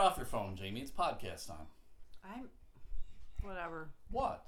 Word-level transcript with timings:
off 0.00 0.16
your 0.16 0.24
phone, 0.24 0.56
Jamie. 0.56 0.80
It's 0.80 0.90
podcast 0.90 1.46
time. 1.46 1.66
I'm 2.24 2.48
whatever. 3.42 3.90
What? 4.10 4.46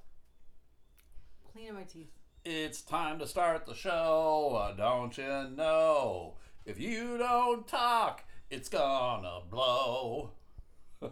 Cleaning 1.53 1.75
my 1.75 1.83
teeth. 1.83 2.11
It's 2.45 2.81
time 2.81 3.19
to 3.19 3.27
start 3.27 3.67
the 3.67 3.75
show, 3.75 4.59
uh, 4.59 4.73
don't 4.75 5.17
you 5.19 5.51
know? 5.55 6.37
If 6.65 6.81
you 6.81 7.19
don't 7.19 7.69
talk, 7.69 8.25
it's 8.51 8.71
gonna 8.71 9.41
blow. 9.51 10.31
I'm 11.03 11.11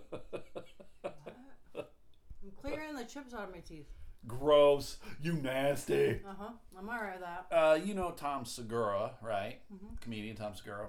clearing 2.63 2.95
the 2.97 3.05
chips 3.05 3.35
out 3.35 3.49
of 3.49 3.55
my 3.55 3.61
teeth. 3.61 3.89
Gross. 4.27 4.97
You 5.21 5.35
nasty. 5.35 6.21
Uh 6.27 6.33
huh. 6.39 6.53
I'm 6.79 6.89
alright 6.89 7.21
with 7.21 7.29
that. 7.29 7.47
Uh, 7.55 7.75
you 7.75 7.93
know 7.93 8.13
Tom 8.13 8.47
Segura, 8.47 9.13
right? 9.23 9.59
Comedian 10.01 10.37
Tom 10.37 10.55
Segura. 10.55 10.89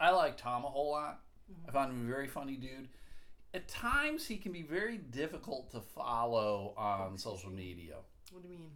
I 0.00 0.10
like 0.12 0.38
Tom 0.38 0.64
a 0.64 0.68
whole 0.68 0.90
lot. 0.90 1.20
I 1.68 1.70
find 1.72 1.90
him 1.92 2.06
a 2.06 2.10
very 2.12 2.26
funny 2.28 2.56
dude. 2.56 2.88
At 3.52 3.66
times, 3.68 4.26
he 4.26 4.36
can 4.36 4.52
be 4.52 4.62
very 4.62 4.98
difficult 4.98 5.70
to 5.72 5.80
follow 5.80 6.72
on 6.76 7.18
social 7.18 7.50
media. 7.50 7.96
What 8.32 8.42
do 8.42 8.48
you 8.48 8.54
mean? 8.54 8.70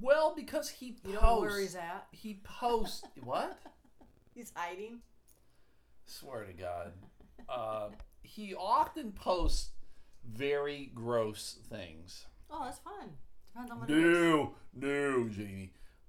Well, 0.00 0.34
because 0.36 0.68
he 0.68 0.86
You 1.04 1.14
posts. 1.14 1.22
know 1.22 1.40
where 1.40 1.60
he's 1.60 1.74
at? 1.74 2.06
He 2.12 2.40
posts 2.44 3.02
what? 3.24 3.58
He's 4.34 4.52
hiding. 4.54 5.00
Swear 6.06 6.44
to 6.44 6.52
God. 6.52 6.92
Uh, 7.48 7.88
he 8.22 8.54
often 8.54 9.12
posts 9.12 9.70
very 10.32 10.90
gross 10.94 11.58
things. 11.68 12.26
Oh, 12.50 12.64
that's 12.64 12.78
fun. 12.78 13.10
Depends 13.52 13.70
on 13.72 13.80
what. 13.80 13.88
No, 13.88 14.54
no. 14.74 15.28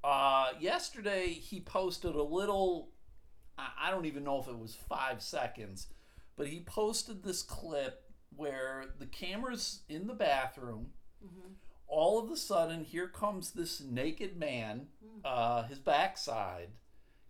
Uh, 0.04 0.50
yesterday 0.60 1.28
he 1.30 1.60
posted 1.60 2.16
a 2.16 2.24
little. 2.24 2.90
I 3.58 3.70
I 3.84 3.92
don't 3.92 4.06
even 4.06 4.24
know 4.24 4.40
if 4.40 4.48
it 4.48 4.58
was 4.58 4.76
five 4.76 5.22
seconds, 5.22 5.88
but 6.36 6.48
he 6.48 6.62
posted 6.62 7.24
this 7.24 7.42
clip 7.44 8.04
where 8.36 8.86
the 9.00 9.06
camera's 9.06 9.82
in 9.90 10.08
the 10.08 10.14
bathroom. 10.14 10.88
All 11.88 12.18
of 12.24 12.32
a 12.32 12.36
sudden, 12.38 12.84
here 12.84 13.08
comes 13.08 13.52
this 13.52 13.80
naked 13.80 14.36
man, 14.36 14.88
uh, 15.24 15.64
his 15.64 15.78
backside, 15.80 16.70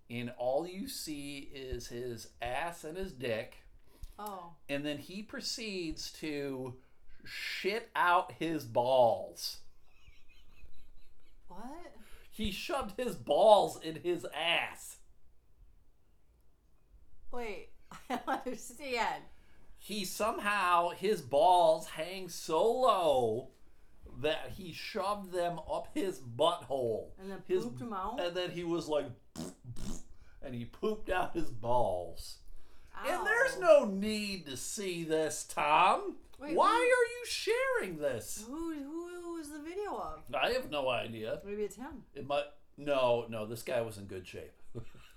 and 0.09 0.31
all 0.37 0.65
you 0.65 0.87
see 0.87 1.49
is 1.53 1.87
his 1.87 2.29
ass 2.41 2.83
and 2.83 2.97
his 2.97 3.11
dick 3.11 3.57
Oh. 4.17 4.53
and 4.69 4.85
then 4.85 4.99
he 4.99 5.21
proceeds 5.23 6.11
to 6.13 6.75
shit 7.25 7.89
out 7.95 8.33
his 8.39 8.63
balls. 8.63 9.57
What? 11.47 11.93
He 12.31 12.51
shoved 12.51 12.97
his 12.97 13.15
balls 13.15 13.79
in 13.81 13.97
his 13.97 14.25
ass. 14.33 14.97
Wait. 17.33 17.69
I 18.09 18.15
don't 18.25 18.29
understand. 18.45 19.23
He 19.77 20.05
somehow 20.05 20.89
his 20.91 21.21
balls 21.21 21.87
hang 21.89 22.29
so 22.29 22.63
low 22.71 23.49
that 24.21 24.51
he 24.55 24.71
shoved 24.71 25.33
them 25.33 25.59
up 25.69 25.89
his 25.93 26.19
butthole. 26.19 27.07
And 27.19 27.31
then 27.31 27.43
his, 27.47 27.63
pooped 27.65 27.81
'em 27.81 27.93
out? 27.93 28.19
And 28.21 28.35
then 28.35 28.51
he 28.51 28.63
was 28.63 28.87
like, 28.87 29.07
and 30.41 30.53
he 30.55 30.65
pooped 30.65 31.09
out 31.09 31.33
his 31.35 31.49
balls. 31.49 32.37
And 33.05 33.25
there's 33.25 33.59
no 33.59 33.85
need 33.85 34.45
to 34.45 34.55
see 34.55 35.03
this, 35.03 35.43
Tom. 35.43 36.15
Wait, 36.39 36.55
Why 36.55 36.67
who- 36.69 36.75
are 36.77 36.85
you 36.85 37.25
sharing 37.25 37.97
this? 37.97 38.45
Who 38.47 38.73
who 38.73 39.33
was 39.35 39.49
the 39.49 39.59
video 39.59 39.95
of? 39.95 40.19
I 40.33 40.51
have 40.51 40.69
no 40.69 40.89
idea. 40.89 41.41
Maybe 41.43 41.63
it's 41.63 41.75
him. 41.75 42.03
It 42.13 42.27
might. 42.27 42.43
No, 42.77 43.25
no, 43.29 43.45
this 43.45 43.63
guy 43.63 43.81
was 43.81 43.97
in 43.97 44.05
good 44.05 44.27
shape. 44.27 44.53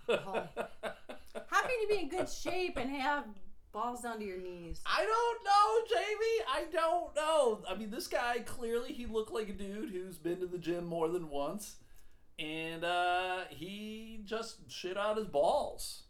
Oh. 0.08 0.42
How 1.56 1.62
can 1.62 1.70
you 1.82 1.88
be 1.88 2.02
in 2.02 2.08
good 2.10 2.28
shape 2.28 2.76
and 2.76 2.90
have 2.90 3.24
balls 3.72 4.02
down 4.02 4.18
to 4.18 4.24
your 4.24 4.36
knees? 4.38 4.82
I 4.84 5.04
don't 5.06 5.44
know, 5.44 5.96
Jamie. 5.96 6.44
I 6.52 6.64
don't 6.70 7.16
know. 7.16 7.62
I 7.68 7.74
mean, 7.78 7.90
this 7.90 8.06
guy 8.08 8.40
clearly 8.40 8.92
he 8.92 9.06
looked 9.06 9.32
like 9.32 9.48
a 9.48 9.52
dude 9.52 9.88
who's 9.90 10.18
been 10.18 10.40
to 10.40 10.46
the 10.46 10.58
gym 10.58 10.84
more 10.84 11.08
than 11.08 11.30
once, 11.30 11.76
and 12.38 12.84
uh, 12.84 13.44
he 13.48 14.20
just 14.24 14.70
shit 14.70 14.98
out 14.98 15.16
his 15.16 15.26
balls. 15.26 16.02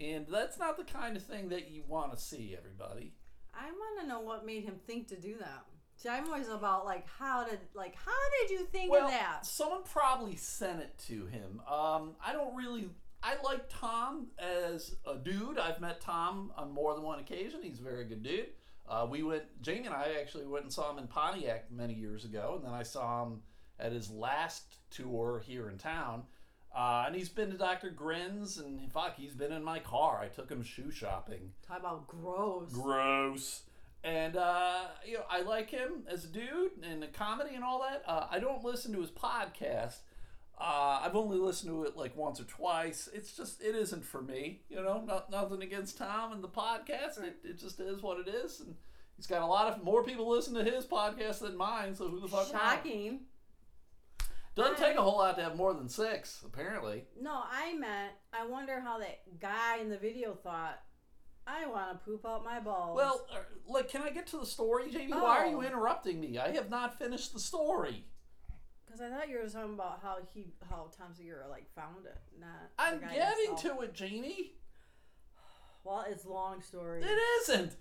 And 0.00 0.26
that's 0.26 0.58
not 0.58 0.78
the 0.78 0.84
kind 0.84 1.16
of 1.18 1.22
thing 1.22 1.50
that 1.50 1.70
you 1.70 1.82
want 1.86 2.12
to 2.14 2.18
see, 2.18 2.56
everybody. 2.56 3.12
I 3.54 3.66
want 3.66 4.00
to 4.00 4.06
know 4.06 4.20
what 4.20 4.46
made 4.46 4.64
him 4.64 4.76
think 4.86 5.08
to 5.08 5.16
do 5.20 5.36
that. 5.38 5.64
See, 5.96 6.08
I'm 6.08 6.26
always 6.26 6.48
about 6.48 6.86
like 6.86 7.06
how 7.18 7.44
did 7.44 7.60
like 7.74 7.94
how 7.94 8.10
did 8.40 8.50
you 8.58 8.64
think 8.64 8.90
Well, 8.90 9.04
of 9.04 9.10
that? 9.10 9.46
someone 9.46 9.82
probably 9.84 10.36
sent 10.36 10.80
it 10.80 10.98
to 11.06 11.26
him. 11.26 11.60
Um, 11.70 12.16
I 12.24 12.32
don't 12.32 12.56
really. 12.56 12.88
I 13.24 13.36
like 13.42 13.62
Tom 13.70 14.26
as 14.38 14.96
a 15.06 15.16
dude. 15.16 15.58
I've 15.58 15.80
met 15.80 16.02
Tom 16.02 16.52
on 16.56 16.70
more 16.70 16.94
than 16.94 17.02
one 17.02 17.20
occasion. 17.20 17.60
He's 17.62 17.80
a 17.80 17.82
very 17.82 18.04
good 18.04 18.22
dude. 18.22 18.48
Uh, 18.86 19.06
we 19.08 19.22
went. 19.22 19.44
Jamie 19.62 19.86
and 19.86 19.94
I 19.94 20.16
actually 20.20 20.46
went 20.46 20.64
and 20.64 20.72
saw 20.72 20.92
him 20.92 20.98
in 20.98 21.06
Pontiac 21.06 21.72
many 21.72 21.94
years 21.94 22.26
ago, 22.26 22.54
and 22.56 22.64
then 22.66 22.74
I 22.74 22.82
saw 22.82 23.24
him 23.24 23.40
at 23.80 23.92
his 23.92 24.10
last 24.10 24.76
tour 24.90 25.42
here 25.44 25.70
in 25.70 25.78
town. 25.78 26.24
Uh, 26.76 27.04
and 27.06 27.14
he's 27.14 27.28
been 27.30 27.50
to 27.50 27.56
Dr. 27.56 27.90
Grins, 27.90 28.58
and 28.58 28.92
fuck, 28.92 29.16
he's 29.16 29.32
been 29.32 29.52
in 29.52 29.64
my 29.64 29.78
car. 29.78 30.20
I 30.20 30.26
took 30.26 30.50
him 30.50 30.62
shoe 30.62 30.90
shopping. 30.90 31.52
Talk 31.66 31.80
about 31.80 32.06
gross. 32.08 32.72
Gross. 32.72 33.62
And 34.02 34.36
uh, 34.36 34.88
you 35.06 35.14
know, 35.14 35.24
I 35.30 35.40
like 35.40 35.70
him 35.70 36.02
as 36.08 36.24
a 36.24 36.28
dude 36.28 36.72
and 36.82 37.02
the 37.02 37.06
comedy 37.06 37.54
and 37.54 37.64
all 37.64 37.80
that. 37.80 38.02
Uh, 38.06 38.26
I 38.30 38.38
don't 38.38 38.62
listen 38.62 38.92
to 38.92 39.00
his 39.00 39.10
podcast. 39.10 40.00
Uh, 40.58 41.00
I've 41.02 41.16
only 41.16 41.36
listened 41.38 41.72
to 41.72 41.82
it 41.84 41.96
like 41.96 42.16
once 42.16 42.40
or 42.40 42.44
twice. 42.44 43.08
It's 43.12 43.36
just 43.36 43.60
it 43.62 43.74
isn't 43.74 44.04
for 44.04 44.22
me. 44.22 44.62
You 44.68 44.76
know, 44.82 45.02
not, 45.04 45.30
nothing 45.30 45.62
against 45.62 45.98
Tom 45.98 46.32
and 46.32 46.42
the 46.44 46.48
podcast. 46.48 47.22
It, 47.22 47.36
it 47.44 47.58
just 47.58 47.80
is 47.80 48.02
what 48.02 48.20
it 48.20 48.28
is. 48.28 48.60
And 48.60 48.76
he's 49.16 49.26
got 49.26 49.42
a 49.42 49.46
lot 49.46 49.72
of 49.72 49.82
more 49.82 50.04
people 50.04 50.30
listen 50.30 50.54
to 50.54 50.62
his 50.64 50.84
podcast 50.86 51.40
than 51.40 51.56
mine. 51.56 51.94
So 51.94 52.08
who 52.08 52.20
the 52.20 52.28
fuck? 52.28 52.50
Shocking. 52.50 53.20
Doesn't 54.54 54.78
take 54.78 54.96
a 54.96 55.02
whole 55.02 55.18
lot 55.18 55.36
to 55.36 55.42
have 55.42 55.56
more 55.56 55.74
than 55.74 55.88
six. 55.88 56.42
Apparently. 56.46 57.04
No, 57.20 57.42
I 57.50 57.74
meant 57.74 58.12
I 58.32 58.46
wonder 58.46 58.78
how 58.80 58.98
that 59.00 59.22
guy 59.40 59.78
in 59.80 59.88
the 59.90 59.98
video 59.98 60.34
thought. 60.34 60.80
I 61.46 61.66
want 61.66 61.90
to 61.90 62.04
poop 62.04 62.24
out 62.24 62.42
my 62.44 62.58
balls. 62.60 62.96
Well, 62.96 63.26
uh, 63.30 63.38
like, 63.68 63.90
can 63.90 64.00
I 64.02 64.08
get 64.10 64.26
to 64.28 64.38
the 64.38 64.46
story, 64.46 64.90
Jamie? 64.90 65.12
Why 65.12 65.38
are 65.40 65.46
you 65.46 65.58
Oh. 65.58 65.62
interrupting 65.62 66.18
me? 66.20 66.38
I 66.38 66.52
have 66.52 66.70
not 66.70 66.98
finished 66.98 67.34
the 67.34 67.40
story. 67.40 68.06
Because 68.94 69.12
I 69.12 69.16
thought 69.16 69.28
you 69.28 69.38
were 69.38 69.48
talking 69.48 69.74
about 69.74 70.00
how 70.02 70.18
he, 70.32 70.46
how 70.68 70.88
Tom 70.96 71.08
Segura 71.14 71.48
like 71.48 71.66
found 71.74 72.06
it, 72.06 72.18
not. 72.38 72.70
I'm 72.78 73.00
getting 73.00 73.56
to 73.58 73.80
it, 73.82 73.94
Jamie. 73.94 74.52
Well, 75.82 76.04
it's 76.08 76.24
long 76.24 76.62
story. 76.62 77.02
It 77.02 77.18
isn't. 77.42 77.76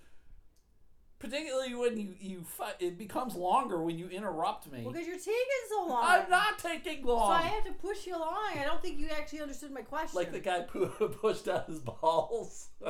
Particularly 1.19 1.73
when 1.73 1.97
you 1.97 2.15
you 2.19 2.43
fight, 2.43 2.75
it 2.79 2.97
becomes 2.97 3.35
longer 3.35 3.81
when 3.81 3.97
you 3.97 4.09
interrupt 4.09 4.69
me. 4.69 4.81
Well, 4.83 4.91
because 4.91 5.07
you're 5.07 5.17
taking 5.17 5.63
so 5.69 5.87
long. 5.87 6.03
I'm 6.05 6.29
not 6.29 6.59
taking 6.59 7.05
long. 7.05 7.29
So. 7.29 7.45
I 7.45 7.47
have 7.47 7.63
to 7.63 7.71
push 7.71 8.05
you 8.05 8.17
along. 8.17 8.57
I 8.57 8.65
don't 8.65 8.81
think 8.81 8.99
you 8.99 9.07
actually 9.09 9.41
understood 9.41 9.71
my 9.71 9.83
question. 9.83 10.17
like 10.17 10.33
the 10.33 10.41
guy 10.41 10.61
pu- 10.61 10.87
pushed 11.21 11.47
out 11.47 11.67
his 11.67 11.79
balls. 11.79 12.69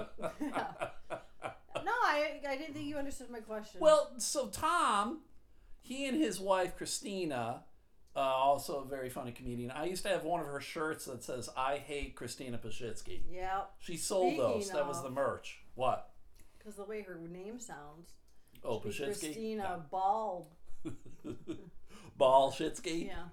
No, 1.86 1.92
I, 1.92 2.40
I 2.48 2.56
didn't 2.56 2.76
think 2.76 2.86
you 2.86 2.96
understood 2.96 3.30
my 3.30 3.42
question. 3.42 3.82
well, 3.82 4.12
so 4.18 4.48
Tom, 4.48 5.20
he 5.82 6.08
and 6.08 6.18
his 6.18 6.40
wife 6.40 6.78
Christina, 6.78 7.64
uh, 8.16 8.20
also 8.20 8.82
a 8.82 8.86
very 8.86 9.10
funny 9.10 9.32
comedian. 9.32 9.72
I 9.72 9.86
used 9.86 10.04
to 10.04 10.10
have 10.10 10.24
one 10.24 10.40
of 10.40 10.46
her 10.48 10.60
shirts 10.62 11.06
that 11.06 11.24
says 11.24 11.50
"I 11.58 11.78
hate 11.78 12.16
Christina 12.16 12.58
Pazsitzky." 12.58 13.22
yeah, 13.32 13.62
She 13.80 13.98
sold 13.98 14.38
those. 14.38 14.66
Speaking 14.66 14.78
That 14.80 14.88
was 14.88 14.98
of- 14.98 15.04
the 15.04 15.10
merch. 15.12 15.60
What? 15.76 16.10
because 16.60 16.76
the 16.78 16.86
way 16.86 17.02
her 17.02 17.20
name 17.30 17.60
sounds. 17.60 18.14
Oh, 18.64 18.80
Be 18.80 18.90
Pazsitzky. 18.90 19.20
Christina 19.20 19.82
Ball. 19.92 20.48
Ball 22.18 22.52
Shitsky. 22.58 23.08
Yeah. 23.08 23.24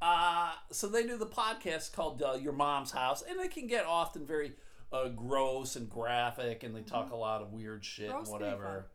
Uh, 0.00 0.52
so 0.70 0.86
they 0.88 1.02
do 1.04 1.16
the 1.16 1.26
podcast 1.26 1.92
called 1.94 2.22
uh, 2.22 2.34
Your 2.40 2.52
Mom's 2.52 2.90
House, 2.92 3.22
and 3.28 3.40
it 3.40 3.50
can 3.50 3.66
get 3.66 3.86
often 3.86 4.26
very 4.26 4.52
uh, 4.92 5.08
gross 5.08 5.74
and 5.76 5.88
graphic, 5.88 6.62
and 6.62 6.76
they 6.76 6.82
talk 6.82 7.10
a 7.12 7.16
lot 7.16 7.40
of 7.42 7.52
weird 7.52 7.84
shit 7.84 8.08
Mm-hmm. 8.10 8.16
Gross 8.18 8.28
and 8.28 8.38
can 8.40 8.48
be 8.50 8.54
whatever. 8.54 8.86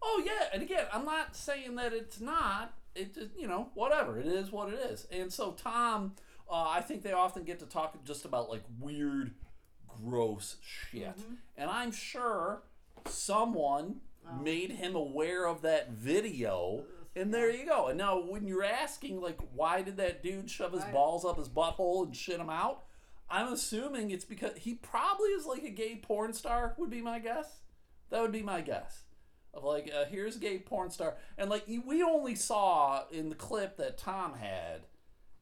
Oh 0.00 0.22
yeah, 0.24 0.46
and 0.52 0.62
again, 0.62 0.84
I'm 0.92 1.04
not 1.04 1.34
saying 1.36 1.74
that 1.76 1.92
it's 1.92 2.20
not. 2.20 2.72
It 2.94 3.14
just 3.14 3.30
you 3.38 3.46
know 3.48 3.70
whatever 3.74 4.18
it 4.18 4.26
is, 4.26 4.52
what 4.52 4.72
it 4.72 4.78
is. 4.90 5.06
And 5.10 5.32
so 5.32 5.52
Tom, 5.52 6.14
uh, 6.50 6.68
I 6.68 6.80
think 6.80 7.02
they 7.02 7.12
often 7.12 7.44
get 7.44 7.58
to 7.60 7.66
talk 7.66 8.02
just 8.04 8.24
about 8.24 8.48
like 8.50 8.62
weird, 8.78 9.32
gross 9.88 10.56
shit, 10.62 11.16
Mm-hmm. 11.18 11.34
and 11.56 11.70
I'm 11.70 11.92
sure 11.92 12.62
someone 13.06 14.00
Oh. 14.26 14.36
made 14.42 14.70
him 14.70 14.94
aware 14.96 15.46
of 15.46 15.60
that 15.62 15.90
video. 15.90 16.84
And 17.16 17.32
there 17.32 17.50
you 17.50 17.66
go. 17.66 17.88
And 17.88 17.98
now, 17.98 18.18
when 18.18 18.46
you're 18.48 18.64
asking, 18.64 19.20
like, 19.20 19.38
why 19.54 19.82
did 19.82 19.98
that 19.98 20.22
dude 20.22 20.50
shove 20.50 20.72
his 20.72 20.82
Right. 20.82 20.92
balls 20.94 21.24
up 21.26 21.36
his 21.36 21.48
butthole 21.48 22.06
and 22.06 22.16
shit 22.16 22.40
him 22.40 22.48
out? 22.50 22.84
I'm 23.30 23.52
assuming 23.52 24.10
it's 24.10 24.24
because 24.24 24.56
he 24.56 24.74
probably 24.76 25.28
is 25.28 25.44
like 25.46 25.62
a 25.62 25.70
gay 25.70 25.96
porn 25.96 26.32
star, 26.32 26.74
would 26.78 26.90
be 26.90 27.02
my 27.02 27.18
guess. 27.20 27.60
That 28.10 28.22
would 28.22 28.32
be 28.32 28.42
my 28.42 28.62
guess. 28.62 29.03
Of 29.54 29.64
like, 29.64 29.90
uh, 29.94 30.04
here's 30.06 30.36
a 30.36 30.38
gay 30.40 30.58
porn 30.58 30.90
star. 30.90 31.14
And 31.38 31.48
like, 31.50 31.64
we 31.66 32.02
only 32.02 32.34
saw 32.34 33.04
in 33.10 33.28
the 33.28 33.34
clip 33.34 33.76
that 33.76 33.98
Tom 33.98 34.34
had, 34.34 34.82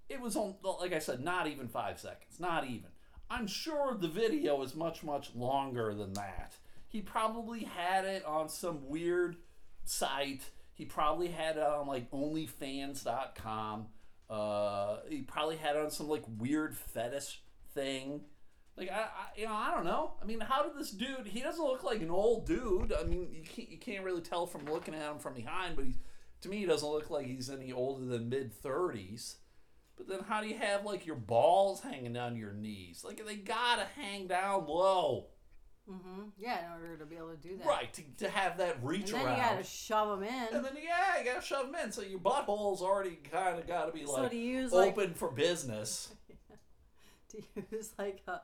it 0.09 0.21
was 0.21 0.37
on, 0.37 0.57
like 0.81 0.93
I 0.93 0.99
said, 0.99 1.25
not 1.25 1.47
even 1.47 1.69
five 1.69 1.99
seconds. 1.99 2.39
Not 2.39 2.67
even. 2.67 2.91
I'm 3.31 3.47
sure 3.47 3.95
the 3.95 4.09
video 4.09 4.61
is 4.63 4.75
much, 4.75 5.03
much 5.03 5.35
longer 5.35 5.95
than 5.95 6.13
that. 6.15 6.55
he 6.89 7.01
probably 7.01 7.65
had 7.65 8.05
it 8.05 8.23
on 8.27 8.51
some 8.51 8.87
weird 8.89 9.37
site. 9.85 10.43
He 10.75 10.85
probably 10.85 11.29
had 11.29 11.57
it 11.57 11.63
on 11.63 11.87
like 11.87 12.11
OnlyFans.com. 12.11 13.87
Uh, 14.29 14.97
he 15.09 15.23
probably 15.23 15.57
had 15.57 15.77
it 15.77 15.83
on 15.83 15.91
some 15.91 16.09
like 16.09 16.25
weird 16.39 16.77
fetish 16.77 17.41
thing. 17.75 18.23
Like 18.77 18.91
I, 18.91 19.01
I, 19.03 19.07
you 19.37 19.47
know, 19.47 19.55
I 19.55 19.71
don't 19.71 19.85
know. 19.85 20.15
I 20.23 20.25
mean, 20.25 20.41
how 20.41 20.63
did 20.63 20.77
this 20.77 20.91
dude? 20.91 21.27
He 21.27 21.41
doesn't 21.41 21.63
look 21.65 21.85
like 21.85 22.01
an 22.01 22.11
old 22.11 22.47
dude. 22.47 22.93
I 22.93 23.05
mean, 23.05 23.29
you 23.33 23.43
can't, 23.45 23.71
you 23.71 23.79
can't 23.79 24.05
really 24.05 24.23
tell 24.23 24.47
from 24.47 24.65
looking 24.65 24.95
at 24.95 25.11
him 25.11 25.19
from 25.19 25.35
behind, 25.35 25.77
but 25.77 25.85
he's 25.85 25.99
to 26.41 26.49
me, 26.49 26.59
he 26.59 26.67
doesn't 26.67 26.89
look 26.89 27.11
like 27.11 27.27
he's 27.27 27.51
any 27.51 27.73
older 27.73 28.05
than 28.05 28.29
mid 28.29 28.53
thirties. 28.53 29.37
But 29.97 30.09
then, 30.09 30.21
how 30.27 30.41
do 30.41 30.49
you 30.49 30.57
have 30.57 30.85
like 30.87 31.05
your 31.05 31.17
balls 31.17 31.83
hanging 31.83 32.15
down 32.15 32.35
your 32.37 32.53
knees? 32.53 33.05
Like 33.05 33.25
they 33.27 33.37
gotta 33.37 33.87
hang 33.95 34.27
down 34.27 34.67
low, 34.67 35.27
Mm-hmm. 35.91 36.23
Yeah, 36.39 36.65
in 36.67 36.73
order 36.81 36.97
to 36.97 37.05
be 37.05 37.17
able 37.17 37.31
to 37.31 37.37
do 37.37 37.57
that. 37.59 37.67
right? 37.67 37.93
To, 37.93 38.03
to 38.19 38.31
have 38.31 38.59
that 38.59 38.79
reach 38.85 39.11
And 39.11 39.15
then 39.15 39.27
around. 39.27 39.37
you 39.37 39.43
gotta 39.43 39.65
shove 39.65 40.21
them 40.21 40.29
in. 40.29 40.55
and 40.57 40.65
then 40.65 40.73
yeah, 40.77 41.19
you 41.19 41.25
gotta 41.25 41.45
shove 41.45 41.67
them 41.67 41.75
in. 41.85 41.91
So 41.93 42.03
your 42.03 42.21
butthole's 42.21 42.83
already 42.83 43.19
kind 43.31 43.59
of 43.59 43.67
got 43.67 43.87
to 43.87 43.93
be 43.93 44.07
so 44.07 44.13
like 44.23 44.31
to 44.31 44.37
use 44.37 44.73
like 44.73 44.93
open 44.97 45.15
for 45.15 45.31
business. 45.31 46.13
to 47.31 47.43
use 47.73 47.93
like 47.99 48.23
a, 48.29 48.41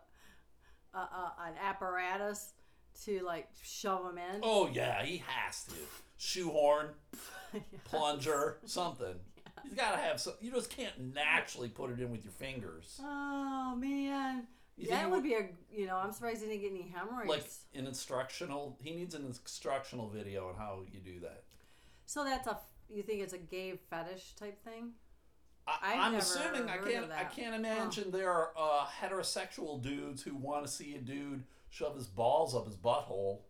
a, 0.99 1.43
a 1.43 1.49
an 1.49 1.55
apparatus 1.63 2.53
to 3.05 3.21
like 3.25 3.49
shove 3.63 4.05
them 4.05 4.19
in. 4.19 4.41
Oh 4.43 4.69
yeah, 4.73 5.03
he 5.05 5.23
has 5.27 5.65
to 5.65 5.75
shoehorn, 6.17 6.89
plunger, 7.85 8.59
something. 8.65 9.15
He's 9.65 9.75
got 9.75 9.93
to 9.93 9.97
have 9.99 10.21
some. 10.21 10.35
You 10.41 10.53
just 10.53 10.71
can't 10.71 11.15
naturally 11.15 11.69
put 11.69 11.91
it 11.91 12.01
in 12.01 12.11
with 12.11 12.25
your 12.25 12.33
fingers. 12.33 13.01
Oh 13.03 13.75
man, 13.77 14.45
You 14.77 14.89
that 14.91 15.05
would 15.11 15.17
would- 15.17 15.25
be 15.25 15.35
a 15.35 15.49
you 15.73 15.87
know 15.87 15.97
I'm 15.97 16.13
surprised 16.13 16.43
he 16.43 16.49
didn't 16.49 16.63
get 16.63 16.71
any 16.73 16.93
hemorrhoids. 16.95 17.29
Like 17.29 17.45
an 17.75 17.87
instructional. 17.87 18.77
He 18.83 18.93
needs 18.95 19.15
an 19.15 19.25
instructional 19.25 20.09
video 20.09 20.49
on 20.49 20.55
how 20.57 20.83
you 20.93 21.01
do 21.01 21.21
that. 21.21 21.43
so 22.07 22.25
that's 22.25 22.47
a 22.47 22.59
you 22.91 23.03
think 23.03 23.21
it's 23.21 23.35
a 23.35 23.39
gay 23.39 23.79
fetish 23.91 24.35
type 24.39 24.63
thing? 24.65 24.93
I, 25.83 25.97
never 26.11 26.17
assuming 26.19 26.69
I 26.69 26.77
can't. 26.79 27.13
I 27.13 27.25
can't 27.25 27.55
imagine 27.55 28.11
there 28.11 28.31
are 28.31 28.51
uh, 28.57 28.87
heterosexual 29.01 29.83
dudes 29.83 30.23
who 30.23 30.35
want 30.35 30.65
to 30.67 30.71
see 30.71 30.95
a 30.95 30.99
dude 30.99 31.45
shove 31.71 31.95
his 31.97 32.07
balls 32.07 32.55
up 32.55 32.67
his 32.67 32.77
butthole. 32.77 33.41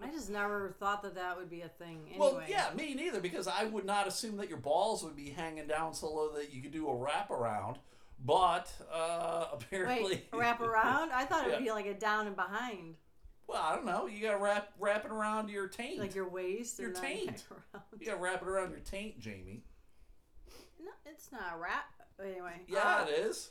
I 0.00 0.10
just 0.12 0.30
never 0.30 0.76
thought 0.78 1.02
that 1.02 1.16
that 1.16 1.36
would 1.36 1.50
be 1.50 1.62
a 1.62 1.68
thing. 1.68 2.00
Anyway. 2.08 2.18
Well, 2.18 2.42
yeah, 2.48 2.66
me 2.76 2.94
neither, 2.94 3.20
because 3.20 3.48
I 3.48 3.64
would 3.64 3.84
not 3.84 4.06
assume 4.06 4.36
that 4.36 4.48
your 4.48 4.58
balls 4.58 5.02
would 5.02 5.16
be 5.16 5.30
hanging 5.30 5.66
down 5.66 5.92
so 5.92 6.08
low 6.12 6.32
that 6.34 6.52
you 6.54 6.62
could 6.62 6.72
do 6.72 6.86
a 6.88 6.92
wraparound. 6.92 7.76
But 8.24 8.70
uh, 8.92 9.46
apparently, 9.52 10.04
Wait, 10.14 10.28
wrap 10.32 10.60
around? 10.60 11.10
I 11.12 11.24
thought 11.24 11.46
it 11.46 11.50
would 11.50 11.52
Yeah. 11.64 11.64
be 11.64 11.70
like 11.72 11.86
a 11.86 11.94
down 11.94 12.26
and 12.28 12.36
behind, 12.36 12.94
Well, 13.48 13.60
I 13.62 13.74
don't 13.74 13.86
know. 13.86 14.06
You 14.06 14.22
gotta 14.22 14.38
wrap 14.38 14.70
wrap 14.78 15.04
it 15.04 15.10
around 15.10 15.50
your 15.50 15.66
taint. 15.68 15.98
like 15.98 16.14
your 16.14 16.28
waist. 16.28 16.78
Your 16.78 16.92
taint. 16.92 17.44
around. 17.50 17.84
you 17.98 18.06
gotta 18.06 18.20
wrap 18.20 18.42
it 18.42 18.48
around 18.48 18.70
your 18.70 18.80
taint, 18.80 19.18
Jamie. 19.20 19.62
No, 21.18 21.38
it's 21.38 21.44
not 21.44 21.54
a 21.54 21.58
wrap. 21.60 21.84
Anyway. 22.22 22.60
Yeah, 22.68 22.78
uh, 23.00 23.06
it 23.06 23.10
is. 23.26 23.50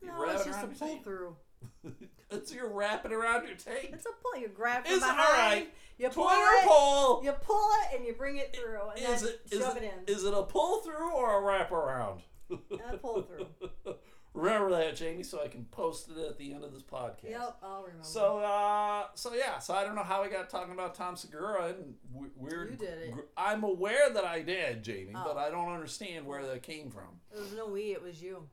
You 0.00 0.08
No, 0.08 0.22
wrap 0.22 0.34
it's 0.36 0.46
it 0.46 0.48
just 0.48 0.58
a 0.58 0.66
around 0.66 0.70
your 0.70 0.78
pull 0.78 0.88
taint. 0.88 1.04
through. 1.04 1.36
It's 2.30 2.52
you're 2.52 2.68
wrapping 2.70 3.12
around 3.12 3.46
your 3.48 3.56
taint. 3.56 3.94
It's 3.94 4.04
a 4.04 4.10
pull. 4.22 4.38
You 4.38 4.48
grab 4.48 4.84
from 4.84 4.92
Is 4.92 4.98
it 4.98 5.00
behind. 5.00 5.18
all 5.18 5.32
right? 5.48 5.74
You 5.96 6.10
pull 6.10 6.26
Twitter 6.26 6.42
it. 6.62 6.68
poll. 6.68 7.24
You 7.24 7.32
pull 7.32 7.68
it 7.84 7.96
and 7.96 8.06
you 8.06 8.12
bring 8.12 8.36
it 8.36 8.54
through, 8.54 8.80
and 8.90 8.98
Is 9.14 9.22
then 9.22 9.30
it 9.30 9.40
is 9.50 9.60
shove 9.62 9.76
it, 9.78 9.82
it, 9.84 9.94
in. 10.08 10.14
is 10.14 10.24
it 10.24 10.34
a 10.34 10.42
pull 10.42 10.82
through 10.82 11.10
or 11.14 11.38
a 11.38 11.42
wraparound? 11.64 12.20
a 12.50 12.96
pull 12.98 13.22
through. 13.22 13.46
Remember 14.38 14.70
that, 14.70 14.94
Jamie, 14.96 15.22
so 15.24 15.42
I 15.42 15.48
can 15.48 15.64
post 15.64 16.08
it 16.10 16.18
at 16.18 16.38
the 16.38 16.52
end 16.52 16.62
of 16.64 16.72
this 16.72 16.82
podcast. 16.82 17.30
Yep, 17.30 17.56
I'll 17.62 17.82
remember. 17.82 18.04
So, 18.04 18.38
uh, 18.38 19.06
so 19.14 19.34
yeah, 19.34 19.58
so 19.58 19.74
I 19.74 19.82
don't 19.84 19.94
know 19.96 20.02
how 20.04 20.22
we 20.22 20.28
got 20.28 20.48
talking 20.48 20.72
about 20.72 20.94
Tom 20.94 21.16
Segura 21.16 21.66
and 21.74 21.94
weird. 22.36 22.70
You 22.70 22.76
did 22.76 22.98
it. 22.98 23.12
gr- 23.12 23.20
I'm 23.36 23.64
aware 23.64 24.10
that 24.10 24.24
I 24.24 24.42
did, 24.42 24.82
Jamie, 24.84 25.12
but 25.12 25.34
Oh. 25.36 25.38
I 25.38 25.50
don't 25.50 25.72
understand 25.72 26.24
where 26.26 26.46
that 26.46 26.62
came 26.62 26.90
from. 26.90 27.20
it 27.34 27.38
was 27.40 27.52
no 27.52 27.66
we, 27.66 27.92
it 27.92 28.02
was 28.02 28.22
you. 28.22 28.44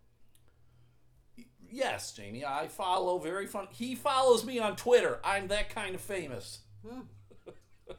Yes, 1.70 2.14
Jamie, 2.14 2.46
I 2.46 2.68
follow 2.68 3.18
very 3.20 3.48
fun. 3.48 3.68
He 3.72 3.96
follows 3.96 4.46
me 4.46 4.60
on 4.60 4.76
Twitter. 4.76 5.20
I'm 5.24 5.48
that 5.50 5.70
kind 5.70 5.94
of 5.96 6.02
famous. 6.02 6.60
Huh, 6.88 7.02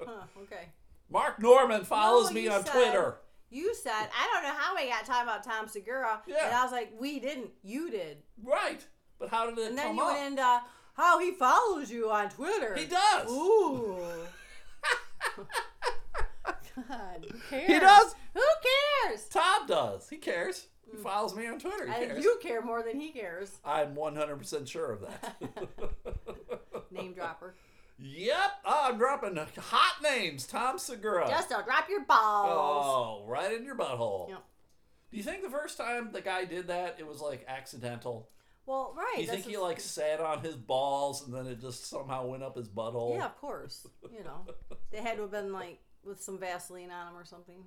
okay. 0.42 0.68
Mark 1.10 1.40
Normand 1.40 1.86
follows 1.86 2.28
No, 2.30 2.34
me 2.34 2.48
on 2.48 2.64
said- 2.64 2.72
Twitter. 2.72 3.16
You 3.54 3.74
said 3.74 3.92
I 3.92 4.28
don't 4.32 4.42
know 4.42 4.54
how 4.58 4.74
we 4.74 4.88
got 4.88 5.04
talking 5.06 5.22
about 5.28 5.44
Tom 5.44 5.68
Segura, 5.68 6.20
Yeah. 6.26 6.46
and 6.46 6.54
I 6.54 6.62
was 6.64 6.72
like, 6.72 6.92
we 6.98 7.20
didn't. 7.20 7.50
You 7.62 7.90
did, 7.90 8.18
Right, 8.42 8.84
but 9.18 9.28
how 9.28 9.48
did 9.48 9.58
it 9.58 9.68
and 9.68 9.78
then 9.78 9.86
come 9.88 9.96
you 9.96 10.02
up? 10.02 10.12
went 10.12 10.26
into 10.26 10.42
oh, 10.42 10.60
how 10.94 11.18
he 11.20 11.30
follows 11.32 11.90
you 11.90 12.10
on 12.10 12.30
Twitter. 12.30 12.74
he 12.74 12.86
does. 12.86 13.30
Ooh. 13.30 13.96
God, 16.88 17.26
who 17.30 17.38
cares? 17.50 17.66
He 17.66 17.78
does. 17.78 18.14
Who 18.34 18.40
cares? 19.08 19.24
Tom 19.28 19.66
does. 19.66 20.08
He 20.08 20.16
cares. 20.16 20.66
He 20.90 20.96
mm. 20.96 21.02
follows 21.02 21.34
me 21.36 21.46
on 21.46 21.58
Twitter. 21.58 21.86
He 21.86 21.92
I 21.92 21.96
think 21.98 22.10
cares. 22.12 22.24
you 22.24 22.38
care 22.42 22.62
more 22.62 22.82
than 22.82 22.98
he 23.00 23.10
cares. 23.10 23.52
I'm 23.64 23.94
100% 23.94 24.66
sure 24.66 24.92
of 24.92 25.00
that. 25.02 25.36
Name 26.90 27.12
dropper. 27.14 27.54
Yep, 27.98 28.52
I'm 28.64 28.98
dropping 28.98 29.36
hot 29.36 29.96
names. 30.02 30.46
Tom 30.46 30.78
Segura. 30.78 31.28
Just 31.28 31.48
don't 31.48 31.64
drop 31.64 31.88
your 31.88 32.04
balls. 32.04 33.24
Oh, 33.24 33.24
right 33.28 33.52
in 33.52 33.64
your 33.64 33.76
butthole. 33.76 34.28
Yep. 34.30 34.42
Do 35.10 35.16
you 35.16 35.22
think 35.22 35.42
the 35.42 35.50
first 35.50 35.76
time 35.78 36.10
the 36.12 36.20
guy 36.20 36.44
did 36.44 36.66
that, 36.68 36.96
it 36.98 37.06
was 37.06 37.20
like 37.20 37.44
accidental? 37.48 38.28
Well, 38.66 38.94
right. 38.96 39.14
Do 39.16 39.22
you 39.22 39.28
think 39.28 39.44
he 39.44 39.56
like 39.58 39.78
sat 39.78 40.20
on 40.20 40.40
his 40.40 40.56
balls 40.56 41.24
and 41.24 41.34
then 41.34 41.46
it 41.46 41.60
just 41.60 41.86
somehow 41.88 42.26
went 42.26 42.42
up 42.42 42.56
his 42.56 42.68
butthole? 42.68 43.16
Yeah, 43.16 43.26
of 43.26 43.36
course. 43.40 43.86
You 44.10 44.24
know, 44.24 44.46
they 44.90 44.98
had 45.02 45.16
to 45.16 45.22
have 45.22 45.30
been 45.30 45.52
like 45.52 45.78
with 46.04 46.22
some 46.22 46.38
Vaseline 46.38 46.90
on 46.90 47.06
them 47.12 47.16
or 47.20 47.24
something. 47.24 47.62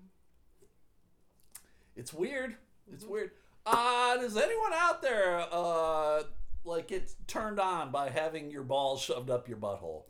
It's 1.96 2.14
weird. 2.14 2.56
It's 2.92 3.04
Mm-hmm. 3.04 3.14
weird. 3.14 3.32
Uh, 3.66 4.18
does 4.18 4.38
anyone 4.38 4.72
out 4.74 5.02
there 5.02 5.46
uh 5.52 6.24
like 6.64 6.88
get 6.88 7.12
turned 7.28 7.60
on 7.60 7.92
by 7.92 8.10
having 8.10 8.50
your 8.52 8.64
balls 8.64 9.02
shoved 9.02 9.30
up 9.30 9.48
your 9.48 9.58
butthole? 9.58 10.04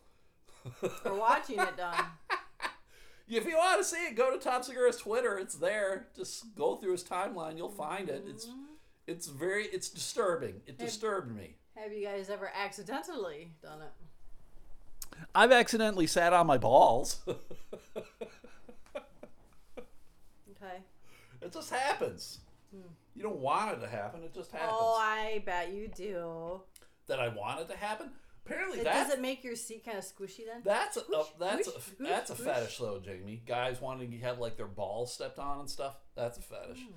Or 1.06 1.14
watching 1.16 1.60
it 1.60 1.76
Don. 1.78 1.96
If 3.30 3.46
you 3.46 3.58
want 3.58 3.78
to 3.80 3.84
see 3.84 4.06
it, 4.06 4.16
go 4.16 4.32
to 4.32 4.40
Tom 4.42 4.64
Segura's 4.64 4.96
Twitter. 4.96 5.38
It's 5.38 5.56
there. 5.56 6.08
Just 6.16 6.56
go 6.56 6.78
through 6.78 6.94
his 6.94 7.04
timeline. 7.04 7.58
You'll 7.58 7.68
find 7.68 8.08
it. 8.10 8.24
It's 8.26 8.46
Mm-hmm. 8.46 8.62
it's 9.06 9.28
very 9.28 9.66
it's 9.66 9.90
disturbing. 9.90 10.62
It 10.66 10.78
disturbed 10.78 11.36
me. 11.36 11.56
Have 11.76 11.92
you 11.92 12.06
guys 12.06 12.30
ever 12.30 12.50
accidentally 12.56 13.52
done 13.62 13.82
it? 13.82 15.18
I've 15.36 15.52
accidentally 15.52 16.08
sat 16.08 16.32
on 16.32 16.48
my 16.48 16.58
balls. 16.58 17.18
Okay. 20.52 20.78
it 21.42 21.52
just 21.54 21.70
happens. 21.72 22.40
You 23.16 23.24
don't 23.24 23.40
want 23.40 23.72
it 23.78 23.82
to 23.82 23.88
happen. 23.88 24.24
It 24.24 24.34
just 24.34 24.52
happens. 24.52 24.72
Oh, 24.74 24.98
I 25.00 25.42
bet 25.46 25.72
you 25.74 25.88
do. 25.88 26.62
that 27.08 27.20
I 27.20 27.28
want 27.30 27.62
it 27.62 27.70
to 27.70 27.78
happen. 27.78 28.10
Apparently, 28.48 28.80
It, 28.80 28.86
does 28.86 29.12
it 29.12 29.22
make 29.22 29.44
your 29.44 29.56
seat 29.56 29.84
kind 29.86 29.98
of 29.98 30.04
squishy 30.04 30.46
then? 30.46 30.62
that's 30.64 30.98
a, 30.98 31.02
Whoosh, 31.02 31.28
that's 31.40 31.68
a, 31.68 31.72
whoosh, 31.72 31.84
whoosh, 32.00 32.10
that's 32.10 32.30
a 32.32 32.36
fetish 32.36 32.78
though, 32.78 33.00
Jamie. 33.04 33.42
Guys 33.46 33.82
wanting 33.82 34.12
to 34.12 34.18
have 34.20 34.40
like 34.40 34.58
their 34.58 34.68
balls 34.68 35.14
stepped 35.14 35.40
on 35.40 35.60
and 35.60 35.70
stuff. 35.70 35.96
That's 36.16 36.38
a 36.38 36.42
fetish. 36.42 36.80
Hmm. 36.80 36.94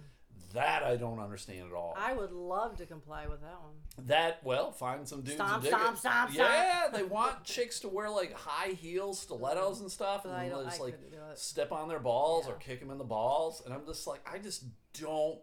That 0.55 0.83
I 0.83 0.97
don't 0.97 1.21
understand 1.21 1.69
at 1.69 1.73
all. 1.73 1.95
I 1.97 2.13
would 2.13 2.33
love 2.33 2.77
to 2.79 2.87
comply 2.87 3.29
with 3.29 3.41
that 3.41 3.61
one. 3.63 4.07
That 4.09 4.41
well, 4.43 4.73
find 4.73 5.07
some 5.07 5.21
dudes. 5.21 5.35
Stomp, 5.35 5.65
stomp, 5.65 5.99
stomp, 5.99 6.35
Yeah, 6.35 6.89
they 6.93 7.05
want 7.05 7.45
chicks 7.45 7.79
to 7.81 7.89
wear 7.89 8.11
like 8.11 8.33
high 8.33 8.71
heels, 8.73 9.21
stilettos 9.21 9.81
and 9.81 9.91
stuff, 9.91 10.25
and 10.25 10.35
then 10.35 10.65
just 10.65 10.81
like 10.81 10.95
couldn't 10.95 11.11
do 11.13 11.19
it. 11.31 11.39
step 11.39 11.71
on 11.71 11.89
their 11.89 12.01
balls 12.01 12.49
or 12.49 12.55
kick 12.55 12.81
them 12.81 12.91
in 12.91 12.99
the 12.99 13.05
balls, 13.05 13.63
and 13.65 13.73
I'm 13.73 13.87
just 13.87 14.07
like, 14.09 14.21
I 14.31 14.39
just 14.39 14.65
don't. 15.01 15.39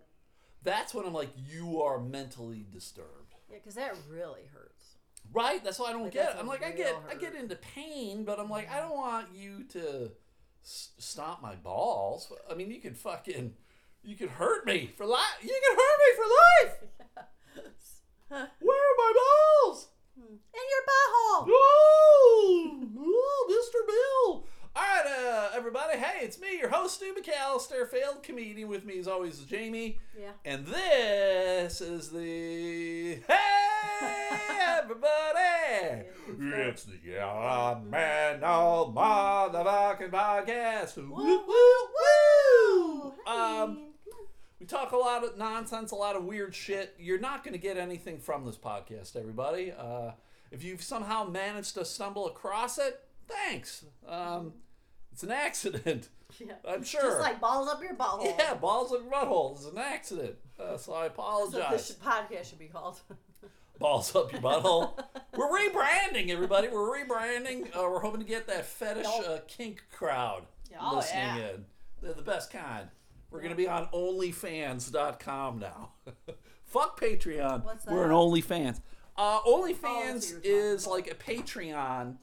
That's 0.63 0.93
when 0.93 1.05
I'm 1.05 1.13
like, 1.13 1.29
you 1.37 1.81
are 1.83 1.99
mentally 2.01 2.65
disturbed. 2.69 3.35
Yeah, 3.49 3.57
because 3.59 3.75
that 3.75 3.95
really 4.11 4.41
hurts. 4.53 4.56
Right? 5.33 5.63
That's 5.63 5.79
why 5.79 5.89
I 5.89 5.91
don't 5.93 6.03
Like, 6.03 6.13
get. 6.13 6.29
it. 6.31 6.35
I'm 6.39 6.47
like, 6.47 6.63
I 6.63 6.71
get, 6.71 6.95
I 7.09 7.15
get 7.15 7.35
into 7.35 7.55
pain, 7.55 8.23
but 8.23 8.39
I'm 8.39 8.49
like, 8.49 8.71
I 8.71 8.79
don't 8.79 8.95
want 8.95 9.27
you 9.35 9.63
to 9.73 10.11
s- 10.63 10.89
stomp 10.97 11.41
my 11.41 11.55
balls. 11.55 12.31
I 12.49 12.53
mean, 12.55 12.71
you 12.71 12.79
could 12.79 12.97
fucking, 12.97 13.53
you 14.03 14.15
could 14.15 14.29
hurt 14.29 14.65
me 14.65 14.91
for 14.95 15.05
life. 15.05 15.37
You 15.41 15.49
could 15.67 15.77
hurt 15.77 15.99
me 15.99 16.15
for 16.15 17.25
life. 17.25 17.27
Where 18.59 18.77
are 18.77 18.97
my 18.97 19.13
balls? 19.15 19.87
Hmm. 20.19 20.33
In 20.33 20.65
your 20.71 20.83
butthole. 20.89 21.47
Oh, 21.49 22.87
oh, 22.97 23.47
Mr. 23.51 23.79
Bill. 23.87 24.45
All 24.77 24.83
right, 24.83 25.05
uh, 25.07 25.49
everybody. 25.57 25.97
Hey, 25.97 26.23
it's 26.23 26.39
me, 26.39 26.59
your 26.59 26.69
host, 26.69 26.97
Stu 26.97 27.11
McAllister, 27.15 27.89
failed 27.89 28.21
comedian. 28.21 28.67
With 28.69 28.85
me, 28.85 28.99
as 28.99 29.07
always, 29.07 29.39
is 29.39 29.45
Jamie. 29.45 29.97
Yeah. 30.15 30.29
And 30.45 30.67
this 30.67 31.81
is 31.81 32.11
the 32.11 33.15
Hey, 33.27 34.37
everybody! 34.79 36.05
it's 36.67 36.83
the 36.83 36.97
Young 37.03 37.89
Man 37.89 38.41
No 38.41 38.93
Motherfucking 38.95 40.11
Podcast. 40.11 40.97
Woo, 40.97 41.43
woo, 41.47 41.87
woo! 41.97 43.13
Um, 43.25 43.93
we 44.59 44.67
talk 44.67 44.91
a 44.91 44.97
lot 44.97 45.23
of 45.23 45.39
nonsense, 45.39 45.89
a 45.89 45.95
lot 45.95 46.15
of 46.15 46.23
weird 46.25 46.53
shit. 46.53 46.93
You're 46.99 47.19
not 47.19 47.43
going 47.43 47.53
to 47.53 47.59
get 47.59 47.77
anything 47.77 48.19
from 48.19 48.45
this 48.45 48.57
podcast, 48.57 49.15
everybody. 49.15 49.71
Uh, 49.75 50.11
If 50.51 50.63
you've 50.63 50.83
somehow 50.83 51.23
managed 51.27 51.73
to 51.75 51.83
stumble 51.85 52.27
across 52.27 52.77
it, 52.77 52.99
thanks. 53.27 53.83
Um, 54.07 54.53
it's 55.17 55.23
an 55.23 55.31
accident. 55.31 56.09
Yeah. 56.39 56.53
I'm 56.67 56.83
sure. 56.83 57.01
Just 57.01 57.21
like 57.21 57.39
balls 57.39 57.69
up 57.69 57.81
your 57.81 57.95
butthole. 57.95 58.37
yeah, 58.37 58.53
balls 58.53 58.93
in 58.93 59.09
butthole. 59.09 59.55
It's 59.55 59.65
an 59.65 59.77
accident. 59.77 60.35
Uh, 60.59 60.77
so 60.77 60.93
I 60.93 61.07
That's 61.07 61.17
what 61.17 61.71
this 61.71 61.89
apologize. 61.89 61.95
podcast 62.03 62.49
should 62.49 62.59
be 62.59 62.65
called. 62.65 62.99
balls 63.79 64.13
up 64.13 64.31
your 64.31 64.41
butthole. 64.41 65.01
we're 65.35 65.47
rebranding, 65.47 66.29
everybody. 66.29 66.67
We're 66.67 67.03
rebranding. 67.03 67.69
Uh, 67.75 67.89
we're 67.89 68.01
hoping 68.01 68.19
to 68.19 68.27
get 68.27 68.45
that 68.47 68.65
fetish 68.65 69.07
uh, 69.07 69.39
kink 69.47 69.85
crowd 69.91 70.43
oh, 70.79 70.97
listening 70.97 71.23
yeah. 71.23 71.49
in. 71.49 71.65
They're 72.03 72.13
the 72.13 72.21
best 72.21 72.51
kind. 72.51 72.89
We're 73.31 73.39
going 73.39 73.51
to 73.51 73.57
be 73.57 73.69
on 73.69 73.87
OnlyFans.com 73.93 75.59
now. 75.59 75.93
Fuck 76.65 76.99
Patreon. 76.99 77.63
What's 77.63 77.85
that? 77.85 77.93
We're 77.93 78.11
an? 78.11 78.11
OnlyFans. 78.11 78.81
Uh, 79.15 79.39
OnlyFans 79.41 80.39
is 80.43 80.85
like 80.85 81.09
a 81.09 81.15
Patreon, 81.15 82.17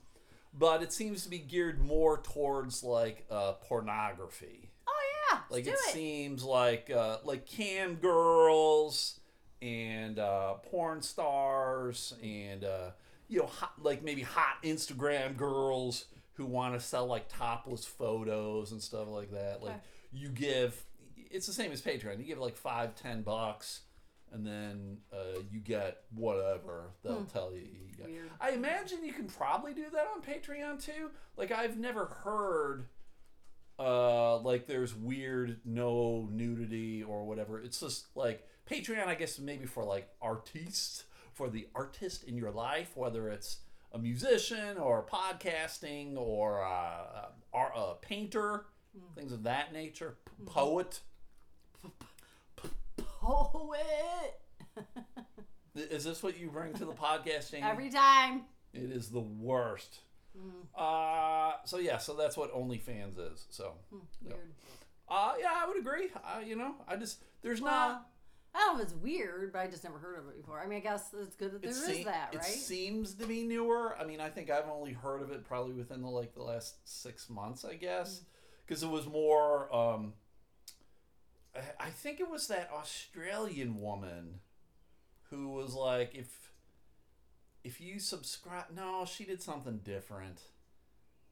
but 0.57 0.83
it 0.83 0.93
seems 0.93 1.25
to 1.25 1.29
be 1.31 1.39
geared 1.39 1.81
more 1.85 2.19
towards 2.19 2.83
like 2.85 3.27
uh, 3.31 3.53
pornography. 3.63 4.71
oh 4.87 4.93
yeah. 5.33 5.39
Like 5.51 5.67
it, 5.67 5.71
it. 5.75 5.79
seems 5.93 6.43
like 6.45 6.91
uh, 6.91 7.19
like 7.25 7.47
cam 7.47 7.97
girls 7.97 9.21
and 9.63 10.19
uh, 10.19 10.55
porn 10.55 11.03
stars 11.03 12.15
and 12.23 12.65
uh, 12.65 12.91
you 13.29 13.41
know 13.41 13.47
hot, 13.47 13.73
like 13.83 14.03
maybe 14.03 14.23
hot 14.23 14.57
Instagram 14.63 15.37
girls 15.37 16.07
who 16.35 16.45
want 16.47 16.75
to 16.75 16.81
sell 16.81 17.07
like 17.07 17.29
topless 17.29 17.85
photos 17.85 18.73
and 18.73 18.83
stuff 18.83 19.09
like 19.09 19.31
that. 19.33 19.63
Like 19.63 19.73
Okay. 19.73 19.81
you 20.13 20.29
give, 20.29 20.85
it's 21.31 21.47
the 21.47 21.53
same 21.53 21.71
as 21.73 21.81
Patreon. 21.81 22.19
You 22.19 22.25
give 22.25 22.39
like 22.39 22.57
five, 22.57 22.95
ten 22.97 23.23
bucks. 23.23 23.81
And 24.35 24.45
then 24.47 24.99
uh, 25.12 25.38
you 25.50 25.61
get 25.61 26.03
whatever 26.14 26.91
they'll 27.05 27.25
tell 27.25 27.53
you. 27.53 27.61
you 27.61 27.97
get. 27.97 28.07
Hmm. 28.09 28.26
I 28.41 28.50
imagine 28.50 29.05
you 29.05 29.12
can 29.12 29.26
probably 29.26 29.73
do 29.75 29.85
that 29.93 30.09
on 30.14 30.23
Patreon 30.23 30.85
too. 30.85 31.11
Like 31.37 31.53
I've 31.53 31.79
never 31.79 32.07
heard 32.07 32.87
uh 33.79 34.38
like 34.38 34.67
there's 34.67 34.95
weird 34.95 35.61
no 35.64 36.29
nudity 36.33 37.03
or 37.03 37.25
whatever. 37.25 37.61
It's 37.61 37.81
just 37.81 38.07
like 38.14 38.47
Patreon 38.71 39.07
I 39.07 39.14
guess 39.14 39.38
maybe 39.38 39.67
for 39.67 39.85
like 39.85 40.09
artists, 40.21 41.05
for 41.33 41.49
the 41.49 41.69
artist 41.75 42.25
in 42.25 42.37
your 42.37 42.50
life, 42.50 42.93
whether 42.97 43.29
it's 43.29 43.59
a 43.93 43.99
musician 43.99 44.79
or 44.79 45.07
podcasting 45.07 46.17
or 46.17 46.64
uh, 46.64 47.29
a, 47.55 47.59
a 47.59 47.97
painter, 48.03 48.67
things 49.14 49.33
of 49.33 49.45
that 49.45 49.73
nature, 49.73 50.17
p- 50.26 50.45
poet. 50.47 51.00
Poet. 53.25 54.40
Is 55.75 56.04
this 56.04 56.23
what 56.23 56.38
you 56.38 56.50
bring 56.50 56.73
to 56.75 56.85
the 56.85 56.93
podcast, 56.93 57.50
Jamie? 57.50 57.62
Every 57.66 57.90
time. 57.90 58.43
It 58.73 58.90
is 58.93 59.09
the 59.09 59.21
worst. 59.21 60.00
Uh, 60.76 61.52
so 61.64 61.78
yeah, 61.78 61.99
so 61.99 62.14
that's 62.14 62.37
what 62.37 62.52
OnlyFans 62.54 63.19
is. 63.33 63.47
So, 63.50 63.75
Weird. 64.23 64.37
uh, 65.09 65.33
yeah, 65.40 65.52
I 65.54 65.66
would 65.69 65.78
agree. 65.78 66.09
Uh, 66.16 66.40
you 66.45 66.57
know, 66.57 66.75
I 66.88 66.97
just 66.97 67.23
there's 67.43 67.61
Well, 67.61 67.73
not. 67.73 68.07
I 68.54 68.59
don't 68.61 68.76
know 68.76 68.83
if 68.83 68.88
it's 68.88 68.97
weird, 69.00 69.52
but 69.52 69.61
I 69.61 69.66
just 69.69 69.83
never 69.85 69.99
heard 69.99 70.19
of 70.19 70.28
it 70.28 70.37
before. 70.40 70.61
I 70.61 70.66
mean, 70.66 70.78
I 70.78 70.81
guess 70.81 71.12
it's 71.21 71.35
good 71.35 71.52
that 71.52 71.62
there 71.62 71.71
It, 71.71 71.75
is 71.76 71.85
se- 71.85 72.04
that, 72.04 72.31
it 72.35 72.37
right? 72.38 72.45
seems 72.47 73.14
to 73.14 73.26
be 73.26 73.43
newer. 73.45 73.97
I 73.99 74.04
mean, 74.04 74.21
I 74.21 74.28
think 74.28 74.49
I've 74.50 74.69
only 74.69 74.93
heard 74.93 75.23
of 75.23 75.31
it 75.33 75.45
probably 75.45 75.73
within 75.75 76.02
the 76.02 76.09
like 76.09 76.35
the 76.35 76.43
last 76.43 76.76
six 76.85 77.28
months, 77.31 77.64
I 77.64 77.75
guess, 77.75 78.19
Mm. 78.21 78.25
because 78.66 78.83
it 78.85 78.88
was 78.90 79.07
more. 79.07 79.73
Um, 79.75 80.12
I- 81.57 81.87
I 81.87 81.91
think 81.91 82.21
it 82.21 82.29
was 82.29 82.47
that 82.49 82.71
Australian 82.73 83.81
woman 83.81 84.41
who 85.31 85.49
was 85.49 85.75
like, 85.75 86.15
if 86.15 86.51
if 87.63 87.81
you 87.81 87.99
subscribe, 87.99 88.67
no, 88.75 89.07
she 89.07 89.25
did 89.25 89.43
something 89.43 89.79
different. 89.79 90.41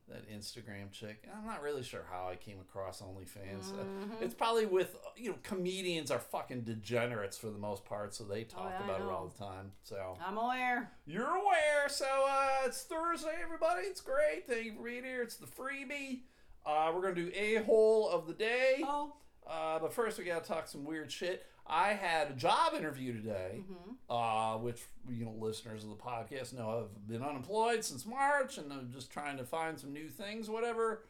That 0.09 0.29
Instagram 0.29 0.91
chick. 0.91 1.29
I'm 1.33 1.47
not 1.47 1.63
really 1.63 1.83
sure 1.85 2.05
how 2.11 2.27
I 2.29 2.35
came 2.37 2.59
across 2.61 3.01
OnlyFans. 3.01 3.71
Uh, 3.73 3.85
Mm-hmm. 3.85 4.23
It's 4.25 4.35
probably 4.35 4.67
with 4.67 4.97
you 5.17 5.31
know 5.31 5.37
comedians 5.45 6.11
are 6.11 6.19
fucking 6.19 6.63
degenerates 6.63 7.39
for 7.39 7.51
the 7.51 7.59
most 7.59 7.85
part, 7.85 8.13
so 8.15 8.25
they 8.25 8.43
talk 8.45 8.73
Oh, 8.81 8.85
about 8.85 9.01
it 9.01 9.07
all 9.07 9.29
the 9.29 9.39
time. 9.45 9.73
So 9.85 10.19
I'm 10.27 10.37
aware. 10.39 10.91
you're 11.07 11.37
aware. 11.37 11.89
So 11.89 12.07
uh, 12.29 12.67
it's 12.67 12.83
Thursday, 12.83 13.37
everybody. 13.43 13.83
It's 13.83 14.01
great. 14.01 14.47
Thank 14.49 14.65
you 14.65 14.75
for 14.75 14.83
being 14.83 15.05
here. 15.05 15.23
It's 15.23 15.37
the 15.37 15.47
freebie. 15.47 16.23
Uh, 16.67 16.91
we're 16.95 17.03
gonna 17.03 17.15
do 17.15 17.31
a 17.35 17.57
hole 17.63 18.09
of 18.09 18.27
the 18.27 18.35
day. 18.35 18.81
Oh. 18.83 19.15
Uh, 19.49 19.79
but 19.79 19.93
first, 19.93 20.19
we 20.19 20.25
gotta 20.25 20.45
talk 20.45 20.69
some 20.69 20.85
weird 20.85 21.11
shit. 21.11 21.47
I 21.67 21.93
had 21.93 22.31
a 22.31 22.35
job 22.35 22.75
interview 22.75 23.13
today, 23.15 23.63
uh, 24.11 24.57
which 24.59 24.83
you 25.11 25.25
know 25.25 25.35
listeners 25.39 25.85
of 25.85 25.91
the 25.91 25.97
podcast 25.97 26.53
know 26.55 26.85
I've 26.85 27.09
been 27.09 27.23
unemployed 27.23 27.85
since 27.85 28.05
March, 28.05 28.59
and 28.59 28.73
I'm 28.73 28.91
just 28.93 29.11
trying 29.13 29.37
to 29.39 29.45
find 29.45 29.79
some 29.79 29.93
new 29.93 30.09
things, 30.09 30.51
whatever. 30.51 31.05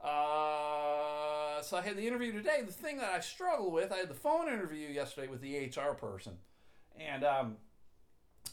Uh, 0.00 1.60
so 1.60 1.76
I 1.76 1.82
had 1.82 1.96
the 1.96 2.06
interview 2.06 2.32
today. 2.32 2.62
The 2.64 2.72
thing 2.72 2.98
that 2.98 3.12
I 3.12 3.20
struggle 3.20 3.70
with, 3.70 3.92
I 3.92 3.96
had 3.96 4.08
the 4.08 4.14
phone 4.14 4.48
interview 4.48 4.88
yesterday 4.88 5.28
with 5.28 5.40
the 5.40 5.66
HR 5.66 5.94
person, 5.94 6.34
and 6.98 7.24
um, 7.24 7.56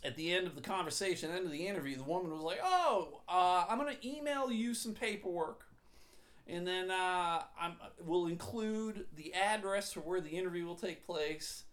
at 0.03 0.15
the 0.15 0.33
end 0.33 0.47
of 0.47 0.55
the 0.55 0.61
conversation, 0.61 1.31
end 1.31 1.45
of 1.45 1.51
the 1.51 1.67
interview, 1.67 1.97
the 1.97 2.03
woman 2.03 2.31
was 2.31 2.41
like, 2.41 2.59
"Oh, 2.63 3.21
uh, 3.29 3.65
I'm 3.69 3.77
gonna 3.77 3.95
email 4.03 4.51
you 4.51 4.73
some 4.73 4.93
paperwork." 4.93 5.64
And 6.47 6.67
then 6.67 6.91
uh, 6.91 7.41
I'm, 7.59 7.73
we'll 7.99 8.27
include 8.27 9.05
the 9.15 9.33
address 9.33 9.93
for 9.93 10.01
where 10.01 10.21
the 10.21 10.29
interview 10.29 10.65
will 10.65 10.75
take 10.75 11.05
place, 11.05 11.63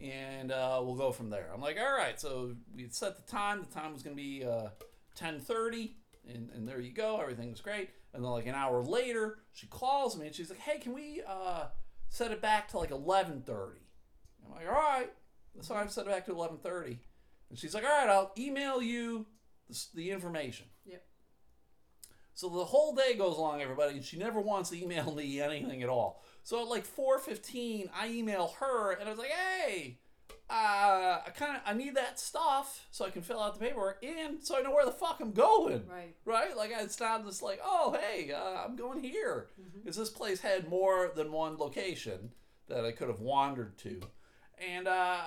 and 0.00 0.50
uh, 0.50 0.80
we'll 0.82 0.96
go 0.96 1.12
from 1.12 1.30
there. 1.30 1.50
I'm 1.52 1.60
like, 1.60 1.78
all 1.78 1.96
right. 1.96 2.18
So 2.18 2.56
we 2.74 2.88
set 2.88 3.16
the 3.16 3.30
time. 3.30 3.60
The 3.60 3.74
time 3.74 3.92
was 3.92 4.02
going 4.02 4.16
to 4.16 4.22
be 4.22 4.44
uh, 4.44 4.68
10:30, 5.18 5.90
and, 6.28 6.50
and 6.54 6.66
there 6.66 6.80
you 6.80 6.92
go. 6.92 7.20
Everything 7.20 7.50
was 7.50 7.60
great. 7.60 7.90
And 8.14 8.22
then 8.24 8.30
like 8.30 8.46
an 8.46 8.54
hour 8.54 8.82
later, 8.82 9.38
she 9.52 9.66
calls 9.66 10.18
me 10.18 10.26
and 10.26 10.34
she's 10.34 10.50
like, 10.50 10.58
hey, 10.58 10.78
can 10.78 10.92
we 10.92 11.22
uh, 11.26 11.64
set 12.10 12.30
it 12.30 12.42
back 12.42 12.68
to 12.68 12.78
like 12.78 12.90
11:30? 12.90 13.46
I'm 14.44 14.52
like, 14.52 14.66
all 14.66 14.74
right. 14.74 15.10
So 15.60 15.74
I've 15.74 15.92
set 15.92 16.06
it 16.06 16.10
back 16.10 16.24
to 16.26 16.32
11:30, 16.32 16.98
and 17.50 17.58
she's 17.58 17.74
like, 17.74 17.84
all 17.84 17.90
right, 17.90 18.08
I'll 18.08 18.32
email 18.38 18.80
you 18.80 19.26
the, 19.68 19.78
the 19.94 20.10
information. 20.10 20.66
Yep. 20.86 21.04
So 22.34 22.48
the 22.48 22.64
whole 22.64 22.94
day 22.94 23.14
goes 23.14 23.36
along, 23.36 23.60
everybody, 23.60 23.94
and 23.94 24.04
she 24.04 24.16
never 24.16 24.40
wants 24.40 24.70
to 24.70 24.82
email 24.82 25.14
me 25.16 25.40
anything 25.40 25.82
at 25.82 25.88
all. 25.88 26.22
So 26.42 26.60
at 26.62 26.68
like 26.68 26.86
4:15, 26.86 27.90
I 27.94 28.08
email 28.08 28.54
her, 28.58 28.92
and 28.92 29.08
I 29.08 29.10
was 29.10 29.18
like, 29.18 29.30
"Hey, 29.30 29.98
uh, 30.50 31.20
I 31.26 31.30
kind 31.36 31.56
of 31.56 31.62
I 31.64 31.72
need 31.74 31.94
that 31.94 32.18
stuff 32.18 32.86
so 32.90 33.04
I 33.04 33.10
can 33.10 33.22
fill 33.22 33.40
out 33.40 33.54
the 33.58 33.64
paperwork, 33.64 34.02
and 34.04 34.42
so 34.42 34.58
I 34.58 34.62
know 34.62 34.72
where 34.72 34.84
the 34.84 34.92
fuck 34.92 35.20
I'm 35.20 35.32
going." 35.32 35.86
Right. 35.88 36.16
Right? 36.24 36.56
Like 36.56 36.72
it's 36.74 36.98
not 36.98 37.24
just 37.24 37.42
like, 37.42 37.60
"Oh, 37.64 37.96
hey, 38.00 38.32
uh, 38.32 38.64
I'm 38.64 38.76
going 38.76 39.02
here," 39.02 39.48
because 39.74 39.96
this 39.96 40.10
place 40.10 40.40
had 40.40 40.68
more 40.68 41.12
than 41.14 41.30
one 41.30 41.56
location 41.58 42.32
that 42.68 42.84
I 42.84 42.92
could 42.92 43.08
have 43.08 43.20
wandered 43.20 43.78
to, 43.78 44.00
and 44.58 44.88
uh, 44.88 45.20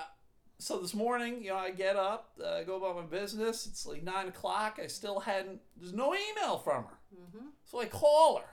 so 0.58 0.78
this 0.78 0.94
morning, 0.94 1.42
you 1.42 1.50
know, 1.50 1.56
I 1.56 1.70
get 1.70 1.96
up, 1.96 2.32
uh, 2.44 2.62
go 2.62 2.76
about 2.76 2.96
my 2.96 3.18
business. 3.18 3.66
It's 3.66 3.86
like 3.86 4.02
nine 4.02 4.28
o'clock. 4.28 4.78
I 4.82 4.86
still 4.86 5.20
hadn't. 5.20 5.60
There's 5.76 5.92
no 5.92 6.14
email 6.14 6.58
from 6.58 6.84
her. 6.84 6.95
Mm-hmm. 7.14 7.46
So 7.64 7.80
I 7.80 7.86
call 7.86 8.38
her. 8.38 8.44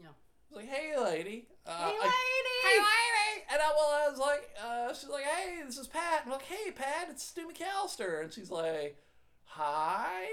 Yeah. 0.00 0.08
I 0.08 0.54
was 0.54 0.64
like, 0.64 0.68
"Hey, 0.68 0.92
lady." 0.98 1.48
Uh, 1.66 1.70
Hey, 1.70 1.84
I- 1.84 2.04
lady. 2.04 2.58
hey, 2.64 2.78
lady. 2.78 3.44
And 3.52 3.60
I, 3.60 3.68
well, 3.76 4.06
I 4.06 4.08
was 4.10 4.18
like, 4.18 4.48
uh, 4.62 4.94
she's 4.94 5.08
like, 5.10 5.24
"Hey, 5.24 5.62
this 5.66 5.78
is 5.78 5.86
Pat." 5.86 6.22
And 6.24 6.32
I'm 6.32 6.38
like, 6.38 6.42
"Hey, 6.46 6.70
Pat, 6.70 7.08
it's 7.10 7.22
Stu 7.22 7.48
McAllister," 7.48 8.22
and 8.22 8.32
she's 8.32 8.50
like, 8.50 8.96
"Hi," 9.44 10.24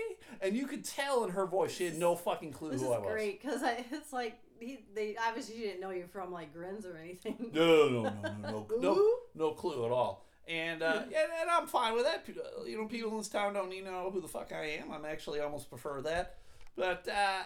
and 0.41 0.55
you 0.55 0.67
could 0.67 0.85
tell 0.85 1.23
in 1.23 1.31
her 1.31 1.45
voice 1.45 1.71
she 1.71 1.85
had 1.85 1.97
no 1.97 2.15
fucking 2.15 2.51
clue 2.53 2.71
This 2.71 2.81
who 2.81 2.87
is 2.87 2.93
I 2.93 2.99
was. 2.99 3.11
great 3.11 3.41
because 3.41 3.61
it's 3.91 4.13
like 4.13 4.39
he, 4.59 4.79
they 4.93 5.15
obviously 5.27 5.57
didn't 5.57 5.81
know 5.81 5.89
you 5.91 6.05
from 6.11 6.31
like 6.31 6.53
grins 6.53 6.85
or 6.85 6.97
anything. 6.97 7.51
No, 7.53 7.89
no, 7.89 8.03
no, 8.03 8.09
no, 8.11 8.31
no, 8.41 8.67
no, 8.79 9.09
no 9.35 9.51
clue 9.51 9.85
at 9.85 9.91
all. 9.91 10.25
And, 10.47 10.81
uh, 10.81 11.01
and 11.03 11.13
and 11.13 11.49
I'm 11.49 11.67
fine 11.67 11.93
with 11.93 12.05
that. 12.05 12.25
You 12.65 12.77
know, 12.77 12.87
people 12.87 13.11
in 13.11 13.17
this 13.17 13.27
town 13.29 13.53
don't 13.53 13.69
need 13.69 13.85
to 13.85 13.91
know 13.91 14.09
who 14.11 14.21
the 14.21 14.27
fuck 14.27 14.51
I 14.53 14.65
am. 14.81 14.91
I'm 14.91 15.05
actually 15.05 15.39
almost 15.41 15.69
prefer 15.69 16.01
that. 16.01 16.37
But 16.75 17.07
uh, 17.07 17.41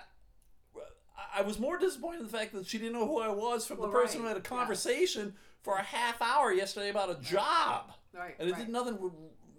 I- 1.33 1.39
I 1.39 1.41
was 1.41 1.59
more 1.59 1.77
disappointed 1.77 2.19
in 2.21 2.25
the 2.27 2.37
fact 2.37 2.53
that 2.53 2.65
she 2.67 2.77
didn't 2.77 2.93
know 2.93 3.05
who 3.07 3.19
I 3.19 3.29
was 3.29 3.65
from 3.65 3.77
Well, 3.77 3.87
the 3.87 3.93
person 3.93 4.19
right, 4.21 4.23
who 4.23 4.27
had 4.29 4.37
a 4.37 4.39
yeah. 4.39 4.43
conversation 4.57 5.35
for 5.61 5.77
a 5.77 5.83
half 5.83 6.21
hour 6.21 6.51
yesterday 6.51 6.89
about 6.89 7.09
a 7.09 7.15
job, 7.15 7.93
Right. 8.13 8.35
and 8.39 8.49
it 8.49 8.53
right. 8.53 8.59
did 8.61 8.69
nothing. 8.69 8.99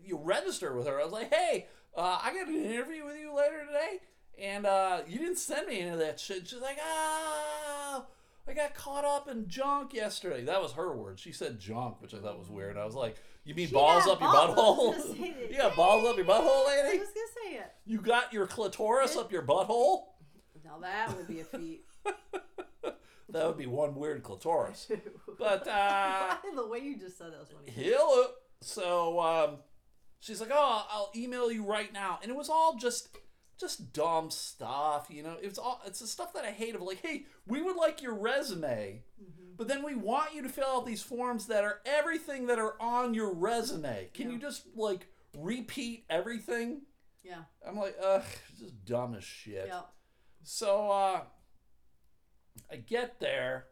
You 0.04 0.18
register 0.18 0.74
with 0.74 0.86
her. 0.86 1.00
I 1.00 1.04
was 1.04 1.12
like, 1.12 1.32
hey, 1.32 1.66
uh, 1.96 2.18
I 2.22 2.32
got 2.34 2.48
an 2.48 2.62
interview 2.64 3.04
with 3.04 3.16
you 3.18 3.32
later 3.34 3.64
today, 3.66 4.00
and 4.38 4.66
uh, 4.66 5.00
you 5.08 5.18
didn't 5.18 5.38
send 5.38 5.66
me 5.66 5.80
any 5.80 5.90
of 5.90 5.98
that 5.98 6.20
shit. 6.20 6.46
She's 6.48 6.60
like, 6.60 6.78
oh. 6.82 8.06
I 8.46 8.52
got 8.52 8.74
caught 8.74 9.06
up 9.06 9.26
in 9.26 9.48
junk 9.48 9.94
yesterday. 9.94 10.44
That 10.44 10.60
was 10.60 10.72
her 10.72 10.94
word. 10.94 11.18
She 11.18 11.32
said 11.32 11.58
junk, 11.58 12.02
which 12.02 12.12
I 12.12 12.18
thought 12.18 12.38
was 12.38 12.50
weird. 12.50 12.76
I 12.76 12.84
was 12.84 12.94
like, 12.94 13.16
"You 13.44 13.54
mean 13.54 13.68
She 13.68 13.72
balls 13.72 14.06
up 14.06 14.20
your 14.20 14.30
balls. 14.30 14.50
I 14.50 14.52
butthole? 14.52 14.94
was 14.96 15.04
gonna 15.06 15.18
say 15.18 15.34
you 15.50 15.56
got 15.56 15.74
balls 15.74 16.06
up 16.06 16.16
your 16.18 16.26
butthole, 16.26 16.66
I 16.68 16.82
lady? 16.84 16.98
was 16.98 17.08
gonna 17.08 17.26
say 17.50 17.56
it. 17.56 17.72
You 17.86 18.02
got 18.02 18.34
your 18.34 18.46
clitoris 18.46 19.16
up 19.16 19.32
your 19.32 19.44
butthole? 19.44 20.08
Now 20.64 20.78
that 20.80 21.16
would 21.16 21.28
be 21.28 21.40
a 21.40 21.44
feat. 21.44 21.84
That 23.30 23.46
would 23.48 23.56
be 23.58 23.66
one 23.66 23.96
weird 23.96 24.22
clitoris. 24.22 24.86
But 25.38 25.66
uh, 25.68 26.36
the 26.54 26.68
way 26.68 26.78
you 26.80 26.96
just 26.98 27.18
said 27.18 27.32
that 27.32 27.40
was 27.40 27.48
funny. 27.48 27.70
hello. 27.70 28.26
So 28.60 29.18
um, 29.18 29.56
she's 30.20 30.40
like, 30.40 30.50
"Oh, 30.52 30.86
I'll 30.88 31.10
email 31.16 31.50
you 31.50 31.64
right 31.64 31.92
now," 31.92 32.20
and 32.22 32.30
it 32.30 32.36
was 32.36 32.48
all 32.48 32.76
just 32.76 33.08
just 33.58 33.92
dumb 33.92 34.30
stuff, 34.30 35.06
you 35.10 35.22
know. 35.24 35.36
It's 35.42 35.58
all 35.58 35.80
it's 35.84 35.98
the 36.00 36.06
stuff 36.06 36.32
that 36.34 36.44
I 36.44 36.50
hate 36.52 36.76
of 36.76 36.82
like, 36.82 37.00
"Hey, 37.04 37.24
we 37.48 37.60
would 37.60 37.76
like 37.76 38.02
your 38.02 38.14
resume." 38.14 39.02
But 39.56 39.66
then 39.68 39.82
we 39.82 39.94
want 39.96 40.34
you 40.34 40.42
to 40.42 40.48
fill 40.48 40.66
out 40.68 40.86
these 40.86 41.02
forms 41.02 41.46
that 41.46 41.64
are 41.64 41.80
everything 41.86 42.46
that 42.48 42.58
are 42.60 42.74
on 42.80 43.14
your 43.14 43.32
resume. 43.34 44.10
Can 44.14 44.26
Yeah. 44.28 44.32
you 44.34 44.38
just 44.38 44.64
like 44.76 45.08
repeat 45.36 46.04
everything? 46.10 46.82
Yeah. 47.24 47.44
I'm 47.66 47.76
like, 47.76 47.96
ugh, 48.00 48.22
just 48.58 48.84
dumb 48.84 49.14
as 49.14 49.24
shit. 49.24 49.66
Yep. 49.66 49.88
So 50.44 50.90
uh, 50.90 51.20
I 52.70 52.76
get 52.76 53.18
there, 53.18 53.66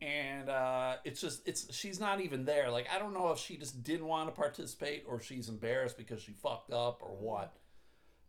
and 0.00 0.48
uh, 0.50 0.96
it's 1.04 1.20
just 1.20 1.46
it's 1.48 1.74
she's 1.74 1.98
not 1.98 2.20
even 2.20 2.44
there. 2.44 2.70
Like 2.70 2.86
I 2.94 2.98
don't 2.98 3.14
know 3.14 3.32
if 3.32 3.38
she 3.38 3.56
just 3.56 3.82
didn't 3.82 4.06
want 4.06 4.28
to 4.28 4.34
participate 4.34 5.04
or 5.08 5.20
she's 5.20 5.48
embarrassed 5.48 5.96
because 5.96 6.22
she 6.22 6.32
fucked 6.32 6.72
up 6.72 7.00
or 7.02 7.16
what. 7.16 7.56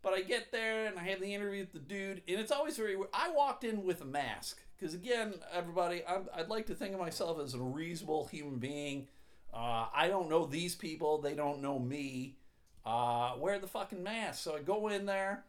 But 0.02 0.14
I 0.14 0.22
get 0.22 0.52
there 0.52 0.86
and 0.86 0.98
I 0.98 1.02
have 1.04 1.20
the 1.20 1.34
interview 1.34 1.60
with 1.60 1.72
the 1.72 1.78
dude, 1.78 2.22
and 2.26 2.40
it's 2.40 2.52
always 2.52 2.76
very. 2.76 2.96
I 3.12 3.30
walked 3.30 3.62
in 3.62 3.84
with 3.84 4.00
a 4.00 4.06
mask 4.06 4.58
because 4.78 4.94
again, 4.94 5.34
everybody, 5.52 6.02
I'm, 6.08 6.28
I'd 6.34 6.48
like 6.48 6.66
to 6.66 6.74
think 6.74 6.94
of 6.94 7.00
myself 7.00 7.40
as 7.40 7.54
a 7.54 7.58
reasonable 7.58 8.26
human 8.26 8.58
being. 8.58 9.08
Uh, 9.52 9.86
I 9.94 10.08
don't 10.08 10.30
know 10.30 10.46
these 10.46 10.74
people; 10.74 11.20
they 11.20 11.34
don't 11.34 11.60
know 11.60 11.78
me. 11.78 12.36
Uh, 12.86 13.32
wear 13.38 13.58
the 13.58 13.66
fucking 13.66 14.02
mask. 14.02 14.42
So 14.44 14.56
I 14.56 14.60
go 14.60 14.88
in 14.88 15.06
there, 15.06 15.44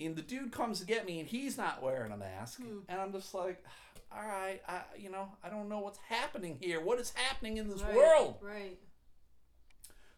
and 0.00 0.16
the 0.16 0.22
dude 0.22 0.52
comes 0.52 0.80
to 0.80 0.86
get 0.86 1.06
me, 1.06 1.20
and 1.20 1.28
he's 1.28 1.56
not 1.56 1.82
wearing 1.82 2.12
a 2.12 2.16
mask, 2.16 2.60
hmm. 2.60 2.78
and 2.88 3.00
I'm 3.00 3.12
just 3.12 3.34
like, 3.34 3.64
all 4.10 4.26
right, 4.26 4.60
I, 4.66 4.80
you 4.96 5.10
know, 5.10 5.28
I 5.44 5.50
don't 5.50 5.68
know 5.68 5.80
what's 5.80 5.98
happening 6.08 6.56
here. 6.60 6.80
What 6.80 6.98
is 6.98 7.12
happening 7.14 7.58
in 7.58 7.68
this 7.68 7.82
Right, 7.82 7.94
world? 7.94 8.36
Right. 8.40 8.78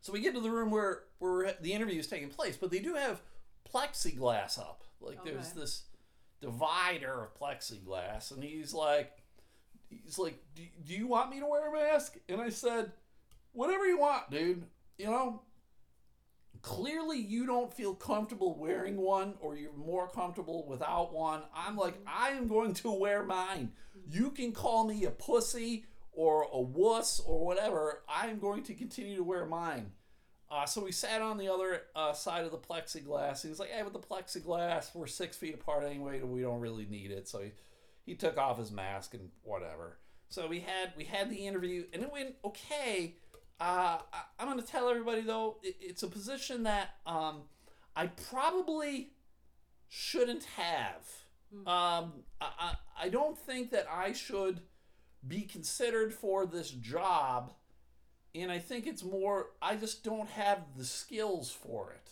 So 0.00 0.12
we 0.12 0.20
get 0.20 0.34
to 0.34 0.40
the 0.40 0.50
room 0.50 0.70
where 0.70 1.02
where 1.18 1.54
the 1.60 1.72
interview 1.72 1.98
is 1.98 2.06
taking 2.06 2.30
place, 2.30 2.56
but 2.56 2.70
they 2.70 2.78
do 2.78 2.94
have 2.94 3.20
plexiglass 3.72 4.58
up. 4.58 4.84
Like 5.00 5.24
there's 5.24 5.52
this 5.52 5.82
divider 6.40 7.24
of 7.24 7.38
plexiglass, 7.38 8.30
and 8.30 8.42
he's 8.42 8.72
like, 8.72 9.12
he's 9.88 10.18
like, 10.18 10.42
do, 10.54 10.62
do 10.86 10.94
you 10.94 11.06
want 11.06 11.30
me 11.30 11.40
to 11.40 11.46
wear 11.46 11.68
a 11.68 11.72
mask? 11.72 12.16
And 12.28 12.40
I 12.40 12.48
said, 12.48 12.92
whatever 13.52 13.86
you 13.86 13.98
want, 13.98 14.30
dude. 14.30 14.64
You 14.98 15.06
know, 15.06 15.42
clearly 16.62 17.18
you 17.18 17.46
don't 17.46 17.72
feel 17.72 17.94
comfortable 17.94 18.58
wearing 18.58 18.96
one, 18.96 19.34
or 19.40 19.56
you're 19.56 19.72
more 19.72 20.08
comfortable 20.08 20.66
without 20.66 21.12
one. 21.12 21.42
I'm 21.54 21.76
like, 21.76 21.98
I 22.06 22.30
am 22.30 22.48
going 22.48 22.74
to 22.74 22.90
wear 22.90 23.22
mine. 23.22 23.72
You 24.08 24.30
can 24.30 24.52
call 24.52 24.86
me 24.86 25.04
a 25.04 25.10
pussy 25.10 25.86
or 26.12 26.46
a 26.52 26.60
wuss 26.60 27.20
or 27.20 27.44
whatever. 27.44 28.02
I 28.08 28.28
am 28.28 28.38
going 28.38 28.62
to 28.64 28.74
continue 28.74 29.16
to 29.16 29.24
wear 29.24 29.46
mine. 29.46 29.92
Uh, 30.50 30.66
so 30.66 30.82
we 30.82 30.90
sat 30.90 31.22
on 31.22 31.38
the 31.38 31.48
other 31.48 31.82
uh, 31.94 32.12
side 32.12 32.44
of 32.44 32.50
the 32.50 32.58
plexiglass. 32.58 33.42
He 33.42 33.48
was 33.48 33.60
like, 33.60 33.70
"Hey, 33.70 33.82
with 33.84 33.92
the 33.92 34.00
plexiglass, 34.00 34.94
we're 34.94 35.06
six 35.06 35.36
feet 35.36 35.54
apart 35.54 35.84
anyway. 35.84 36.20
We 36.22 36.42
don't 36.42 36.60
really 36.60 36.86
need 36.86 37.12
it." 37.12 37.28
So 37.28 37.40
he, 37.40 37.52
he 38.04 38.14
took 38.16 38.36
off 38.36 38.58
his 38.58 38.72
mask 38.72 39.14
and 39.14 39.30
whatever. 39.42 39.98
So 40.28 40.48
we 40.48 40.60
had 40.60 40.92
we 40.96 41.04
had 41.04 41.30
the 41.30 41.46
interview, 41.46 41.84
and 41.92 42.02
it 42.02 42.12
went 42.12 42.34
okay. 42.44 43.14
Uh, 43.60 43.98
I, 44.12 44.22
I'm 44.38 44.48
going 44.48 44.60
to 44.60 44.66
tell 44.66 44.88
everybody 44.88 45.20
though, 45.20 45.58
it, 45.62 45.76
it's 45.80 46.02
a 46.02 46.08
position 46.08 46.62
that 46.62 46.96
um, 47.06 47.42
I 47.94 48.06
probably 48.06 49.10
shouldn't 49.88 50.44
have. 50.56 51.06
Um, 51.66 52.12
I, 52.40 52.48
I, 52.58 52.74
I 53.02 53.08
don't 53.08 53.36
think 53.36 53.70
that 53.72 53.86
I 53.90 54.12
should 54.12 54.60
be 55.26 55.42
considered 55.42 56.14
for 56.14 56.46
this 56.46 56.70
job 56.70 57.52
and 58.34 58.50
I 58.50 58.58
think 58.58 58.86
it's 58.86 59.02
more 59.02 59.50
I 59.60 59.76
just 59.76 60.04
don't 60.04 60.28
have 60.30 60.60
the 60.76 60.84
skills 60.84 61.50
for 61.50 61.92
it. 61.92 62.10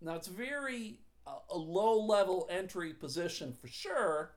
Now 0.00 0.14
it's 0.14 0.28
very 0.28 0.98
uh, 1.26 1.38
a 1.50 1.56
low 1.56 2.00
level 2.04 2.46
entry 2.50 2.92
position 2.92 3.52
for 3.52 3.68
sure, 3.68 4.34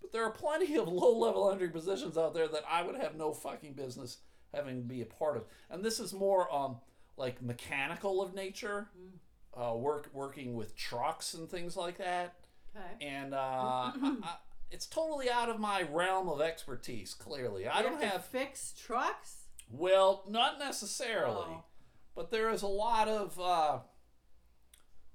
but 0.00 0.12
there 0.12 0.24
are 0.24 0.30
plenty 0.30 0.76
of 0.76 0.88
low 0.92 1.16
level 1.16 1.50
entry 1.50 1.70
positions 1.70 2.18
out 2.18 2.34
there 2.34 2.48
that 2.48 2.64
I 2.70 2.82
would 2.82 2.96
have 2.96 3.16
no 3.16 3.32
fucking 3.32 3.72
business 3.72 4.18
having 4.54 4.76
to 4.82 4.88
be 4.88 5.02
a 5.02 5.06
part 5.06 5.36
of. 5.36 5.44
And 5.70 5.84
this 5.84 6.00
is 6.00 6.12
more 6.12 6.52
um 6.54 6.76
like 7.16 7.42
mechanical 7.42 8.22
of 8.22 8.34
nature, 8.34 8.88
uh, 9.56 9.74
work 9.74 10.08
working 10.12 10.54
with 10.54 10.76
trucks 10.76 11.34
and 11.34 11.48
things 11.50 11.76
like 11.76 11.98
that, 11.98 12.34
Okay. 12.76 13.06
and 13.06 13.34
uh, 13.34 13.38
I, 13.38 13.92
I, 14.22 14.34
it's 14.70 14.86
totally 14.86 15.28
out 15.30 15.48
of 15.48 15.58
my 15.58 15.82
realm 15.82 16.28
of 16.28 16.40
expertise. 16.40 17.14
Clearly, 17.14 17.66
I 17.66 17.82
don't 17.82 18.00
have 18.02 18.24
fix 18.24 18.72
trucks. 18.78 19.48
well, 19.70 20.22
not 20.28 20.58
necessarily, 20.60 21.46
Oh. 21.48 21.64
but 22.14 22.30
there 22.30 22.50
is 22.50 22.62
a 22.62 22.68
lot 22.68 23.08
of 23.08 23.40
uh, 23.40 23.78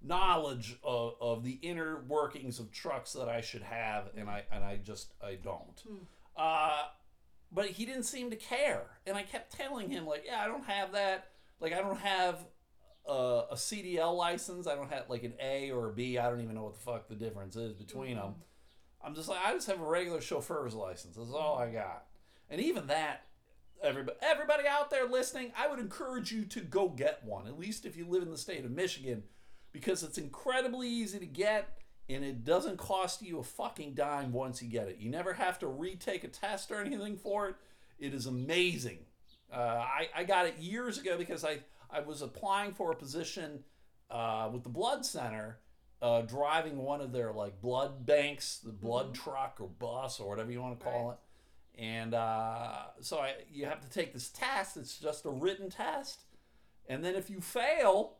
knowledge 0.01 0.77
of, 0.83 1.13
of 1.21 1.43
the 1.43 1.59
inner 1.61 2.01
workings 2.07 2.59
of 2.59 2.71
trucks 2.71 3.13
that 3.13 3.29
I 3.29 3.41
should 3.41 3.61
have, 3.63 4.09
and 4.17 4.29
I 4.29 4.43
and 4.51 4.63
I 4.63 4.77
just 4.77 5.13
I 5.23 5.35
don't. 5.35 5.81
Uh, 6.35 6.83
but 7.53 7.67
he 7.67 7.85
didn't 7.85 8.03
seem 8.03 8.29
to 8.31 8.35
care, 8.35 8.83
and 9.05 9.15
I 9.15 9.23
kept 9.23 9.53
telling 9.53 9.89
him 9.89 10.05
like, 10.05 10.23
yeah, 10.25 10.41
I 10.43 10.47
don't 10.47 10.65
have 10.65 10.93
that. 10.93 11.29
Like 11.59 11.73
I 11.73 11.81
don't 11.81 11.99
have 11.99 12.39
a, 13.07 13.43
a 13.51 13.55
CDL 13.55 14.15
license. 14.17 14.67
I 14.67 14.75
don't 14.75 14.91
have 14.91 15.09
like 15.09 15.23
an 15.23 15.33
A 15.41 15.71
or 15.71 15.89
a 15.89 15.93
B. 15.93 16.17
I 16.17 16.29
don't 16.29 16.41
even 16.41 16.55
know 16.55 16.63
what 16.63 16.73
the 16.73 16.79
fuck 16.79 17.07
the 17.07 17.15
difference 17.15 17.55
is 17.55 17.73
between 17.73 18.17
mm-hmm. 18.17 18.25
them. 18.25 18.35
I'm 19.03 19.15
just 19.15 19.29
like 19.29 19.39
I 19.45 19.53
just 19.53 19.67
have 19.67 19.81
a 19.81 19.85
regular 19.85 20.21
chauffeur's 20.21 20.73
license. 20.73 21.15
That's 21.15 21.31
all 21.31 21.57
I 21.57 21.69
got. 21.69 22.05
And 22.49 22.61
even 22.61 22.87
that, 22.87 23.25
everybody, 23.81 24.17
everybody 24.21 24.67
out 24.67 24.89
there 24.89 25.07
listening, 25.07 25.51
I 25.57 25.67
would 25.67 25.79
encourage 25.79 26.31
you 26.31 26.45
to 26.45 26.61
go 26.61 26.89
get 26.89 27.23
one. 27.23 27.47
At 27.47 27.59
least 27.59 27.85
if 27.85 27.97
you 27.97 28.07
live 28.07 28.23
in 28.23 28.31
the 28.31 28.37
state 28.37 28.65
of 28.65 28.71
Michigan, 28.71 29.23
because 29.71 30.03
it's 30.03 30.17
incredibly 30.17 30.87
easy 30.87 31.19
to 31.19 31.25
get, 31.25 31.77
and 32.13 32.23
it 32.23 32.43
doesn't 32.43 32.77
cost 32.77 33.21
you 33.21 33.39
a 33.39 33.43
fucking 33.43 33.93
dime 33.93 34.31
once 34.31 34.61
you 34.61 34.69
get 34.69 34.87
it. 34.87 34.97
You 34.99 35.09
never 35.09 35.33
have 35.33 35.59
to 35.59 35.67
retake 35.67 36.23
a 36.23 36.27
test 36.27 36.71
or 36.71 36.81
anything 36.81 37.17
for 37.17 37.49
it. 37.49 37.55
It 37.99 38.13
is 38.13 38.25
amazing. 38.25 38.99
Uh, 39.51 39.57
I, 39.57 40.09
I 40.15 40.23
got 40.23 40.45
it 40.47 40.57
years 40.59 40.97
ago 40.97 41.17
because 41.17 41.43
I, 41.45 41.59
I 41.91 41.99
was 42.01 42.21
applying 42.21 42.73
for 42.73 42.91
a 42.91 42.95
position 42.95 43.63
uh, 44.09 44.49
with 44.51 44.63
the 44.63 44.69
blood 44.69 45.05
center, 45.05 45.59
uh, 46.01 46.21
driving 46.21 46.77
one 46.77 47.01
of 47.01 47.11
their 47.11 47.31
like 47.31 47.61
blood 47.61 48.05
banks, 48.05 48.57
the 48.57 48.71
blood 48.71 49.13
truck 49.13 49.57
or 49.59 49.67
bus 49.67 50.19
or 50.19 50.27
whatever 50.29 50.51
you 50.51 50.61
want 50.61 50.79
to 50.79 50.83
call 50.83 51.07
Right. 51.09 51.13
it. 51.13 51.19
And 51.83 52.13
uh, 52.13 52.73
so 53.01 53.19
I, 53.19 53.33
you 53.51 53.65
have 53.65 53.81
to 53.81 53.89
take 53.89 54.13
this 54.13 54.29
test. 54.29 54.77
It's 54.77 54.99
just 54.99 55.25
a 55.25 55.29
written 55.29 55.69
test, 55.71 56.21
and 56.87 57.03
then 57.03 57.15
if 57.15 57.29
you 57.31 57.41
fail, 57.41 58.17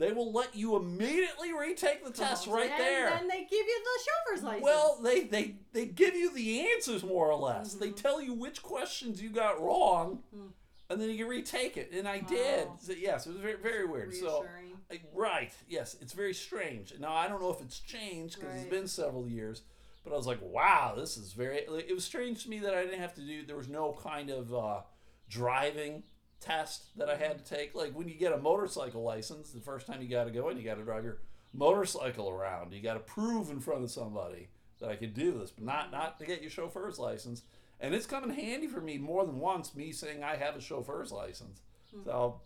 they 0.00 0.12
will 0.12 0.32
let 0.32 0.56
you 0.56 0.76
immediately 0.76 1.52
retake 1.52 2.04
the 2.04 2.10
test 2.10 2.46
right 2.46 2.70
and 2.70 2.80
there. 2.80 3.08
And 3.08 3.20
then 3.20 3.28
they 3.28 3.42
give 3.42 3.52
you 3.52 3.82
the 3.84 4.00
chauffeur's 4.04 4.42
license. 4.44 4.64
Well, 4.64 4.98
they, 5.02 5.20
they 5.24 5.54
they 5.72 5.86
give 5.86 6.14
you 6.16 6.32
the 6.34 6.68
answers 6.72 7.04
more 7.04 7.30
or 7.30 7.38
less. 7.38 7.74
They 7.74 7.90
Mhm. 7.90 7.96
tell 8.02 8.20
you 8.20 8.32
which 8.34 8.62
questions 8.62 9.22
you 9.22 9.28
got 9.28 9.60
wrong, 9.60 10.22
Hmm. 10.34 10.46
and 10.88 11.00
then 11.00 11.10
you 11.10 11.18
can 11.18 11.28
retake 11.28 11.76
it. 11.76 11.92
And 11.92 12.08
I 12.08 12.18
did. 12.20 12.66
So, 12.80 12.92
yes, 12.92 13.26
it 13.26 13.30
was 13.34 13.38
very 13.40 13.56
very 13.56 13.86
weird. 13.86 14.14
So. 14.14 14.46
I- 14.90 15.00
right, 15.14 15.52
yes, 15.68 15.96
it's 16.00 16.14
very 16.14 16.34
strange. 16.34 16.98
Now 16.98 17.12
I 17.14 17.28
don't 17.28 17.40
know 17.40 17.50
if 17.50 17.60
it's 17.60 17.78
changed 17.78 18.40
because 18.40 18.56
it's 18.56 18.70
been 18.70 18.88
several 18.88 19.28
years, 19.28 19.62
but 20.02 20.12
I 20.12 20.16
was 20.16 20.26
like, 20.26 20.40
wow, 20.42 20.94
this 20.96 21.16
is 21.16 21.32
very. 21.32 21.58
It 21.58 21.94
was 21.94 22.04
strange 22.04 22.42
to 22.44 22.50
me 22.50 22.58
that 22.58 22.74
I 22.74 22.82
didn't 22.84 22.98
have 22.98 23.14
to 23.14 23.20
do. 23.20 23.44
There 23.46 23.54
was 23.56 23.68
no 23.68 23.92
kind 24.02 24.30
of 24.30 24.52
uh, 24.52 24.80
driving 25.28 26.02
test 26.40 26.96
that 26.96 27.08
I 27.08 27.16
had 27.16 27.44
to 27.44 27.54
take. 27.54 27.74
Like 27.74 27.92
when 27.92 28.08
you 28.08 28.14
get 28.14 28.32
a 28.32 28.38
motorcycle 28.38 29.02
license, 29.02 29.50
the 29.50 29.60
first 29.60 29.86
time 29.86 30.02
you 30.02 30.08
got 30.08 30.24
to 30.24 30.30
go 30.30 30.48
in, 30.48 30.56
you 30.56 30.64
got 30.64 30.78
to 30.78 30.84
drive 30.84 31.04
your 31.04 31.18
motorcycle 31.52 32.28
around. 32.28 32.72
You 32.72 32.80
got 32.80 32.94
to 32.94 33.00
prove 33.00 33.50
in 33.50 33.60
front 33.60 33.84
of 33.84 33.90
somebody 33.90 34.48
that 34.80 34.88
I 34.88 34.96
could 34.96 35.14
do 35.14 35.38
this, 35.38 35.50
but 35.50 35.64
not 35.64 35.92
not 35.92 36.18
to 36.18 36.26
get 36.26 36.40
your 36.40 36.50
chauffeur's 36.50 36.98
license. 36.98 37.42
And 37.80 37.94
it's 37.94 38.06
come 38.06 38.24
in 38.24 38.30
handy 38.30 38.66
for 38.66 38.80
me 38.80 38.98
more 38.98 39.24
than 39.24 39.38
once. 39.38 39.74
Me 39.74 39.92
saying 39.92 40.22
I 40.22 40.36
have 40.36 40.56
a 40.56 40.60
chauffeur's 40.60 41.12
license. 41.12 41.62
So 42.04 42.40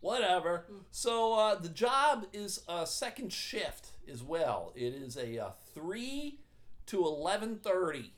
whatever. 0.00 0.66
So 0.90 1.34
uh, 1.34 1.54
the 1.54 1.68
job 1.68 2.26
is 2.32 2.62
a 2.68 2.86
second 2.86 3.32
shift 3.32 3.90
as 4.10 4.22
well. 4.22 4.72
It 4.76 4.94
is 4.94 5.16
a 5.16 5.38
uh, 5.38 5.50
three 5.74 6.40
to 6.86 7.04
eleven 7.04 7.56
thirty. 7.56 8.12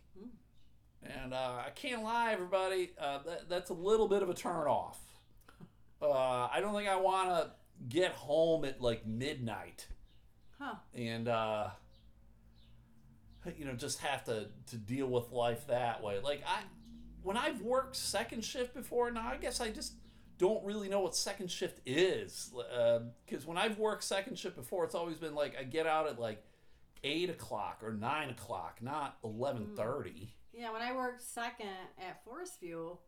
And 1.04 1.34
uh, 1.34 1.62
I 1.66 1.70
can't 1.74 2.02
lie, 2.02 2.32
everybody. 2.32 2.92
Uh, 2.98 3.18
that, 3.26 3.48
that's 3.48 3.70
a 3.70 3.74
little 3.74 4.08
bit 4.08 4.22
of 4.22 4.30
a 4.30 4.34
turn 4.34 4.66
off. 4.66 4.98
Uh, 6.00 6.48
I 6.52 6.58
don't 6.60 6.74
think 6.74 6.88
I 6.88 6.96
want 6.96 7.28
to 7.28 7.50
get 7.88 8.12
home 8.12 8.64
at 8.64 8.80
like 8.80 9.06
midnight 9.06 9.86
Huh. 10.58 10.74
and 10.94 11.26
uh, 11.28 11.68
you 13.58 13.64
know 13.64 13.72
just 13.74 13.98
have 14.00 14.24
to 14.24 14.46
to 14.68 14.76
deal 14.76 15.06
with 15.08 15.30
life 15.32 15.66
that 15.66 16.02
way. 16.02 16.20
Like 16.22 16.42
I, 16.46 16.60
when 17.22 17.36
I've 17.36 17.60
worked 17.62 17.96
second 17.96 18.44
shift 18.44 18.74
before, 18.74 19.10
now 19.10 19.28
I 19.28 19.36
guess 19.36 19.60
I 19.60 19.70
just 19.70 19.94
don't 20.38 20.64
really 20.64 20.88
know 20.88 21.00
what 21.00 21.16
second 21.16 21.50
shift 21.50 21.80
is. 21.86 22.52
Because 23.26 23.46
when 23.46 23.58
I've 23.58 23.78
worked 23.78 24.04
second 24.04 24.38
shift 24.38 24.56
before, 24.56 24.84
it's 24.84 24.94
always 24.94 25.16
been 25.18 25.34
like 25.34 25.56
I 25.58 25.64
get 25.64 25.86
out 25.86 26.06
at 26.06 26.18
like 26.18 26.42
eight 27.02 27.30
o'clock 27.30 27.80
or 27.82 27.92
nine 27.92 28.30
o'clock, 28.30 28.78
not 28.80 29.16
eleven 29.24 29.68
thirty. 29.76 30.34
Yeah, 30.56 30.72
when 30.72 30.82
I 30.82 30.94
worked 30.94 31.22
second 31.22 31.68
at 31.98 32.24
Forest 32.24 32.60
View, 32.60 32.98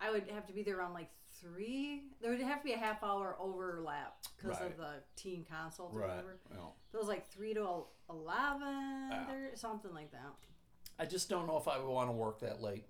I 0.00 0.10
would 0.10 0.28
have 0.30 0.46
to 0.46 0.52
be 0.52 0.62
there 0.62 0.78
around 0.78 0.94
like 0.94 1.10
three. 1.40 2.02
There 2.20 2.30
would 2.30 2.40
have 2.40 2.58
to 2.60 2.64
be 2.64 2.72
a 2.72 2.78
half 2.78 3.02
hour 3.02 3.36
overlap 3.38 4.16
because 4.36 4.60
Right. 4.60 4.70
of 4.72 4.76
the 4.76 5.02
teen 5.16 5.44
consults 5.44 5.94
or 5.94 6.00
Right. 6.00 6.08
whatever. 6.08 6.38
Well, 6.50 6.76
So 6.90 6.98
it 6.98 7.00
was 7.00 7.08
like 7.08 7.28
three 7.28 7.54
to 7.54 7.84
eleven, 8.10 9.10
Yeah. 9.10 9.30
or 9.32 9.56
something 9.56 9.92
like 9.94 10.10
that. 10.12 10.34
I 10.98 11.06
just 11.06 11.28
don't 11.28 11.46
know 11.46 11.56
if 11.56 11.68
I 11.68 11.78
would 11.78 11.88
want 11.88 12.08
to 12.08 12.12
work 12.12 12.40
that 12.40 12.60
late. 12.60 12.88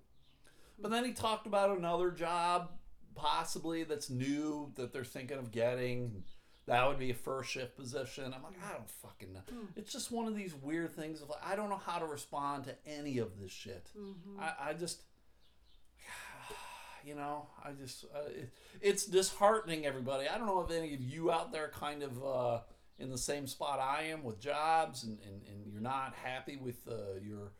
But 0.79 0.89
then 0.91 1.05
he 1.05 1.13
talked 1.13 1.45
about 1.45 1.77
another 1.77 2.09
job, 2.09 2.79
possibly 3.13 3.83
that's 3.83 4.09
new 4.09 4.71
that 4.75 4.93
they're 4.93 5.03
thinking 5.03 5.37
of 5.37 5.51
getting. 5.51 6.23
That 6.69 6.87
would 6.87 6.99
be 6.99 7.09
a 7.09 7.15
first 7.15 7.49
shift 7.49 7.75
position. 7.75 8.25
I'm 8.25 8.43
like, 8.43 8.53
I 8.63 8.73
don't 8.73 8.87
fucking 8.89 9.33
know. 9.33 9.41
It's 9.75 9.91
just 9.91 10.11
one 10.11 10.27
of 10.27 10.35
these 10.35 10.53
weird 10.53 10.95
things 10.95 11.19
of 11.19 11.29
like, 11.29 11.43
I 11.43 11.55
don't 11.55 11.69
know 11.69 11.81
how 11.83 11.97
to 11.97 12.05
respond 12.05 12.65
to 12.65 12.75
any 12.85 13.17
of 13.17 13.39
this 13.41 13.51
shit. 13.51 13.89
I, 14.39 14.69
I 14.69 14.73
just, 14.73 15.01
you 17.03 17.15
know, 17.15 17.47
I 17.65 17.71
just, 17.71 18.05
uh, 18.15 18.19
it, 18.29 18.53
it's 18.81 19.07
disheartening, 19.07 19.87
everybody. 19.87 20.27
I 20.27 20.37
don't 20.37 20.45
know 20.45 20.61
if 20.61 20.69
any 20.69 20.93
of 20.93 21.01
you 21.01 21.31
out 21.31 21.51
there 21.51 21.71
kind 21.73 22.03
of 22.03 22.23
uh, 22.23 22.59
in 22.99 23.09
the 23.09 23.17
same 23.17 23.47
spot 23.47 23.79
I 23.79 24.03
am 24.03 24.23
with 24.23 24.39
jobs 24.39 25.03
and, 25.03 25.17
and, 25.25 25.41
and 25.47 25.65
you're 25.71 25.81
not 25.81 26.13
happy 26.23 26.55
with 26.57 26.87
uh, 26.87 27.19
your 27.19 27.53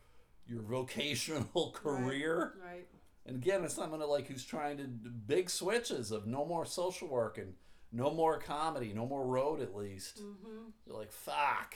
your 0.48 0.62
vocational 0.62 1.72
career. 1.76 2.54
Right. 2.64 2.88
And 3.26 3.38
again, 3.38 3.64
it's 3.64 3.76
someone 3.76 4.02
like 4.02 4.28
who's 4.28 4.46
trying 4.46 4.78
to 4.78 4.84
do 4.84 5.10
big 5.10 5.50
switches 5.50 6.12
of 6.12 6.26
no 6.26 6.46
more 6.46 6.66
social 6.66 7.08
work 7.08 7.38
and 7.38 7.54
no 7.92 8.12
more 8.12 8.38
comedy, 8.40 8.94
no 8.94 9.06
more 9.06 9.26
road 9.26 9.62
at 9.62 9.76
least. 9.76 10.22
Mm-hmm. 10.22 10.70
You're 10.86 10.98
like, 10.98 11.12
fuck. 11.12 11.76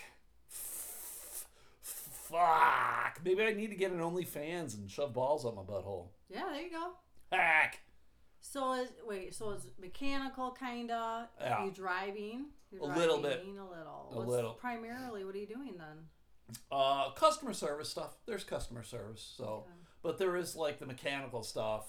F- 0.50 1.46
Fuck. 1.82 3.20
Maybe 3.24 3.44
I 3.44 3.54
need 3.54 3.70
to 3.70 3.76
get 3.76 3.92
an 3.92 4.00
OnlyFans 4.00 4.76
and 4.76 4.90
shove 4.90 5.14
balls 5.14 5.46
up 5.46 5.56
my 5.56 5.62
butthole. 5.62 6.08
Yeah, 6.30 6.46
there 6.52 6.62
you 6.62 6.72
go. 6.72 6.92
Heck. 7.32 7.80
So 8.42 8.74
is 8.74 8.90
wait, 9.06 9.34
so 9.36 9.52
it's 9.52 9.68
mechanical 9.80 10.52
kinda. 10.52 11.30
Yeah. 11.40 11.66
You 11.66 11.72
driving? 11.72 12.46
You're 12.72 12.82
A 12.84 12.86
little 12.98 13.20
bit. 13.20 13.44
driving 13.44 13.60
A 13.60 13.70
little. 13.70 14.10
A 14.12 14.18
What's 14.18 14.30
little. 14.30 14.54
Primarily, 14.54 15.24
what 15.26 15.36
are 15.36 15.38
you 15.38 15.48
doing 15.48 15.76
then? 15.78 16.58
Uh, 16.72 17.12
customer 17.12 17.54
service 17.54 17.90
stuff. 17.90 18.16
There's 18.26 18.44
customer 18.44 18.84
service. 18.84 19.34
So, 19.38 19.44
Okay. 19.66 19.72
but 20.02 20.18
there 20.18 20.36
is 20.36 20.56
like 20.56 20.80
the 20.80 20.86
mechanical 20.86 21.44
stuff. 21.44 21.86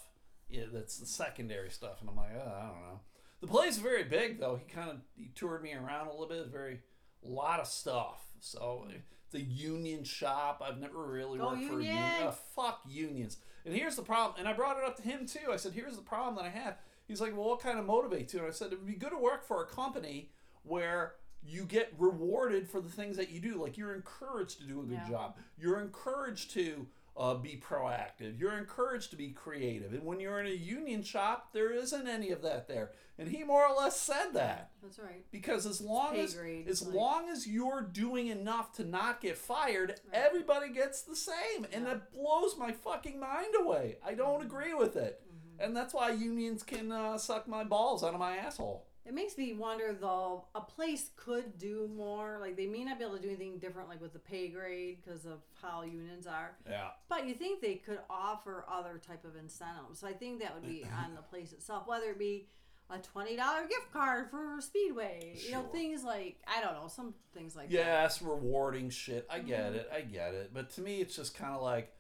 Yeah, 0.48 0.64
that's 0.72 0.98
the 0.98 1.06
secondary 1.06 1.70
stuff. 1.70 2.00
And 2.00 2.10
I'm 2.10 2.16
like, 2.16 2.30
oh, 2.36 2.38
I 2.40 2.62
don't 2.66 2.80
know. 2.82 3.00
The 3.44 3.50
place 3.50 3.72
is 3.72 3.78
very 3.78 4.04
big 4.04 4.40
though. 4.40 4.56
He 4.56 4.72
kind 4.72 4.90
of 4.90 4.96
he 5.16 5.30
toured 5.34 5.62
me 5.62 5.74
around 5.74 6.06
a 6.06 6.10
little 6.10 6.26
bit. 6.28 6.46
Very 6.50 6.80
a 7.24 7.28
lot 7.28 7.60
of 7.60 7.66
stuff. 7.66 8.22
So 8.40 8.86
the 9.32 9.40
union 9.42 10.04
shop. 10.04 10.62
I've 10.64 10.78
never 10.78 11.04
really 11.06 11.38
Go 11.38 11.48
worked 11.50 11.58
for 11.64 11.80
a 11.80 11.82
union. 11.82 11.96
Union! 11.96 12.26
Uh, 12.26 12.30
fuck 12.54 12.80
unions. 12.88 13.36
And 13.66 13.74
here's 13.74 13.96
the 13.96 14.02
problem. 14.02 14.36
And 14.38 14.48
I 14.48 14.52
brought 14.52 14.78
it 14.78 14.84
up 14.84 14.96
to 14.96 15.02
him 15.02 15.26
too. 15.26 15.50
I 15.52 15.56
said, 15.56 15.72
here's 15.72 15.96
the 15.96 16.02
problem 16.02 16.36
that 16.36 16.44
I 16.44 16.50
have. 16.50 16.76
He's 17.06 17.20
like, 17.20 17.36
well, 17.36 17.48
what 17.48 17.60
kind 17.60 17.78
of 17.78 17.84
motivates 17.84 18.32
you? 18.32 18.38
And 18.38 18.48
I 18.48 18.50
said, 18.52 18.72
it 18.72 18.78
would 18.78 18.86
be 18.86 18.94
good 18.94 19.10
to 19.10 19.18
work 19.18 19.44
for 19.46 19.62
a 19.62 19.66
company 19.66 20.30
where 20.62 21.14
you 21.42 21.64
get 21.64 21.92
rewarded 21.98 22.68
for 22.68 22.80
the 22.80 22.88
things 22.88 23.16
that 23.18 23.30
you 23.30 23.40
do. 23.40 23.60
Like 23.60 23.76
you're 23.76 23.94
encouraged 23.94 24.60
to 24.60 24.66
do 24.66 24.80
a 24.80 24.84
good 24.84 25.00
Yeah. 25.04 25.10
job. 25.10 25.36
You're 25.58 25.80
encouraged 25.80 26.52
to 26.52 26.86
uh, 27.16 27.34
be 27.34 27.60
proactive. 27.64 28.38
You're 28.38 28.58
encouraged 28.58 29.10
to 29.10 29.16
be 29.16 29.28
creative. 29.30 29.92
And 29.92 30.04
when 30.04 30.18
you're 30.20 30.40
in 30.40 30.46
a 30.46 30.50
union 30.54 31.02
shop, 31.02 31.52
there 31.52 31.72
isn't 31.72 32.08
any 32.08 32.30
of 32.30 32.42
that 32.42 32.66
there. 32.66 32.90
And 33.18 33.28
he 33.28 33.44
more 33.44 33.64
or 33.64 33.74
less 33.76 34.00
said 34.00 34.30
that 34.32 34.70
That's 34.82 34.98
right. 34.98 35.24
because 35.30 35.64
as 35.66 35.80
long 35.80 36.16
as 36.16 36.34
grade, 36.34 36.66
as 36.66 36.82
like- 36.84 36.94
long 36.94 37.28
as 37.28 37.46
you're 37.46 37.82
doing 37.82 38.26
enough 38.26 38.72
to 38.74 38.84
not 38.84 39.20
get 39.20 39.38
fired, 39.38 39.90
Right. 40.12 40.24
everybody 40.24 40.70
gets 40.70 41.02
the 41.02 41.14
same, 41.14 41.64
and 41.64 41.72
Yeah. 41.72 41.78
Mm-hmm. 41.78 41.84
that 41.90 42.12
blows 42.12 42.56
my 42.58 42.72
fucking 42.72 43.20
mind 43.20 43.54
away. 43.60 43.98
I 44.04 44.14
don't 44.14 44.42
agree 44.42 44.74
with 44.74 44.96
it, 44.96 45.22
and 45.60 45.76
that's 45.76 45.94
why 45.94 46.10
unions 46.10 46.64
can 46.64 46.90
uh, 46.90 47.16
suck 47.18 47.46
my 47.46 47.62
balls 47.62 48.02
out 48.02 48.14
of 48.14 48.18
my 48.20 48.36
asshole. 48.36 48.88
It 49.06 49.12
makes 49.14 49.36
me 49.36 49.52
wonder 49.52 49.92
though. 49.98 50.46
A 50.54 50.60
place 50.60 51.10
could 51.16 51.58
do 51.58 51.88
more. 51.94 52.38
Like 52.40 52.56
they 52.56 52.66
may 52.66 52.84
not 52.84 52.98
be 52.98 53.04
able 53.04 53.16
to 53.16 53.22
do 53.22 53.28
anything 53.28 53.58
different, 53.58 53.88
like 53.88 54.00
with 54.00 54.12
the 54.14 54.18
pay 54.18 54.48
grade, 54.48 54.98
because 55.04 55.26
of 55.26 55.40
how 55.60 55.82
unions 55.82 56.26
are. 56.26 56.56
Yeah, 56.68 56.88
But 57.08 57.26
you 57.28 57.34
think 57.34 57.60
they 57.60 57.74
could 57.74 57.98
offer 58.08 58.64
other 58.70 59.00
type 59.06 59.24
of 59.24 59.36
incentives. 59.36 59.98
So 60.00 60.06
I 60.08 60.12
think 60.14 60.40
that 60.40 60.54
would 60.54 60.66
be 60.68 60.84
on 61.04 61.14
the 61.14 61.22
place 61.22 61.52
itself, 61.52 61.86
whether 61.86 62.06
it 62.06 62.18
be 62.18 62.46
a 62.90 62.98
twenty 62.98 63.36
dollar 63.36 63.62
gift 63.66 63.92
card 63.92 64.30
for 64.30 64.58
Speedway. 64.60 65.34
sure. 65.38 65.46
You 65.50 65.52
know, 65.56 65.68
things 65.70 66.02
like 66.04 66.36
I 66.46 66.62
don't 66.62 66.74
know, 66.74 66.88
some 66.88 67.14
things 67.34 67.54
like 67.56 67.68
that. 67.68 67.74
yes, 67.74 68.22
rewarding 68.22 68.88
shit. 68.90 69.26
I 69.30 69.40
get 69.40 69.66
Mm-hmm. 69.66 69.74
it. 69.76 69.90
I 69.94 70.00
get 70.00 70.34
it. 70.34 70.50
But 70.54 70.70
to 70.72 70.80
me, 70.80 71.00
it's 71.02 71.14
just 71.16 71.36
kind 71.36 71.54
of 71.54 71.60
like. 71.62 71.90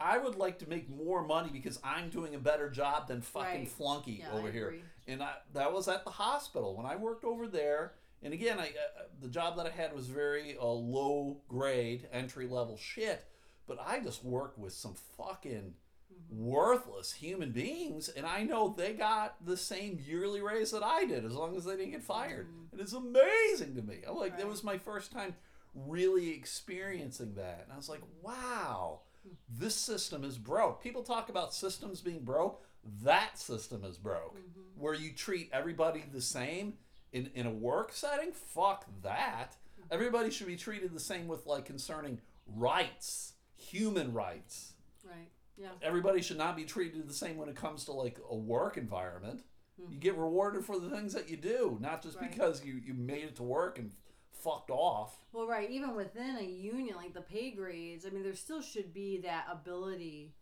I 0.00 0.18
would 0.18 0.34
like 0.34 0.58
to 0.58 0.68
make 0.68 0.90
more 0.90 1.24
money 1.24 1.50
because 1.52 1.78
I'm 1.84 2.08
doing 2.10 2.34
a 2.34 2.38
better 2.38 2.68
job 2.68 3.06
than 3.06 3.20
fucking 3.20 3.60
Right. 3.60 3.68
flunky 3.68 4.14
Yeah, 4.18 4.32
over 4.32 4.48
I 4.48 4.50
here. 4.50 4.74
And 5.06 5.22
I, 5.22 5.34
that 5.54 5.72
was 5.72 5.88
at 5.88 6.04
the 6.04 6.10
hospital 6.10 6.76
when 6.76 6.86
I 6.86 6.96
worked 6.96 7.24
over 7.24 7.46
there. 7.46 7.94
And 8.22 8.32
again, 8.32 8.58
I 8.60 8.68
uh, 8.68 9.02
the 9.20 9.28
job 9.28 9.56
that 9.56 9.66
I 9.66 9.70
had 9.70 9.94
was 9.94 10.06
very 10.06 10.56
uh, 10.60 10.64
low 10.66 11.40
grade, 11.48 12.08
entry 12.12 12.46
level 12.46 12.76
shit. 12.76 13.24
But 13.66 13.78
I 13.84 14.00
just 14.00 14.24
worked 14.24 14.58
with 14.58 14.72
some 14.72 14.94
fucking 15.16 15.74
Mm-hmm. 16.12 16.44
worthless 16.44 17.10
human 17.14 17.52
beings, 17.52 18.10
and 18.10 18.26
I 18.26 18.42
know 18.42 18.74
they 18.76 18.92
got 18.92 19.46
the 19.46 19.56
same 19.56 19.98
yearly 20.06 20.42
raise 20.42 20.70
that 20.72 20.82
I 20.82 21.06
did, 21.06 21.24
as 21.24 21.32
long 21.32 21.56
as 21.56 21.64
they 21.64 21.74
didn't 21.74 21.92
get 21.92 22.02
fired. 22.02 22.48
And 22.70 22.82
it's 22.82 22.92
amazing 22.92 23.74
to 23.76 23.82
me. 23.82 24.00
I'm 24.06 24.16
like, 24.16 24.32
that 24.36 24.40
Mm-hmm. 24.42 24.50
Was 24.50 24.62
my 24.62 24.76
first 24.76 25.10
time 25.10 25.34
really 25.74 26.28
experiencing 26.34 27.34
that, 27.36 27.62
and 27.64 27.72
I 27.72 27.76
was 27.76 27.88
like, 27.88 28.02
wow. 28.20 29.00
This 29.48 29.74
system 29.74 30.22
is 30.22 30.36
broke. 30.36 30.82
People 30.82 31.02
talk 31.02 31.30
about 31.30 31.54
systems 31.54 32.02
being 32.02 32.24
broke. 32.24 32.62
That 33.02 33.38
system 33.38 33.84
is 33.84 33.96
broke. 33.96 34.36
Mm-hmm. 34.36 34.80
Where 34.80 34.94
you 34.94 35.12
treat 35.12 35.50
everybody 35.52 36.04
the 36.12 36.20
same 36.20 36.74
in, 37.12 37.30
in 37.34 37.46
a 37.46 37.50
work 37.50 37.92
setting? 37.92 38.32
Fuck 38.32 38.86
that. 39.02 39.56
Everybody 39.90 40.30
should 40.30 40.46
be 40.46 40.56
treated 40.56 40.92
the 40.94 41.00
same 41.00 41.28
with 41.28 41.46
like 41.46 41.64
concerning 41.64 42.20
rights, 42.46 43.34
human 43.56 44.12
rights. 44.12 44.72
Right. 45.04 45.28
Yeah. 45.56 45.68
Everybody 45.82 46.22
should 46.22 46.38
not 46.38 46.56
be 46.56 46.64
treated 46.64 47.06
the 47.06 47.12
same 47.14 47.36
when 47.36 47.48
it 47.48 47.56
comes 47.56 47.84
to 47.84 47.92
like 47.92 48.18
a 48.30 48.34
work 48.36 48.76
environment. 48.76 49.42
You 49.90 49.98
get 49.98 50.16
rewarded 50.16 50.64
for 50.64 50.78
the 50.78 50.90
things 50.90 51.12
that 51.14 51.28
you 51.28 51.36
do, 51.36 51.78
not 51.80 52.02
just 52.02 52.16
Mm-hmm. 52.16 52.24
Right. 52.26 52.32
because 52.32 52.64
you, 52.64 52.74
you 52.74 52.94
made 52.94 53.24
it 53.24 53.36
to 53.36 53.42
work 53.42 53.78
and 53.78 53.90
fucked 54.32 54.70
off. 54.70 55.16
Well, 55.32 55.46
right. 55.46 55.70
Even 55.70 55.94
within 55.96 56.36
a 56.38 56.44
union, 56.44 56.96
like 56.96 57.14
the 57.14 57.20
pay 57.20 57.50
grades, 57.50 58.06
I 58.06 58.10
mean, 58.10 58.22
there 58.22 58.34
still 58.34 58.62
should 58.62 58.92
be 58.94 59.18
that 59.22 59.46
ability. 59.50 60.34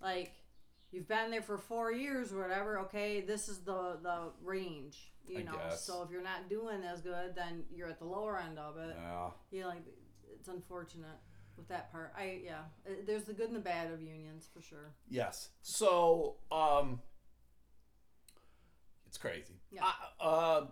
Like, 0.00 0.32
you've 0.92 1.08
been 1.08 1.30
there 1.30 1.42
for 1.42 1.58
four 1.58 1.90
years 1.92 2.32
or 2.32 2.40
whatever. 2.42 2.78
Okay, 2.80 3.20
this 3.20 3.48
is 3.48 3.58
the 3.60 3.98
the 4.02 4.30
range. 4.44 5.12
You 5.26 5.38
I 5.40 5.42
know. 5.42 5.52
guess. 5.52 5.82
So 5.84 6.02
if 6.02 6.10
you're 6.10 6.22
not 6.22 6.48
doing 6.50 6.82
as 6.84 7.00
good, 7.00 7.34
then 7.34 7.64
you're 7.74 7.88
at 7.88 7.98
the 7.98 8.04
lower 8.04 8.38
end 8.38 8.58
of 8.58 8.76
it. 8.76 8.96
Yeah. 8.98 9.28
Yeah, 9.50 9.66
like 9.66 9.84
it's 10.34 10.48
unfortunate 10.48 11.18
with 11.56 11.68
that 11.68 11.90
part. 11.92 12.12
I 12.16 12.40
yeah, 12.44 12.60
Uh, 12.86 12.94
there's 13.06 13.24
the 13.24 13.32
good 13.32 13.46
and 13.48 13.56
the 13.56 13.60
bad 13.60 13.90
of 13.92 14.00
unions 14.02 14.48
for 14.52 14.60
sure. 14.62 14.92
Yes. 15.08 15.50
So, 15.62 16.36
um, 16.50 17.00
it's 19.06 19.18
crazy. 19.18 19.54
Yeah. 19.70 19.82
I, 19.84 20.24
uh, 20.24 20.66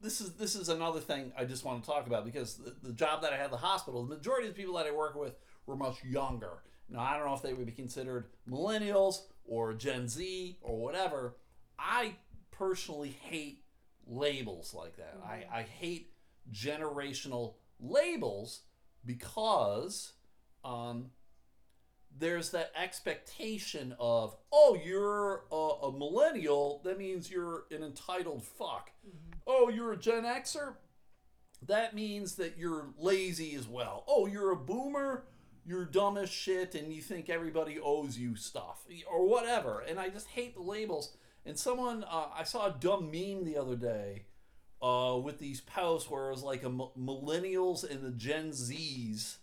this 0.00 0.20
is 0.20 0.34
this 0.34 0.54
is 0.54 0.68
another 0.68 1.00
thing 1.00 1.32
I 1.36 1.44
just 1.44 1.64
want 1.64 1.82
to 1.82 1.90
talk 1.90 2.06
about 2.06 2.24
because 2.24 2.56
the, 2.56 2.74
the 2.82 2.92
job 2.92 3.22
that 3.22 3.32
I 3.32 3.36
had 3.36 3.46
at 3.46 3.50
the 3.50 3.56
hospital, 3.56 4.04
the 4.04 4.14
majority 4.16 4.48
of 4.48 4.54
the 4.54 4.60
people 4.60 4.76
that 4.76 4.86
I 4.86 4.90
work 4.92 5.16
with 5.16 5.34
were 5.66 5.76
much 5.76 6.04
younger. 6.04 6.62
Now 6.90 7.00
I 7.00 7.16
don't 7.16 7.26
know 7.26 7.34
if 7.34 7.42
they 7.42 7.54
would 7.54 7.66
be 7.66 7.72
considered 7.72 8.26
millennials 8.48 9.22
or 9.48 9.74
Gen 9.74 10.08
Z 10.08 10.58
or 10.62 10.78
whatever. 10.78 11.36
I 11.78 12.16
personally 12.50 13.16
hate 13.22 13.64
labels 14.06 14.74
like 14.74 14.96
that. 14.96 15.18
I, 15.24 15.44
I 15.52 15.62
hate 15.62 16.12
generational 16.52 17.54
labels 17.80 18.62
because 19.04 20.12
um, 20.64 21.10
there's 22.16 22.50
that 22.50 22.72
expectation 22.76 23.94
of 23.98 24.36
oh 24.52 24.78
you're 24.84 25.44
a, 25.52 25.86
a 25.86 25.92
millennial 25.92 26.80
that 26.84 26.98
means 26.98 27.30
you're 27.30 27.64
an 27.70 27.82
entitled 27.82 28.44
fuck. 28.44 28.90
Oh 29.46 29.68
you're 29.68 29.92
a 29.92 29.96
gen 29.96 30.24
xer? 30.24 30.74
That 31.66 31.94
means 31.94 32.36
that 32.36 32.56
you're 32.56 32.88
lazy 32.98 33.54
as 33.54 33.66
well. 33.66 34.04
Oh 34.08 34.26
you're 34.26 34.52
a 34.52 34.56
boomer 34.56 35.24
you're 35.68 35.84
dumb 35.84 36.16
as 36.16 36.30
shit 36.30 36.74
and 36.74 36.92
you 36.92 37.02
think 37.02 37.28
everybody 37.28 37.78
owes 37.78 38.16
you 38.18 38.34
stuff 38.34 38.86
or 39.10 39.26
whatever 39.28 39.80
and 39.88 40.00
i 40.00 40.08
just 40.08 40.26
hate 40.28 40.54
the 40.54 40.62
labels 40.62 41.12
and 41.44 41.58
someone 41.58 42.04
uh, 42.10 42.26
i 42.36 42.42
saw 42.42 42.66
a 42.66 42.74
dumb 42.80 43.10
meme 43.10 43.44
the 43.44 43.56
other 43.56 43.76
day 43.76 44.24
uh, 44.80 45.18
with 45.22 45.38
these 45.38 45.60
posts 45.60 46.08
where 46.10 46.28
it 46.28 46.30
was 46.30 46.42
like 46.42 46.62
a 46.62 46.66
m- 46.66 46.80
millennials 46.98 47.88
and 47.88 48.02
the 48.02 48.10
gen 48.10 48.52
z's 48.52 49.38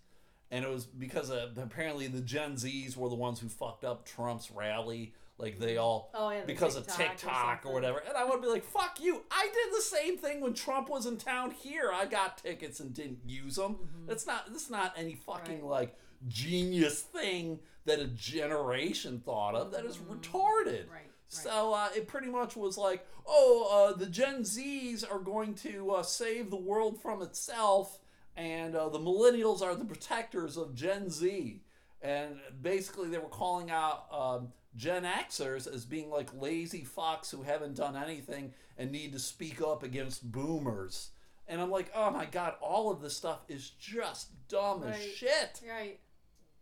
and 0.51 0.63
it 0.63 0.69
was 0.69 0.85
because 0.85 1.29
uh, 1.31 1.49
apparently 1.57 2.07
the 2.07 2.21
Gen 2.21 2.53
Zs 2.53 2.95
were 2.95 3.09
the 3.09 3.15
ones 3.15 3.39
who 3.39 3.49
fucked 3.49 3.83
up 3.83 4.05
Trump's 4.05 4.51
rally. 4.51 5.13
Like 5.39 5.59
they 5.59 5.77
all 5.77 6.11
Oh, 6.13 6.29
yeah, 6.29 6.41
the 6.41 6.45
because 6.45 6.75
of 6.75 6.85
TikTok 6.87 7.65
or 7.65 7.69
or, 7.69 7.73
whatever. 7.73 7.97
And 8.07 8.15
I 8.15 8.23
would 8.23 8.41
be 8.43 8.47
like, 8.47 8.63
"Fuck 8.63 8.99
you! 9.01 9.23
I 9.31 9.49
did 9.51 9.77
the 9.77 9.81
same 9.81 10.17
thing 10.19 10.41
when 10.41 10.53
Trump 10.53 10.87
was 10.87 11.07
in 11.07 11.17
town 11.17 11.49
here. 11.51 11.89
I 11.91 12.05
got 12.05 12.37
tickets 12.37 12.79
and 12.79 12.93
didn't 12.93 13.19
use 13.25 13.55
them. 13.55 13.75
That's 14.07 14.25
not 14.27 14.45
that's 14.51 14.69
not 14.69 14.93
any 14.95 15.15
fucking 15.15 15.57
Mm-hmm. 15.57 15.65
Right. 15.65 15.79
like 15.81 15.97
genius 16.27 17.01
thing 17.01 17.59
that 17.85 17.99
a 17.99 18.07
generation 18.07 19.19
thought 19.19 19.55
of. 19.55 19.71
That 19.71 19.85
is 19.85 19.97
retarded. 19.97 20.89
Right. 20.89 21.11
So 21.27 21.73
uh, 21.73 21.89
it 21.95 22.07
pretty 22.07 22.27
much 22.27 22.55
was 22.55 22.77
like, 22.77 23.05
oh, 23.25 23.91
uh, 23.93 23.97
the 23.97 24.05
Gen 24.05 24.41
Zs 24.41 25.09
are 25.09 25.19
going 25.19 25.55
to 25.55 25.91
uh, 25.91 26.03
save 26.03 26.49
the 26.49 26.55
world 26.55 27.01
from 27.01 27.21
itself, 27.21 27.99
and 28.37 28.75
uh, 28.75 28.89
the 28.89 28.99
millennials 28.99 29.61
are 29.61 29.75
the 29.75 29.85
protectors 29.85 30.57
of 30.57 30.75
Gen 30.75 31.09
Z. 31.09 31.61
And 32.01 32.37
basically, 32.61 33.09
they 33.09 33.17
were 33.17 33.25
calling 33.25 33.71
out 33.71 34.05
um, 34.11 34.49
Gen 34.75 35.03
Xers 35.03 35.71
as 35.71 35.85
being 35.85 36.09
like 36.09 36.29
lazy 36.39 36.85
fucks 36.85 37.31
who 37.31 37.41
haven't 37.41 37.75
done 37.75 37.95
anything 37.95 38.53
and 38.77 38.91
need 38.91 39.13
to 39.13 39.19
speak 39.19 39.61
up 39.61 39.83
against 39.83 40.31
boomers. 40.31 41.09
And 41.47 41.61
I'm 41.61 41.71
like, 41.71 41.91
oh 41.95 42.11
my 42.11 42.25
god, 42.25 42.55
all 42.61 42.91
of 42.91 43.01
this 43.01 43.15
stuff 43.15 43.39
is 43.47 43.69
just 43.71 44.29
dumb 44.47 44.83
as 44.83 45.01
shit. 45.01 45.61
Right. 45.67 45.99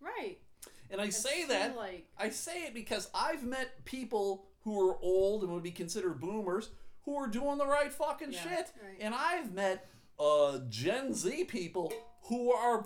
Right. 0.04 0.38
And 0.90 1.02
I 1.02 1.10
say 1.10 1.46
that 1.46 1.76
like 1.76 2.06
I 2.18 2.30
say 2.30 2.64
it 2.66 2.74
because 2.74 3.10
I've 3.16 3.44
met 3.44 3.84
people 3.86 4.46
who 4.62 4.90
are 4.90 4.98
old 5.02 5.44
and 5.44 5.52
would 5.54 5.64
be 5.64 5.72
considered 5.72 6.20
boomers 6.20 6.70
who 7.06 7.16
are 7.18 7.28
doing 7.28 7.58
the 7.58 7.66
right 7.66 7.92
fucking 7.92 8.32
Yeah, 8.32 8.42
shit. 8.42 8.72
right. 8.82 8.98
And 9.00 9.14
I've 9.16 9.54
met 9.54 9.88
uh, 10.20 10.60
Gen 10.70 11.14
Z 11.14 11.46
people 11.46 11.92
who 12.24 12.52
are 12.54 12.82
f- 12.82 12.86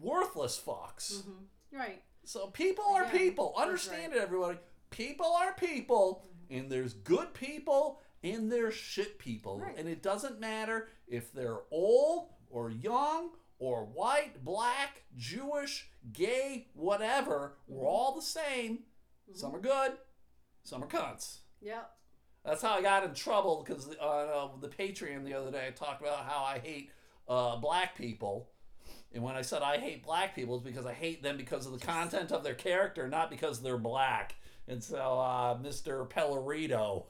worthless 0.00 0.60
fucks. 0.64 1.22
right. 1.72 2.02
So 2.24 2.46
people 2.48 2.84
are 2.94 3.02
Again, 3.04 3.18
people. 3.18 3.54
Understand 3.56 4.12
right. 4.12 4.20
it, 4.20 4.22
everybody. 4.24 4.58
People 4.90 5.26
are 5.40 5.52
people, 5.54 6.24
and 6.50 6.70
there's 6.70 6.94
good 6.94 7.34
people 7.34 8.00
and 8.24 8.50
there's 8.52 8.74
shit 8.74 9.18
people. 9.18 9.58
Right. 9.60 9.76
And 9.76 9.88
it 9.88 10.02
doesn't 10.02 10.38
matter 10.40 10.88
if 11.08 11.32
they're 11.32 11.58
old 11.72 12.28
or 12.50 12.70
young 12.70 13.30
or 13.58 13.84
white, 13.84 14.44
black, 14.44 15.02
Jewish, 15.16 15.88
gay, 16.12 16.68
whatever. 16.74 17.54
We're 17.68 17.86
all 17.86 18.14
the 18.14 18.22
same. 18.22 18.80
Some 19.34 19.54
are 19.54 19.60
good, 19.60 19.92
some 20.62 20.82
are 20.82 20.86
cunts. 20.86 21.38
Yep. 21.60 21.90
That's 22.44 22.62
how 22.62 22.74
I 22.76 22.82
got 22.82 23.04
in 23.04 23.14
trouble 23.14 23.64
because 23.64 23.88
on 24.00 24.28
uh, 24.28 24.48
the 24.60 24.68
Patreon 24.68 25.24
the 25.24 25.34
other 25.34 25.50
day 25.50 25.68
I 25.68 25.70
talked 25.70 26.02
about 26.02 26.26
how 26.26 26.42
I 26.42 26.58
hate 26.58 26.90
uh, 27.28 27.56
black 27.56 27.96
people. 27.96 28.50
And 29.12 29.22
when 29.22 29.36
I 29.36 29.42
said 29.42 29.62
I 29.62 29.78
hate 29.78 30.04
black 30.04 30.34
people, 30.34 30.56
it's 30.56 30.64
because 30.64 30.86
I 30.86 30.92
hate 30.92 31.22
them 31.22 31.36
because 31.36 31.66
of 31.66 31.72
the 31.72 31.84
content 31.86 32.32
of 32.32 32.42
their 32.42 32.54
character, 32.54 33.08
not 33.08 33.30
because 33.30 33.60
they're 33.62 33.78
black. 33.78 34.34
And 34.66 34.82
so 34.82 34.96
uh, 34.96 35.56
Mr. 35.58 36.08
Pellerito 36.08 37.06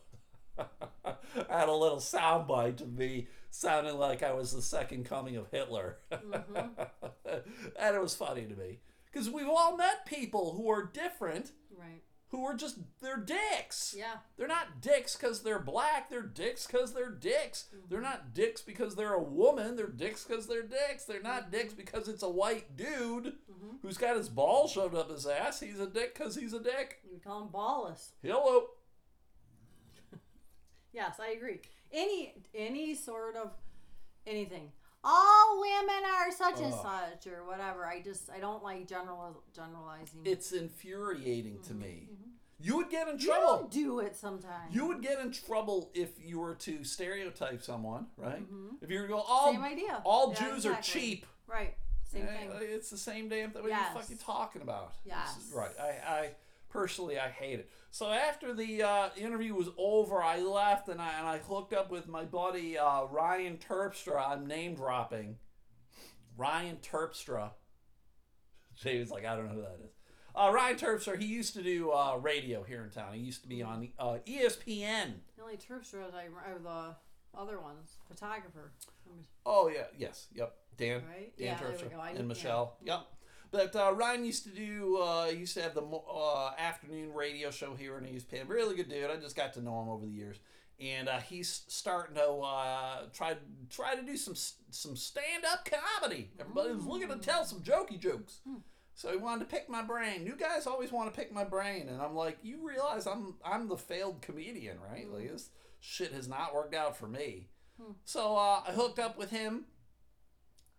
had 1.48 1.68
a 1.68 1.72
little 1.72 1.98
soundbite 1.98 2.80
of 2.80 2.92
me 2.92 3.28
sounding 3.50 3.98
like 3.98 4.22
I 4.22 4.32
was 4.32 4.52
the 4.52 4.62
second 4.62 5.04
coming 5.04 5.36
of 5.36 5.50
Hitler. 5.50 5.98
Mm-hmm. 6.10 6.66
and 7.78 7.96
it 7.96 8.00
was 8.00 8.14
funny 8.14 8.42
to 8.46 8.56
me. 8.56 8.80
Because 9.12 9.30
we've 9.30 9.48
all 9.48 9.76
met 9.76 10.06
people 10.06 10.54
who 10.54 10.70
are 10.70 10.84
different, 10.84 11.52
Right. 11.78 12.02
who 12.28 12.44
are 12.44 12.54
just, 12.54 12.78
they're 13.02 13.18
dicks. 13.18 13.94
Yeah. 13.96 14.16
They're 14.38 14.48
not 14.48 14.80
dicks 14.80 15.14
because 15.14 15.42
they're 15.42 15.58
black. 15.58 16.08
They're 16.08 16.22
dicks 16.22 16.66
because 16.66 16.94
they're 16.94 17.10
dicks. 17.10 17.68
They're 17.90 17.98
mm-hmm. 17.98 18.08
not 18.08 18.32
dicks 18.32 18.62
because 18.62 18.94
they're 18.94 19.12
a 19.12 19.22
woman. 19.22 19.76
They're 19.76 19.86
dicks 19.86 20.24
because 20.24 20.46
they're 20.46 20.62
dicks. 20.62 21.04
They're 21.04 21.20
not 21.22 21.42
mm-hmm. 21.42 21.50
dicks 21.50 21.74
because 21.74 22.08
it's 22.08 22.22
a 22.22 22.30
white 22.30 22.74
dude 22.74 23.34
who's 23.82 23.98
got 23.98 24.16
his 24.16 24.30
ball 24.30 24.66
shoved 24.66 24.94
up 24.94 25.10
his 25.10 25.26
ass. 25.26 25.60
He's 25.60 25.80
a 25.80 25.86
dick 25.86 26.14
because 26.14 26.36
he's 26.36 26.54
a 26.54 26.60
dick. 26.60 27.00
You 27.12 27.20
call 27.22 27.42
him 27.42 27.48
ballless. 27.48 28.12
Hello. 28.22 28.68
Yes, 30.92 31.16
I 31.20 31.30
agree. 31.32 31.60
Any 31.92 32.34
any 32.54 32.94
sort 32.94 33.36
of 33.36 33.50
anything. 34.26 34.72
All 35.04 35.60
women 35.60 36.04
are 36.08 36.30
such 36.30 36.60
and 36.60 36.72
Ugh. 36.72 36.80
such 37.12 37.26
or 37.32 37.44
whatever. 37.44 37.86
I 37.86 38.00
just 38.00 38.30
I 38.30 38.38
don't 38.38 38.62
like 38.62 38.86
general 38.88 39.42
generalizing. 39.54 40.20
It's 40.24 40.52
infuriating 40.52 41.60
to 41.68 41.74
me. 41.74 42.08
You 42.60 42.76
would 42.76 42.90
get 42.90 43.08
in 43.08 43.18
you 43.18 43.26
trouble. 43.26 43.46
don't 43.56 43.70
do 43.72 43.98
it 43.98 44.14
sometimes. 44.14 44.72
You 44.72 44.86
would 44.86 45.02
get 45.02 45.18
in 45.18 45.32
trouble 45.32 45.90
if 45.94 46.10
you 46.24 46.38
were 46.38 46.54
to 46.56 46.84
stereotype 46.84 47.60
someone, 47.62 48.06
right? 48.16 48.42
If 48.80 48.88
you 48.88 49.00
were 49.00 49.06
to 49.08 49.12
go, 49.14 49.18
all, 49.18 49.52
Same 49.52 49.64
idea. 49.64 50.00
all 50.04 50.32
Yeah, 50.32 50.48
Jews 50.50 50.66
are 50.66 50.80
cheap. 50.80 51.26
Right. 51.48 51.74
Same 52.04 52.28
Eh, 52.28 52.36
thing. 52.38 52.50
It's 52.60 52.88
the 52.90 52.98
same 52.98 53.28
damn 53.28 53.50
thing. 53.50 53.62
What 53.62 53.70
Yes. 53.70 53.86
are 53.90 53.94
you 53.96 54.00
fucking 54.02 54.18
talking 54.18 54.62
about? 54.62 54.92
Yes. 55.04 55.34
This 55.34 55.46
is- 55.48 55.52
right. 55.52 55.72
I, 55.80 55.88
I 55.88 56.30
personally 56.72 57.18
I 57.18 57.28
hate 57.28 57.60
it. 57.60 57.70
So 57.90 58.10
after 58.10 58.54
the 58.54 58.82
uh, 58.82 59.08
interview 59.16 59.54
was 59.54 59.68
over, 59.76 60.22
I 60.22 60.40
left 60.40 60.88
and 60.88 61.00
I 61.00 61.18
and 61.18 61.26
I 61.26 61.38
hooked 61.38 61.72
up 61.72 61.90
with 61.90 62.08
my 62.08 62.24
buddy 62.24 62.78
uh, 62.78 63.04
Ryan 63.04 63.58
Terpstra. 63.58 64.30
I'm 64.30 64.46
name 64.46 64.74
dropping. 64.74 65.36
Ryan 66.36 66.78
Terpstra. 66.82 67.50
Jay 68.82 68.98
was 68.98 69.10
like, 69.10 69.26
I 69.26 69.36
don't 69.36 69.48
know 69.48 69.54
who 69.54 69.60
that 69.60 69.78
is. 69.84 69.92
Uh, 70.34 70.50
Ryan 70.52 70.76
Terpstra. 70.76 71.20
He 71.20 71.26
used 71.26 71.52
to 71.54 71.62
do 71.62 71.90
uh, 71.90 72.16
radio 72.16 72.62
here 72.62 72.82
in 72.82 72.90
town. 72.90 73.12
He 73.12 73.20
used 73.20 73.42
to 73.42 73.48
be 73.48 73.62
on 73.62 73.88
uh, 73.98 74.18
ESPN. 74.26 75.12
The 75.36 75.42
only 75.42 75.58
shows 75.68 76.12
I 76.14 76.24
are 76.48 76.58
the 76.58 77.38
other 77.38 77.60
ones. 77.60 77.96
Photographer. 78.08 78.72
Oh 79.44 79.68
yeah, 79.68 79.84
yes, 79.98 80.28
yep. 80.34 80.54
Dan, 80.78 81.02
Right? 81.06 81.36
Dan 81.36 81.48
Yeah, 81.48 81.58
Terpstra 81.58 82.08
and 82.08 82.18
yeah. 82.18 82.24
Michelle. 82.24 82.76
Yep. 82.82 83.00
But 83.52 83.76
uh, 83.76 83.92
Ryan 83.92 84.24
used 84.24 84.44
to 84.44 84.50
do. 84.50 84.98
Uh, 85.00 85.26
used 85.26 85.54
to 85.54 85.62
have 85.62 85.74
the 85.74 85.82
uh, 85.82 86.52
afternoon 86.58 87.12
radio 87.12 87.50
show 87.50 87.74
here 87.74 87.98
in 87.98 88.06
East 88.06 88.30
Pan. 88.30 88.48
Really 88.48 88.74
good 88.74 88.88
dude. 88.88 89.10
I 89.10 89.16
just 89.16 89.36
got 89.36 89.52
to 89.54 89.62
know 89.62 89.80
him 89.82 89.90
over 89.90 90.06
the 90.06 90.10
years, 90.10 90.38
and 90.80 91.06
uh, 91.08 91.18
he's 91.18 91.62
starting 91.68 92.16
to 92.16 92.28
uh, 92.28 93.02
try 93.12 93.36
try 93.70 93.94
to 93.94 94.02
do 94.02 94.16
some 94.16 94.34
some 94.70 94.96
stand 94.96 95.44
up 95.44 95.68
comedy. 96.00 96.30
Everybody 96.40 96.72
was 96.72 96.86
looking 96.86 97.08
to 97.08 97.16
tell 97.18 97.44
some 97.44 97.60
jokey 97.60 98.00
jokes. 98.00 98.40
So 98.94 99.10
he 99.10 99.16
wanted 99.16 99.40
to 99.48 99.54
pick 99.54 99.68
my 99.68 99.82
brain. 99.82 100.26
You 100.26 100.36
guys 100.36 100.66
always 100.66 100.90
want 100.92 101.12
to 101.12 101.18
pick 101.18 101.32
my 101.32 101.44
brain, 101.44 101.88
and 101.88 102.00
I'm 102.00 102.14
like, 102.14 102.38
you 102.42 102.66
realize 102.66 103.06
I'm 103.06 103.34
I'm 103.44 103.68
the 103.68 103.76
failed 103.76 104.22
comedian, 104.22 104.78
right? 104.80 105.06
Like 105.10 105.30
this 105.30 105.50
shit 105.80 106.12
has 106.12 106.26
not 106.26 106.54
worked 106.54 106.74
out 106.74 106.96
for 106.96 107.06
me. 107.06 107.48
So 108.04 108.36
uh, 108.36 108.62
I 108.66 108.72
hooked 108.72 108.98
up 108.98 109.18
with 109.18 109.30
him, 109.30 109.64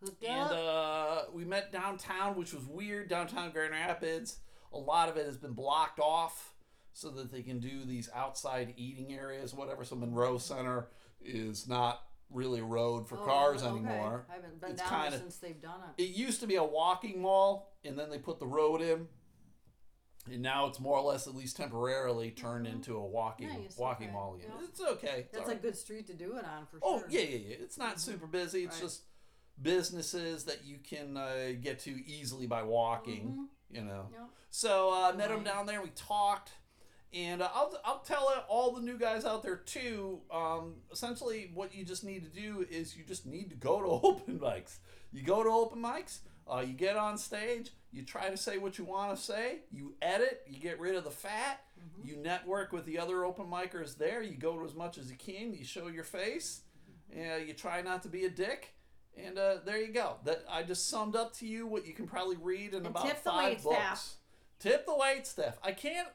Hooked 0.03 0.23
and 0.23 0.51
uh, 0.51 1.21
we 1.33 1.45
met 1.45 1.71
downtown, 1.71 2.35
which 2.35 2.53
was 2.53 2.65
weird. 2.65 3.09
Downtown 3.09 3.51
Grand 3.51 3.71
Rapids. 3.71 4.37
A 4.73 4.77
lot 4.77 5.09
of 5.09 5.17
it 5.17 5.25
has 5.25 5.37
been 5.37 5.53
blocked 5.53 5.99
off 5.99 6.53
so 6.93 7.09
that 7.11 7.31
they 7.31 7.41
can 7.41 7.59
do 7.59 7.85
these 7.85 8.09
outside 8.13 8.73
eating 8.77 9.13
areas, 9.13 9.53
whatever. 9.53 9.83
So 9.83 9.95
Monroe 9.95 10.37
Center 10.37 10.87
is 11.23 11.67
not 11.67 12.01
really 12.29 12.59
a 12.59 12.63
road 12.65 13.07
for 13.07 13.17
Oh, 13.19 13.25
cars 13.25 13.61
okay. 13.63 13.69
anymore. 13.71 14.25
I 14.29 14.35
haven't 14.35 14.59
been 14.59 14.71
It's 14.71 14.81
down 14.81 15.03
kinda- 15.03 15.17
since 15.19 15.37
they've 15.37 15.61
done 15.61 15.79
it. 15.97 16.03
It 16.03 16.09
used 16.09 16.39
to 16.41 16.47
be 16.47 16.55
a 16.55 16.63
walking 16.63 17.21
mall, 17.21 17.71
and 17.83 17.97
then 17.97 18.09
they 18.09 18.17
put 18.17 18.39
the 18.39 18.47
road 18.47 18.81
in, 18.81 19.07
and 20.31 20.41
now 20.41 20.65
it's 20.67 20.79
more 20.79 20.97
or 20.97 21.03
less, 21.03 21.27
at 21.27 21.35
least 21.35 21.57
temporarily, 21.57 22.31
turned 22.31 22.65
into 22.65 22.95
a 22.97 23.05
walking 23.05 23.49
Mm-hmm. 23.49 23.61
Nice, 23.63 23.77
walking 23.77 24.07
okay, 24.07 24.13
mall 24.15 24.35
again. 24.35 24.51
yeah. 24.57 24.65
It's 24.67 24.81
okay. 24.81 25.19
It's 25.27 25.31
That's 25.33 25.49
all 25.49 25.55
a 25.55 25.59
good 25.59 25.77
street 25.77 26.07
to 26.07 26.13
do 26.13 26.37
it 26.37 26.45
on 26.45 26.65
for 26.65 26.79
Oh 26.81 26.99
sure. 26.99 27.07
yeah, 27.09 27.21
yeah, 27.21 27.37
yeah. 27.49 27.55
It's 27.59 27.77
not 27.77 27.99
super 27.99 28.25
busy. 28.25 28.63
It's 28.63 28.75
Right. 28.77 28.83
just 28.83 29.03
businesses 29.61 30.45
that 30.45 30.65
you 30.65 30.77
can 30.77 31.17
uh, 31.17 31.53
get 31.61 31.79
to 31.79 31.91
easily 32.05 32.47
by 32.47 32.63
walking. 32.63 33.47
You 33.69 33.83
know. 33.83 34.07
Yep. 34.11 34.29
So 34.49 34.91
uh, 34.93 35.11
I 35.13 35.15
met 35.15 35.31
him 35.31 35.43
down 35.43 35.65
there. 35.65 35.81
We 35.81 35.89
talked, 35.89 36.51
and 37.13 37.41
uh, 37.41 37.49
I'll 37.53 37.75
I'll 37.83 37.99
tell 37.99 38.31
all 38.47 38.71
the 38.71 38.81
new 38.81 38.97
guys 38.97 39.25
out 39.25 39.41
there 39.43 39.57
too. 39.57 40.21
Um, 40.31 40.75
essentially, 40.91 41.51
what 41.53 41.73
you 41.73 41.83
just 41.83 42.03
need 42.03 42.23
to 42.23 42.29
do 42.29 42.65
is 42.69 42.95
you 42.95 43.03
just 43.03 43.25
need 43.25 43.49
to 43.49 43.55
go 43.55 43.81
to 43.81 43.87
open 44.07 44.39
mics. 44.39 44.77
You 45.11 45.23
go 45.23 45.43
to 45.43 45.49
open 45.49 45.81
mics. 45.81 46.19
Uh, 46.51 46.59
you 46.59 46.73
get 46.73 46.97
on 46.97 47.17
stage. 47.17 47.71
You 47.91 48.03
try 48.03 48.29
to 48.29 48.37
say 48.37 48.57
what 48.57 48.77
you 48.77 48.85
want 48.85 49.15
to 49.15 49.21
say. 49.21 49.59
You 49.71 49.93
edit. 50.01 50.41
You 50.47 50.59
get 50.59 50.79
rid 50.79 50.95
of 50.95 51.03
the 51.03 51.11
fat. 51.11 51.61
You 52.03 52.17
network 52.17 52.71
with 52.73 52.85
the 52.85 52.99
other 52.99 53.23
open 53.23 53.45
micers 53.45 53.97
there. 53.97 54.21
You 54.21 54.35
go 54.35 54.59
to 54.59 54.65
as 54.65 54.73
much 54.73 54.97
as 54.97 55.09
you 55.09 55.17
can. 55.17 55.53
You 55.53 55.63
show 55.63 55.87
your 55.87 56.03
face. 56.03 56.61
And 57.15 57.47
you 57.47 57.53
try 57.53 57.81
not 57.81 58.03
to 58.03 58.09
be 58.09 58.25
a 58.25 58.29
dick. 58.29 58.73
And 59.17 59.38
uh, 59.38 59.58
there 59.65 59.78
you 59.80 59.93
go. 59.93 60.15
That 60.26 60.43
I 60.49 60.63
just 60.63 60.89
summed 60.89 61.15
up 61.15 61.34
to 61.38 61.47
you 61.47 61.67
what 61.67 61.86
you 61.86 61.93
can 61.93 62.08
probably 62.08 62.38
read 62.38 62.71
in 62.71 62.78
And 62.80 62.88
about 62.88 63.06
tip 63.06 63.23
the 63.23 63.30
five 63.30 63.63
books. 63.63 63.76
staff. 63.76 64.13
Tip 64.60 64.86
the 64.86 64.95
wait 64.95 65.28
staff. 65.28 65.58
I 65.63 65.71
can't. 65.71 66.08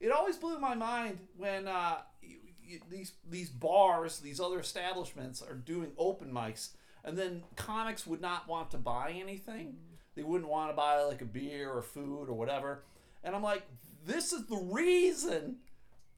It 0.00 0.10
always 0.10 0.36
blew 0.36 0.58
my 0.58 0.74
mind 0.74 1.18
when 1.36 1.66
uh, 1.66 1.96
you, 2.22 2.36
you, 2.62 2.80
these 2.90 3.12
these 3.28 3.48
bars, 3.50 4.20
these 4.20 4.40
other 4.40 4.60
establishments 4.60 5.42
are 5.42 5.54
doing 5.54 5.92
open 5.98 6.30
mics, 6.30 6.70
and 7.04 7.16
then 7.16 7.42
comics 7.56 8.06
would 8.06 8.20
not 8.20 8.46
want 8.46 8.70
to 8.72 8.78
buy 8.78 9.14
anything. 9.18 9.76
They 10.14 10.22
wouldn't 10.22 10.50
want 10.50 10.70
to 10.70 10.76
buy 10.76 11.02
like 11.02 11.22
a 11.22 11.26
beer 11.26 11.70
or 11.72 11.82
food 11.82 12.28
or 12.28 12.34
whatever. 12.34 12.84
And 13.24 13.34
I'm 13.34 13.42
like, 13.42 13.62
this 14.06 14.32
is 14.32 14.46
the 14.46 14.56
reason 14.58 15.56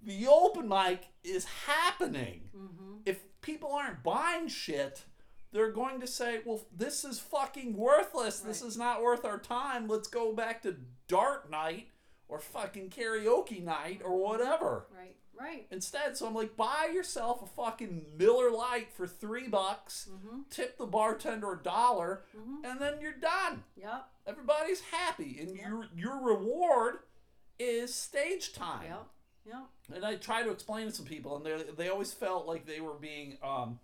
the 0.03 0.27
open 0.27 0.69
mic 0.69 1.07
is 1.25 1.45
happening. 1.67 2.43
If 3.07 3.21
people 3.41 3.73
aren't 3.73 4.03
buying 4.03 4.49
shit, 4.49 5.05
they're 5.53 5.71
going 5.73 6.01
to 6.01 6.07
say, 6.07 6.41
well, 6.45 6.63
this 6.77 7.05
is 7.05 7.19
fucking 7.19 7.77
worthless. 7.77 8.41
This 8.41 8.63
is 8.63 8.77
not 8.77 9.03
worth 9.03 9.25
our 9.25 9.39
time. 9.39 9.89
Let's 9.89 10.09
go 10.09 10.33
back 10.33 10.63
to 10.63 10.77
dart 11.09 11.51
night 11.51 11.89
or 12.29 12.39
fucking 12.41 12.91
karaoke 12.91 13.63
night 13.63 14.01
or 14.05 14.17
whatever. 14.19 14.87
Right. 14.97 15.15
Right. 15.39 15.67
Instead, 15.71 16.17
so 16.17 16.27
I'm 16.27 16.35
like, 16.35 16.57
buy 16.57 16.89
yourself 16.95 17.43
a 17.43 17.47
fucking 17.47 18.07
Miller 18.17 18.51
Lite 18.51 18.91
for 18.91 19.07
three 19.07 19.49
bucks, 19.49 20.09
Mm-hmm. 20.11 20.41
tip 20.49 20.79
the 20.79 20.87
bartender 20.87 21.53
a 21.53 21.63
dollar, 21.63 22.23
and 22.65 22.81
then 22.81 22.95
you're 23.03 23.13
done. 23.13 23.63
Yep. 23.77 24.09
Everybody's 24.27 24.81
happy, 24.81 25.37
and 25.39 25.55
your 25.55 25.89
your 25.95 26.19
reward 26.23 27.01
is 27.59 27.95
stage 27.95 28.55
time. 28.55 28.85
Yep. 28.89 29.07
Yep. 29.49 29.97
And 29.97 30.05
I 30.07 30.15
try 30.17 30.43
to 30.43 30.51
explain 30.51 30.87
to 30.87 30.93
some 30.93 31.05
people, 31.05 31.37
and 31.37 31.45
they 31.45 31.63
they 31.77 31.89
always 31.91 32.15
felt 32.15 32.47
like 32.47 32.65
they 32.65 32.81
were 32.81 32.95
being 32.95 33.37
um, 33.43 33.79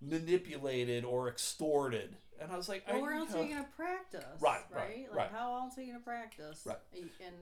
manipulated 0.00 1.04
or 1.04 1.28
extorted. 1.28 2.16
And 2.40 2.52
I 2.52 2.56
was 2.56 2.68
like, 2.68 2.84
Well, 2.88 3.02
where 3.02 3.14
else 3.14 3.34
are 3.34 3.42
you 3.42 3.54
gonna 3.54 3.66
practice? 3.76 4.24
Right, 4.40 4.60
right, 4.70 4.82
right. 4.82 5.06
Like 5.10 5.16
right. 5.16 5.30
how 5.32 5.56
else 5.56 5.76
are 5.76 5.82
you 5.82 5.92
gonna 5.92 6.04
practice? 6.04 6.62
Right. 6.64 6.76
And 6.94 7.10
and, 7.24 7.34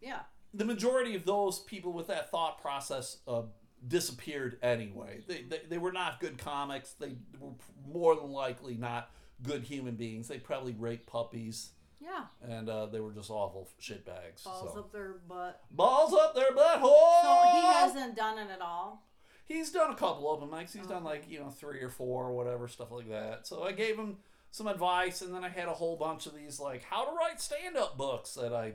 yeah. 0.00 0.20
the 0.54 0.64
majority 0.64 1.16
of 1.16 1.24
those 1.24 1.60
people 1.60 1.92
with 1.92 2.06
that 2.08 2.30
thought 2.30 2.60
process 2.60 3.18
uh, 3.26 3.42
disappeared 3.86 4.58
anyway. 4.62 5.20
They, 5.26 5.42
they, 5.42 5.60
they 5.68 5.78
were 5.78 5.92
not 5.92 6.20
good 6.20 6.38
comics. 6.38 6.92
They 6.92 7.16
were 7.38 7.52
more 7.86 8.16
than 8.16 8.30
likely 8.30 8.74
not 8.74 9.10
good 9.42 9.62
human 9.62 9.94
beings. 9.94 10.28
They 10.28 10.38
probably 10.38 10.74
raped 10.78 11.06
puppies, 11.06 11.70
Yeah. 12.00 12.24
and 12.42 12.68
uh, 12.68 12.86
they 12.86 13.00
were 13.00 13.12
just 13.12 13.30
awful 13.30 13.68
shitbags. 13.80 14.44
Balls 14.44 14.72
so. 14.74 14.80
up 14.80 14.92
their 14.92 15.16
butt. 15.28 15.62
Balls 15.70 16.12
up 16.12 16.34
their 16.34 16.50
butthole! 16.50 17.22
So 17.22 17.42
he 17.54 17.66
hasn't 17.66 18.16
done 18.16 18.38
it 18.38 18.50
at 18.50 18.60
all. 18.60 19.07
He's 19.48 19.72
done 19.72 19.90
a 19.90 19.96
couple 19.96 20.28
open 20.28 20.48
mics. 20.48 20.76
He's 20.76 20.86
done 20.86 21.02
like, 21.02 21.24
you 21.28 21.40
know, 21.40 21.48
three 21.48 21.80
or 21.80 21.88
four 21.88 22.26
or 22.26 22.32
whatever, 22.32 22.68
stuff 22.68 22.92
like 22.92 23.08
that. 23.08 23.46
So 23.46 23.64
I 23.64 23.72
gave 23.72 23.96
him 23.96 24.18
some 24.52 24.68
advice, 24.68 25.22
and 25.22 25.34
then 25.34 25.42
I 25.42 25.48
had 25.48 25.66
a 25.66 25.74
whole 25.74 25.96
bunch 25.96 26.26
of 26.26 26.34
these, 26.36 26.60
like, 26.60 26.84
how 26.84 27.04
to 27.04 27.10
write 27.12 27.40
stand 27.40 27.76
up 27.76 27.96
books 27.96 28.34
that 28.34 28.52
I 28.52 28.74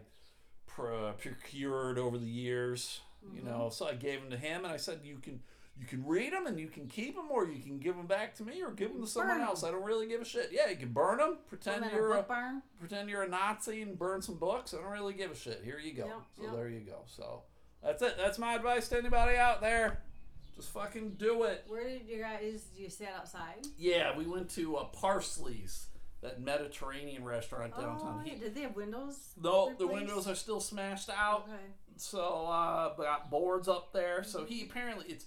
pr- 0.67 1.11
procured 1.17 1.97
over 1.97 2.17
the 2.17 2.25
years. 2.25 2.99
You 3.33 3.41
know, 3.41 3.69
so 3.71 3.87
I 3.87 3.93
gave 3.93 4.19
them 4.19 4.31
to 4.31 4.37
him, 4.37 4.65
and 4.65 4.73
I 4.73 4.77
said, 4.77 4.99
you 5.03 5.19
can. 5.21 5.39
You 5.75 5.87
can 5.87 6.05
read 6.05 6.33
them 6.33 6.45
and 6.45 6.59
you 6.59 6.67
can 6.67 6.85
keep 6.87 7.15
them, 7.15 7.31
or 7.31 7.47
you 7.47 7.59
can 7.59 7.79
give 7.79 7.95
them 7.95 8.05
back 8.05 8.35
to 8.35 8.43
me, 8.43 8.61
or 8.61 8.69
give 8.69 8.93
them 8.93 9.01
to 9.01 9.07
someone 9.07 9.39
Burn 9.39 9.47
else. 9.47 9.63
I 9.63 9.71
don't 9.71 9.83
really 9.83 10.05
give 10.05 10.21
a 10.21 10.25
shit. 10.25 10.51
Yeah, 10.51 10.69
you 10.69 10.75
can 10.75 10.89
burn 10.89 11.17
them, 11.17 11.39
pretend 11.47 11.83
a 11.83 11.89
you're 11.89 12.13
a, 12.13 12.21
barn. 12.21 12.61
pretend 12.77 13.09
you're 13.09 13.23
a 13.23 13.27
Nazi 13.27 13.81
and 13.81 13.97
burn 13.97 14.21
some 14.21 14.35
books. 14.35 14.75
I 14.75 14.77
don't 14.77 14.91
really 14.91 15.15
give 15.15 15.31
a 15.31 15.35
shit. 15.35 15.61
Here 15.65 15.79
you 15.79 15.93
go. 15.93 16.05
Yep, 16.05 16.21
so 16.37 16.43
yep. 16.43 16.53
there 16.53 16.69
you 16.69 16.81
go. 16.81 16.97
So 17.07 17.41
that's 17.83 18.03
it. 18.03 18.17
That's 18.19 18.37
my 18.37 18.53
advice 18.53 18.87
to 18.89 18.99
anybody 18.99 19.35
out 19.35 19.61
there. 19.61 20.03
Just 20.55 20.69
fucking 20.71 21.15
do 21.17 21.43
it. 21.43 21.63
Where 21.67 21.87
did 21.87 22.07
you 22.07 22.21
guys? 22.21 22.63
Did 22.75 22.83
you 22.83 22.89
stand 22.89 23.11
outside? 23.17 23.65
Yeah, 23.77 24.15
we 24.15 24.25
went 24.25 24.49
to 24.51 24.75
uh, 24.77 24.85
Parsley's, 24.85 25.87
that 26.21 26.41
Mediterranean 26.41 27.23
restaurant 27.23 27.75
downtown. 27.75 28.21
Oh, 28.21 28.25
yeah. 28.25 28.35
Did 28.39 28.55
they 28.55 28.61
have 28.61 28.75
windows? 28.75 29.17
no, 29.41 29.73
the 29.77 29.85
replaced? 29.85 29.93
windows 29.93 30.27
are 30.27 30.35
still 30.35 30.59
smashed 30.59 31.09
out. 31.09 31.45
Okay. 31.47 31.63
So 31.97 32.47
uh, 32.47 32.95
got 32.95 33.29
boards 33.29 33.67
up 33.67 33.93
there. 33.93 34.23
So 34.23 34.45
he 34.45 34.63
apparently 34.63 35.05
it's 35.09 35.25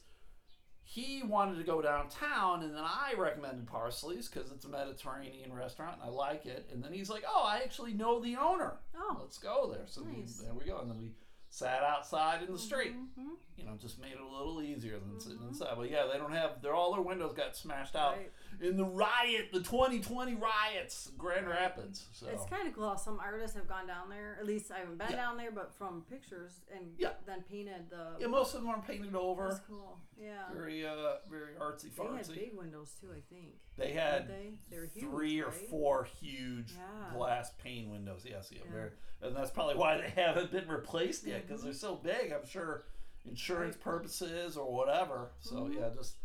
he 0.88 1.22
wanted 1.24 1.58
to 1.58 1.64
go 1.64 1.82
downtown, 1.82 2.62
and 2.62 2.72
then 2.72 2.84
I 2.84 3.14
recommended 3.18 3.66
Parsley's 3.66 4.28
because 4.28 4.52
it's 4.52 4.64
a 4.64 4.68
Mediterranean 4.68 5.52
restaurant 5.52 5.96
and 6.00 6.04
I 6.04 6.12
like 6.12 6.46
it. 6.46 6.68
And 6.72 6.82
then 6.82 6.92
he's 6.92 7.10
like, 7.10 7.24
"Oh, 7.28 7.44
I 7.44 7.58
actually 7.58 7.92
know 7.92 8.20
the 8.20 8.36
owner. 8.36 8.74
Oh. 8.96 9.16
Let's 9.20 9.38
go 9.38 9.68
there." 9.72 9.86
So 9.86 10.02
we, 10.02 10.24
there 10.42 10.54
we 10.54 10.64
go. 10.64 10.78
And 10.78 10.90
then 10.90 10.98
we 11.00 11.10
sat 11.50 11.82
outside 11.82 12.42
in 12.46 12.52
the 12.52 12.58
street. 12.58 12.94
Mhm. 12.94 13.34
You 13.56 13.64
know, 13.64 13.72
just 13.80 13.98
made 14.00 14.12
it 14.12 14.20
a 14.20 14.26
little 14.36 14.60
easier 14.60 14.98
than 14.98 15.18
sitting 15.18 15.40
inside. 15.48 15.74
But 15.76 15.90
yeah, 15.90 16.06
they 16.12 16.18
don't 16.18 16.32
have. 16.32 16.60
They're 16.60 16.74
all 16.74 16.92
their 16.92 17.02
windows 17.02 17.32
got 17.32 17.56
smashed 17.56 17.96
out 17.96 18.16
Right. 18.18 18.30
in 18.60 18.76
the 18.76 18.84
riot, 18.84 19.48
the 19.52 19.60
2020 19.60 20.34
riots, 20.34 21.10
Grand 21.16 21.48
Rapids. 21.48 22.06
So 22.12 22.26
It's 22.28 22.44
kind 22.46 22.68
of 22.68 22.74
cool. 22.74 22.96
Some 22.98 23.18
artists 23.18 23.56
have 23.56 23.66
gone 23.66 23.86
down 23.86 24.10
there. 24.10 24.36
At 24.38 24.46
least 24.46 24.70
I 24.70 24.80
haven't 24.80 24.98
been 24.98 25.08
Yeah. 25.10 25.16
down 25.16 25.38
there, 25.38 25.50
but 25.50 25.72
from 25.74 26.02
pictures 26.02 26.60
and 26.70 26.94
Yeah. 26.98 27.14
then 27.24 27.42
painted 27.44 27.88
the. 27.88 28.16
yeah, 28.20 28.26
most 28.26 28.54
of 28.54 28.60
them 28.60 28.68
are 28.70 28.82
painted 28.82 29.14
over. 29.14 29.48
That's 29.48 29.60
cool. 29.60 29.98
Yeah. 30.18 30.52
Very, 30.52 30.86
uh, 30.86 31.16
very 31.28 31.54
artsy 31.54 31.94
They 31.94 32.04
had 32.04 32.28
big 32.28 32.54
windows 32.56 32.94
too. 33.00 33.08
I 33.10 33.20
think. 33.32 33.54
They 33.76 33.92
had 33.92 34.28
they? 34.28 34.52
They 34.70 34.78
were 34.78 34.84
huge. 34.86 35.04
three 35.04 35.40
or 35.42 35.46
right? 35.48 35.68
four 35.70 36.04
huge 36.04 36.72
Yeah. 36.72 37.12
glass 37.14 37.52
pane 37.58 37.90
windows. 37.90 38.24
Yes, 38.24 38.50
yeah, 38.52 38.60
Yeah. 38.64 38.70
very, 38.72 38.90
and 39.22 39.34
that's 39.36 39.50
probably 39.50 39.76
why 39.76 39.96
they 39.98 40.08
haven't 40.22 40.50
been 40.50 40.68
replaced 40.68 41.24
yet 41.24 41.46
because 41.46 41.62
they're 41.62 41.72
so 41.72 41.96
big. 41.96 42.32
I'm 42.32 42.46
sure 42.46 42.84
insurance 43.28 43.76
purposes 43.76 44.56
or 44.56 44.72
whatever. 44.72 45.32
So 45.40 45.56
Mhm. 45.64 45.74
yeah, 45.76 45.88
just 45.94 46.16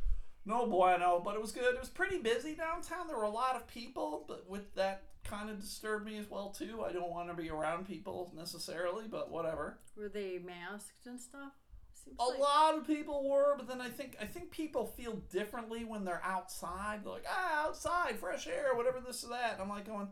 no 0.46 0.66
bueno. 0.68 1.20
But 1.20 1.36
it 1.36 1.42
was 1.42 1.52
good. 1.52 1.74
It 1.76 1.80
was 1.80 1.90
pretty 1.90 2.18
busy 2.20 2.56
downtown. 2.56 3.08
There 3.08 3.18
were 3.18 3.24
a 3.24 3.30
lot 3.30 3.56
of 3.56 3.68
people, 3.68 4.26
but 4.28 4.48
with 4.50 4.74
that 4.76 5.04
kind 5.24 5.50
of 5.50 5.60
disturbed 5.62 6.06
me 6.06 6.18
as 6.18 6.30
well 6.30 6.50
too. 6.52 6.84
I 6.84 6.92
don't 6.92 7.12
want 7.12 7.30
to 7.30 7.36
be 7.36 7.50
around 7.50 7.86
people 7.88 8.32
necessarily, 8.36 9.08
but 9.08 9.30
whatever. 9.30 9.80
Were 9.96 10.10
they 10.10 10.40
masked 10.40 11.06
and 11.06 11.20
stuff? 11.20 11.54
Seems 11.94 12.18
A 12.20 12.24
like- 12.24 12.40
lot 12.40 12.76
of 12.76 12.88
people 12.88 13.30
were, 13.30 13.56
but 13.56 13.68
then 13.68 13.80
I 13.80 13.90
think 13.90 14.18
I 14.20 14.26
think 14.26 14.50
people 14.50 14.88
feel 14.88 15.18
differently 15.30 15.86
when 15.86 16.04
they're 16.04 16.24
outside. 16.24 17.04
They're 17.04 17.12
like, 17.14 17.26
ah, 17.30 17.68
outside, 17.68 18.18
fresh 18.20 18.48
air, 18.48 18.74
whatever 18.74 19.00
this 19.00 19.24
or 19.24 19.30
that. 19.30 19.54
And 19.54 19.62
I'm 19.62 19.70
like 19.70 19.86
going, 19.86 20.10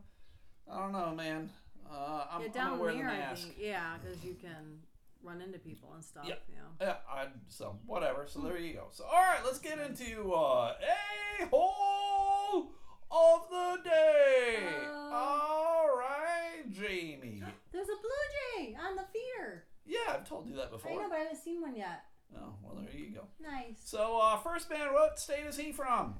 I 0.71 0.77
don't 0.77 0.91
know, 0.91 1.15
man. 1.15 1.51
Uh, 1.89 2.27
I'm, 2.29 2.41
Yeah, 2.41 2.47
I'm 2.47 2.53
down 2.53 2.69
gonna 2.69 2.81
wear 2.83 2.91
the 2.91 2.97
there, 2.99 3.09
I 3.09 3.17
mask. 3.17 3.47
think. 3.47 3.57
Yeah, 3.57 3.97
because 3.97 4.23
you 4.23 4.35
can 4.35 4.83
run 5.29 5.41
into 5.41 5.59
people 5.59 5.91
and 5.93 6.03
stuff. 6.03 6.23
Yeah. 6.27 6.35
Yeah. 6.49 6.87
Yeah, 6.87 6.95
I 7.09 7.27
so 7.47 7.77
whatever. 7.85 8.25
So 8.27 8.39
there 8.39 8.57
you 8.57 8.73
go. 8.73 8.87
So 8.91 9.05
all 9.05 9.19
right, 9.19 9.41
let's 9.45 9.59
get 9.59 9.79
into 9.79 10.33
uh, 10.33 10.73
a 11.41 11.45
hole 11.47 12.71
of 13.11 13.41
the 13.49 13.89
day. 13.89 14.57
Uh. 14.85 15.09
all 15.13 15.87
right, 15.97 16.69
Jamie. 16.71 17.43
There's 17.71 17.87
a 17.87 17.99
blue 18.01 18.65
jay 18.65 18.77
on 18.79 18.95
the 18.95 19.03
feeder. 19.13 19.65
Yeah, 19.85 20.13
I've 20.13 20.27
told 20.27 20.47
you 20.47 20.55
that 20.55 20.71
before. 20.71 20.91
I 20.91 20.95
know, 20.95 21.09
but 21.09 21.15
I 21.15 21.19
haven't 21.19 21.37
seen 21.37 21.61
one 21.61 21.75
yet. 21.75 22.03
Oh, 22.35 22.53
well, 22.63 22.75
there 22.75 22.99
you 22.99 23.11
go. 23.11 23.23
Nice. 23.41 23.77
So 23.85 24.19
uh, 24.21 24.37
first 24.37 24.69
man, 24.69 24.93
what 24.93 25.19
state 25.19 25.45
is 25.47 25.57
he 25.57 25.71
from? 25.71 26.15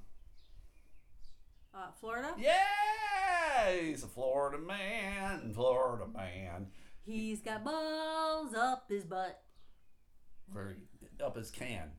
Uh, 1.74 1.92
Florida. 2.00 2.34
Yeah, 2.40 3.72
he's 3.80 4.04
a 4.04 4.08
Florida 4.08 4.58
man. 4.58 5.52
Florida 5.54 6.06
man. 6.12 6.68
He's 7.10 7.42
got 7.42 7.64
balls 7.64 8.54
up 8.54 8.86
his 8.88 9.04
butt. 9.04 9.42
Very 10.54 10.76
up 11.24 11.36
his 11.36 11.50
can. 11.50 11.90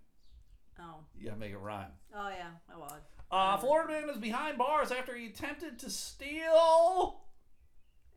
Oh. 0.78 1.00
You 1.18 1.26
gotta 1.26 1.40
make 1.40 1.50
it 1.52 1.58
rhyme. 1.58 1.90
Oh 2.14 2.28
yeah. 2.28 2.50
Oh 2.72 2.78
well. 2.80 2.96
Uh, 3.32 3.56
Florida 3.58 3.92
man 3.92 4.08
is 4.10 4.18
behind 4.18 4.56
bars 4.56 4.92
after 4.92 5.16
he 5.16 5.26
attempted 5.26 5.78
to 5.80 5.90
steal 5.90 7.22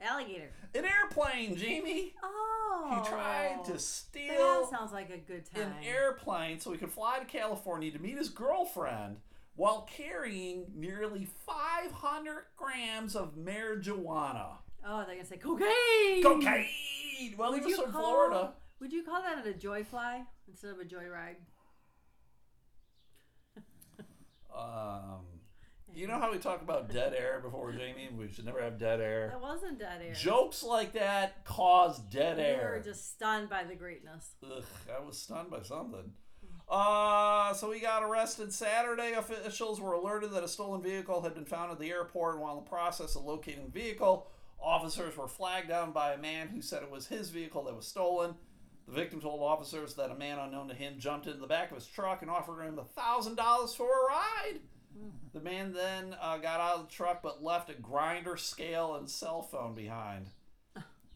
Alligator. 0.01 0.51
an 0.75 0.85
airplane, 0.85 1.55
Jamie. 1.55 2.13
Oh. 2.23 3.01
He 3.03 3.09
tried 3.09 3.61
to 3.65 3.73
That 3.73 3.81
steal 3.81 4.67
sounds 4.69 4.91
like 4.91 5.09
a 5.09 5.17
good 5.17 5.45
time. 5.51 5.63
an 5.63 5.73
airplane 5.83 6.59
so 6.59 6.71
he 6.71 6.77
could 6.77 6.91
fly 6.91 7.17
to 7.19 7.25
California 7.25 7.91
to 7.91 7.99
meet 7.99 8.17
his 8.17 8.29
girlfriend 8.29 9.17
while 9.55 9.87
carrying 9.91 10.65
nearly 10.75 11.27
500 11.45 12.45
grams 12.55 13.15
of 13.15 13.35
marijuana. 13.35 14.57
Oh, 14.85 15.03
they're 15.05 15.15
gonna 15.15 15.25
say 15.27 15.37
cocaine. 15.37 16.21
Cocaine! 16.23 17.35
Well, 17.37 17.53
he 17.53 17.59
Would 17.61 17.65
was 17.69 17.79
from 17.79 17.91
call- 17.91 18.01
Florida. 18.01 18.53
Would 18.79 18.91
you 18.91 19.03
call 19.03 19.21
that 19.21 19.45
a 19.47 19.53
joy 19.53 19.83
fly 19.83 20.23
instead 20.47 20.71
of 20.71 20.79
a 20.79 20.83
joyride? 20.83 21.35
Um, 24.55 25.21
you 25.95 26.07
know 26.07 26.19
how 26.19 26.31
we 26.31 26.37
talk 26.37 26.61
about 26.61 26.91
dead 26.91 27.13
air 27.17 27.39
before, 27.43 27.71
Jamie? 27.71 28.09
We 28.15 28.27
should 28.27 28.45
never 28.45 28.61
have 28.61 28.77
dead 28.77 29.01
air. 29.01 29.29
That 29.29 29.41
wasn't 29.41 29.79
dead 29.79 30.01
air. 30.05 30.13
Jokes 30.13 30.63
like 30.63 30.93
that 30.93 31.43
cause 31.45 31.97
dead 31.99 32.37
You 32.37 32.43
air. 32.43 32.71
We 32.73 32.77
were 32.79 32.83
just 32.83 33.13
stunned 33.13 33.49
by 33.49 33.63
the 33.63 33.75
greatness. 33.75 34.35
Ugh, 34.43 34.63
I 34.95 35.03
was 35.03 35.17
stunned 35.17 35.49
by 35.49 35.61
something. 35.63 36.11
Uh, 36.69 37.53
so 37.53 37.71
he 37.71 37.79
got 37.79 38.03
arrested 38.03 38.53
Saturday. 38.53 39.13
Officials 39.13 39.81
were 39.81 39.93
alerted 39.93 40.31
that 40.33 40.43
a 40.43 40.47
stolen 40.47 40.81
vehicle 40.81 41.21
had 41.21 41.33
been 41.33 41.45
found 41.45 41.71
at 41.71 41.79
the 41.79 41.89
airport. 41.89 42.39
While 42.39 42.57
in 42.59 42.63
the 42.63 42.69
process 42.69 43.15
of 43.15 43.23
locating 43.25 43.65
the 43.65 43.71
vehicle, 43.71 44.27
officers 44.63 45.17
were 45.17 45.27
flagged 45.27 45.67
down 45.67 45.91
by 45.91 46.13
a 46.13 46.17
man 46.17 46.47
who 46.47 46.61
said 46.61 46.83
it 46.83 46.91
was 46.91 47.07
his 47.07 47.29
vehicle 47.29 47.63
that 47.65 47.75
was 47.75 47.87
stolen. 47.87 48.35
The 48.87 48.93
victim 48.93 49.21
told 49.21 49.41
officers 49.41 49.95
that 49.95 50.11
a 50.11 50.15
man 50.15 50.39
unknown 50.39 50.67
to 50.69 50.73
him 50.73 50.95
jumped 50.97 51.27
into 51.27 51.39
the 51.39 51.47
back 51.47 51.71
of 51.71 51.77
his 51.77 51.87
truck 51.87 52.21
and 52.21 52.31
offered 52.31 52.63
him 52.63 52.79
$1,000 52.97 53.75
for 53.75 53.85
a 53.85 54.07
ride. 54.09 54.59
The 55.33 55.39
man 55.39 55.73
then 55.73 56.15
uh, 56.21 56.37
got 56.37 56.59
out 56.59 56.75
of 56.75 56.87
the 56.87 56.93
truck 56.93 57.21
but 57.23 57.43
left 57.43 57.69
a 57.69 57.73
grinder, 57.73 58.37
scale, 58.37 58.95
and 58.95 59.09
cell 59.09 59.41
phone 59.41 59.73
behind. 59.73 60.27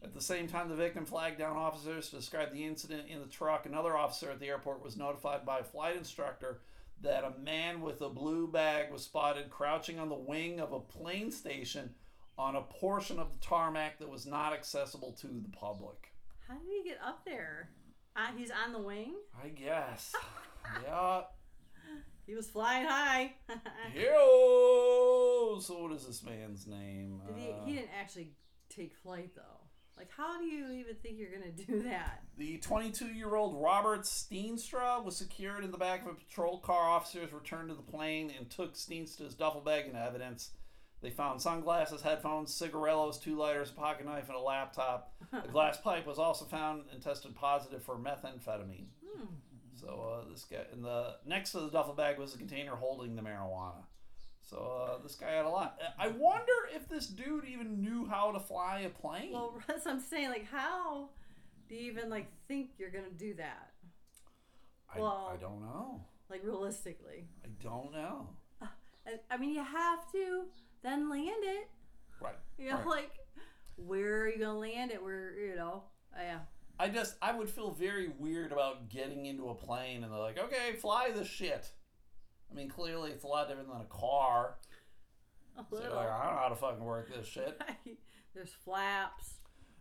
At 0.02 0.14
the 0.14 0.20
same 0.20 0.46
time, 0.46 0.68
the 0.68 0.76
victim 0.76 1.04
flagged 1.04 1.38
down 1.38 1.56
officers 1.56 2.10
to 2.10 2.16
describe 2.16 2.52
the 2.52 2.64
incident 2.64 3.08
in 3.08 3.20
the 3.20 3.26
truck. 3.26 3.66
Another 3.66 3.96
officer 3.96 4.30
at 4.30 4.38
the 4.38 4.46
airport 4.46 4.82
was 4.82 4.96
notified 4.96 5.44
by 5.44 5.58
a 5.58 5.64
flight 5.64 5.96
instructor 5.96 6.60
that 7.00 7.24
a 7.24 7.38
man 7.38 7.80
with 7.80 8.00
a 8.00 8.08
blue 8.08 8.46
bag 8.46 8.92
was 8.92 9.02
spotted 9.02 9.50
crouching 9.50 9.98
on 9.98 10.08
the 10.08 10.14
wing 10.14 10.60
of 10.60 10.72
a 10.72 10.80
plane 10.80 11.30
station 11.30 11.94
on 12.38 12.56
a 12.56 12.62
portion 12.62 13.18
of 13.18 13.32
the 13.32 13.38
tarmac 13.44 13.98
that 13.98 14.08
was 14.08 14.24
not 14.26 14.52
accessible 14.52 15.12
to 15.20 15.26
the 15.26 15.48
public. 15.50 16.12
How 16.46 16.54
did 16.54 16.68
he 16.82 16.88
get 16.88 16.98
up 17.04 17.24
there? 17.24 17.70
Uh, 18.16 18.28
he's 18.36 18.50
on 18.50 18.72
the 18.72 18.78
wing. 18.80 19.14
I 19.42 19.48
guess. 19.48 20.14
yeah. 20.84 21.22
He 22.26 22.34
was 22.34 22.46
flying 22.48 22.86
high. 22.86 23.32
Yo! 23.94 25.58
So, 25.60 25.82
what 25.82 25.92
is 25.92 26.06
this 26.06 26.22
man's 26.22 26.66
name? 26.66 27.20
Did 27.26 27.36
he, 27.36 27.50
Uh, 27.50 27.64
he 27.64 27.72
didn't 27.74 27.90
actually 27.98 28.32
take 28.68 28.94
flight 28.94 29.30
though. 29.34 29.42
Like, 29.96 30.10
how 30.16 30.38
do 30.38 30.44
you 30.44 30.70
even 30.72 30.94
think 30.96 31.18
you're 31.18 31.30
gonna 31.32 31.50
do 31.50 31.82
that? 31.88 32.22
The 32.36 32.58
22 32.58 33.06
year 33.06 33.34
old 33.34 33.60
Robert 33.60 34.02
Steenstra 34.02 35.02
was 35.02 35.16
secured 35.16 35.64
in 35.64 35.72
the 35.72 35.78
back 35.78 36.02
of 36.02 36.08
a 36.08 36.14
patrol 36.14 36.58
car. 36.58 36.88
Officers 36.88 37.32
returned 37.32 37.70
to 37.70 37.74
the 37.74 37.82
plane 37.82 38.30
and 38.36 38.48
took 38.48 38.74
Steenstra's 38.74 39.34
duffel 39.34 39.60
bag 39.60 39.86
into 39.86 40.00
evidence. 40.00 40.50
They 41.00 41.10
found 41.10 41.40
sunglasses, 41.40 42.02
headphones, 42.02 42.52
cigarillos, 42.52 43.18
two 43.18 43.36
lighters, 43.36 43.70
a 43.70 43.74
pocket 43.74 44.04
knife, 44.04 44.28
and 44.28 44.36
a 44.36 44.40
laptop. 44.40 45.14
A 45.32 45.46
glass 45.52 45.78
pipe 45.80 46.06
was 46.06 46.18
also 46.18 46.44
found 46.44 46.84
and 46.92 47.00
tested 47.00 47.34
positive 47.36 47.82
for 47.82 47.96
methamphetamine. 47.96 48.86
Hmm. 49.06 49.26
So 49.74 50.22
uh, 50.26 50.30
this 50.30 50.44
guy, 50.44 50.64
and 50.72 50.84
the 50.84 51.14
next 51.24 51.52
to 51.52 51.60
the 51.60 51.70
duffel 51.70 51.94
bag 51.94 52.18
was 52.18 52.34
a 52.34 52.38
container 52.38 52.74
holding 52.74 53.14
the 53.14 53.22
marijuana. 53.22 53.84
So 54.40 54.56
uh, 54.56 55.02
this 55.02 55.14
guy 55.14 55.30
had 55.30 55.44
a 55.44 55.48
lot. 55.48 55.78
I 55.98 56.08
wonder 56.08 56.52
if 56.74 56.88
this 56.88 57.06
dude 57.06 57.44
even 57.44 57.80
knew 57.80 58.06
how 58.06 58.32
to 58.32 58.40
fly 58.40 58.80
a 58.80 58.88
plane. 58.88 59.32
Well, 59.32 59.54
that's 59.68 59.84
what 59.84 59.94
I'm 59.94 60.00
saying. 60.00 60.30
Like, 60.30 60.46
how 60.50 61.10
do 61.68 61.74
you 61.76 61.92
even 61.92 62.10
like 62.10 62.26
think 62.48 62.70
you're 62.78 62.90
gonna 62.90 63.10
do 63.16 63.34
that? 63.34 63.70
I, 64.92 65.00
well- 65.00 65.30
I 65.32 65.36
don't 65.40 65.60
know. 65.60 66.02
Like 66.30 66.42
realistically, 66.44 67.24
I 67.44 67.48
don't 67.62 67.92
know. 67.92 68.28
I, 68.60 68.66
I 69.30 69.36
mean, 69.38 69.50
you 69.54 69.64
have 69.64 70.10
to 70.12 70.44
then 70.82 71.10
land 71.10 71.42
it. 71.42 71.68
Right. 72.20 72.36
You 72.58 72.70
know, 72.70 72.76
right. 72.76 72.86
like 72.86 73.12
where 73.76 74.22
are 74.22 74.28
you 74.28 74.38
gonna 74.38 74.58
land 74.58 74.90
it? 74.90 75.02
Where 75.02 75.32
you 75.38 75.56
know? 75.56 75.84
Uh, 76.14 76.22
yeah. 76.22 76.38
I 76.80 76.88
just 76.88 77.16
I 77.20 77.36
would 77.36 77.50
feel 77.50 77.70
very 77.70 78.10
weird 78.18 78.52
about 78.52 78.88
getting 78.88 79.26
into 79.26 79.48
a 79.48 79.54
plane 79.54 80.04
and 80.04 80.12
they're 80.12 80.20
like, 80.20 80.38
okay, 80.38 80.76
fly 80.76 81.10
the 81.10 81.24
shit. 81.24 81.70
I 82.50 82.54
mean, 82.54 82.68
clearly 82.68 83.10
it's 83.10 83.24
a 83.24 83.26
lot 83.26 83.48
different 83.48 83.68
than 83.68 83.80
a 83.80 83.84
car. 83.84 84.56
A 85.58 85.64
So 85.70 85.76
like, 85.76 85.86
I 85.86 86.24
don't 86.24 86.34
know 86.34 86.40
how 86.40 86.48
to 86.48 86.56
fucking 86.56 86.84
work 86.84 87.14
this 87.14 87.26
shit. 87.26 87.60
There's 88.34 88.52
flaps. 88.64 89.34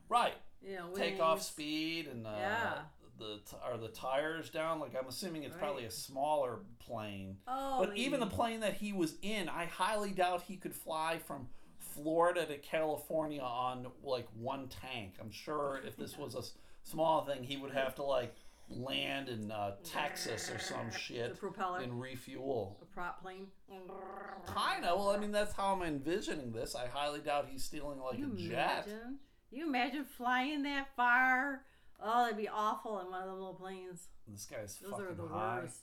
Right. 0.09 0.33
You 0.61 0.75
know, 0.75 0.89
Takeoff 0.95 1.41
speed 1.43 2.07
and 2.07 2.25
uh, 2.25 2.31
Yeah. 2.37 2.73
The 3.17 3.39
t- 3.49 3.57
are 3.63 3.77
the 3.77 3.87
tires 3.89 4.49
down. 4.49 4.79
Like 4.79 4.95
I'm 4.99 5.07
assuming 5.07 5.43
it's 5.43 5.53
Right. 5.55 5.61
probably 5.63 5.85
a 5.85 5.91
smaller 5.91 6.59
plane. 6.79 7.37
Oh, 7.47 7.85
But 7.85 7.97
even 7.97 8.19
the 8.19 8.27
plane 8.27 8.59
that 8.61 8.75
he 8.75 8.93
was 8.93 9.15
in, 9.21 9.49
I 9.49 9.65
highly 9.65 10.11
doubt 10.11 10.43
he 10.43 10.55
could 10.57 10.73
fly 10.75 11.17
from 11.19 11.49
Florida 11.79 12.45
to 12.45 12.57
California 12.57 13.41
on 13.41 13.87
like 14.03 14.27
one 14.35 14.67
tank. 14.67 15.15
I'm 15.19 15.31
sure 15.31 15.81
if 15.85 15.97
this 15.97 16.17
was 16.17 16.35
a 16.35 16.39
s- 16.39 16.53
small 16.83 17.25
thing, 17.25 17.43
he 17.43 17.57
would 17.57 17.71
have 17.71 17.95
to 17.95 18.03
like 18.03 18.35
land 18.69 19.29
in 19.29 19.49
uh, 19.51 19.75
Texas 19.83 20.51
or 20.51 20.59
some 20.59 20.87
the 20.91 20.97
shit 20.97 21.39
propeller, 21.39 21.79
and 21.79 21.99
refuel. 22.01 22.77
a 22.81 22.85
prop 22.85 23.21
plane. 23.21 23.47
Kinda. 24.45 24.95
Well, 24.95 25.09
I 25.09 25.17
mean, 25.17 25.31
that's 25.31 25.53
how 25.53 25.73
I'm 25.73 25.81
envisioning 25.83 26.51
this. 26.51 26.75
I 26.75 26.87
highly 26.87 27.19
doubt 27.21 27.47
he's 27.49 27.63
stealing 27.63 27.99
like 27.99 28.17
you 28.19 28.31
a 28.33 28.35
jet. 28.37 28.85
imagine? 28.87 29.19
You 29.51 29.67
imagine 29.67 30.03
flying 30.05 30.63
that 30.63 30.87
far? 30.95 31.61
Oh, 32.01 32.23
that'd 32.23 32.37
be 32.37 32.47
awful 32.47 32.99
in 32.99 33.09
one 33.09 33.21
of 33.21 33.27
the 33.27 33.33
little 33.33 33.53
planes. 33.55 34.07
This 34.27 34.45
guy's 34.45 34.77
Those 34.77 34.91
fucking 34.91 35.05
are 35.05 35.13
the 35.13 35.27
high. 35.27 35.59
worst. 35.61 35.81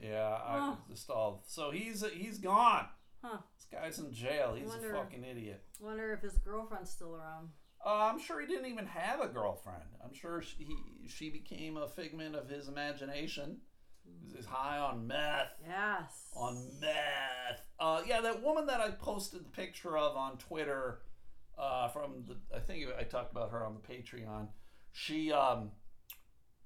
Yeah, 0.00 0.38
I 0.44 0.58
Oh. 0.58 0.78
just 0.90 1.08
all. 1.10 1.42
So 1.46 1.70
he's 1.70 2.04
he's 2.12 2.38
gone. 2.38 2.86
Huh. 3.22 3.38
This 3.56 3.66
guy's 3.72 3.98
in 3.98 4.12
jail. 4.12 4.54
He's 4.54 4.68
Wonder- 4.68 4.94
a 4.94 4.98
fucking 4.98 5.24
idiot. 5.24 5.64
Wonder 5.80 6.12
if 6.12 6.20
his 6.20 6.38
girlfriend's 6.38 6.90
still 6.90 7.14
around. 7.16 7.50
Uh, 7.84 8.10
I'm 8.12 8.18
sure 8.18 8.40
he 8.40 8.46
didn't 8.46 8.66
even 8.66 8.86
have 8.86 9.20
a 9.20 9.28
girlfriend. 9.28 9.82
I'm 10.04 10.12
sure 10.12 10.42
she, 10.42 10.64
he, 10.64 11.08
she 11.08 11.30
became 11.30 11.76
a 11.76 11.86
figment 11.88 12.34
of 12.34 12.48
his 12.48 12.68
imagination. 12.68 13.60
He's 14.34 14.44
high 14.46 14.78
on 14.78 15.06
meth. 15.06 15.48
Yes. 15.66 16.30
On 16.36 16.68
meth. 16.80 17.60
Uh, 17.78 18.02
yeah, 18.06 18.20
that 18.20 18.42
woman 18.42 18.66
that 18.66 18.80
I 18.80 18.90
posted 18.90 19.44
the 19.44 19.50
picture 19.50 19.96
of 19.96 20.16
on 20.16 20.36
Twitter 20.38 21.00
uh, 21.58 21.88
from 21.88 22.24
the, 22.26 22.36
I 22.56 22.60
think 22.60 22.86
I 22.98 23.02
talked 23.04 23.32
about 23.32 23.50
her 23.50 23.64
on 23.64 23.74
the 23.74 23.80
Patreon. 23.94 24.48
She 24.98 25.30
um, 25.30 25.72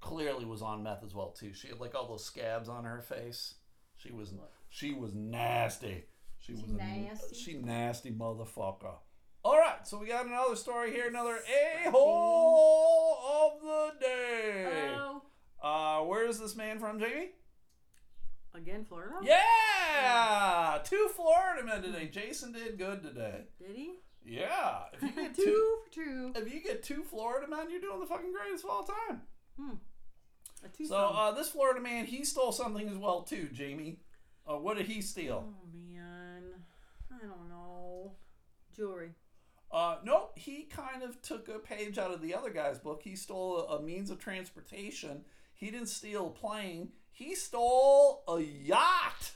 clearly 0.01 0.45
was 0.45 0.63
on 0.63 0.85
meth 0.85 1.03
as 1.05 1.13
well 1.17 1.31
too. 1.33 1.53
She 1.53 1.67
had 1.67 1.81
like 1.81 1.97
all 1.97 2.07
those 2.07 2.25
scabs 2.25 2.69
on 2.69 2.85
her 2.85 3.01
face. 3.01 3.55
She 3.97 4.13
was 4.13 4.33
she 4.69 4.95
was 4.95 5.13
nasty. 5.15 6.05
She 6.39 6.53
was 6.53 6.63
a- 6.63 6.73
nasty? 6.73 7.35
she 7.35 7.55
nasty 7.55 8.13
motherfucker. 8.13 8.95
All 9.43 9.59
right, 9.59 9.85
so 9.85 9.99
we 9.99 10.07
got 10.07 10.27
another 10.27 10.55
story 10.55 10.93
here, 10.93 11.09
another 11.09 11.39
a 11.39 11.91
hole 11.91 13.17
of 13.57 13.63
the 13.63 14.05
day. 14.07 14.95
Oh, 14.97 15.23
Uh, 15.61 16.05
where 16.05 16.25
is 16.29 16.39
this 16.39 16.55
man 16.55 16.79
from, 16.79 17.01
Jamie? 17.01 17.31
again, 18.55 18.85
Florida. 18.85 19.17
Yeah, 19.23 20.79
two 20.85 21.09
Florida 21.17 21.65
men 21.67 21.83
today. 21.83 22.09
Jason 22.09 22.53
did 22.53 22.79
good 22.79 23.03
today. 23.03 23.47
Did 23.59 23.75
he? 23.77 23.95
Yeah, 24.25 24.83
if 24.93 25.03
you 25.03 25.11
get 25.15 25.35
two 25.35 25.43
two, 25.45 25.79
for 25.85 25.95
two. 25.95 26.33
if 26.37 26.53
you 26.53 26.61
get 26.63 26.83
two 26.83 27.03
Florida 27.03 27.49
men, 27.49 27.71
you're 27.71 27.81
doing 27.81 28.01
the 28.01 28.07
fucking 28.07 28.33
greatest 28.33 28.65
of 28.65 28.71
all 28.71 28.85
time. 28.85 29.23
Two 30.77 30.85
So 30.87 30.97
uh, 30.97 31.33
this 31.33 31.49
Florida 31.49 31.81
man, 31.81 32.05
he 32.07 32.25
stole 32.25 32.53
something 32.53 32.89
as 32.89 32.97
well 32.97 33.23
too, 33.23 33.49
Jamie. 33.53 34.01
Uh, 34.47 34.57
what 34.57 34.77
did 34.77 34.87
he 34.87 35.01
steal? 35.01 35.45
oh 35.47 35.69
man, 35.73 36.43
I 37.11 37.27
don't 37.27 37.49
know. 37.49 38.13
Jewelry. 38.77 39.11
Uh, 39.73 39.97
nope, 40.05 40.33
he 40.37 40.65
kind 40.65 41.03
of 41.03 41.23
took 41.23 41.49
a 41.49 41.59
page 41.59 41.97
out 41.97 42.11
of 42.11 42.21
the 42.21 42.35
other 42.35 42.51
guy's 42.51 42.79
book. 42.79 43.01
He 43.05 43.15
stole 43.15 43.59
a, 43.69 43.77
a 43.77 43.83
means 43.83 44.11
of 44.11 44.19
transportation. 44.19 45.23
He 45.55 45.71
didn't 45.71 45.89
steal 45.89 46.27
a 46.27 46.31
plane. 46.31 46.91
He 47.13 47.35
stole 47.35 48.23
a 48.29 48.41
yacht. 48.41 49.33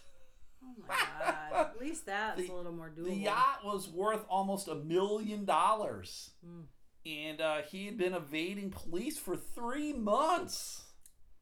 My 0.89 0.95
god. 0.95 1.53
At 1.53 1.81
least 1.81 2.07
that's 2.07 2.41
The- 2.41 2.49
a 2.53 2.55
little 2.55 2.73
more 2.73 2.91
doable. 2.91 3.05
The 3.07 3.15
yacht 3.17 3.65
was 3.65 3.89
worth 3.89 4.25
almost 4.29 4.69
a 4.69 4.75
million 4.75 5.45
dollars. 5.45 6.31
Hmm. 6.45 6.63
And 7.07 7.41
uh, 7.41 7.63
he 7.63 7.87
had 7.87 7.99
been 7.99 8.15
evading 8.15 8.71
police 8.71 9.19
for 9.19 9.37
three 9.37 9.93
months. 9.93 10.85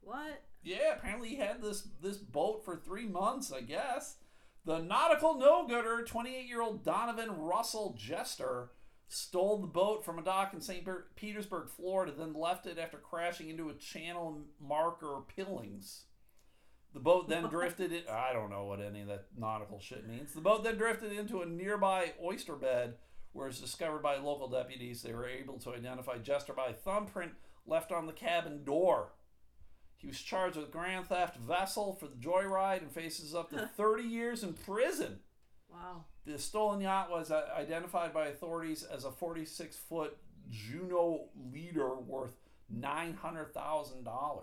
What? 0.00 0.42
Yeah, 0.64 0.94
apparently 0.96 1.28
he 1.30 1.36
had 1.36 1.62
this 1.62 1.86
this 2.00 2.16
boat 2.18 2.64
for 2.64 2.76
three 2.76 3.06
months, 3.06 3.52
I 3.52 3.60
guess. 3.60 4.16
The 4.64 4.78
nautical 4.78 5.34
no-gooder, 5.38 6.04
28-year-old 6.08 6.84
Donovan 6.84 7.36
Russell 7.36 7.96
Jester, 7.98 8.70
stole 9.08 9.58
the 9.58 9.66
boat 9.66 10.04
from 10.04 10.18
a 10.20 10.22
dock 10.22 10.54
in 10.54 10.60
St. 10.60 10.86
Petersburg, 11.16 11.68
Florida, 11.68 12.12
then 12.16 12.32
left 12.32 12.66
it 12.66 12.78
after 12.78 12.96
crashing 12.98 13.48
into 13.50 13.68
a 13.70 13.74
channel 13.74 14.42
marker 14.60 15.18
pillings. 15.34 16.04
The 16.94 17.00
boat 17.00 17.28
then 17.28 17.44
drifted 17.44 17.92
it. 17.92 18.08
I 18.08 18.32
don't 18.32 18.50
know 18.50 18.64
what 18.64 18.80
any 18.80 19.00
of 19.00 19.08
that 19.08 19.26
nautical 19.36 19.80
shit 19.80 20.06
means. 20.06 20.34
The 20.34 20.40
boat 20.40 20.62
then 20.62 20.76
drifted 20.76 21.12
into 21.12 21.40
a 21.40 21.46
nearby 21.46 22.12
oyster 22.22 22.54
bed, 22.54 22.96
where 23.32 23.48
it's 23.48 23.60
discovered 23.60 24.02
by 24.02 24.16
local 24.16 24.48
deputies. 24.48 25.02
They 25.02 25.14
were 25.14 25.26
able 25.26 25.58
to 25.60 25.72
identify 25.72 26.18
Jester 26.18 26.52
by 26.52 26.68
a 26.68 26.74
thumbprint 26.74 27.32
left 27.66 27.92
on 27.92 28.06
the 28.06 28.12
cabin 28.12 28.64
door. 28.64 29.12
He 29.96 30.06
was 30.08 30.20
charged 30.20 30.56
with 30.56 30.70
grand 30.70 31.06
theft 31.06 31.36
vessel 31.36 31.94
for 31.94 32.08
the 32.08 32.16
joyride 32.16 32.82
and 32.82 32.90
faces 32.90 33.34
up 33.34 33.50
to 33.50 33.70
30 33.76 34.02
years 34.02 34.42
in 34.42 34.52
prison. 34.52 35.20
Wow. 35.70 36.04
The 36.26 36.38
stolen 36.38 36.80
yacht 36.80 37.10
was 37.10 37.30
uh, 37.30 37.48
identified 37.56 38.12
by 38.12 38.26
authorities 38.26 38.82
as 38.82 39.04
a 39.04 39.12
46 39.12 39.76
foot 39.76 40.16
Juno 40.50 41.28
leader 41.52 41.94
worth 41.96 42.36
$900,000. 42.76 44.42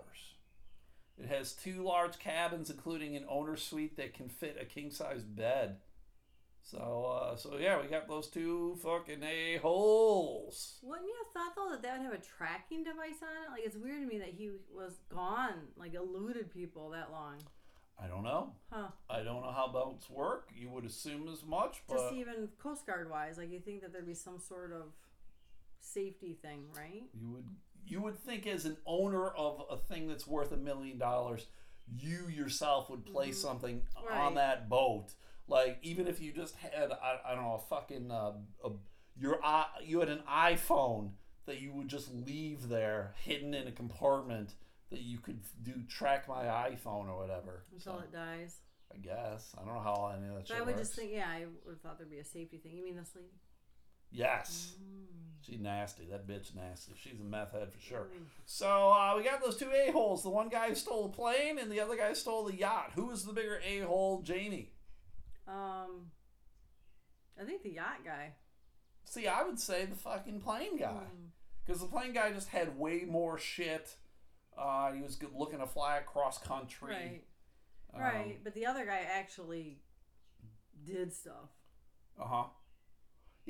It 1.22 1.28
has 1.28 1.52
two 1.52 1.82
large 1.82 2.18
cabins, 2.18 2.70
including 2.70 3.16
an 3.16 3.24
owner's 3.28 3.62
suite 3.62 3.96
that 3.96 4.14
can 4.14 4.28
fit 4.28 4.56
a 4.60 4.64
king 4.64 4.90
size 4.90 5.22
bed. 5.22 5.76
So, 6.62 7.10
uh, 7.10 7.36
so 7.36 7.56
yeah, 7.58 7.80
we 7.80 7.88
got 7.88 8.06
those 8.06 8.28
two 8.28 8.78
fucking 8.82 9.22
a 9.22 9.56
holes. 9.58 10.78
Wouldn't 10.82 11.06
you 11.06 11.14
have 11.24 11.32
thought 11.32 11.56
though 11.56 11.70
that 11.70 11.82
that 11.82 11.98
would 11.98 12.04
have 12.04 12.14
a 12.14 12.24
tracking 12.24 12.84
device 12.84 13.22
on 13.22 13.28
it? 13.28 13.50
Like 13.50 13.62
it's 13.64 13.76
weird 13.76 14.02
to 14.02 14.06
me 14.06 14.18
that 14.18 14.28
he 14.28 14.50
was 14.74 14.98
gone, 15.08 15.68
like 15.76 15.94
eluded 15.94 16.52
people 16.52 16.90
that 16.90 17.10
long. 17.10 17.38
I 18.02 18.06
don't 18.06 18.22
know. 18.22 18.52
Huh. 18.70 18.88
I 19.10 19.22
don't 19.22 19.42
know 19.42 19.52
how 19.52 19.68
boats 19.68 20.08
work. 20.08 20.50
You 20.56 20.70
would 20.70 20.86
assume 20.86 21.28
as 21.28 21.44
much, 21.44 21.82
but 21.86 21.98
Just 21.98 22.14
even 22.14 22.48
Coast 22.62 22.86
Guard 22.86 23.10
wise, 23.10 23.36
like 23.36 23.50
you 23.50 23.60
think 23.60 23.82
that 23.82 23.92
there'd 23.92 24.06
be 24.06 24.14
some 24.14 24.38
sort 24.38 24.72
of 24.72 24.92
safety 25.80 26.38
thing, 26.40 26.64
right? 26.74 27.04
You 27.12 27.30
would 27.30 27.44
you 27.86 28.00
would 28.02 28.18
think 28.18 28.46
as 28.46 28.64
an 28.64 28.76
owner 28.86 29.28
of 29.28 29.62
a 29.70 29.76
thing 29.76 30.06
that's 30.08 30.26
worth 30.26 30.52
a 30.52 30.56
million 30.56 30.98
dollars, 30.98 31.46
you 31.98 32.28
yourself 32.28 32.88
would 32.90 33.04
place 33.04 33.40
something 33.40 33.82
on 33.96 34.02
Mm-hmm. 34.04 34.18
Right. 34.18 34.34
that 34.36 34.68
boat. 34.68 35.08
Like 35.48 35.78
even 35.82 36.06
if 36.06 36.20
you 36.20 36.32
just 36.32 36.54
had 36.56 36.92
I, 36.92 37.18
I 37.26 37.34
don't 37.34 37.44
know 37.44 37.54
a 37.54 37.68
fucking 37.74 38.10
uh, 38.10 38.32
a, 38.64 38.70
your 39.18 39.44
i 39.44 39.66
you 39.84 39.98
had 40.00 40.08
an 40.08 40.22
iPhone 40.30 41.10
that 41.46 41.60
you 41.60 41.72
would 41.72 41.88
just 41.88 42.12
leave 42.14 42.68
there 42.68 43.14
hidden 43.24 43.54
in 43.54 43.66
a 43.66 43.72
compartment 43.72 44.54
that 44.90 45.00
you 45.00 45.18
could 45.18 45.40
do 45.62 45.72
track 45.88 46.28
my 46.28 46.44
iPhone 46.44 47.08
or 47.08 47.16
whatever. 47.16 47.64
Until 47.72 47.94
So, 47.98 47.98
it 48.04 48.12
dies. 48.12 48.56
I 48.94 48.98
guess 48.98 49.52
I 49.56 49.64
don't 49.64 49.74
know 49.74 49.80
how 49.80 50.12
any 50.16 50.28
of 50.28 50.34
that 50.36 50.48
shit 50.48 50.56
I 50.56 50.60
would 50.60 50.74
works. 50.76 50.88
just 50.88 50.94
think, 50.98 51.10
yeah, 51.12 51.26
I 51.28 51.46
would 51.64 51.72
have 51.74 51.80
thought 51.80 51.98
there'd 51.98 52.10
be 52.10 52.18
a 52.18 52.24
safety 52.24 52.58
thing. 52.58 52.72
You 52.76 52.84
mean 52.84 52.96
this 52.96 53.10
lady? 53.14 53.28
Yes. 54.10 54.74
Mm. 54.82 54.86
She's 55.42 55.58
nasty. 55.60 56.06
That 56.10 56.26
bitch 56.28 56.54
nasty. 56.54 56.92
She's 56.96 57.18
a 57.20 57.24
meth 57.24 57.52
head 57.52 57.72
for 57.72 57.80
sure. 57.80 58.08
Mm. 58.14 58.24
So 58.46 58.90
uh, 58.92 59.14
we 59.16 59.24
got 59.24 59.42
those 59.42 59.56
two 59.56 59.70
a 59.72 59.90
holes. 59.90 60.22
The 60.22 60.28
one 60.30 60.48
guy 60.48 60.72
stole 60.74 61.08
the 61.08 61.14
plane, 61.16 61.58
and 61.58 61.70
the 61.72 61.80
other 61.80 61.96
guy 61.96 62.12
stole 62.12 62.44
the 62.44 62.54
yacht. 62.56 62.92
Who 62.94 63.06
was 63.06 63.24
the 63.24 63.32
bigger 63.32 63.60
a 63.66 63.80
hole, 63.80 64.22
Jamie? 64.22 64.70
Um, 65.48 66.10
I 67.40 67.44
think 67.44 67.62
the 67.62 67.70
yacht 67.72 68.04
guy. 68.04 68.34
See, 69.04 69.26
I 69.26 69.42
would 69.42 69.58
say 69.58 69.86
the 69.86 69.96
fucking 69.96 70.40
plane 70.40 70.76
guy, 70.78 70.92
Mm. 70.92 71.30
because 71.64 71.80
the 71.80 71.88
plane 71.88 72.12
guy 72.12 72.32
just 72.32 72.48
had 72.48 72.78
way 72.78 73.04
more 73.08 73.38
shit. 73.38 73.96
Uh, 74.56 74.92
he 74.92 75.00
was 75.02 75.18
looking 75.34 75.58
to 75.58 75.66
fly 75.66 75.96
across 75.96 76.38
country. 76.38 76.88
Right. 76.94 77.24
Um, 77.94 78.00
Right. 78.00 78.44
But 78.44 78.54
the 78.54 78.66
other 78.66 78.84
guy 78.84 79.00
actually 79.10 79.80
did 80.84 81.12
stuff. 81.12 81.48
Uh 82.20 82.24
huh. 82.26 82.44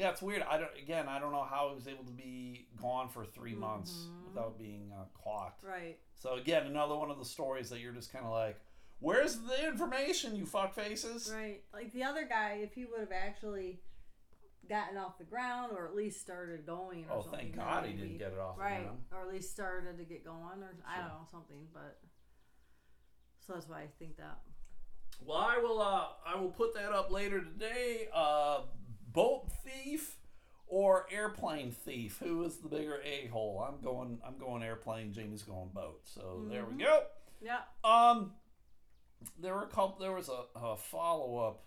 Yeah, 0.00 0.10
it's 0.12 0.22
weird. 0.22 0.42
I 0.48 0.56
don't. 0.56 0.70
Again, 0.82 1.08
I 1.08 1.18
don't 1.18 1.30
know 1.30 1.44
how 1.44 1.68
he 1.68 1.74
was 1.74 1.86
able 1.86 2.04
to 2.04 2.12
be 2.12 2.68
gone 2.80 3.10
for 3.10 3.26
3 3.26 3.54
months 3.54 3.92
Mhm. 4.08 4.24
without 4.28 4.56
being 4.58 4.90
uh, 4.92 5.04
caught. 5.12 5.58
Right. 5.62 5.98
So 6.14 6.34
again, 6.36 6.66
another 6.66 6.96
one 6.96 7.10
of 7.10 7.18
the 7.18 7.24
stories 7.26 7.68
that 7.68 7.80
you're 7.80 7.92
just 7.92 8.10
kind 8.10 8.24
of 8.24 8.30
like, 8.30 8.58
"Where's 9.00 9.40
the 9.42 9.66
information, 9.66 10.36
you 10.36 10.46
fuck 10.46 10.72
faces?" 10.74 11.30
Right. 11.30 11.64
Like 11.74 11.92
the 11.92 12.02
other 12.04 12.24
guy, 12.24 12.60
if 12.62 12.72
he 12.72 12.86
would 12.86 13.00
have 13.00 13.12
actually 13.12 13.82
gotten 14.70 14.96
off 14.96 15.18
the 15.18 15.24
ground 15.24 15.72
or 15.76 15.86
at 15.86 15.94
least 15.94 16.20
started 16.22 16.64
going 16.64 17.04
or 17.04 17.08
something. 17.08 17.18
Oh, 17.18 17.22
something. 17.22 17.38
thank 17.52 17.56
God 17.56 17.84
he 17.86 17.92
didn't 17.92 18.16
get 18.18 18.32
it 18.32 18.38
off. 18.38 18.56
the 18.56 18.62
Right. 18.62 18.82
ground. 18.84 19.04
Or 19.12 19.20
at 19.20 19.28
least 19.28 19.50
started 19.52 19.98
to 19.98 20.04
get 20.04 20.24
going 20.24 20.62
or 20.62 20.76
I 20.86 20.98
don't 20.98 21.08
know, 21.08 21.26
something, 21.30 21.68
but 21.74 22.00
so 23.40 23.52
that's 23.52 23.68
why 23.68 23.82
I 23.82 23.88
think 23.98 24.16
that. 24.16 24.40
Well, 25.22 25.36
I 25.38 25.58
will. 25.58 25.82
Uh, 25.82 26.08
I 26.24 26.36
will 26.36 26.50
put 26.52 26.72
that 26.74 26.92
up 26.92 27.10
later 27.10 27.42
today. 27.44 28.08
Uh, 28.14 28.62
boat 29.12 29.50
thief 29.64 30.16
or 30.66 31.06
airplane 31.10 31.72
thief? 31.72 32.18
Who 32.22 32.44
is 32.44 32.58
the 32.58 32.68
bigger 32.68 33.00
a 33.04 33.26
hole? 33.28 33.64
I'm 33.66 33.80
going. 33.82 34.18
I'm 34.26 34.38
going 34.38 34.62
airplane. 34.62 35.12
Jamie's 35.12 35.42
going 35.42 35.70
boat. 35.74 36.00
So 36.04 36.44
there 36.48 36.64
we 36.64 36.74
Mhm. 36.74 36.78
go. 36.80 37.02
Yeah. 37.40 37.60
Um, 37.84 38.34
there 39.38 39.54
were 39.54 39.64
a 39.64 39.68
couple. 39.68 39.96
There 39.98 40.12
was 40.12 40.28
a, 40.28 40.44
a 40.58 40.76
follow 40.76 41.38
up 41.38 41.64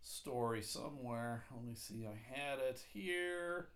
story 0.00 0.62
somewhere. 0.62 1.44
Let 1.54 1.64
me 1.64 1.74
see. 1.74 2.06
I 2.06 2.16
had 2.34 2.58
it 2.58 2.82
here. 2.92 3.68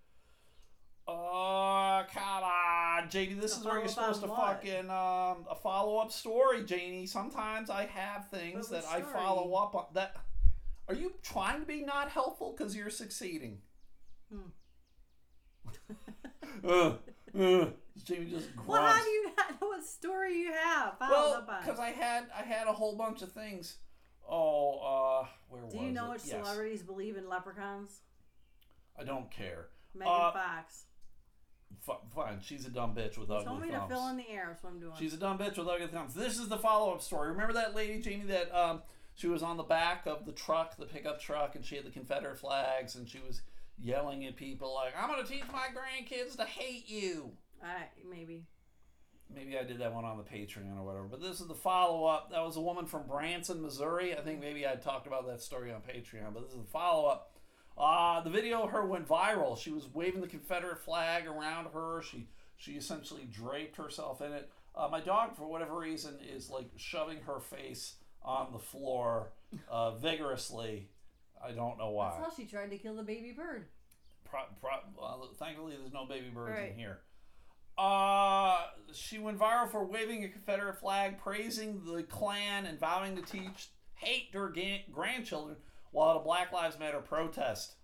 Oh, 1.09 2.03
come 2.12 2.43
on, 2.43 3.09
Janie. 3.09 3.34
This 3.34 3.57
is 3.57 3.64
where 3.64 3.78
you're 3.78 3.87
supposed 3.87 4.22
to 4.22 4.26
what? 4.26 4.41
fucking 4.41 4.91
um 4.91 5.47
a 5.49 5.55
follow 5.62 5.99
up 5.99 6.11
story, 6.11 6.64
Janie. 6.64 7.07
Sometimes 7.07 7.70
I 7.70 7.87
have 7.87 8.28
things 8.28 8.68
that 8.70 8.82
what 8.84 8.93
I 8.93 9.03
follow 9.03 9.55
up 9.55 9.74
on. 9.76 9.84
That 9.95 10.16
are 10.89 10.95
you 10.95 11.12
trying 11.22 11.61
to 11.61 11.66
be 11.66 11.82
not 11.82 12.11
helpful 12.11 12.55
because 12.57 12.76
you're 12.76 12.91
succeeding? 12.91 13.59
Hmm. 14.32 14.51
uh, 16.68 16.93
uh, 17.39 17.66
Jamie 18.05 18.30
just 18.30 18.55
grunts. 18.55 18.68
Well, 18.68 18.82
how 18.87 19.03
do 19.03 19.09
you 19.11 19.30
not 19.37 19.61
know 19.61 19.66
what 19.68 19.84
story 19.84 20.39
you 20.39 20.53
have 20.53 20.99
followed 20.99 21.45
Well, 21.47 21.61
because 21.62 21.78
I 21.80 21.91
had 21.91 22.24
I 22.37 22.43
had 22.43 22.66
a 22.68 22.72
whole 22.72 22.97
bunch 22.97 23.22
of 23.22 23.32
things. 23.32 23.76
Oh, 24.28 24.78
uh, 25.22 25.26
where 25.49 25.64
was 25.64 25.72
Do 25.72 25.80
you 25.80 25.91
know 25.91 26.11
it? 26.11 26.14
which 26.14 26.22
Yes. 26.26 26.45
celebrities 26.45 26.82
believe 26.82 27.16
in 27.16 27.28
leprechauns? 27.28 28.01
I 28.99 29.05
don't 29.05 29.30
care. 29.30 29.68
Megan 29.95 30.12
Uh, 30.12 30.32
Fox. 30.32 30.84
F- 31.89 32.01
fine, 32.14 32.41
she's 32.41 32.66
a 32.66 32.70
dumb 32.70 32.95
bitch 32.95 33.18
with 33.18 33.28
You 33.28 33.34
ugly 33.37 33.45
told 33.47 33.61
me 33.62 33.70
to 33.70 33.87
fill 33.89 34.09
in 34.09 34.16
the 34.16 34.28
air, 34.28 34.57
so 34.61 34.68
I'm 34.68 34.80
doing. 34.80 34.93
She's 34.99 35.14
a 35.14 35.16
dumb 35.16 35.39
bitch 35.39 35.59
with 35.59 35.68
ugly 35.68 35.87
thumbs. 35.89 36.14
This 36.14 36.39
is 36.39 36.49
the 36.49 36.59
follow 36.59 36.93
up 36.95 37.03
story. 37.03 37.28
Remember 37.30 37.53
that 37.55 37.74
lady, 37.74 38.01
Jamie, 38.01 38.24
that 38.26 38.53
um, 38.57 38.82
she 39.16 39.28
was 39.28 39.42
on 39.42 39.56
the 39.56 39.62
back 39.62 40.06
of 40.06 40.26
the 40.26 40.32
truck, 40.32 40.76
the 40.76 40.86
pickup 40.86 41.18
truck, 41.18 41.56
and 41.56 41.64
she 41.64 41.74
had 41.74 41.86
the 41.86 41.90
Confederate 41.90 42.38
flags, 42.38 42.94
and 42.94 43.08
she 43.08 43.18
was 43.26 43.40
yelling 43.78 44.26
at 44.26 44.36
people 44.36 44.74
like, 44.74 44.94
"I'm 44.96 45.08
gonna 45.08 45.24
teach 45.24 45.44
my 45.50 45.68
grandkids 45.68 46.36
to 46.36 46.44
hate 46.44 46.88
you." 46.88 47.36
I 47.62 47.88
maybe. 48.08 48.46
Maybe 49.34 49.58
I 49.58 49.64
did 49.64 49.78
that 49.78 49.92
one 49.92 50.04
on 50.04 50.18
the 50.18 50.22
Patreon 50.22 50.78
or 50.78 50.84
whatever. 50.84 51.08
But 51.08 51.20
this 51.20 51.40
is 51.40 51.48
the 51.48 51.54
follow 51.54 52.04
up. 52.04 52.30
That 52.30 52.44
was 52.44 52.56
a 52.56 52.60
woman 52.60 52.86
from 52.86 53.08
Branson, 53.08 53.60
Missouri. 53.60 54.16
I 54.16 54.20
think 54.20 54.40
maybe 54.40 54.68
I 54.68 54.76
talked 54.76 55.08
about 55.08 55.26
that 55.26 55.40
story 55.40 55.72
on 55.72 55.80
Patreon. 55.80 56.32
But 56.32 56.44
this 56.44 56.52
is 56.52 56.60
the 56.60 56.70
follow 56.70 57.06
up. 57.08 57.32
Uh, 57.76 58.20
the 58.20 58.30
video 58.30 58.62
of 58.62 58.70
her 58.70 58.86
went 58.86 59.08
viral. 59.08 59.58
She 59.58 59.72
was 59.72 59.88
waving 59.92 60.20
the 60.20 60.28
Confederate 60.28 60.78
flag 60.78 61.26
around 61.26 61.72
her. 61.72 62.02
She 62.02 62.28
she 62.56 62.72
essentially 62.72 63.24
draped 63.24 63.76
herself 63.76 64.20
in 64.20 64.32
it. 64.32 64.50
Uh, 64.74 64.88
my 64.90 65.00
dog, 65.00 65.34
for 65.36 65.46
whatever 65.46 65.76
reason, 65.76 66.18
is 66.20 66.50
like 66.50 66.70
shoving 66.76 67.22
her 67.22 67.40
face 67.40 67.96
on 68.26 68.52
the 68.52 68.58
floor 68.58 69.32
uh, 69.70 69.92
vigorously. 69.92 70.90
I 71.42 71.52
don't 71.52 71.78
know 71.78 71.90
why. 71.90 72.10
That's 72.18 72.30
how 72.30 72.36
she 72.36 72.44
tried 72.48 72.70
to 72.72 72.78
kill 72.78 72.96
the 72.96 73.02
baby 73.02 73.32
bird. 73.32 73.66
Pro, 74.24 74.40
pro, 74.60 74.70
well, 74.98 75.30
thankfully, 75.38 75.74
there's 75.80 75.92
no 75.92 76.04
baby 76.06 76.28
birds 76.28 76.56
Right. 76.58 76.72
in 76.72 76.78
here. 76.78 76.98
Uh, 77.78 78.64
she 78.92 79.18
went 79.18 79.38
viral 79.38 79.70
for 79.70 79.84
waving 79.84 80.24
a 80.24 80.28
Confederate 80.28 80.78
flag, 80.80 81.18
praising 81.18 81.82
the 81.84 82.02
Klan, 82.04 82.66
and 82.66 82.80
vowing 82.80 83.14
to 83.16 83.22
teach 83.22 83.68
hate 83.94 84.32
to 84.32 84.38
her 84.38 84.48
ga- 84.50 84.84
grandchildren 84.90 85.56
while 85.92 86.10
at 86.10 86.16
a 86.16 86.20
Black 86.24 86.52
Lives 86.52 86.78
Matter 86.78 87.00
protest. 87.00 87.74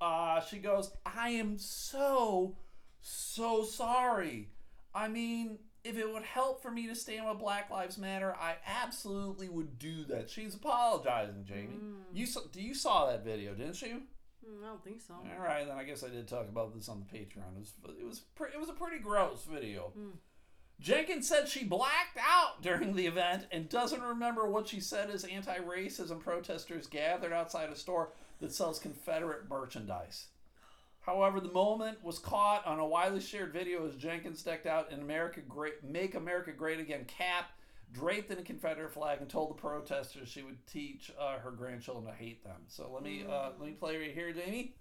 Uh, 0.00 0.40
she 0.40 0.58
goes, 0.58 0.90
I 1.06 1.30
am 1.30 1.58
so, 1.58 2.56
so 3.00 3.64
sorry. 3.64 4.50
I 4.94 5.08
mean, 5.08 5.58
if 5.84 5.96
it 5.96 6.10
would 6.10 6.22
help 6.22 6.62
for 6.62 6.70
me 6.70 6.86
to 6.86 6.94
stand 6.94 7.26
with 7.28 7.38
Black 7.38 7.70
Lives 7.70 7.98
Matter, 7.98 8.34
I 8.38 8.56
absolutely 8.66 9.48
would 9.48 9.78
do 9.78 10.04
that. 10.04 10.28
She's 10.28 10.54
apologizing, 10.54 11.44
Jamie. 11.44 11.78
Mm. 11.82 11.94
You 12.12 12.26
saw, 12.26 12.40
you 12.54 12.74
saw 12.74 13.06
that 13.06 13.24
video, 13.24 13.54
didn't 13.54 13.80
you? 13.82 14.02
Hmm, 14.44 14.64
I 14.64 14.68
don't 14.68 14.84
think 14.84 15.00
so. 15.00 15.14
All 15.14 15.42
right, 15.42 15.66
then 15.66 15.76
I 15.76 15.84
guess 15.84 16.02
I 16.02 16.08
did 16.08 16.28
talk 16.28 16.48
about 16.48 16.74
this 16.74 16.88
on 16.88 17.00
the 17.00 17.18
Patreon. 17.18 17.56
It 17.56 17.60
was 17.60 17.72
it 17.98 18.06
was 18.06 18.20
pre- 18.34 18.50
it 18.52 18.60
was 18.60 18.68
a 18.68 18.74
pretty 18.74 18.98
gross 18.98 19.46
video. 19.50 19.92
Hmm. 19.94 20.10
Jenkins 20.80 21.28
said 21.28 21.46
she 21.46 21.64
blacked 21.64 22.18
out 22.18 22.62
during 22.62 22.94
the 22.96 23.06
event 23.06 23.46
and 23.52 23.68
doesn't 23.68 24.00
remember 24.00 24.48
what 24.48 24.66
she 24.66 24.80
said 24.80 25.10
as 25.10 25.24
anti-racism 25.24 26.20
protesters 26.20 26.86
gathered 26.86 27.34
outside 27.34 27.68
a 27.68 27.76
store 27.76 28.12
that 28.40 28.52
sells 28.52 28.78
Confederate 28.78 29.50
merchandise. 29.50 30.28
However, 31.10 31.40
the 31.40 31.50
moment 31.50 31.98
was 32.04 32.20
caught 32.20 32.64
on 32.68 32.78
a 32.78 32.86
widely 32.86 33.20
shared 33.20 33.52
video 33.52 33.84
as 33.84 33.96
Jenkins 33.96 34.44
decked 34.44 34.68
out 34.68 34.92
in 34.92 35.00
America 35.00 35.40
Great 35.40 35.82
Make 35.82 36.14
America 36.14 36.52
Great 36.52 36.78
Again 36.78 37.04
cap, 37.04 37.46
draped 37.92 38.30
in 38.30 38.38
a 38.38 38.42
Confederate 38.42 38.92
flag, 38.92 39.20
and 39.20 39.28
told 39.28 39.50
the 39.50 39.54
protesters 39.54 40.28
she 40.28 40.42
would 40.42 40.64
teach 40.68 41.10
uh, 41.18 41.40
her 41.40 41.50
grandchildren 41.50 42.06
to 42.06 42.12
hate 42.12 42.44
them. 42.44 42.60
So 42.68 42.88
let 42.94 43.02
me 43.02 43.24
uh, 43.28 43.50
let 43.58 43.68
me 43.68 43.72
play 43.72 43.98
right 43.98 44.14
here, 44.14 44.32
Jamie. 44.32 44.76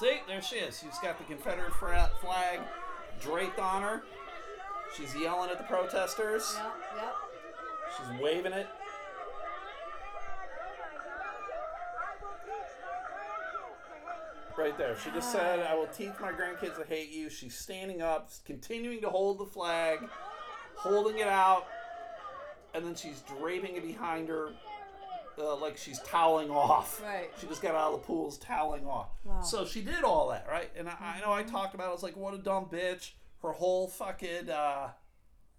See, 0.00 0.18
there 0.26 0.42
she 0.42 0.56
is. 0.56 0.80
She's 0.80 0.98
got 0.98 1.16
the 1.18 1.24
Confederate 1.32 1.74
fra- 1.74 2.10
flag 2.20 2.58
draped 3.20 3.60
on 3.60 3.82
her. 3.82 4.02
She's 4.96 5.14
yelling 5.14 5.50
at 5.50 5.58
the 5.58 5.64
protesters. 5.64 6.56
Yep, 6.56 6.72
yep. 6.96 7.14
She's 7.96 8.20
waving 8.20 8.52
it. 8.52 8.66
Right 14.60 14.76
there. 14.76 14.94
She 15.02 15.10
just 15.10 15.32
said, 15.32 15.60
I 15.60 15.74
will 15.74 15.86
teach 15.86 16.12
my 16.20 16.32
grandkids 16.32 16.76
to 16.76 16.84
hate 16.86 17.10
you. 17.10 17.30
She's 17.30 17.54
standing 17.54 18.02
up, 18.02 18.30
continuing 18.44 19.00
to 19.00 19.08
hold 19.08 19.38
the 19.38 19.46
flag, 19.46 20.00
holding 20.74 21.18
it 21.18 21.26
out, 21.26 21.66
and 22.74 22.84
then 22.84 22.94
she's 22.94 23.22
draping 23.22 23.76
it 23.76 23.82
behind 23.82 24.28
her 24.28 24.50
uh, 25.38 25.56
like 25.56 25.78
she's 25.78 25.98
toweling 26.00 26.50
off. 26.50 27.02
Right. 27.02 27.30
She 27.40 27.46
just 27.46 27.62
got 27.62 27.74
out 27.74 27.94
of 27.94 28.00
the 28.00 28.06
pools 28.06 28.36
toweling 28.36 28.86
off. 28.86 29.08
Wow. 29.24 29.40
So 29.40 29.64
she 29.64 29.80
did 29.80 30.04
all 30.04 30.28
that, 30.28 30.46
right? 30.46 30.70
And 30.76 30.88
I, 30.88 31.16
I 31.16 31.20
know 31.20 31.32
I 31.32 31.42
talked 31.42 31.74
about 31.74 31.86
it. 31.86 31.90
I 31.90 31.92
was 31.92 32.02
like, 32.02 32.16
what 32.16 32.34
a 32.34 32.38
dumb 32.38 32.66
bitch. 32.66 33.12
Her 33.42 33.52
whole 33.52 33.88
fucking 33.88 34.50
uh, 34.50 34.88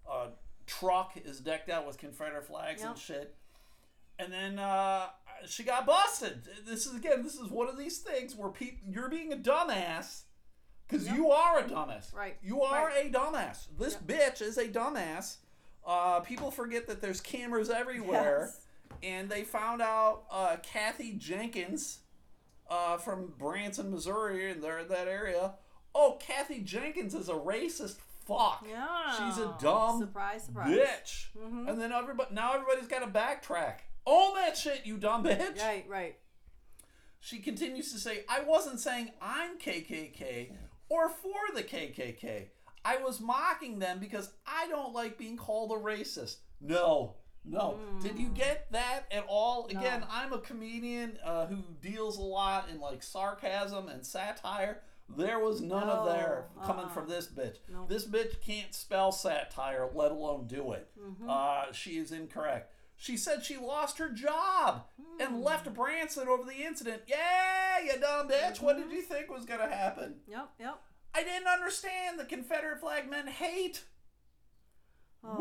uh, 0.08 0.26
truck 0.66 1.14
is 1.24 1.40
decked 1.40 1.70
out 1.70 1.86
with 1.86 1.98
Confederate 1.98 2.46
flags 2.46 2.82
and 2.82 2.96
shit. 2.96 3.34
And 4.18 4.32
then 4.32 4.60
uh, 4.60 5.06
she 5.46 5.62
got 5.64 5.86
busted. 5.86 6.42
This 6.66 6.86
is 6.86 6.94
again, 6.96 7.22
this 7.22 7.34
is 7.34 7.48
one 7.50 7.68
of 7.68 7.76
these 7.78 7.98
things 7.98 8.34
where 8.36 8.50
people 8.50 8.78
you're 8.88 9.08
being 9.08 9.32
a 9.32 9.36
dumbass 9.36 10.22
because 10.88 11.06
Yep. 11.06 11.16
you 11.16 11.30
are 11.30 11.58
a 11.58 11.64
dumbass. 11.64 12.14
Right. 12.14 12.36
You 12.42 12.62
are 12.62 12.86
Right. 12.86 13.06
a 13.06 13.10
dumbass. 13.10 13.66
This 13.78 13.94
bitch 13.96 14.40
is 14.42 14.58
a 14.58 14.68
dumbass. 14.68 15.36
Uh, 15.86 16.20
people 16.20 16.50
forget 16.50 16.86
that 16.86 17.00
there's 17.00 17.20
cameras 17.20 17.68
everywhere 17.70 18.50
Yes. 18.52 18.66
and 19.02 19.28
they 19.30 19.42
found 19.42 19.82
out 19.82 20.24
uh, 20.30 20.56
Kathy 20.62 21.14
Jenkins 21.14 22.00
uh, 22.70 22.96
from 22.98 23.34
Branson, 23.38 23.90
Missouri, 23.90 24.50
and 24.50 24.62
they're 24.62 24.78
in 24.78 24.88
that 24.88 25.08
area. 25.08 25.54
Oh, 25.94 26.16
Kathy 26.20 26.60
Jenkins 26.60 27.14
is 27.14 27.28
a 27.28 27.34
racist 27.34 27.96
fuck. 28.26 28.64
Yeah. 28.66 29.12
She's 29.28 29.38
a 29.38 29.54
dumb 29.60 29.98
surprise, 29.98 30.44
surprise. 30.44 30.68
bitch. 30.70 31.26
Mhm. 31.36 31.68
And 31.68 31.80
then 31.80 31.92
everybody 31.92 32.32
now 32.34 32.52
everybody's 32.54 32.86
got 32.88 33.00
to 33.00 33.08
backtrack. 33.08 33.80
Own 34.06 34.34
that 34.34 34.56
shit, 34.56 34.82
you 34.84 34.96
dumb 34.96 35.24
bitch. 35.24 35.60
Right, 35.60 35.84
right. 35.88 36.16
She 37.20 37.38
continues 37.38 37.92
to 37.92 37.98
say, 37.98 38.24
I 38.28 38.42
wasn't 38.42 38.80
saying 38.80 39.10
I'm 39.20 39.58
KKK 39.58 40.52
or 40.88 41.08
for 41.08 41.54
the 41.54 41.62
KKK. 41.62 42.46
I 42.84 42.96
was 42.96 43.20
mocking 43.20 43.78
them 43.78 44.00
because 44.00 44.30
I 44.44 44.66
don't 44.68 44.92
like 44.92 45.18
being 45.18 45.36
called 45.36 45.70
a 45.70 45.80
racist. 45.80 46.38
No, 46.60 47.14
no. 47.44 47.78
Did 48.02 48.18
you 48.18 48.28
get 48.28 48.66
that 48.72 49.02
at 49.12 49.24
all? 49.28 49.66
Again, 49.68 50.04
I'm 50.10 50.32
a 50.32 50.38
comedian 50.38 51.18
uh, 51.24 51.46
who 51.46 51.58
deals 51.80 52.18
a 52.18 52.22
lot 52.22 52.68
in 52.70 52.80
like 52.80 53.04
sarcasm 53.04 53.88
and 53.88 54.04
satire. 54.04 54.82
There 55.16 55.38
was 55.38 55.60
none 55.60 55.88
of 55.88 56.06
No, 56.06 56.12
there 56.12 56.44
coming 56.64 56.86
uh-uh. 56.86 56.94
from 56.94 57.08
this 57.08 57.26
bitch. 57.26 57.56
No. 57.70 57.86
This 57.88 58.06
bitch 58.06 58.40
can't 58.40 58.74
spell 58.74 59.12
satire, 59.12 59.88
let 59.94 60.10
alone 60.10 60.46
do 60.46 60.72
it. 60.72 60.88
Mm-hmm. 61.00 61.28
Uh, 61.28 61.72
she 61.72 61.98
is 61.98 62.12
incorrect. 62.12 62.72
She 63.02 63.16
said 63.16 63.44
she 63.44 63.56
lost 63.56 63.98
her 63.98 64.08
job 64.10 64.84
Hmm. 64.96 65.20
and 65.20 65.42
left 65.42 65.74
Branson 65.74 66.28
over 66.28 66.44
the 66.44 66.62
incident. 66.64 67.02
Yeah, 67.08 67.80
you 67.80 67.98
dumb 68.00 68.28
bitch. 68.28 68.62
What 68.62 68.76
Mm-hmm. 68.76 68.90
did 68.90 68.94
you 68.96 69.02
think 69.02 69.28
was 69.28 69.44
going 69.44 69.58
to 69.58 69.66
happen? 69.74 70.20
Yep, 70.28 70.50
yep. 70.60 70.80
I 71.12 71.24
didn't 71.24 71.48
understand 71.48 72.20
the 72.20 72.24
Confederate 72.24 72.78
flag 72.78 73.10
meant 73.10 73.28
hate. 73.28 73.82
Oh 75.24 75.32
my 75.34 75.38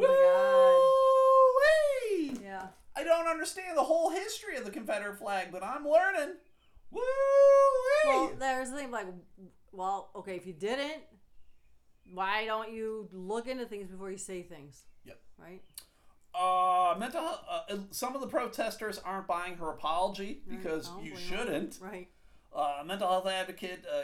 Woo-wee! 2.18 2.34
god. 2.34 2.43
Yeah. 2.43 2.68
I 2.95 3.03
don't 3.03 3.28
understand 3.28 3.78
the 3.78 3.84
whole 3.84 4.09
history 4.09 4.57
of 4.57 4.66
the 4.66 4.72
Confederate 4.72 5.20
flag, 5.20 5.49
but 5.51 5.64
I'm 5.64 5.88
learning. 5.88 6.38
Woo! 6.89 7.01
Well, 8.07 8.32
there's 8.39 8.72
the 8.72 8.78
thing 8.78 8.89
like, 8.89 9.05
well, 9.72 10.09
okay, 10.16 10.36
if 10.36 10.47
you 10.47 10.53
didn't, 10.53 11.03
why 12.12 12.45
don't 12.45 12.72
you 12.74 13.07
look 13.14 13.47
into 13.47 13.66
things 13.66 13.88
before 13.88 14.09
you 14.09 14.18
say 14.18 14.41
things? 14.41 14.84
Yep. 15.05 15.20
Right. 15.38 15.62
Uh, 16.34 16.96
mental. 16.98 17.22
health- 17.22 17.46
Uh, 17.70 17.78
some 17.92 18.16
of 18.16 18.22
the 18.22 18.28
protesters 18.28 18.98
aren't 19.00 19.28
buying 19.28 19.58
her 19.58 19.70
apology 19.70 20.42
because 20.48 20.90
Right. 20.90 20.98
Oh, 21.00 21.04
you 21.04 21.16
shouldn't. 21.18 21.78
Right. 21.82 22.10
Uh, 22.54 22.84
mental 22.86 23.08
health 23.10 23.28
advocate 23.28 23.86
uh, 23.92 24.04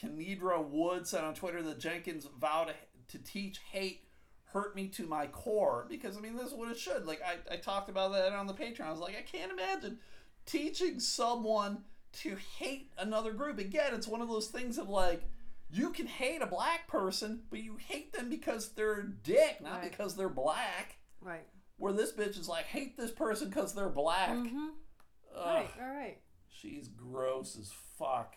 Kenedra 0.00 0.62
Wood 0.62 1.06
said 1.06 1.24
on 1.24 1.34
Twitter 1.34 1.62
that 1.62 1.78
Jenkins 1.78 2.26
vowed 2.38 2.68
to, 3.08 3.18
to 3.18 3.24
teach 3.24 3.58
hate 3.70 4.02
hurt 4.50 4.74
me 4.76 4.88
to 4.88 5.06
my 5.06 5.26
core 5.26 5.86
because 5.88 6.16
I 6.16 6.20
mean 6.20 6.36
this 6.36 6.46
is 6.48 6.54
what 6.54 6.70
it 6.70 6.78
should. 6.78 7.04
Like 7.06 7.20
I, 7.22 7.54
I 7.54 7.56
talked 7.56 7.88
about 7.88 8.12
that 8.12 8.32
on 8.32 8.46
the 8.46 8.54
Patreon. 8.54 8.82
I 8.86 8.90
was 8.90 9.00
like 9.00 9.16
I 9.18 9.22
can't 9.22 9.52
imagine 9.52 9.98
teaching 10.46 11.00
someone 11.00 11.84
to 12.20 12.36
hate 12.58 12.92
another 12.98 13.32
group. 13.32 13.58
Again, 13.58 13.92
it's 13.94 14.06
one 14.06 14.22
of 14.22 14.28
those 14.28 14.48
things 14.48 14.78
of 14.78 14.88
like 14.88 15.22
you 15.70 15.90
can 15.90 16.06
hate 16.06 16.42
a 16.42 16.46
black 16.46 16.86
person, 16.88 17.42
but 17.50 17.58
you 17.62 17.76
hate 17.76 18.12
them 18.12 18.30
because 18.30 18.70
they're 18.72 19.00
a 19.00 19.06
dick, 19.08 19.60
not 19.60 19.80
Right. 19.80 19.90
because 19.90 20.14
they're 20.16 20.28
black. 20.28 20.96
Right. 21.20 21.46
Where 21.78 21.92
this 21.92 22.12
bitch 22.12 22.38
is 22.38 22.48
like 22.48 22.64
hate 22.66 22.96
this 22.96 23.10
person 23.10 23.48
because 23.48 23.74
they're 23.74 23.88
black. 23.88 24.30
Mm-hmm. 24.30 24.66
Ugh. 25.36 25.46
Right. 25.46 25.70
All 25.80 25.88
right. 25.94 26.18
She's 26.48 26.88
gross 26.88 27.56
as 27.60 27.72
fuck. 27.98 28.36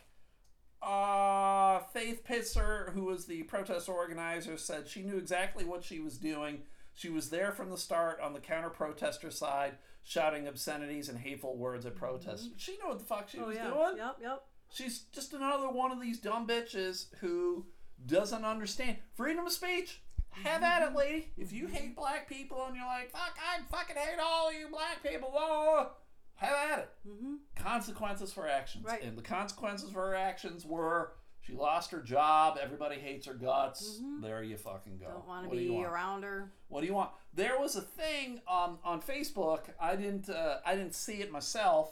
Uh, 0.81 1.79
Faith 1.93 2.23
Pitzer, 2.25 2.93
who 2.93 3.03
was 3.05 3.25
the 3.25 3.43
protest 3.43 3.89
organizer, 3.89 4.57
said 4.57 4.87
she 4.87 5.01
knew 5.03 5.17
exactly 5.17 5.65
what 5.65 5.83
she 5.83 5.99
was 5.99 6.17
doing. 6.17 6.59
She 6.93 7.09
was 7.09 7.29
there 7.29 7.51
from 7.51 7.69
the 7.69 7.77
start 7.77 8.19
on 8.21 8.33
the 8.33 8.39
counter 8.39 8.69
protester 8.69 9.31
side, 9.31 9.77
shouting 10.03 10.47
obscenities 10.47 11.09
and 11.09 11.17
hateful 11.17 11.55
words 11.57 11.85
at 11.85 11.95
protesters. 11.95 12.51
She 12.57 12.73
knew 12.73 12.87
what 12.89 12.99
the 12.99 13.05
fuck 13.05 13.29
she 13.29 13.37
Mm-hmm. 13.37 13.45
Oh 13.45 13.47
was 13.47 13.57
yeah. 13.57 13.69
doing. 13.69 13.97
Yep. 13.97 14.17
Yep. 14.21 14.43
She's 14.71 14.99
just 15.11 15.33
another 15.33 15.69
one 15.69 15.91
of 15.91 15.99
these 16.01 16.19
dumb 16.19 16.45
bitches 16.47 17.05
who 17.19 17.65
doesn't 18.05 18.45
understand 18.45 18.97
freedom 19.15 19.45
of 19.45 19.51
speech. 19.51 20.01
Have 20.31 20.63
at 20.63 20.89
it, 20.89 20.95
lady. 20.95 21.27
If 21.37 21.51
you 21.51 21.67
hate 21.67 21.95
black 21.95 22.29
people 22.29 22.65
and 22.67 22.75
you're 22.75 22.85
like, 22.85 23.11
fuck, 23.11 23.37
I 23.37 23.59
fucking 23.69 23.95
hate 23.95 24.19
all 24.21 24.53
you 24.53 24.67
black 24.69 25.03
people, 25.03 25.29
blah, 25.31 25.87
have 26.35 26.71
at 26.71 26.79
it. 26.79 26.89
Mm-hmm. 27.07 27.35
Consequences 27.55 28.31
for 28.31 28.47
actions. 28.47 28.85
Right. 28.85 29.03
And 29.03 29.17
the 29.17 29.21
consequences 29.21 29.91
for 29.91 30.07
her 30.07 30.15
actions 30.15 30.65
were 30.65 31.13
she 31.41 31.53
lost 31.53 31.91
her 31.91 32.01
job, 32.01 32.59
everybody 32.61 32.97
hates 32.97 33.25
her 33.25 33.33
guts. 33.33 34.01
There 34.21 34.43
you 34.43 34.57
fucking 34.57 34.97
go. 34.99 35.05
Mm-hmm. 35.05 35.13
Don't 35.13 35.27
want 35.27 35.43
to 35.43 35.49
What 35.49 35.57
do 35.57 35.63
you 35.63 35.69
be 35.69 35.75
want? 35.75 35.87
around 35.87 36.23
her. 36.23 36.51
What 36.67 36.81
do 36.81 36.87
you 36.87 36.93
want? 36.93 37.11
There 37.33 37.59
was 37.59 37.75
a 37.75 37.81
thing 37.81 38.41
um, 38.47 38.79
on 38.83 39.01
Facebook. 39.01 39.61
I 39.79 39.95
didn't. 39.95 40.29
Uh, 40.29 40.57
I 40.65 40.75
didn't 40.75 40.95
see 40.95 41.21
it 41.21 41.31
myself. 41.31 41.91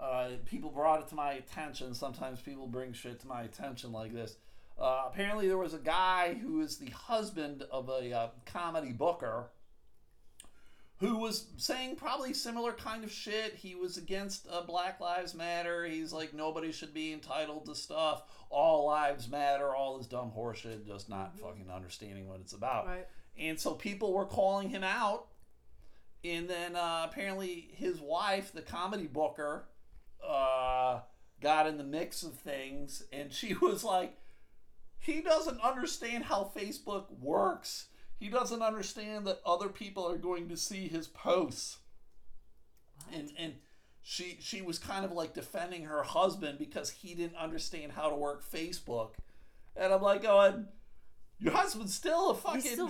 Uh, 0.00 0.30
people 0.44 0.70
brought 0.70 1.00
it 1.00 1.08
to 1.08 1.14
my 1.14 1.32
attention. 1.32 1.94
Sometimes 1.94 2.40
people 2.40 2.66
bring 2.66 2.92
shit 2.92 3.20
to 3.20 3.26
my 3.26 3.42
attention 3.42 3.92
like 3.92 4.12
this. 4.12 4.36
Uh, 4.78 5.04
apparently, 5.06 5.48
there 5.48 5.58
was 5.58 5.74
a 5.74 5.78
guy 5.78 6.34
who 6.34 6.60
is 6.60 6.78
the 6.78 6.90
husband 6.90 7.64
of 7.70 7.88
a 7.88 8.12
uh, 8.12 8.28
comedy 8.46 8.92
booker 8.92 9.50
who 11.02 11.18
was 11.18 11.46
saying 11.56 11.96
probably 11.96 12.32
similar 12.32 12.72
kind 12.72 13.02
of 13.02 13.10
shit. 13.10 13.56
He 13.56 13.74
was 13.74 13.96
against 13.96 14.46
uh, 14.48 14.62
Black 14.62 15.00
Lives 15.00 15.34
Matter. 15.34 15.84
He's 15.84 16.12
like 16.12 16.32
nobody 16.32 16.70
should 16.70 16.94
be 16.94 17.12
entitled 17.12 17.66
to 17.66 17.74
stuff. 17.74 18.22
All 18.50 18.86
lives 18.86 19.28
matter. 19.28 19.74
All 19.74 19.98
this 19.98 20.06
dumb 20.06 20.30
horseshit. 20.30 20.86
Just 20.86 21.08
not 21.08 21.36
fucking 21.38 21.68
understanding 21.74 22.28
what 22.28 22.38
it's 22.40 22.52
about. 22.52 22.86
Right. 22.86 23.06
And 23.36 23.58
so 23.58 23.74
people 23.74 24.12
were 24.12 24.26
calling 24.26 24.68
him 24.68 24.84
out. 24.84 25.26
And 26.22 26.48
then 26.48 26.76
uh, 26.76 27.08
apparently 27.10 27.70
his 27.72 28.00
wife, 28.00 28.52
the 28.52 28.62
comedy 28.62 29.08
booker, 29.08 29.64
uh, 30.24 31.00
got 31.40 31.66
in 31.66 31.78
the 31.78 31.84
mix 31.84 32.22
of 32.22 32.34
things. 32.34 33.02
And 33.12 33.32
she 33.32 33.54
was 33.60 33.82
like, 33.82 34.16
he 35.02 35.20
doesn't 35.20 35.60
understand 35.60 36.24
how 36.24 36.50
Facebook 36.56 37.06
works. 37.20 37.86
He 38.18 38.28
doesn't 38.28 38.62
understand 38.62 39.26
that 39.26 39.40
other 39.44 39.68
people 39.68 40.08
are 40.08 40.16
going 40.16 40.48
to 40.48 40.56
see 40.56 40.86
his 40.86 41.08
posts. 41.08 41.78
And, 43.12 43.32
and 43.36 43.54
she 44.00 44.38
she 44.40 44.62
was 44.62 44.78
kind 44.78 45.04
of 45.04 45.10
like 45.12 45.34
defending 45.34 45.84
her 45.84 46.02
husband 46.04 46.58
because 46.58 46.90
he 46.90 47.14
didn't 47.14 47.36
understand 47.36 47.92
how 47.92 48.08
to 48.08 48.14
work 48.14 48.48
Facebook. 48.48 49.10
And 49.76 49.92
I'm 49.92 50.02
like 50.02 50.22
going, 50.22 50.66
your 51.40 51.52
husband's 51.52 51.94
still 51.94 52.30
a 52.30 52.34
fucking 52.34 52.60
still 52.60 52.88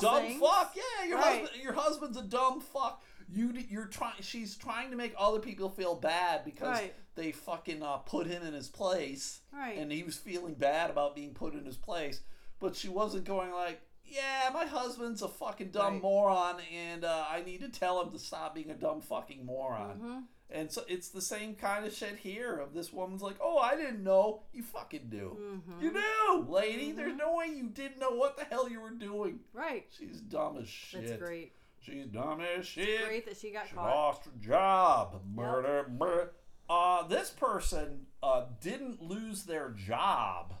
dumb 0.00 0.22
things. 0.22 0.40
fuck. 0.40 0.76
Yeah, 0.76 1.08
your 1.08 1.18
Right. 1.18 1.40
husband 1.40 1.62
your 1.62 1.72
husband's 1.72 2.16
a 2.16 2.22
dumb 2.22 2.60
fuck. 2.60 3.02
You 3.28 3.52
you're 3.68 3.86
trying. 3.86 4.20
She's 4.20 4.56
trying 4.56 4.90
to 4.92 4.96
make 4.96 5.12
other 5.18 5.40
people 5.40 5.68
feel 5.68 5.96
bad 5.96 6.44
because 6.44 6.68
Right. 6.68 6.94
They 7.18 7.32
fucking 7.32 7.82
uh, 7.82 7.98
put 7.98 8.26
him 8.26 8.42
in 8.42 8.54
his 8.54 8.68
place, 8.68 9.40
Right. 9.52 9.76
and 9.76 9.92
he 9.92 10.02
was 10.02 10.16
feeling 10.16 10.54
bad 10.54 10.90
about 10.90 11.14
being 11.14 11.34
put 11.34 11.52
in 11.54 11.64
his 11.66 11.76
place. 11.76 12.20
But 12.60 12.74
she 12.76 12.88
wasn't 12.88 13.24
going 13.24 13.52
like, 13.52 13.80
"Yeah, 14.04 14.50
my 14.54 14.64
husband's 14.64 15.20
a 15.22 15.28
fucking 15.28 15.70
dumb 15.70 15.94
Right. 15.94 16.02
moron, 16.02 16.56
and 16.74 17.04
uh, 17.04 17.26
I 17.28 17.42
need 17.42 17.60
to 17.60 17.68
tell 17.68 18.00
him 18.02 18.10
to 18.12 18.18
stop 18.18 18.54
being 18.54 18.70
a 18.70 18.74
dumb 18.74 19.00
fucking 19.02 19.44
moron." 19.44 19.96
Mm-hmm. 19.98 20.18
And 20.50 20.72
so 20.72 20.82
it's 20.88 21.10
the 21.10 21.20
same 21.20 21.54
kind 21.56 21.84
of 21.84 21.92
shit 21.92 22.16
here. 22.16 22.56
Of 22.56 22.72
this 22.72 22.90
woman's 22.92 23.20
like, 23.22 23.36
"Oh, 23.40 23.58
I 23.58 23.76
didn't 23.76 24.02
know. 24.02 24.44
You 24.54 24.62
fucking 24.62 25.08
do. 25.10 25.36
Mm-hmm. 25.38 25.82
You 25.82 25.92
do, 25.92 26.46
lady. 26.50 26.92
There's 26.92 27.16
no 27.16 27.36
way 27.36 27.48
you 27.54 27.68
didn't 27.68 27.98
know 28.00 28.12
what 28.12 28.38
the 28.38 28.44
hell 28.44 28.68
you 28.68 28.80
were 28.80 28.90
doing." 28.90 29.40
Right. 29.52 29.84
She's 29.96 30.20
dumb 30.22 30.56
as 30.58 30.66
shit. 30.68 31.06
That's 31.06 31.22
great. 31.22 31.52
She's 31.80 32.06
dumb 32.06 32.40
as 32.40 32.66
shit. 32.66 33.06
Great 33.06 33.26
that 33.26 33.36
she 33.36 33.50
got 33.50 33.68
She 33.68 33.74
caught. 33.74 33.94
lost 33.94 34.24
her 34.24 34.32
job. 34.40 35.20
Murder, 35.34 35.88
murder. 35.96 36.32
Uh, 36.68 37.06
this 37.06 37.30
person 37.30 38.06
uh, 38.22 38.44
didn't 38.60 39.00
lose 39.02 39.44
their 39.44 39.70
job, 39.70 40.54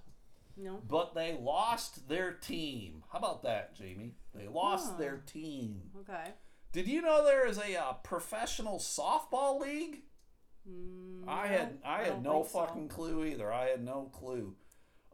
No. 0.56 0.80
but 0.88 1.14
they 1.14 1.36
lost 1.40 2.08
their 2.08 2.32
team. 2.32 3.02
How 3.12 3.18
about 3.18 3.42
that, 3.42 3.74
Jamie? 3.76 4.14
They 4.34 4.46
lost 4.48 4.98
their 4.98 5.18
team. 5.18 5.82
Okay. 6.00 6.32
Did 6.72 6.86
you 6.88 7.02
know 7.02 7.24
there 7.24 7.46
is 7.46 7.58
a 7.58 7.76
uh, 7.78 7.92
professional 7.94 8.78
softball 8.78 9.60
league? 9.60 10.02
Mm, 10.70 11.26
I 11.28 11.46
had 11.46 11.78
I 11.84 11.98
had 12.04 12.08
don't 12.08 12.22
no 12.22 12.42
think 12.42 12.50
so. 12.52 12.58
fucking 12.58 12.88
clue 12.88 13.24
either. 13.24 13.52
I 13.52 13.66
had 13.68 13.82
no 13.84 14.10
clue. 14.12 14.54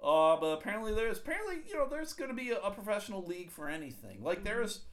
Uh, 0.03 0.37
but 0.37 0.47
apparently 0.49 0.93
there's 0.93 1.19
apparently 1.19 1.57
you 1.69 1.75
know 1.75 1.89
there's 1.89 2.13
going 2.13 2.29
to 2.31 2.37
be 2.37 2.51
a, 2.51 2.59
a 2.59 2.71
professional 2.71 3.25
league 3.25 3.51
for 3.51 3.69
anything. 3.69 4.23
Like 4.23 4.39
Mm-hmm. 4.39 4.45
there's 4.47 4.85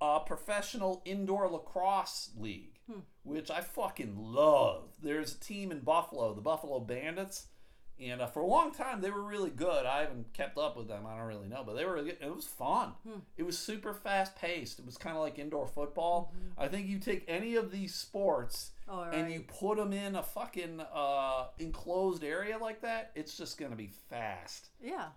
a 0.00 0.20
professional 0.20 1.02
indoor 1.04 1.48
lacrosse 1.48 2.30
league, 2.36 2.78
Hmm. 2.90 3.00
which 3.22 3.50
I 3.50 3.60
fucking 3.60 4.16
love. 4.16 4.88
There's 5.02 5.34
a 5.34 5.40
team 5.40 5.70
in 5.70 5.80
Buffalo, 5.80 6.34
the 6.34 6.40
Buffalo 6.40 6.80
Bandits, 6.80 7.46
and 8.00 8.22
uh, 8.22 8.26
for 8.26 8.40
a 8.40 8.46
long 8.46 8.72
time 8.72 9.02
they 9.02 9.10
were 9.10 9.22
really 9.22 9.50
good. 9.50 9.84
I 9.84 10.00
haven't 10.00 10.32
kept 10.32 10.56
up 10.56 10.74
with 10.76 10.88
them. 10.88 11.04
I 11.06 11.16
don't 11.18 11.26
really 11.26 11.48
know, 11.48 11.62
but 11.64 11.74
they 11.76 11.84
were. 11.84 11.98
It 11.98 12.34
was 12.34 12.46
fun. 12.46 12.92
Hmm. 13.06 13.18
It 13.36 13.42
was 13.42 13.58
super 13.58 13.92
fast 13.92 14.36
paced. 14.36 14.78
It 14.78 14.86
was 14.86 14.96
kind 14.96 15.16
of 15.16 15.22
like 15.22 15.38
indoor 15.38 15.66
football. 15.66 16.32
Mm-hmm. 16.34 16.60
I 16.62 16.68
think 16.68 16.86
you 16.88 16.98
take 16.98 17.24
any 17.28 17.56
of 17.56 17.70
these 17.70 17.94
sports 17.94 18.70
Oh, 18.88 19.02
right. 19.02 19.14
and 19.14 19.30
you 19.30 19.42
put 19.46 19.76
them 19.76 19.92
in 19.92 20.16
a 20.16 20.22
fucking 20.22 20.80
uh, 20.92 21.48
enclosed 21.58 22.24
area 22.24 22.56
like 22.58 22.80
that, 22.80 23.12
it's 23.14 23.36
just 23.36 23.58
gonna 23.58 23.76
be 23.76 23.90
fast. 24.08 24.70
Yeah, 24.80 25.08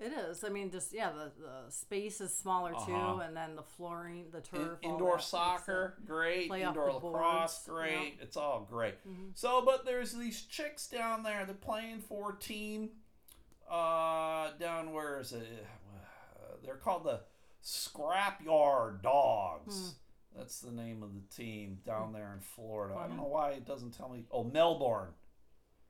it 0.00 0.12
is. 0.12 0.44
I 0.44 0.48
mean, 0.48 0.70
just 0.70 0.92
yeah, 0.92 1.10
the, 1.10 1.32
the 1.40 1.70
space 1.70 2.20
is 2.20 2.34
smaller 2.34 2.72
Uh-huh. 2.74 2.86
too, 2.86 3.20
and 3.20 3.36
then 3.36 3.56
the 3.56 3.62
flooring, 3.62 4.26
the 4.30 4.40
turf, 4.40 4.78
all 4.84 4.90
indoor 4.92 5.18
soccer, 5.18 5.96
great. 6.06 6.50
Indoor 6.52 6.92
lacrosse, 6.92 7.64
great. 7.66 7.92
yep. 7.92 8.12
It's 8.22 8.36
all 8.36 8.66
great. 8.70 8.94
Mhm. 9.08 9.30
So, 9.34 9.62
but 9.64 9.84
there's 9.84 10.12
these 10.12 10.42
chicks 10.42 10.86
down 10.88 11.22
there. 11.22 11.44
They're 11.44 11.54
playing 11.54 12.00
for 12.00 12.32
a 12.32 12.36
team. 12.36 12.90
Uh, 13.70 14.52
down 14.58 14.92
where 14.92 15.20
is 15.20 15.32
it? 15.32 15.66
Uh, 16.36 16.56
They're 16.64 16.76
called 16.76 17.04
the 17.04 17.20
Scrapyard 17.62 19.02
Dogs. 19.02 19.94
That's 20.36 20.60
the 20.60 20.70
name 20.70 21.02
of 21.02 21.10
the 21.14 21.20
team 21.34 21.78
down 21.84 22.12
there 22.12 22.32
in 22.34 22.40
Florida. 22.40 22.94
I 22.96 23.08
don't 23.08 23.16
know 23.16 23.24
why 23.24 23.50
it 23.50 23.66
doesn't 23.66 23.90
tell 23.96 24.08
me. 24.08 24.24
Oh, 24.30 24.44
Melbourne. 24.44 25.10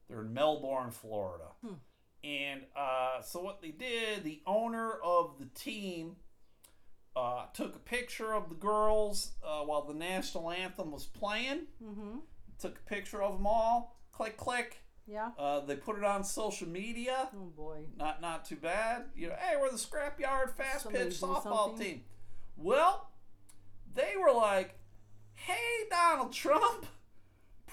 They're 0.08 0.22
in 0.22 0.32
Melbourne, 0.32 0.90
Florida. 0.90 1.44
Hmm. 1.64 1.74
And 2.24 2.62
uh, 2.76 3.22
so 3.22 3.40
what 3.40 3.62
they 3.62 3.70
did, 3.70 4.24
the 4.24 4.40
owner 4.46 4.92
of 5.04 5.38
the 5.38 5.46
team 5.54 6.16
uh, 7.14 7.46
took 7.54 7.76
a 7.76 7.80
picture 7.80 8.32
of 8.34 8.48
the 8.48 8.54
girls 8.54 9.32
uh, 9.44 9.60
while 9.60 9.82
the 9.82 9.94
national 9.94 10.50
anthem 10.50 10.90
was 10.90 11.06
playing. 11.06 11.66
Mm-hmm. 11.82 12.18
Took 12.58 12.78
a 12.78 12.88
picture 12.88 13.22
of 13.22 13.34
them 13.34 13.46
all. 13.46 13.96
Click, 14.12 14.36
click. 14.36 14.78
Yeah. 15.06 15.30
Uh, 15.38 15.60
they 15.60 15.76
put 15.76 15.96
it 15.96 16.04
on 16.04 16.22
social 16.22 16.68
media. 16.68 17.30
Oh 17.34 17.46
boy. 17.56 17.78
Not 17.96 18.20
not 18.20 18.44
too 18.44 18.56
bad. 18.56 19.04
You 19.16 19.28
know, 19.28 19.34
hey, 19.38 19.56
we're 19.58 19.70
the 19.70 19.76
scrapyard 19.78 20.50
fast 20.50 20.82
Somebody 20.84 21.04
pitch 21.06 21.20
softball 21.20 21.68
something? 21.70 21.86
team. 21.86 22.02
Well, 22.56 23.08
they 23.94 24.14
were 24.20 24.32
like, 24.32 24.74
"Hey, 25.34 25.86
Donald 25.90 26.32
Trump, 26.32 26.84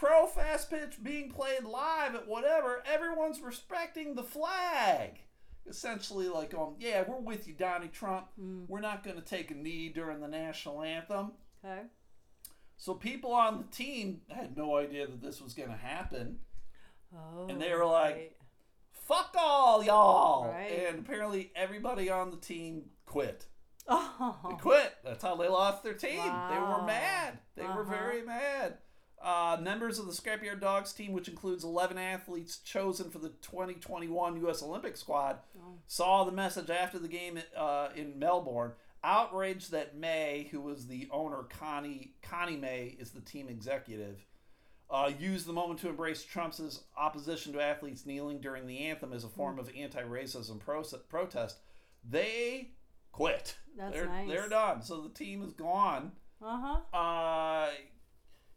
pro 0.05 0.27
fast 0.27 0.69
pitch 0.69 1.01
being 1.03 1.29
played 1.29 1.63
live 1.63 2.15
at 2.15 2.27
whatever. 2.27 2.83
Everyone's 2.85 3.41
respecting 3.41 4.15
the 4.15 4.23
flag." 4.23 5.19
Essentially, 5.67 6.27
like, 6.29 6.53
um, 6.53 6.75
yeah, 6.79 7.03
we're 7.07 7.19
with 7.19 7.47
you, 7.47 7.53
Donnie 7.55 7.87
Trump. 7.87 8.27
Mm. 8.39 8.65
We're 8.67 8.81
not 8.81 9.03
going 9.03 9.15
to 9.15 9.21
take 9.23 9.49
a 9.49 9.55
knee 9.55 9.89
during 9.89 10.19
the 10.19 10.27
national 10.27 10.83
anthem. 10.83 11.31
Okay. 11.63 11.81
So 12.77 12.93
people 12.93 13.33
on 13.33 13.57
the 13.57 13.75
team 13.75 14.21
had 14.29 14.55
no 14.55 14.77
idea 14.77 15.07
that 15.07 15.23
this 15.23 15.41
was 15.41 15.55
going 15.55 15.69
to 15.69 15.75
happen. 15.75 16.37
Oh, 17.15 17.47
And 17.49 17.59
they 17.59 17.73
were 17.73 17.85
like- 17.85 18.15
right. 18.15 18.31
fuck 18.91 19.33
all 19.39 19.83
y'all. 19.83 20.49
Right. 20.51 20.85
And 20.87 20.99
apparently 20.99 21.51
everybody 21.55 22.11
on 22.11 22.29
the 22.29 22.37
team 22.37 22.89
quit. 23.07 23.45
They 23.87 23.93
oh, 23.95 24.57
quit. 24.61 24.93
That's 25.03 25.23
how 25.23 25.35
they 25.35 25.47
lost 25.47 25.83
their 25.83 25.93
team. 25.93 26.17
They 26.21 26.59
were 26.59 26.83
mad. 26.85 27.39
They 27.55 27.63
were 27.63 27.81
Uh-huh. 27.81 27.91
very 27.91 28.21
mad. 28.23 28.77
Uh, 29.25 29.57
members 29.59 29.97
of 29.97 30.05
the 30.05 30.11
Scrapyard 30.11 30.61
Dogs 30.61 30.93
team, 30.93 31.11
which 31.11 31.27
includes 31.27 31.63
11 31.63 31.97
athletes 31.97 32.59
chosen 32.59 33.09
for 33.09 33.17
the 33.17 33.29
2021 33.41 34.37
U.S. 34.41 34.61
Olympic 34.61 34.95
squad, 34.95 35.39
Oh. 35.57 35.79
saw 35.87 36.23
the 36.23 36.31
message 36.31 36.69
after 36.69 36.99
the 36.99 37.07
game 37.07 37.39
uh, 37.57 37.89
in 37.95 38.19
Melbourne, 38.19 38.73
outraged 39.03 39.71
that 39.71 39.95
May, 39.97 40.47
who 40.51 40.61
was 40.61 40.85
the 40.85 41.07
owner, 41.11 41.43
Connie 41.49 42.13
Connie 42.21 42.55
May, 42.55 42.95
is 42.99 43.11
the 43.11 43.19
team 43.19 43.49
executive, 43.49 44.23
uh, 44.91 45.09
used 45.17 45.47
the 45.47 45.53
moment 45.53 45.79
to 45.79 45.89
embrace 45.89 46.23
Trump's 46.23 46.83
opposition 46.95 47.51
to 47.53 47.61
athletes 47.61 48.05
kneeling 48.05 48.39
during 48.41 48.67
the 48.67 48.77
anthem 48.85 49.11
as 49.11 49.23
a 49.23 49.27
form 49.29 49.57
of 49.57 49.71
anti-racism 49.75 50.59
pro- 50.59 50.83
protest. 51.09 51.57
They 52.07 52.73
quit. 53.11 53.55
That's 53.75 53.95
they're, 53.95 54.05
nice. 54.05 54.27
They're 54.29 54.49
done. 54.49 54.83
So 54.83 55.01
the 55.01 55.09
team 55.09 55.41
is 55.41 55.53
gone. 55.53 56.11
uh 56.43 56.77
huh. 56.93 57.67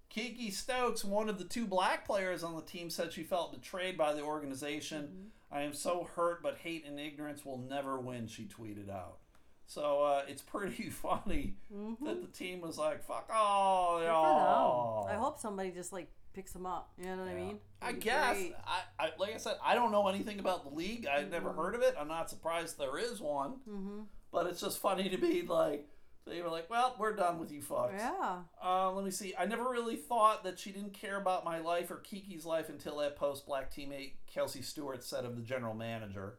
Kiki 0.09 0.51
Stokes, 0.51 1.05
one 1.05 1.29
of 1.29 1.39
the 1.39 1.45
two 1.45 1.67
black 1.67 2.07
players 2.07 2.43
on 2.43 2.57
the 2.57 2.63
team, 2.63 2.89
said 2.91 3.13
she 3.13 3.23
felt 3.23 3.53
betrayed 3.53 3.97
by 3.99 4.15
the 4.15 4.23
organization. 4.23 5.03
Mm-hmm. 5.05 5.55
I 5.57 5.63
am 5.63 5.73
so 5.75 6.09
hurt, 6.17 6.43
but 6.43 6.59
hate 6.59 6.85
and 6.87 6.99
ignorance 6.99 7.45
will 7.45 7.59
never 7.59 7.99
win, 8.01 8.27
she 8.27 8.45
tweeted 8.45 8.91
out. 8.91 9.19
So 9.67 10.03
uh, 10.03 10.23
it's 10.29 10.43
pretty 10.43 10.85
funny 10.91 11.55
Mm-hmm. 11.75 12.05
that 12.07 12.21
the 12.23 12.29
team 12.29 12.61
was 12.61 12.79
like, 12.79 13.05
fuck 13.05 13.31
all 13.35 14.03
y'all. 14.03 15.07
I 15.07 15.15
hope 15.15 15.39
somebody 15.39 15.71
just 15.71 15.93
like 15.93 16.09
picks 16.33 16.53
them 16.53 16.65
up. 16.67 16.91
You 16.99 17.07
know 17.07 17.17
what 17.23 17.29
I 17.29 17.35
mean? 17.35 17.59
I 17.83 17.87
That'd 17.87 18.01
guess. 18.03 18.37
I, 18.67 19.05
I 19.07 19.11
Like 19.19 19.35
I 19.35 19.39
said, 19.39 19.57
I 19.65 19.75
don't 19.75 19.93
know 19.93 20.09
anything 20.09 20.39
about 20.41 20.69
the 20.69 20.75
league. 20.75 21.07
I've 21.07 21.31
never 21.31 21.51
Mm-hmm. 21.51 21.59
heard 21.59 21.75
of 21.75 21.83
it. 21.83 21.95
I'm 22.01 22.09
not 22.09 22.31
surprised 22.31 22.79
there 22.79 22.99
is 22.99 23.21
one. 23.21 23.57
Mhm. 23.69 24.05
But 24.33 24.47
it's 24.47 24.61
just 24.61 24.79
funny 24.79 25.09
to 25.11 25.19
be 25.19 25.43
like, 25.43 25.87
they 26.29 26.43
were 26.43 26.49
like, 26.49 26.69
well, 26.71 26.95
we're 26.99 27.15
done 27.15 27.39
with 27.39 27.51
you 27.53 27.61
fucks. 27.61 27.99
Yeah. 27.99 28.39
Uh, 28.65 28.93
let 28.93 29.05
me 29.05 29.11
see. 29.11 29.35
I 29.39 29.45
never 29.47 29.65
really 29.69 29.97
thought 29.97 30.45
that 30.45 30.59
she 30.59 30.71
didn't 30.73 30.93
care 30.95 31.17
about 31.21 31.45
my 31.45 31.59
life 31.59 31.91
or 31.91 31.97
Kiki's 31.97 32.45
life 32.45 32.69
until 32.69 32.99
that 32.99 33.17
post 33.17 33.47
black 33.47 33.73
teammate 33.73 34.13
Kelsey 34.27 34.63
Stewart 34.63 35.03
said 35.03 35.25
of 35.25 35.37
the 35.37 35.43
general 35.43 35.75
manager. 35.75 36.39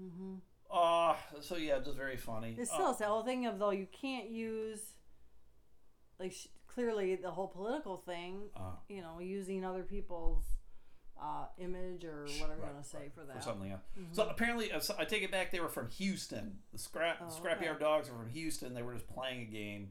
Mm-hmm. 0.00 0.34
Uh, 0.72 1.14
so 1.40 1.56
yeah, 1.56 1.78
just 1.78 1.96
very 1.96 2.16
funny. 2.16 2.56
It's 2.58 2.70
Uh, 2.70 2.74
still 2.74 2.92
the 2.94 3.04
whole 3.04 3.22
thing 3.22 3.46
of 3.46 3.58
though 3.58 3.70
you 3.70 3.86
can't 3.92 4.28
use 4.28 4.80
like 6.18 6.32
sh- 6.32 6.48
clearly 6.66 7.14
the 7.16 7.30
whole 7.30 7.48
political 7.48 7.96
thing. 7.98 8.48
uh, 8.56 8.72
You 8.88 9.00
know, 9.00 9.20
using 9.20 9.64
other 9.64 9.82
people's 9.84 10.42
uh, 11.20 11.46
image 11.58 12.04
or 12.04 12.22
whatever 12.24 12.48
right, 12.50 12.58
you're 12.58 12.70
gonna 12.72 12.84
say 12.84 12.98
right, 12.98 13.14
for 13.14 13.24
that. 13.24 13.36
for 13.36 13.42
something 13.42 13.70
else. 13.72 13.82
So 14.12 14.24
apparently, 14.28 14.70
uh, 14.72 14.80
so 14.80 14.94
I 14.98 15.04
take 15.04 15.22
it 15.22 15.30
back. 15.30 15.50
They 15.50 15.60
were 15.60 15.68
from 15.68 15.88
Houston. 15.90 16.58
The 16.72 16.78
scrap 16.78 17.18
Oh, 17.22 17.26
Scrapyard 17.32 17.76
okay. 17.76 17.80
Dogs 17.84 18.08
are 18.08 18.12
from 18.14 18.28
Houston. 18.30 18.74
They 18.74 18.82
were 18.82 18.94
just 18.94 19.08
playing 19.08 19.42
a 19.42 19.44
game 19.50 19.90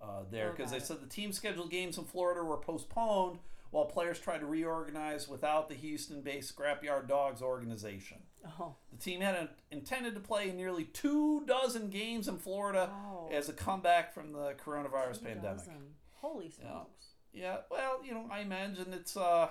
uh, 0.00 0.22
there 0.30 0.50
because 0.50 0.72
they 0.72 0.78
said 0.80 1.00
the 1.00 1.06
team 1.08 1.32
scheduled 1.32 1.70
games 1.70 1.98
in 1.98 2.04
Florida 2.04 2.42
were 2.42 2.56
postponed 2.56 3.38
while 3.70 3.84
players 3.86 4.18
tried 4.18 4.38
to 4.38 4.46
reorganize 4.46 5.26
without 5.28 5.68
the 5.68 5.74
Houston-based 5.74 6.54
Scrapyard 6.54 7.08
Dogs 7.08 7.40
organization. 7.40 8.18
Oh, 8.60 8.74
The 8.90 8.98
team 8.98 9.20
had 9.22 9.34
an, 9.34 9.48
intended 9.70 10.12
to 10.14 10.20
play 10.20 10.52
nearly 10.52 10.84
two 10.84 11.42
dozen 11.46 11.88
games 11.88 12.28
in 12.28 12.36
Florida 12.36 12.90
Wow. 12.92 13.30
as 13.32 13.48
a 13.48 13.52
comeback 13.54 14.12
from 14.12 14.32
the 14.32 14.54
coronavirus 14.62 15.20
two 15.20 15.24
pandemic. 15.26 15.58
dozen. 15.58 15.74
Holy 16.16 16.50
smokes! 16.50 17.06
Yeah, 17.32 17.58
well, 17.70 18.00
you 18.04 18.12
know, 18.12 18.26
I 18.30 18.40
imagine 18.40 18.92
it's 18.92 19.16
uh. 19.16 19.48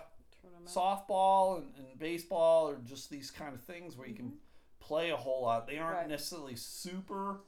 Softball 0.66 1.58
and, 1.58 1.68
and 1.78 2.00
baseball 2.00 2.70
are 2.70 2.78
just 2.86 3.10
these 3.10 3.32
kind 3.32 3.54
of 3.54 3.62
things 3.62 3.98
where 3.98 4.08
you 4.08 4.16
can 4.16 4.34
play 4.80 5.12
a 5.12 5.16
whole 5.18 5.42
lot. 5.44 5.68
They 5.68 5.78
aren't 5.78 5.92
Mm-hmm. 5.98 6.02
Right. 6.02 6.10
necessarily 6.10 6.56
super 6.56 7.42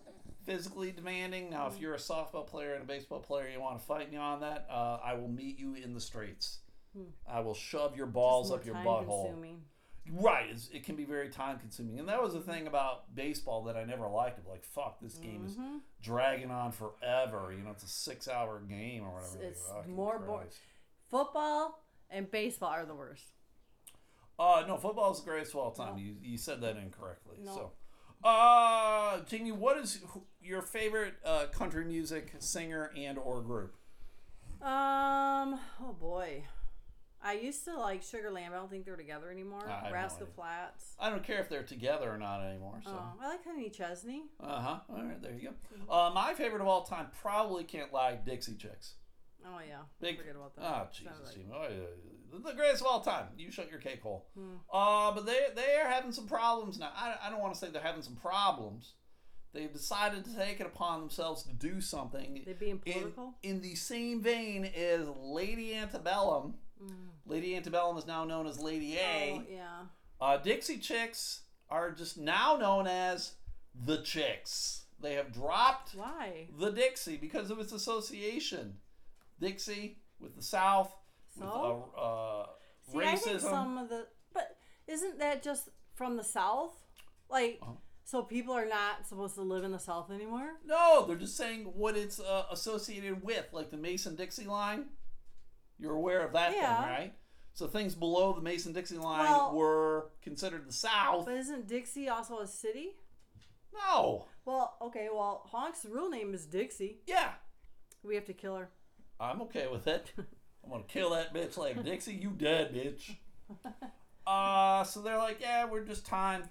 physically 0.46 0.92
demanding. 0.92 1.50
Now, 1.50 1.66
Mm-hmm. 1.66 1.76
if 1.76 1.82
you're 1.82 1.94
a 1.96 1.98
softball 1.98 2.46
player 2.46 2.74
and 2.74 2.84
a 2.84 2.86
baseball 2.86 3.20
player, 3.20 3.48
you 3.50 3.60
want 3.62 3.80
to 3.80 3.86
fight 3.86 4.12
me 4.12 4.18
on 4.18 4.42
that, 4.42 4.68
uh, 4.70 5.00
I 5.04 5.14
will 5.16 5.30
meet 5.30 5.58
you 5.60 5.76
in 5.76 5.94
the 5.94 6.02
streets. 6.02 6.60
I 7.28 7.40
will 7.40 7.56
shove 7.56 7.98
your 7.98 8.06
balls. 8.06 8.52
Up 8.52 8.66
your 8.68 8.76
more 8.76 9.02
butthole. 9.04 9.56
Right, 10.12 10.48
it's, 10.52 10.68
it 10.72 10.84
can 10.84 10.96
be 10.96 11.06
very 11.06 11.30
time 11.30 11.58
consuming, 11.60 11.98
and 11.98 12.08
that 12.10 12.22
was 12.22 12.34
the 12.34 12.42
thing 12.42 12.68
about 12.68 13.16
baseball 13.16 13.64
that 13.64 13.78
I 13.78 13.86
never 13.86 14.06
liked. 14.08 14.38
It 14.38 14.46
like, 14.48 14.64
fuck, 14.66 15.00
this 15.02 15.16
game 15.16 15.44
is 15.46 15.54
Mm-hmm. 15.54 15.78
dragging 16.04 16.52
on 16.52 16.72
forever. 16.74 17.52
You 17.58 17.64
know, 17.64 17.72
it's 17.72 17.84
a 17.86 17.88
six-hour 17.88 18.64
game 18.70 19.06
or 19.06 19.14
whatever. 19.14 19.42
It's 19.42 19.62
Fucking 19.70 19.96
more 19.96 20.20
bo- 20.20 20.38
Christ. 20.40 20.58
Football 21.10 21.83
and 22.14 22.30
baseball 22.30 22.70
are 22.70 22.86
the 22.86 22.96
worst. 22.96 23.26
Uh, 24.40 24.64
no, 24.68 24.78
football 24.78 25.12
is 25.12 25.20
the 25.22 25.30
greatest 25.30 25.54
of 25.54 25.60
all 25.60 25.72
time. 25.72 25.96
No. 25.96 26.02
You, 26.02 26.16
you 26.22 26.38
said 26.38 26.62
that 26.62 26.78
incorrectly. 26.78 27.38
No. 27.44 27.54
So, 27.54 27.72
uh, 28.28 29.20
Jamie, 29.28 29.52
what 29.52 29.78
is 29.78 30.00
your 30.42 30.62
favorite 30.62 31.16
uh, 31.26 31.46
country 31.48 31.86
music 31.86 32.34
singer 32.40 32.92
and 32.98 33.18
or 33.18 33.42
group? 33.42 33.76
Um. 34.62 35.60
Oh 35.82 35.94
boy. 36.00 36.44
I 37.26 37.34
used 37.34 37.64
to 37.66 37.78
like 37.78 38.02
Sugarland. 38.02 38.50
but 38.50 38.56
I 38.56 38.60
don't 38.60 38.70
think 38.70 38.86
they're 38.86 38.98
together 38.98 39.30
anymore. 39.32 39.64
I 39.66 39.72
have 39.76 39.84
no 39.86 39.92
Rascal. 39.94 40.28
Flatts. 40.36 40.96
I 41.00 41.10
don't 41.10 41.24
care 41.24 41.40
if 41.40 41.48
they're 41.48 41.64
together 41.64 42.12
or 42.12 42.18
not 42.18 42.42
anymore. 42.42 42.82
So, 42.84 42.92
Oh, 42.94 43.14
I 43.22 43.28
like 43.30 43.46
Honey 43.46 43.70
Chesney. 43.70 44.24
uh 44.42 44.60
huh. 44.62 44.80
All 44.90 45.04
right, 45.04 45.22
there 45.22 45.32
you 45.34 45.50
go. 45.50 45.94
Uh, 45.94 46.12
my 46.14 46.34
favorite 46.34 46.62
of 46.62 46.68
all 46.68 46.84
time 46.84 47.08
probably 47.22 47.64
can't 47.64 47.94
lie, 47.94 48.16
Dixie 48.26 48.56
Chicks. 48.56 48.96
Oh 49.46 49.60
yeah. 49.68 49.82
Big- 50.02 50.18
Forget 50.18 50.36
about 50.36 50.56
that. 50.56 50.62
Ah, 50.64 50.88
Sounded 50.92 50.94
Jesus, 50.94 51.26
like- 51.26 51.36
Jamie. 51.36 51.52
Oh, 51.54 51.68
yeah. 51.70 52.40
the 52.52 52.54
greatest 52.54 52.82
of 52.82 52.88
all 52.88 53.02
time. 53.02 53.28
You 53.38 53.52
shut 53.52 53.70
your 53.70 53.80
cake 53.80 54.02
hole. 54.02 54.28
Hmm. 54.38 54.56
Uh, 54.72 55.12
but 55.12 55.26
they 55.26 55.40
they 55.56 55.76
are 55.84 55.88
having 55.90 56.12
some 56.12 56.28
problems 56.28 56.80
now. 56.80 56.92
I, 56.96 57.16
I 57.26 57.30
don't 57.30 57.40
want 57.42 57.54
to 57.54 57.60
say 57.60 57.70
they're 57.72 57.82
having 57.82 58.02
some 58.04 58.16
problems. 58.16 58.94
They've 59.54 59.72
decided 59.72 60.26
to 60.26 60.36
take 60.36 60.60
it 60.60 60.66
upon 60.66 61.02
themselves 61.02 61.44
to 61.44 61.54
do 61.54 61.80
something. 61.80 62.42
They're 62.44 62.56
being 62.56 62.82
in, 62.86 62.94
political. 62.94 63.36
in 63.44 63.62
the 63.62 63.76
same 63.76 64.20
vein 64.22 64.66
as 64.66 65.08
Lady 65.20 65.76
Antebellum. 65.76 66.56
Lady 67.26 67.56
Antebellum 67.56 67.96
is 67.98 68.06
now 68.08 68.26
known 68.26 68.48
as 68.48 68.60
Lady 68.60 68.98
A. 68.98 69.36
Oh 69.40 69.44
yeah. 69.50 69.66
Uh, 70.20 70.38
Dixie 70.38 70.80
Chicks 70.80 71.42
are 71.70 71.92
just 71.92 72.18
now 72.18 72.58
known 72.58 72.88
as 72.88 73.34
the 73.86 73.98
Chicks. 74.02 74.86
They 75.00 75.14
have 75.14 75.32
dropped 75.32 75.96
Why? 75.96 76.48
the 76.60 76.72
Dixie 76.72 77.18
because 77.18 77.52
of 77.52 77.60
its 77.60 77.72
association. 77.72 78.78
Dixie 79.48 80.00
with 80.20 80.36
the 80.36 80.42
South, 80.42 80.92
with 81.36 81.48
So? 81.50 81.92
uh, 81.98 82.00
uh, 82.02 82.46
See, 82.92 82.98
I 83.00 83.16
think 83.16 83.38
racism. 83.42 83.50
some 83.50 83.78
of 83.78 83.90
the, 83.90 84.08
but 84.34 84.56
isn't 84.88 85.20
that 85.20 85.44
just 85.44 85.70
from 85.96 86.16
the 86.18 86.24
South? 86.24 86.72
Like, 87.30 87.60
Uh-huh. 87.62 87.74
so 88.06 88.24
people 88.24 88.54
are 88.54 88.66
not 88.66 89.06
supposed 89.08 89.36
to 89.36 89.42
live 89.42 89.64
in 89.64 89.72
the 89.72 89.80
South 89.80 90.12
anymore? 90.12 90.54
No, 90.66 91.06
they're 91.06 91.18
just 91.18 91.36
saying 91.38 91.66
what 91.76 91.98
it's 91.98 92.20
uh, 92.20 92.46
associated 92.52 93.24
with, 93.24 93.46
like 93.52 93.70
the 93.72 93.78
Mason 93.78 94.16
Dixie 94.16 94.46
line. 94.46 94.90
You're 95.80 95.96
aware 95.96 96.26
of 96.26 96.34
that 96.34 96.54
Yeah. 96.56 96.82
thing, 96.82 96.90
right? 96.92 97.14
So 97.56 97.68
things 97.68 97.94
below 97.96 98.34
the 98.34 98.42
Mason 98.42 98.72
Dixie 98.74 98.98
line 98.98 99.20
Well- 99.30 99.54
were 99.56 100.12
considered 100.22 100.68
the 100.68 100.74
South. 100.74 101.26
But 101.26 101.36
isn't 101.36 101.68
Dixie 101.68 102.08
also 102.10 102.40
a 102.40 102.48
city? 102.48 102.96
No. 103.74 104.28
Well, 104.46 104.78
okay. 104.82 105.10
Well, 105.12 105.48
Honk's 105.52 105.86
real 105.86 106.10
name 106.10 106.34
is 106.34 106.46
Dixie. 106.46 107.02
Yeah, 107.08 107.34
We 108.04 108.16
have 108.16 108.26
to 108.26 108.34
kill 108.34 108.56
her. 108.58 108.70
I'm 109.24 109.42
okay 109.44 109.68
with 109.72 109.88
it. 109.88 110.12
I'm 110.18 110.70
gonna 110.70 110.84
kill 110.88 111.12
that 111.12 111.34
bitch 111.34 111.58
like 111.58 111.84
Dixie. 111.84 112.14
You 112.14 112.30
dead, 112.30 112.74
bitch. 112.74 113.16
Uh, 114.26 114.86
so 114.86 115.02
they're 115.02 115.18
like, 115.18 115.42
yeah, 115.42 115.66
we're 115.66 115.84
just 115.84 116.06
time. 116.06 116.44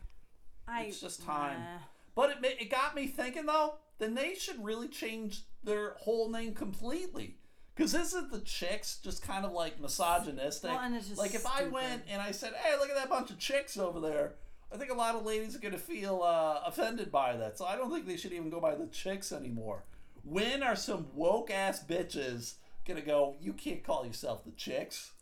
I, 0.68 0.82
It's 0.82 1.00
just 1.00 1.22
time. 1.24 1.58
Nah. 1.58 1.78
But 2.14 2.30
it 2.30 2.56
it 2.60 2.70
got 2.70 2.94
me 2.94 3.06
thinking 3.06 3.46
though. 3.46 3.76
Then 3.98 4.14
they 4.14 4.34
should 4.34 4.62
really 4.62 4.88
change 4.88 5.44
their 5.64 5.94
whole 6.00 6.28
name 6.28 6.54
completely. 6.54 7.38
Because 7.74 7.94
isn't 7.94 8.30
the 8.30 8.40
chicks 8.40 8.98
just 9.02 9.22
kind 9.22 9.46
of 9.46 9.52
like 9.52 9.80
misogynistic? 9.80 10.70
Well, 10.70 10.80
and 10.80 10.94
it's 10.94 11.08
just 11.08 11.18
like 11.18 11.34
if 11.34 11.46
I 11.46 11.64
went 11.64 12.02
and 12.10 12.20
I 12.20 12.32
said, 12.32 12.52
"Hey, 12.54 12.76
look 12.78 12.90
at 12.90 12.96
that 12.96 13.08
bunch 13.08 13.30
of 13.30 13.38
chicks 13.38 13.78
over 13.78 14.00
there," 14.00 14.34
I 14.70 14.76
think 14.76 14.90
a 14.90 14.94
lot 14.94 15.14
of 15.14 15.24
ladies 15.24 15.56
are 15.56 15.60
gonna 15.60 15.78
feel 15.78 16.22
uh, 16.22 16.60
offended 16.66 17.10
by 17.10 17.36
that. 17.38 17.56
So 17.56 17.64
I 17.64 17.76
don't 17.76 17.90
think 17.90 18.06
they 18.06 18.18
should 18.18 18.32
even 18.34 18.50
go 18.50 18.60
by 18.60 18.74
the 18.74 18.86
chicks 18.88 19.32
anymore. 19.32 19.84
When 20.24 20.62
are 20.62 20.76
some 20.76 21.06
woke 21.14 21.50
ass 21.50 21.82
bitches 21.82 22.56
gonna 22.86 23.00
go? 23.02 23.36
You 23.40 23.52
can't 23.52 23.82
call 23.84 24.04
yourself 24.06 24.44
the 24.44 24.50
chicks. 24.52 25.12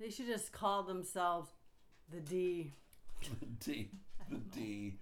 They 0.00 0.10
should 0.10 0.26
just 0.26 0.52
call 0.52 0.82
themselves 0.84 1.50
the 2.10 2.20
D. 2.20 2.72
The 3.40 3.46
D. 3.72 3.90
The 4.30 4.36
D. 4.36 4.94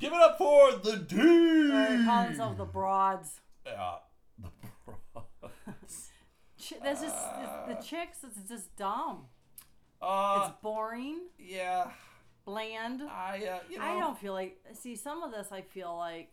Give 0.00 0.12
it 0.12 0.18
up 0.20 0.38
for 0.38 0.72
the 0.72 0.96
D. 0.96 1.16
Or 1.20 2.04
call 2.04 2.24
themselves 2.24 2.58
the 2.58 2.64
Broads. 2.64 3.40
Yeah. 3.66 3.94
The 4.38 4.48
bras. 4.84 6.10
Ch- 6.58 6.74
That's 6.82 7.00
just 7.02 7.16
the 7.68 7.74
chicks. 7.84 8.18
It's 8.24 8.48
just 8.48 8.74
dumb. 8.76 9.26
Uh, 10.00 10.46
It's 10.48 10.54
boring, 10.62 11.20
yeah. 11.38 11.90
bland. 12.44 13.02
I, 13.02 13.46
uh, 13.46 13.58
you 13.70 13.78
know. 13.78 13.84
I 13.84 13.98
don't 13.98 14.18
feel 14.18 14.32
like. 14.32 14.58
See, 14.74 14.96
some 14.96 15.22
of 15.22 15.30
this 15.32 15.48
I 15.52 15.62
feel 15.62 15.96
like. 15.96 16.30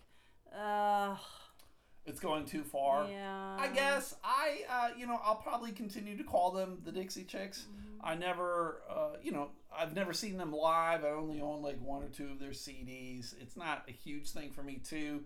Uh, 0.56 1.16
going 2.22 2.46
too 2.46 2.64
far. 2.64 3.08
Yeah. 3.10 3.58
I 3.60 3.68
guess 3.68 4.16
I, 4.24 4.62
uh, 4.70 4.90
you 4.98 5.08
know, 5.08 5.20
I'll 5.24 5.36
probably 5.36 5.72
continue 5.72 6.16
to 6.18 6.24
call 6.24 6.52
them 6.52 6.78
the 6.86 6.92
Dixie 6.92 7.24
Chicks. 7.24 7.62
Mm-hmm. 7.62 8.06
I 8.06 8.16
never, 8.16 8.82
uh, 8.90 9.18
you 9.22 9.32
know, 9.32 9.50
I've 9.76 9.96
never 9.96 10.14
seen 10.14 10.38
them 10.38 10.54
live. 10.54 11.04
I 11.04 11.10
only 11.10 11.42
own 11.42 11.62
like 11.62 11.82
one 11.82 12.04
or 12.04 12.08
two 12.08 12.30
of 12.32 12.40
their 12.40 12.52
CDs. 12.52 13.34
It's 13.42 13.58
not 13.58 13.84
a 13.88 13.92
huge 13.92 14.30
thing 14.32 14.52
for 14.52 14.64
me 14.64 14.82
too. 14.84 15.22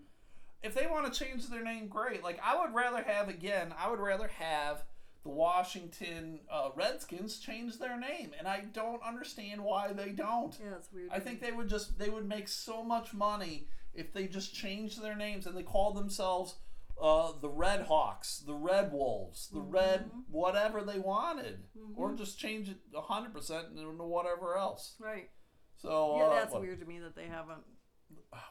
If 0.62 0.74
they 0.74 0.86
want 0.86 1.12
to 1.12 1.24
change 1.24 1.48
their 1.48 1.62
name, 1.62 1.86
great. 1.86 2.24
Like 2.24 2.40
I 2.44 2.58
would 2.58 2.74
rather 2.74 3.02
have 3.02 3.28
again, 3.28 3.74
I 3.78 3.90
would 3.90 4.00
rather 4.00 4.28
have 4.28 4.82
the 5.22 5.28
Washington 5.30 6.40
uh, 6.50 6.70
Redskins 6.74 7.38
change 7.38 7.78
their 7.78 7.98
name, 7.98 8.30
and 8.38 8.46
I 8.46 8.60
don't 8.72 9.02
understand 9.02 9.62
why 9.62 9.92
they 9.92 10.10
don't. 10.10 10.56
Yeah, 10.60 10.76
it's 10.76 10.92
weird. 10.92 11.10
I 11.12 11.18
think 11.18 11.40
they 11.40 11.52
would 11.52 11.68
just 11.68 11.98
they 11.98 12.08
would 12.08 12.28
make 12.28 12.48
so 12.48 12.82
much 12.82 13.12
money 13.12 13.68
if 13.94 14.12
they 14.12 14.26
just 14.26 14.54
changed 14.54 15.02
their 15.02 15.16
names 15.16 15.46
and 15.46 15.56
they 15.56 15.62
called 15.62 15.96
themselves 15.96 16.56
uh, 17.00 17.32
the 17.40 17.48
Red 17.48 17.82
Hawks, 17.82 18.38
the 18.38 18.54
Red 18.54 18.92
Wolves, 18.92 19.48
the 19.52 19.60
Red 19.60 20.10
whatever 20.30 20.82
they 20.82 20.98
wanted, 20.98 21.64
or 21.94 22.14
just 22.14 22.38
change 22.38 22.68
it 22.68 22.78
hundred 22.94 23.34
percent 23.34 23.66
into 23.76 24.04
whatever 24.04 24.56
else. 24.56 24.94
Right. 24.98 25.30
So 25.76 26.16
Yeah, 26.16 26.24
uh, 26.24 26.34
that's 26.34 26.54
weird 26.54 26.80
to 26.80 26.86
me 26.86 26.98
that 27.00 27.14
they 27.14 27.26
haven't. 27.26 27.62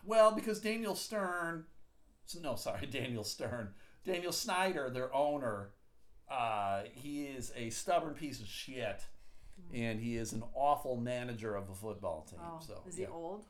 Well, 0.04 0.32
because 0.32 0.60
Daniel 0.60 0.96
Stern, 0.96 1.66
no, 2.42 2.56
sorry, 2.56 2.86
Daniel 2.86 3.24
Stern, 3.24 3.70
Daniel 4.06 4.32
Snyder, 4.32 4.90
their 4.90 5.14
owner, 5.14 5.72
uh, 6.30 6.84
he 6.94 7.24
is 7.24 7.52
a 7.56 7.70
stubborn 7.70 8.14
piece 8.14 8.40
of 8.40 8.48
shit. 8.48 9.02
And 9.74 10.02
he 10.02 10.18
is 10.18 10.34
an 10.34 10.44
awful 10.54 10.98
manager 10.98 11.56
of 11.56 11.70
a 11.70 11.74
football 11.74 12.28
team. 12.30 12.40
Oh, 12.44 12.60
so 12.60 12.84
is 12.88 13.00
yeah. 13.00 13.06
he 13.06 13.12
old? 13.12 13.46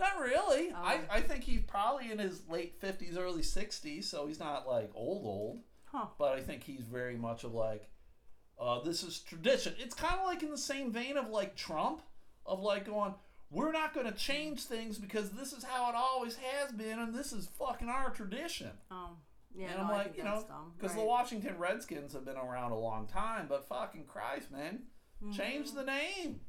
Not 0.00 0.18
really. 0.18 0.72
I, 0.72 0.96
Oh. 0.96 1.00
I 1.10 1.20
think 1.20 1.44
he's 1.44 1.62
probably 1.62 2.10
in 2.10 2.18
his 2.18 2.42
late 2.48 2.80
50s, 2.80 3.16
early 3.18 3.42
60s, 3.42 4.04
so 4.04 4.26
he's 4.26 4.40
not 4.40 4.66
like 4.66 4.90
old, 4.94 5.24
old. 5.24 5.60
Huh. 5.84 6.06
But 6.18 6.32
I 6.38 6.40
think 6.40 6.64
he's 6.64 6.82
very 6.82 7.16
much 7.16 7.44
of 7.44 7.52
like, 7.54 7.88
uh, 8.58 8.80
this 8.82 9.02
is 9.02 9.18
tradition. 9.20 9.74
It's 9.78 9.94
kind 9.94 10.18
of 10.18 10.24
like 10.26 10.42
in 10.42 10.50
the 10.50 10.58
same 10.58 10.90
vein 10.92 11.16
of 11.16 11.28
like 11.28 11.54
Trump, 11.56 12.02
of 12.46 12.60
like 12.60 12.86
going, 12.86 13.14
we're 13.50 13.72
not 13.72 13.92
going 13.94 14.06
to 14.06 14.12
change 14.16 14.62
things 14.62 14.98
because 14.98 15.30
this 15.30 15.52
is 15.52 15.64
how 15.64 15.90
it 15.90 15.94
always 15.96 16.36
has 16.36 16.70
been 16.72 16.98
and 16.98 17.14
this 17.14 17.32
is 17.32 17.48
fucking 17.58 17.88
our 17.88 18.10
tradition. 18.10 18.70
Oh. 18.90 19.10
Yeah. 19.52 19.66
and 19.70 19.78
no, 19.78 19.82
I'm 19.84 19.90
like, 19.90 20.16
you 20.16 20.22
know, 20.22 20.44
because 20.76 20.94
right. 20.94 21.00
the 21.00 21.06
Washington 21.06 21.58
Redskins 21.58 22.12
have 22.12 22.24
been 22.24 22.36
around 22.36 22.70
a 22.70 22.78
long 22.78 23.06
time, 23.08 23.46
but 23.48 23.68
fucking 23.68 24.04
Christ, 24.04 24.50
man, 24.50 24.80
Mm-hmm. 25.22 25.32
change 25.32 25.72
the 25.72 25.84
name. 25.84 26.40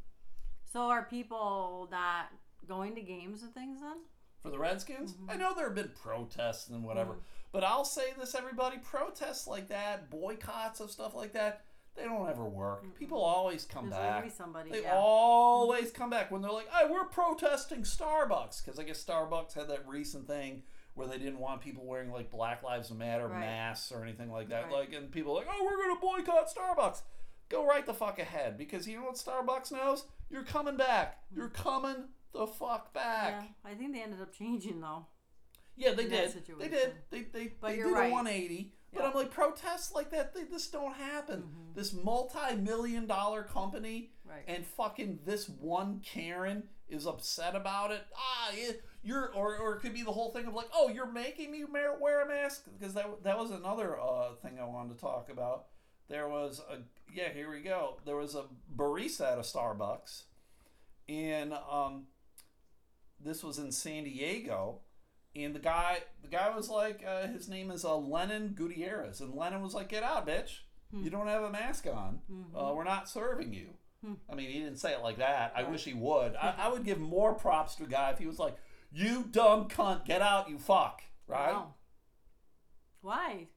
So 0.72 0.84
are 0.84 1.04
people 1.04 1.90
not 1.92 2.28
going 2.68 2.96
to 2.96 3.02
games 3.02 3.44
and 3.44 3.54
things 3.54 3.80
then? 3.82 3.98
for 4.42 4.50
the 4.50 4.60
Redskins. 4.60 5.14
Mm-hmm. 5.14 5.32
I 5.32 5.36
know 5.36 5.54
there 5.56 5.66
have 5.66 5.76
been 5.76 5.92
protests 6.02 6.70
and 6.70 6.84
whatever, 6.84 7.14
mm. 7.14 7.20
but 7.52 7.64
I'll 7.64 7.86
say 7.86 8.14
this: 8.20 8.36
everybody, 8.36 8.78
protests 8.78 9.48
like 9.48 9.70
that, 9.70 10.10
boycotts 10.10 10.80
of 10.80 10.90
stuff 10.90 11.16
like 11.16 11.34
that, 11.34 11.62
they 11.96 12.04
don't 12.04 12.28
ever 12.28 12.46
work. 12.46 12.84
People 12.98 13.22
always 13.22 13.66
come 13.66 13.90
There's 13.90 14.02
back. 14.02 14.16
always 14.16 14.34
somebody. 14.34 14.72
They 14.72 14.82
yeah. 14.82 14.96
always 14.96 15.86
mm-hmm. 15.86 16.02
come 16.02 16.10
back 16.10 16.32
when 16.32 16.42
they're 16.42 16.52
like, 16.52 16.70
"Hey, 16.70 16.88
we're 16.90 17.06
protesting 17.06 17.84
Starbucks," 17.84 18.66
because 18.66 18.80
I 18.80 18.84
guess 18.84 19.04
Starbucks 19.04 19.54
had 19.54 19.70
that 19.70 19.88
recent 19.88 20.28
thing 20.28 20.64
where 20.94 21.08
they 21.08 21.18
didn't 21.18 21.40
want 21.40 21.62
people 21.62 21.86
wearing 21.86 22.12
like 22.12 22.30
Black 22.30 22.64
Lives 22.64 22.92
Matter 22.92 23.28
Right. 23.28 23.40
masks 23.40 23.92
or 23.92 24.04
anything 24.04 24.32
like 24.32 24.50
that. 24.50 24.66
Right. 24.66 24.74
Like, 24.74 24.94
and 24.94 25.12
people 25.12 25.34
are 25.34 25.46
like, 25.46 25.48
"Oh, 25.52 25.64
we're 25.64 25.88
gonna 25.88 26.00
boycott 26.00 26.50
Starbucks." 26.54 27.02
Go 27.50 27.66
right 27.66 27.86
the 27.86 27.94
fuck 27.94 28.18
ahead 28.18 28.58
because 28.58 28.88
you 28.88 28.98
know 28.98 29.04
what 29.04 29.16
Starbucks 29.16 29.74
knows? 29.74 30.06
You're 30.30 30.46
coming 30.46 30.78
back. 30.78 31.20
You're 31.36 31.50
mm. 31.50 31.54
coming 31.54 32.06
the 32.34 32.48
fuck 32.48 32.94
back. 32.94 33.44
Yeah, 33.66 33.72
I 33.72 33.76
think 33.76 33.94
they 33.94 34.02
ended 34.02 34.22
up 34.22 34.34
changing 34.34 34.82
though. 34.82 35.06
Yeah, 35.76 35.94
they 35.94 36.08
did. 36.08 36.34
They 36.60 36.68
did. 36.68 36.94
They 37.10 37.22
they, 37.24 37.54
But 37.60 37.70
they 37.70 37.76
did 37.78 37.86
right. 37.86 38.10
a 38.10 38.14
180. 38.14 38.74
But 38.94 39.02
Yeah. 39.04 39.08
I'm 39.10 39.16
like 39.16 39.32
protests 39.32 39.94
like 39.94 40.12
that. 40.12 40.34
They 40.36 40.44
just 40.44 40.72
don't 40.72 40.94
happen. 40.94 41.44
Mm-hmm. 41.44 41.74
This 41.76 41.94
multi-million 41.94 43.08
dollar 43.08 43.44
company 43.44 44.12
Right. 44.26 44.44
and 44.48 44.66
fucking 44.66 45.20
this 45.26 45.48
one 45.50 46.02
Karen 46.02 46.64
is 46.90 47.08
upset 47.08 47.56
about 47.56 47.92
it. 47.92 48.06
Ah, 48.16 48.52
you're 49.02 49.34
or 49.34 49.58
or 49.58 49.76
it 49.76 49.80
could 49.80 49.94
be 49.94 50.04
the 50.04 50.12
whole 50.12 50.32
thing 50.32 50.46
of 50.46 50.54
like, 50.54 50.70
oh, 50.74 50.90
you're 50.90 51.12
making 51.12 51.52
me 51.52 51.64
wear 51.66 52.22
a 52.22 52.28
mask 52.28 52.66
because 52.78 52.94
that 52.94 53.24
that 53.24 53.38
was 53.38 53.52
another 53.52 54.00
uh, 54.00 54.36
thing 54.42 54.60
I 54.60 54.66
wanted 54.66 54.96
to 54.96 55.00
talk 55.00 55.30
about. 55.32 55.68
There 56.10 56.28
was 56.28 56.62
a 56.70 56.80
yeah, 57.14 57.30
here 57.34 57.50
we 57.50 57.62
go. 57.62 57.98
There 58.06 58.18
was 58.18 58.36
a 58.36 58.46
barista 58.76 59.32
at 59.32 59.38
a 59.38 59.42
Starbucks, 59.42 60.24
and 61.10 61.54
um, 61.54 62.08
this 63.24 63.44
was 63.44 63.58
in 63.58 63.72
San 63.72 64.04
Diego, 64.04 64.80
and 65.36 65.56
the 65.56 65.60
guy 65.60 66.00
the 66.22 66.28
guy 66.28 66.56
was 66.56 66.70
like, 66.70 67.04
uh, 67.08 67.28
his 67.28 67.48
name 67.48 67.72
is 67.72 67.86
uh, 67.86 67.96
Lennon 67.96 68.54
Gutierrez, 68.56 69.22
and 69.22 69.34
Lennon 69.34 69.62
was 69.62 69.74
like, 69.74 69.90
get 69.90 70.04
out, 70.04 70.28
bitch. 70.28 70.60
You 70.94 71.10
don't 71.10 71.28
have 71.28 71.44
a 71.44 71.50
mask 71.50 71.88
on. 71.88 72.20
Uh, 72.54 72.74
we're 72.76 72.84
not 72.84 73.08
serving 73.08 73.54
you. 73.54 73.70
I 74.30 74.36
mean, 74.36 74.50
he 74.50 74.60
didn't 74.60 74.76
say 74.78 74.92
it 74.92 75.02
like 75.02 75.20
that. 75.20 75.54
I 75.56 75.64
wish 75.64 75.86
he 75.86 75.94
would. 75.94 76.36
I, 76.36 76.56
I 76.58 76.68
would 76.70 76.84
give 76.84 77.00
more 77.00 77.34
props 77.34 77.76
to 77.76 77.84
a 77.84 77.88
guy 77.88 78.10
if 78.10 78.18
he 78.18 78.26
was 78.28 78.40
like, 78.40 78.58
"You 78.92 79.24
dumb 79.32 79.70
cunt, 79.70 80.04
get 80.06 80.22
out, 80.22 80.50
you 80.50 80.58
fuck." 80.58 81.02
Right? 81.28 81.54
Wow. 81.54 81.76
Why? 83.02 83.48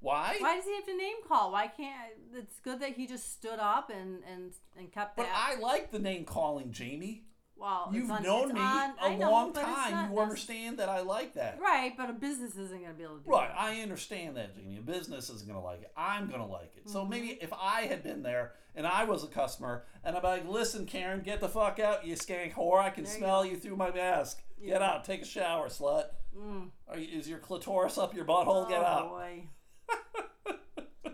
Why? 0.00 0.36
Why 0.40 0.56
does 0.56 0.64
he 0.64 0.74
have 0.74 0.86
to 0.86 0.96
name 0.96 1.16
call? 1.28 1.52
Why 1.52 1.68
can't? 1.68 2.14
It's 2.34 2.58
good 2.58 2.80
that 2.80 2.94
he 2.94 3.06
just 3.06 3.32
stood 3.32 3.60
up 3.60 3.90
and 3.90 4.22
and 4.28 4.52
and 4.76 4.90
kept 4.90 5.16
But. 5.16 5.28
I 5.32 5.60
like 5.60 5.92
the 5.92 6.00
name 6.00 6.24
calling, 6.24 6.72
Jamie. 6.72 7.26
Well, 7.62 7.90
You've 7.92 8.10
on- 8.10 8.22
known 8.22 8.52
me 8.52 8.60
on- 8.60 8.94
a 9.00 9.16
know, 9.16 9.30
long 9.30 9.52
time. 9.52 10.10
You 10.12 10.18
understand 10.18 10.78
that 10.78 10.88
I 10.88 11.00
like 11.00 11.34
that. 11.34 11.60
Right, 11.60 11.96
but 11.96 12.10
a 12.10 12.12
business 12.12 12.56
isn't 12.56 12.80
going 12.80 12.92
to 12.92 12.98
be 12.98 13.04
able 13.04 13.18
to 13.18 13.24
do 13.24 13.30
Right, 13.30 13.48
that. 13.48 13.58
I 13.58 13.80
understand 13.80 14.36
that, 14.36 14.54
Jamie. 14.56 14.78
A 14.78 14.80
business 14.82 15.30
isn't 15.30 15.48
going 15.48 15.58
to 15.60 15.64
like 15.64 15.82
it. 15.82 15.92
I'm 15.96 16.26
going 16.28 16.40
to 16.40 16.46
like 16.46 16.72
it. 16.76 16.80
Mm-hmm. 16.80 16.90
So 16.92 17.06
maybe 17.06 17.38
if 17.40 17.52
I 17.52 17.82
had 17.82 18.02
been 18.02 18.22
there 18.22 18.52
and 18.74 18.86
I 18.86 19.04
was 19.04 19.22
a 19.24 19.28
customer 19.28 19.84
and 20.02 20.16
I'm 20.16 20.22
like, 20.22 20.48
listen, 20.48 20.86
Karen, 20.86 21.20
get 21.20 21.40
the 21.40 21.48
fuck 21.48 21.78
out, 21.78 22.04
you 22.04 22.16
skank 22.16 22.54
whore. 22.54 22.80
I 22.80 22.90
can 22.90 23.04
There 23.04 23.12
smell 23.12 23.44
go. 23.44 23.50
you 23.50 23.56
through 23.56 23.76
my 23.76 23.90
mask. 23.92 24.42
Get 24.64 24.82
out. 24.82 25.04
Take 25.04 25.22
a 25.22 25.26
shower, 25.26 25.68
slut. 25.68 26.06
Mm. 26.36 26.70
Are 26.88 26.98
you, 26.98 27.18
is 27.18 27.28
your 27.28 27.38
clitoris 27.38 27.98
up 27.98 28.14
your 28.14 28.24
butthole? 28.24 28.68
Get 28.68 28.80
oh, 28.80 28.84
out. 28.84 29.08
boy. 29.10 29.44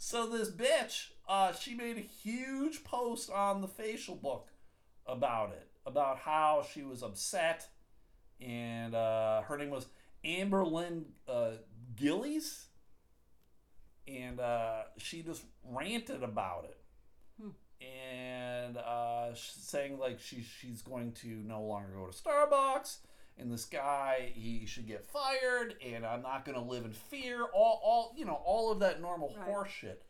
So 0.00 0.26
this 0.26 0.48
bitch, 0.50 1.08
uh, 1.28 1.52
she 1.52 1.74
made 1.74 1.98
a 1.98 2.00
huge 2.00 2.84
post 2.84 3.30
on 3.30 3.60
the 3.60 3.68
facial 3.68 4.14
book 4.14 4.48
about 5.06 5.50
it, 5.50 5.67
about 5.86 6.18
how 6.18 6.64
she 6.72 6.82
was 6.82 7.02
upset, 7.02 7.68
and 8.40 8.94
uh, 8.94 9.42
her 9.42 9.56
name 9.56 9.70
was 9.70 9.86
Amber 10.24 10.64
Lynn 10.64 11.06
uh, 11.28 11.52
Gilles, 11.98 12.66
and 14.06 14.40
uh, 14.40 14.82
she 14.98 15.22
just 15.22 15.42
ranted 15.64 16.22
about 16.22 16.64
it, 16.64 16.78
and 17.84 18.76
uh, 18.76 19.34
she's 19.34 19.62
saying 19.62 19.98
like 19.98 20.20
she 20.20 20.42
she's 20.42 20.82
going 20.82 21.12
to 21.12 21.28
no 21.28 21.62
longer 21.62 21.88
go 21.94 22.06
to 22.06 22.12
Starbucks. 22.16 22.98
And 23.40 23.52
this 23.52 23.66
guy, 23.66 24.32
he 24.34 24.66
should 24.66 24.88
get 24.88 25.06
fired, 25.06 25.76
and 25.80 26.04
I'm 26.04 26.22
not 26.22 26.44
going 26.44 26.58
to 26.58 26.64
live 26.64 26.84
in 26.84 26.90
fear. 26.92 27.44
All, 27.54 27.80
all, 27.84 28.12
you 28.16 28.24
know, 28.24 28.40
all 28.44 28.72
of 28.72 28.80
that 28.80 29.00
normal 29.00 29.32
Right. 29.38 29.46
horse 29.46 29.70
shit. 29.70 30.02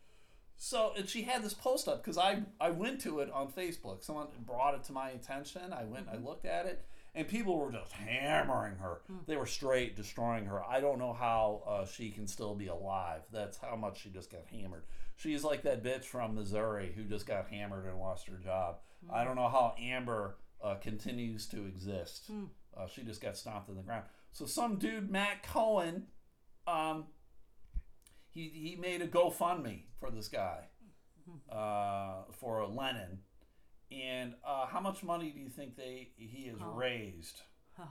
So, 0.60 0.92
and 0.96 1.08
she 1.08 1.22
had 1.22 1.42
this 1.42 1.54
post 1.54 1.86
up 1.86 2.02
because 2.02 2.18
I 2.18 2.42
I 2.60 2.70
went 2.70 3.00
to 3.02 3.20
it 3.20 3.30
on 3.32 3.48
Facebook. 3.48 4.02
Someone 4.02 4.26
brought 4.44 4.74
it 4.74 4.82
to 4.84 4.92
my 4.92 5.10
attention. 5.10 5.72
I 5.72 5.84
went, 5.84 6.08
I 6.12 6.16
looked 6.16 6.44
at 6.44 6.66
it, 6.66 6.84
and 7.14 7.28
people 7.28 7.56
were 7.56 7.70
just 7.70 7.92
hammering 7.92 8.76
her. 8.76 9.00
They 9.26 9.36
were 9.36 9.46
straight 9.46 9.94
destroying 9.94 10.46
her. 10.46 10.62
I 10.64 10.80
don't 10.80 10.98
know 10.98 11.12
how 11.12 11.62
uh, 11.66 11.86
she 11.86 12.10
can 12.10 12.26
still 12.26 12.56
be 12.56 12.66
alive. 12.66 13.20
That's 13.32 13.56
how 13.56 13.76
much 13.76 14.02
she 14.02 14.10
just 14.10 14.32
got 14.32 14.42
hammered. 14.50 14.82
She's 15.16 15.44
like 15.44 15.62
that 15.62 15.84
bitch 15.84 16.04
from 16.04 16.34
Missouri 16.34 16.92
who 16.94 17.04
just 17.04 17.26
got 17.26 17.48
hammered 17.48 17.86
and 17.86 17.98
lost 17.98 18.26
her 18.28 18.36
job. 18.36 18.78
I 19.12 19.22
don't 19.24 19.36
know 19.36 19.48
how 19.48 19.74
Amber 19.80 20.38
uh, 20.62 20.74
continues 20.74 21.46
to 21.46 21.66
exist. 21.66 22.30
Uh, 22.76 22.86
she 22.88 23.02
just 23.02 23.20
got 23.20 23.36
stomped 23.36 23.68
in 23.68 23.76
the 23.76 23.82
ground. 23.82 24.04
So 24.32 24.44
some 24.44 24.76
dude, 24.76 25.08
Matt 25.10 25.42
Cohen, 25.44 26.06
um, 26.66 27.04
he 28.38 28.48
he 28.70 28.76
made 28.76 29.02
a 29.02 29.08
GoFundMe 29.08 29.82
for 29.98 30.10
this 30.10 30.28
guy, 30.28 30.60
uh, 31.50 32.22
for 32.38 32.66
Lennon, 32.66 33.18
and 33.90 34.34
uh, 34.46 34.66
how 34.66 34.80
much 34.80 35.02
money 35.02 35.30
do 35.30 35.40
you 35.40 35.48
think 35.48 35.76
they 35.76 36.10
he 36.16 36.46
has 36.48 36.58
Oh. 36.62 36.72
raised? 36.74 37.40
Oh, 37.80 37.84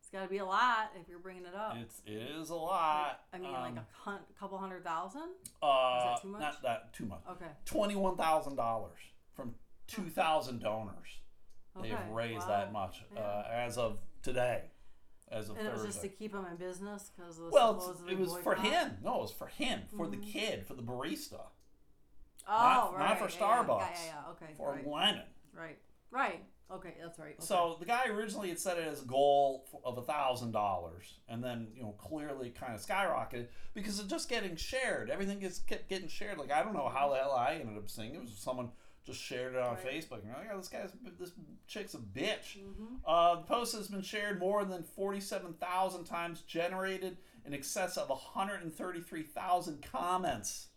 it's 0.00 0.08
got 0.08 0.22
to 0.22 0.28
be 0.28 0.38
a 0.38 0.44
lot 0.46 0.92
if 0.98 1.06
you're 1.06 1.18
bringing 1.18 1.44
it 1.44 1.54
up. 1.54 1.76
It's 1.76 2.00
it 2.06 2.12
is 2.40 2.48
a 2.48 2.54
lot. 2.54 3.20
I 3.34 3.38
mean, 3.38 3.52
like 3.52 3.72
Um, 3.72 3.78
a 3.78 3.86
hun- 3.92 4.24
couple 4.38 4.56
hundred 4.56 4.82
thousand. 4.82 5.28
uh, 5.62 6.16
too 6.18 6.28
much? 6.28 6.40
Not 6.40 6.62
that 6.62 6.94
too 6.94 7.04
much. 7.04 7.20
Okay. 7.30 7.50
Twenty 7.66 7.96
one 7.96 8.16
thousand 8.16 8.56
dollars 8.56 8.98
from 9.34 9.54
two 9.86 10.08
thousand 10.08 10.60
donors. 10.60 11.08
They've 11.82 11.98
raised 12.10 12.40
wow. 12.40 12.48
that 12.48 12.72
much 12.72 13.02
uh, 13.14 13.42
as 13.50 13.76
of 13.76 13.98
today, 14.22 14.69
as 15.30 15.48
of 15.48 15.56
And 15.58 15.66
it 15.66 15.72
was 15.72 15.84
just 15.84 16.00
to 16.02 16.08
keep 16.08 16.34
him 16.34 16.44
in 16.50 16.56
business 16.56 17.10
because 17.14 17.40
Well, 17.50 17.96
it 18.08 18.18
was 18.18 18.36
for 18.42 18.54
him. 18.54 18.98
No, 19.02 19.16
it 19.16 19.22
was 19.22 19.32
for 19.32 19.46
him, 19.46 19.82
for 19.96 20.06
the 20.06 20.16
mm-hmm. 20.16 20.30
kid, 20.30 20.66
for 20.66 20.74
the 20.74 20.82
barista, 20.82 21.40
Oh, 22.48 22.52
Not- 22.52 22.94
right. 22.94 23.08
not 23.10 23.18
for 23.18 23.24
yeah, 23.24 23.46
Starbucks. 23.46 23.80
Yeah, 23.80 24.04
yeah, 24.06 24.12
yeah. 24.26 24.30
Okay. 24.32 24.54
for 24.56 24.72
right. 24.72 24.86
Lennon. 24.86 25.26
Right. 25.54 25.78
Right. 26.10 26.44
Okay, 26.72 26.94
that's 27.02 27.18
right. 27.18 27.34
Okay. 27.36 27.44
So 27.44 27.76
the 27.80 27.86
guy 27.86 28.06
originally 28.08 28.48
had 28.48 28.58
set 28.58 28.78
it 28.78 28.86
as 28.86 29.02
a 29.02 29.04
goal 29.04 29.66
of 29.84 29.98
a 29.98 30.02
thousand 30.02 30.52
dollars, 30.52 31.18
and 31.28 31.42
then 31.42 31.68
you 31.74 31.82
know 31.82 31.92
clearly 31.98 32.50
kind 32.50 32.74
of 32.74 32.80
skyrocketed 32.80 33.48
because 33.74 33.98
it's 33.98 34.08
just 34.08 34.28
getting 34.28 34.54
shared. 34.54 35.10
Everything 35.10 35.40
gets 35.40 35.58
kept 35.58 35.88
getting 35.88 36.08
shared. 36.08 36.38
Like 36.38 36.52
I 36.52 36.62
don't 36.62 36.74
know 36.74 36.88
how 36.88 37.10
the 37.10 37.16
hell 37.16 37.32
I 37.32 37.54
ended 37.54 37.76
up 37.76 37.90
seeing 37.90 38.14
it. 38.14 38.18
it 38.18 38.20
was 38.22 38.38
someone 38.38 38.70
just 39.06 39.20
shared 39.20 39.54
it 39.54 39.60
on 39.60 39.74
Right. 39.76 39.84
Facebook. 39.86 40.18
And 40.18 40.26
you're 40.26 40.36
like, 40.36 40.48
oh, 40.52 40.56
this 40.58 40.68
guy's 40.68 40.92
this 41.18 41.32
chick's 41.66 41.94
a 41.94 41.98
bitch. 41.98 42.58
Mhm. 42.58 43.00
Uh, 43.06 43.36
the 43.36 43.42
post 43.42 43.74
has 43.74 43.88
been 43.88 44.02
shared 44.02 44.38
more 44.38 44.64
than 44.64 44.82
forty-seven 44.82 45.54
thousand 45.54 46.04
times, 46.04 46.42
generated 46.42 47.16
in 47.44 47.54
excess 47.54 47.96
of 47.96 48.08
one 48.10 48.18
hundred 48.18 48.62
and 48.62 48.74
thirty-three 48.74 49.22
thousand 49.22 49.82
comments. 49.82 50.68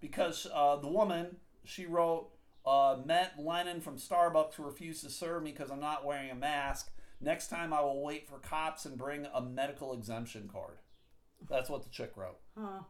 Because 0.00 0.46
uh, 0.52 0.76
the 0.76 0.88
woman 0.88 1.36
she 1.64 1.86
wrote 1.86 2.30
uh, 2.66 2.98
met 3.04 3.34
Lennon 3.38 3.80
from 3.80 3.96
Starbucks 3.98 4.54
who 4.54 4.64
refused 4.64 5.02
to 5.04 5.10
serve 5.10 5.42
me 5.42 5.52
because 5.52 5.70
I'm 5.70 5.80
not 5.80 6.04
wearing 6.04 6.30
a 6.30 6.34
mask. 6.34 6.90
Next 7.20 7.48
time 7.48 7.72
I 7.72 7.80
will 7.80 8.02
wait 8.02 8.28
for 8.28 8.38
cops 8.38 8.84
and 8.84 8.96
bring 8.96 9.26
a 9.34 9.40
medical 9.40 9.92
exemption 9.92 10.48
card. 10.52 10.78
That's 11.48 11.68
what 11.70 11.82
the 11.82 11.88
chick 11.90 12.12
wrote. 12.16 12.38
Huh. 12.56 12.80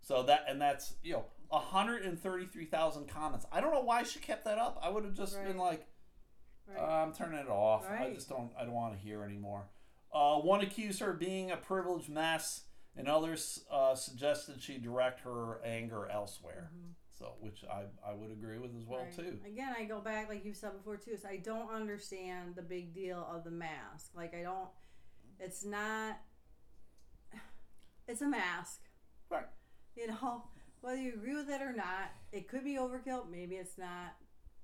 So 0.00 0.22
that 0.24 0.44
and 0.48 0.60
that's 0.60 0.94
you 1.02 1.12
know 1.14 1.24
133,000 1.52 3.08
comments. 3.08 3.46
I 3.52 3.60
don't 3.60 3.72
know 3.72 3.82
why 3.82 4.02
she 4.02 4.18
kept 4.20 4.44
that 4.44 4.58
up. 4.58 4.78
I 4.82 4.88
would 4.88 5.04
have 5.04 5.14
just 5.14 5.34
been 5.44 5.58
like, 5.58 5.86
Right. 6.66 6.78
uh, 6.78 7.02
I'm 7.04 7.12
turning 7.12 7.38
it 7.38 7.48
off. 7.48 7.88
I 7.88 8.10
just 8.14 8.28
don't. 8.28 8.52
I 8.56 8.64
don't 8.64 8.72
want 8.74 8.94
to 8.94 8.98
hear 8.98 9.22
anymore. 9.24 9.68
Uh, 10.12 10.38
one 10.38 10.60
accused 10.60 11.00
her 11.00 11.10
of 11.10 11.18
being 11.18 11.50
a 11.50 11.56
privileged 11.56 12.08
mess, 12.08 12.64
and 12.96 13.08
others 13.08 13.64
uh, 13.70 13.94
suggested 13.94 14.62
she 14.62 14.78
direct 14.78 15.20
her 15.20 15.60
anger 15.64 16.06
elsewhere. 16.08 16.70
Mhm. 16.74 16.92
So, 17.18 17.34
which 17.40 17.64
I 17.64 17.86
I 18.06 18.12
would 18.14 18.30
agree 18.30 18.58
with 18.58 18.74
as 18.76 18.84
well 18.84 19.02
Right. 19.02 19.12
too. 19.14 19.40
Again, 19.44 19.74
I 19.76 19.84
go 19.84 20.00
back 20.00 20.28
like 20.28 20.44
you 20.44 20.54
said 20.54 20.72
before 20.72 20.96
too. 20.96 21.16
So 21.16 21.28
I 21.28 21.36
don't 21.38 21.70
understand 21.70 22.54
the 22.54 22.62
big 22.62 22.94
deal 22.94 23.26
of 23.30 23.44
the 23.44 23.50
mask. 23.50 24.12
Like 24.14 24.32
I 24.34 24.42
don't. 24.42 24.70
It's 25.38 25.64
not. 25.64 26.18
It's 28.08 28.20
a 28.22 28.26
mask. 28.28 28.82
Right. 29.30 29.46
You 29.94 30.08
know, 30.08 30.44
whether 30.82 31.00
you 31.00 31.14
agree 31.14 31.34
with 31.34 31.48
it 31.48 31.62
or 31.62 31.72
not, 31.72 32.10
it 32.32 32.48
could 32.48 32.64
be 32.64 32.74
overkill. 32.76 33.30
Maybe 33.30 33.56
it's 33.56 33.78
not. 33.78 34.14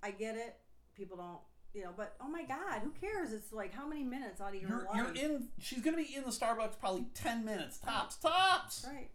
I 0.02 0.10
get 0.10 0.36
it. 0.36 0.56
People 0.94 1.16
don't. 1.16 1.38
You 1.74 1.84
know, 1.84 1.90
but 1.96 2.14
oh 2.20 2.28
my 2.28 2.44
God, 2.44 2.80
who 2.82 2.90
cares? 3.00 3.32
It's 3.32 3.52
like 3.52 3.74
how 3.74 3.86
many 3.86 4.02
minutes 4.02 4.40
out 4.40 4.54
of 4.54 4.60
your 4.60 4.68
You're, 4.70 4.84
life? 4.84 5.16
you're 5.16 5.24
in. 5.32 5.48
She's 5.60 5.80
gonna 5.82 5.96
be 5.98 6.14
in 6.14 6.24
the 6.24 6.30
Starbucks 6.30 6.78
probably 6.80 7.06
ten 7.14 7.44
minutes 7.44 7.78
tops. 7.78 8.16
Tops. 8.16 8.86
Right. 8.88 9.10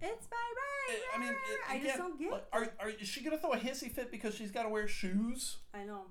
It's 0.00 0.26
my 0.30 0.36
right. 0.36 1.00
I 1.14 1.18
mean, 1.18 1.28
it- 1.30 1.36
I 1.68 1.74
again, 1.76 1.86
just 1.86 1.98
don't 1.98 2.18
get. 2.18 2.30
like, 2.32 2.44
are, 2.52 2.68
are 2.80 2.90
is 2.90 3.08
she 3.08 3.22
gonna 3.22 3.38
throw 3.38 3.52
a 3.52 3.58
hissy 3.58 3.90
fit 3.90 4.10
because 4.10 4.34
she's 4.34 4.50
got 4.50 4.62
to 4.64 4.68
wear 4.68 4.86
shoes, 4.86 5.58
I 5.74 5.84
know. 5.84 6.02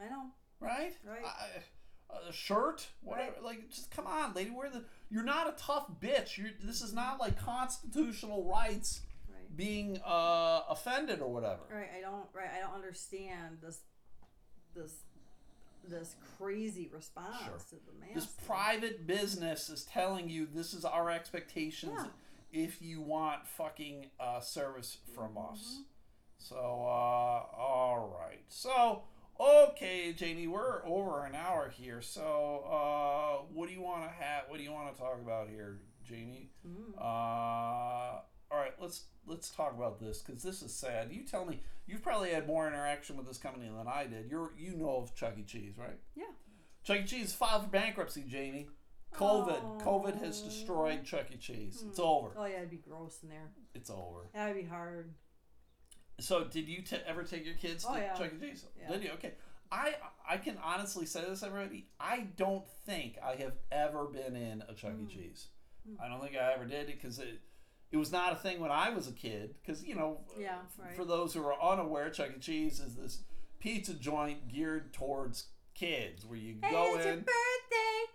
I 0.00 0.08
know. 0.08 0.26
right? 0.60 0.94
Right. 1.04 1.24
I, 1.24 2.18
a 2.28 2.32
shirt, 2.32 2.86
whatever. 3.02 3.36
Like, 3.42 3.68
just 3.70 3.90
come 3.90 4.06
on, 4.06 4.32
lady. 4.34 4.50
Wear 4.50 4.70
the. 4.70 4.84
You're 5.10 5.22
not 5.24 5.48
a 5.48 5.52
tough 5.60 5.86
bitch. 6.00 6.36
You're. 6.38 6.50
This 6.62 6.82
is 6.82 6.92
not 6.92 7.18
like 7.20 7.38
constitutional 7.38 8.44
rights 8.44 9.00
Right. 9.02 9.09
Being 9.56 10.00
uh, 10.06 10.62
offended 10.68 11.20
or 11.20 11.32
whatever. 11.32 11.60
Right. 11.72 11.88
I 11.96 12.00
don't. 12.00 12.26
Right. 12.32 12.48
I 12.56 12.60
don't 12.60 12.74
understand 12.74 13.58
this. 13.62 13.80
This. 14.74 14.92
This 15.88 16.14
crazy 16.38 16.90
response 16.92 17.36
Sure. 17.42 17.56
to 17.70 17.76
the 17.86 17.98
mask. 18.00 18.14
This 18.14 18.26
private 18.46 19.06
business 19.06 19.70
is 19.70 19.84
telling 19.84 20.28
you 20.28 20.46
this 20.54 20.74
is 20.74 20.84
our 20.84 21.10
expectations 21.10 21.94
Yeah. 22.52 22.64
if 22.64 22.82
you 22.82 23.00
want 23.00 23.48
fucking 23.48 24.10
uh, 24.20 24.40
service 24.40 24.98
from 25.14 25.30
Mm-hmm. 25.36 25.54
us. 25.54 25.80
So, 26.38 26.56
uh, 26.56 26.60
all 27.56 28.14
right. 28.20 28.44
So, 28.48 29.04
okay, 29.40 30.12
Jamie, 30.12 30.46
we're 30.48 30.84
over 30.86 31.24
an 31.24 31.34
hour 31.34 31.70
here. 31.70 32.02
So, 32.02 32.62
uh, 32.70 33.44
what 33.52 33.66
do 33.68 33.74
you 33.74 33.80
want 33.82 34.04
to 34.04 34.10
have? 34.10 34.44
What 34.48 34.58
do 34.58 34.62
you 34.64 34.72
want 34.72 34.94
to 34.94 35.00
talk 35.00 35.18
about 35.20 35.48
here, 35.48 35.80
Jamie? 36.06 36.50
Mm. 36.66 36.92
Uh, 36.98 38.20
all 38.50 38.58
right, 38.58 38.72
let's 38.80 39.04
let's 39.26 39.50
talk 39.50 39.74
about 39.76 40.00
this 40.00 40.22
because 40.22 40.42
this 40.42 40.62
is 40.62 40.74
sad. 40.74 41.08
You 41.12 41.22
tell 41.22 41.44
me, 41.44 41.60
you've 41.86 42.02
probably 42.02 42.30
had 42.30 42.46
more 42.46 42.66
interaction 42.66 43.16
with 43.16 43.26
this 43.26 43.38
company 43.38 43.68
than 43.68 43.86
I 43.86 44.06
did. 44.06 44.30
You're 44.30 44.52
you 44.58 44.74
know 44.74 44.96
of 44.96 45.14
Chuck 45.14 45.34
E. 45.38 45.42
Cheese, 45.42 45.74
right? 45.78 45.98
Yeah. 46.14 46.24
Chuck 46.82 46.98
E. 46.98 47.04
Cheese 47.04 47.32
filed 47.32 47.64
for 47.64 47.68
bankruptcy, 47.70 48.24
Jamie. 48.28 48.68
COVID. 49.14 49.82
COVID 49.82 50.22
has 50.22 50.40
destroyed 50.40 51.04
Chuck 51.04 51.26
E. 51.32 51.36
Cheese. 51.36 51.84
It's 51.88 51.98
over. 51.98 52.30
Oh 52.36 52.44
yeah, 52.44 52.58
it'd 52.58 52.70
be 52.70 52.76
gross 52.78 53.18
in 53.22 53.28
there. 53.28 53.50
It's 53.74 53.90
over. 53.90 54.28
That'd 54.34 54.56
be 54.56 54.68
hard. 54.68 55.14
So, 56.18 56.44
did 56.44 56.68
you 56.68 56.82
t- 56.82 56.96
ever 57.06 57.22
take 57.22 57.46
your 57.46 57.54
kids 57.54 57.84
to 57.84 57.90
Oh, 57.92 57.96
yeah. 57.96 58.14
Chuck 58.14 58.30
E. 58.36 58.46
Cheese? 58.46 58.64
Yeah. 58.78 58.90
Did 58.92 59.04
you? 59.04 59.10
Okay. 59.12 59.32
I 59.72 59.94
I 60.28 60.36
can 60.36 60.58
honestly 60.64 61.06
say 61.06 61.24
this, 61.28 61.42
everybody. 61.42 61.86
I 62.00 62.26
don't 62.36 62.66
think 62.86 63.16
I 63.24 63.36
have 63.36 63.54
ever 63.70 64.04
been 64.06 64.34
in 64.36 64.62
a 64.68 64.74
Chuck 64.74 64.92
E. 65.00 65.04
Mm. 65.04 65.08
Cheese. 65.08 65.46
I 66.02 66.08
don't 66.08 66.20
think 66.22 66.36
I 66.36 66.52
ever 66.52 66.66
did 66.66 66.88
it 66.88 67.00
because 67.00 67.18
it 67.18 67.40
it 67.92 67.96
was 67.96 68.12
not 68.12 68.32
a 68.32 68.36
thing 68.36 68.60
when 68.60 68.70
I 68.70 68.90
was 68.90 69.08
a 69.08 69.12
kid. 69.12 69.54
Because 69.62 69.84
you 69.84 69.94
know, 69.94 70.18
Yeah, 70.38 70.58
right. 70.78 70.94
for 70.96 71.04
those 71.04 71.34
who 71.34 71.44
are 71.44 71.60
unaware, 71.62 72.10
Chuck 72.10 72.30
E. 72.36 72.40
Cheese 72.40 72.80
is 72.80 72.94
this 72.96 73.22
pizza 73.58 73.94
joint 73.94 74.48
geared 74.48 74.92
towards 74.92 75.46
kids, 75.74 76.24
where 76.24 76.38
you 76.38 76.56
Hey, 76.62 76.70
go 76.70 76.96
it's 76.96 77.04
in. 77.06 77.12
your 77.12 77.16
birthday. 77.18 78.06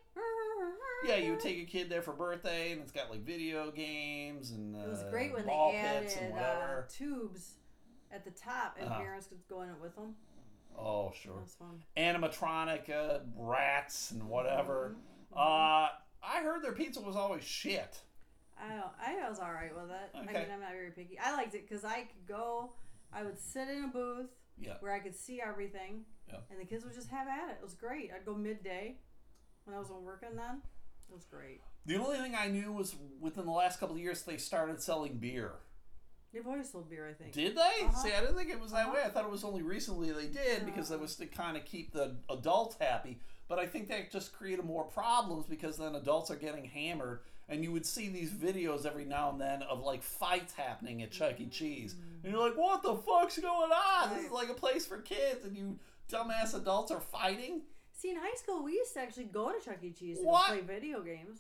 Yeah, 1.06 1.18
you 1.18 1.32
would 1.32 1.40
take 1.40 1.60
a 1.62 1.66
kid 1.66 1.88
there 1.90 2.02
for 2.02 2.14
birthday, 2.14 2.72
and 2.72 2.82
it's 2.82 2.92
got 2.92 3.12
like 3.12 3.20
video 3.24 3.70
games 3.70 4.50
and 4.52 4.76
uh, 4.76 4.80
It 4.80 4.90
was 4.90 5.04
great 5.12 5.34
when 5.34 5.46
ball 5.46 5.72
they 5.72 5.78
pits 5.78 6.16
and 6.18 6.34
added 6.34 6.80
uh, 6.80 6.82
tubes 6.90 7.54
at 8.12 8.24
the 8.26 8.32
top, 8.32 8.78
and 8.80 8.90
Uh-huh. 8.90 9.00
parents 9.02 9.28
could 9.28 9.46
go 9.48 9.62
in 9.62 9.70
it 9.70 9.80
with 9.80 9.96
them. 9.96 10.16
oh, 10.78 11.10
That 11.10 11.16
sure. 11.18 11.40
was 11.42 11.54
fun. 11.54 11.84
Animatronic 11.96 12.90
uh, 12.90 13.20
rats 13.36 14.12
and 14.12 14.28
whatever. 14.28 14.96
Mhm. 15.34 15.38
Uh, 15.38 15.90
I 16.24 16.42
heard 16.42 16.64
their 16.64 16.72
pizza 16.74 17.02
was 17.02 17.16
always 17.16 17.44
shit. 17.44 18.02
I 18.62 18.70
don't, 18.76 19.26
I 19.26 19.30
was 19.30 19.40
all 19.40 19.52
right 19.52 19.74
with 19.76 19.92
it. 19.92 20.10
I 20.16 20.20
mean, 20.26 20.36
I'm 20.52 20.62
not 20.62 20.72
very 20.72 20.92
picky. 20.92 21.18
I 21.20 21.36
liked 21.36 21.56
it 21.56 21.68
because 21.68 21.84
I 21.84 22.02
could 22.02 22.28
go. 22.28 22.72
I 23.14 23.24
would 23.24 23.40
sit 23.40 23.68
in 23.70 23.84
a 23.86 23.88
booth 23.88 24.30
Yeah. 24.58 24.76
where 24.80 24.94
I 24.94 25.00
could 25.00 25.16
see 25.16 25.42
everything, 25.42 26.06
Yeah. 26.28 26.40
and 26.50 26.60
the 26.60 26.66
kids 26.66 26.84
would 26.86 26.94
just 26.94 27.10
have 27.10 27.28
at 27.28 27.50
it. 27.50 27.58
It 27.60 27.64
was 27.64 27.74
great. 27.74 28.12
I'd 28.14 28.26
go 28.26 28.34
midday 28.36 28.98
when 29.66 29.76
I 29.76 29.80
wasn't 29.80 30.02
working 30.02 30.36
then. 30.36 30.62
It 31.10 31.14
was 31.14 31.26
great. 31.26 31.62
The 31.86 31.98
only 31.98 32.18
thing 32.18 32.34
I 32.36 32.48
knew 32.48 32.72
was 32.72 32.96
within 33.20 33.46
the 33.46 33.52
last 33.52 33.80
couple 33.80 33.96
of 33.96 34.02
years 34.02 34.24
they 34.24 34.38
started 34.38 34.82
selling 34.82 35.18
beer. 35.18 35.52
They've 36.34 36.46
always 36.46 36.70
sold 36.72 36.90
beer, 36.90 37.08
I 37.08 37.14
think. 37.14 37.32
Did 37.34 37.56
they? 37.56 37.86
Uh-huh. 37.86 37.92
See, 38.04 38.12
I 38.14 38.20
didn't 38.20 38.36
think 38.36 38.50
it 38.50 38.60
was 38.60 38.72
that 38.72 38.88
Uh-huh. 38.88 38.96
way. 38.96 39.04
I 39.06 39.10
thought 39.10 39.24
it 39.24 39.32
was 39.32 39.44
only 39.46 39.62
recently 39.62 40.12
they 40.12 40.28
did 40.28 40.66
because 40.66 40.90
that 40.90 41.00
was 41.00 41.16
to 41.18 41.26
kind 41.28 41.56
of 41.56 41.64
keep 41.66 41.94
the 41.94 42.18
adults 42.30 42.76
happy. 42.80 43.20
But 43.48 43.60
I 43.60 43.68
think 43.68 43.88
that 43.90 44.12
just 44.12 44.34
created 44.34 44.66
more 44.66 44.84
problems 44.86 45.46
because 45.46 45.78
then 45.78 45.96
adults 45.96 46.32
are 46.32 46.36
getting 46.36 46.66
hammered, 46.66 47.22
and 47.50 47.64
you 47.64 47.72
would 47.72 47.86
see 47.86 48.10
these 48.10 48.32
videos 48.32 48.86
every 48.86 49.06
now 49.06 49.30
and 49.30 49.40
then 49.40 49.62
of 49.64 49.82
like 49.84 50.02
fights 50.04 50.54
happening 50.54 51.02
at 51.02 51.12
Chuck 51.12 51.40
E. 51.40 51.48
Cheese, 51.48 51.96
and 52.24 52.32
you're 52.34 52.42
like, 52.42 52.58
"What 52.58 52.82
the 52.84 52.96
fuck's 52.96 53.38
going 53.38 53.72
on? 53.72 54.16
This 54.16 54.26
is 54.26 54.32
like 54.32 54.50
a 54.50 54.54
place 54.54 54.86
for 54.86 54.98
kids, 55.00 55.46
and 55.46 55.56
you 55.56 55.80
dumbass 56.10 56.54
adults 56.56 56.92
are 56.92 57.00
fighting." 57.02 57.62
See, 57.94 58.12
in 58.12 58.18
high 58.18 58.36
school, 58.36 58.64
we 58.64 58.74
used 58.74 58.94
to 58.96 59.00
actually 59.02 59.26
go 59.26 59.52
to 59.52 59.64
Chuck 59.64 59.78
E. 59.84 59.92
Cheese 59.92 60.18
and 60.20 60.28
What? 60.28 60.48
play 60.48 60.62
video 60.62 61.02
games. 61.02 61.40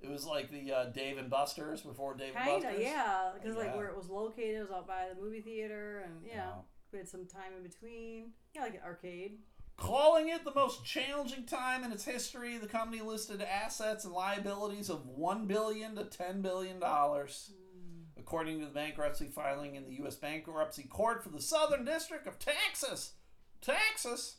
It 0.00 0.10
was 0.10 0.26
like 0.26 0.50
the 0.50 0.70
uh, 0.72 0.84
Dave 0.86 1.18
and 1.18 1.30
Buster's 1.30 1.80
before 1.80 2.14
Dave 2.14 2.34
and 2.36 2.44
Kinda, 2.44 2.66
Buster's. 2.66 2.82
yeah. 2.84 3.30
Because 3.34 3.56
like 3.56 3.68
Yeah. 3.68 3.76
where 3.76 3.86
it 3.88 3.96
was 3.96 4.08
located 4.08 4.60
was 4.62 4.70
out 4.70 4.86
by 4.86 5.08
the 5.14 5.20
movie 5.20 5.40
theater, 5.40 6.00
and 6.06 6.24
yeah, 6.26 6.34
Yeah. 6.34 6.52
we 6.92 6.98
had 6.98 7.08
some 7.08 7.26
time 7.26 7.52
in 7.56 7.62
between. 7.62 8.32
Yeah, 8.54 8.62
like 8.62 8.74
an 8.74 8.80
arcade. 8.84 9.38
Calling 9.76 10.28
it 10.28 10.44
the 10.44 10.54
most 10.54 10.84
challenging 10.84 11.44
time 11.44 11.82
in 11.82 11.90
its 11.90 12.04
history, 12.04 12.58
the 12.58 12.68
company 12.68 13.02
listed 13.02 13.42
assets 13.42 14.04
and 14.04 14.14
liabilities 14.14 14.88
of 14.88 15.06
one 15.06 15.46
billion 15.46 15.96
to 15.96 16.04
ten 16.04 16.42
billion 16.42 16.78
dollars, 16.78 17.50
hmm. 17.50 18.02
according 18.18 18.60
to 18.60 18.66
the 18.66 18.72
bankruptcy 18.72 19.26
filing 19.26 19.74
in 19.74 19.84
the 19.84 19.94
U.S. 19.96 20.14
Bankruptcy 20.14 20.84
Court 20.84 21.24
for 21.24 21.30
the 21.30 21.42
Southern 21.42 21.84
District 21.84 22.26
of 22.26 22.38
Texas. 22.38 23.14
Texas. 23.60 24.36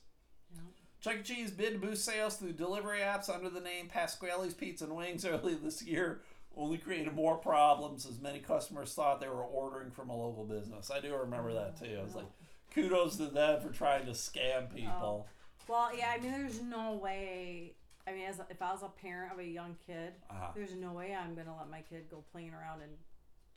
Yeah. 0.54 0.62
Chuck 1.02 1.18
E. 1.20 1.24
Cheese 1.24 1.52
bid 1.52 1.74
to 1.74 1.80
boost 1.80 2.06
sales 2.06 2.38
through 2.38 2.54
delivery 2.54 3.00
apps 3.00 3.30
under 3.30 3.50
the 3.50 3.60
name 3.60 3.88
Pasquale's 3.88 4.54
Pizza 4.54 4.86
and 4.86 4.96
Wings 4.96 5.26
early 5.26 5.56
this 5.56 5.82
year. 5.84 6.22
Only 6.58 6.78
created 6.78 7.14
more 7.14 7.36
problems 7.36 8.06
as 8.06 8.22
many 8.22 8.40
customers 8.40 8.94
thought 8.94 9.20
they 9.20 9.28
were 9.28 9.44
ordering 9.44 9.92
from 9.92 10.10
a 10.10 10.16
local 10.16 10.46
business. 10.46 10.90
I 10.90 11.02
do 11.02 11.14
remember 11.14 11.54
that 11.54 11.78
too. 11.78 11.98
I 12.00 12.04
was 12.04 12.16
like, 12.16 12.28
kudos 12.74 13.18
to 13.18 13.28
them 13.28 13.62
for 13.62 13.70
trying 13.70 14.06
to 14.06 14.12
scam 14.12 14.74
people. 14.74 15.28
Well, 15.68 15.96
yeah. 15.98 16.12
I 16.16 16.20
mean, 16.20 16.32
there's 16.32 16.62
no 16.62 16.94
way. 16.94 17.74
I 18.08 18.12
mean, 18.14 18.26
as 18.28 18.40
a, 18.40 18.46
if 18.50 18.62
I 18.62 18.72
was 18.72 18.84
a 18.84 18.90
parent 18.90 19.34
of 19.34 19.40
a 19.40 19.44
young 19.46 19.76
kid, 19.88 20.14
Uh-huh. 20.30 20.52
there's 20.56 20.74
no 20.76 20.92
way 20.94 21.16
I'm 21.16 21.34
gonna 21.36 21.56
let 21.58 21.70
my 21.70 21.82
kid 21.82 22.06
go 22.12 22.24
playing 22.32 22.54
around 22.54 22.82
in 22.82 22.90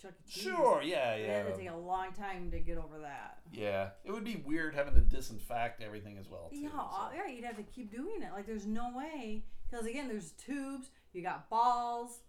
Chuck 0.01 0.13
E. 0.27 0.31
Cheese. 0.31 0.43
Sure, 0.45 0.81
yeah, 0.83 1.13
It 1.15 1.27
yeah. 1.27 1.37
had 1.39 1.47
to 1.49 1.57
take 1.57 1.69
a 1.71 1.77
long 1.77 2.13
time 2.13 2.51
to 2.53 2.59
get 2.61 2.79
over 2.79 2.99
that. 3.01 3.41
Yeah, 3.53 3.91
it 4.05 4.11
would 4.13 4.25
be 4.25 4.37
weird 4.47 4.75
having 4.75 4.95
to 4.95 5.01
disinfect 5.01 5.83
everything 5.83 6.17
as 6.19 6.29
well. 6.31 6.49
Too, 6.51 6.61
Yeah, 6.61 6.71
so. 6.71 6.79
uh, 6.79 7.11
yeah, 7.15 7.27
you'd 7.27 7.45
have 7.45 7.57
to 7.57 7.63
keep 7.65 7.91
doing 7.93 8.23
it. 8.23 8.33
Like, 8.33 8.47
there's 8.47 8.65
no 8.67 8.91
way. 8.97 9.43
Because, 9.71 9.85
again, 9.85 10.09
there's 10.09 10.31
tubes, 10.33 10.89
you 11.13 11.21
got 11.23 11.51
balls. 11.51 12.21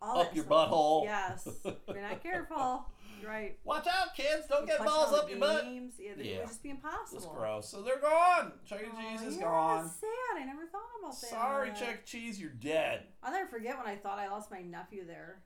All 0.00 0.20
up 0.20 0.34
your 0.34 0.44
stuff. 0.44 0.70
butthole. 0.70 1.04
Yes. 1.04 1.46
If 1.64 1.74
you're 1.88 2.00
not 2.00 2.22
careful. 2.22 2.86
You're 3.20 3.30
right. 3.30 3.58
Watch 3.64 3.86
out, 3.86 4.14
kids! 4.16 4.46
Don't 4.48 4.66
get 4.66 4.84
balls 4.84 5.12
up 5.14 5.28
your 5.30 5.38
butt. 5.38 5.64
games. 5.64 5.94
Yeah, 5.98 6.12
it 6.12 6.24
Yeah. 6.24 6.38
would 6.38 6.48
just 6.48 6.62
be 6.62 6.70
impossible. 6.70 7.20
That's 7.20 7.32
gross. 7.32 7.68
So 7.68 7.82
they're 7.82 8.00
gone. 8.00 8.52
Chuck 8.64 8.80
E. 8.82 8.86
Aw, 8.92 9.00
Cheese 9.18 9.22
is 9.28 9.36
yeah, 9.36 9.42
gone. 9.44 9.84
that's 9.84 9.96
sad. 10.00 10.40
I 10.40 10.44
never 10.44 10.66
thought 10.66 10.82
about 11.00 11.12
that. 11.20 11.30
Sorry, 11.30 11.70
Chuck 11.70 11.98
E. 12.02 12.04
Cheese, 12.04 12.40
you're 12.40 12.50
dead. 12.50 13.06
I'll 13.22 13.32
never 13.32 13.48
forget 13.48 13.76
when 13.78 13.86
I 13.86 13.96
thought 13.96 14.18
I 14.18 14.28
lost 14.28 14.50
my 14.50 14.60
nephew 14.62 15.06
there. 15.06 15.42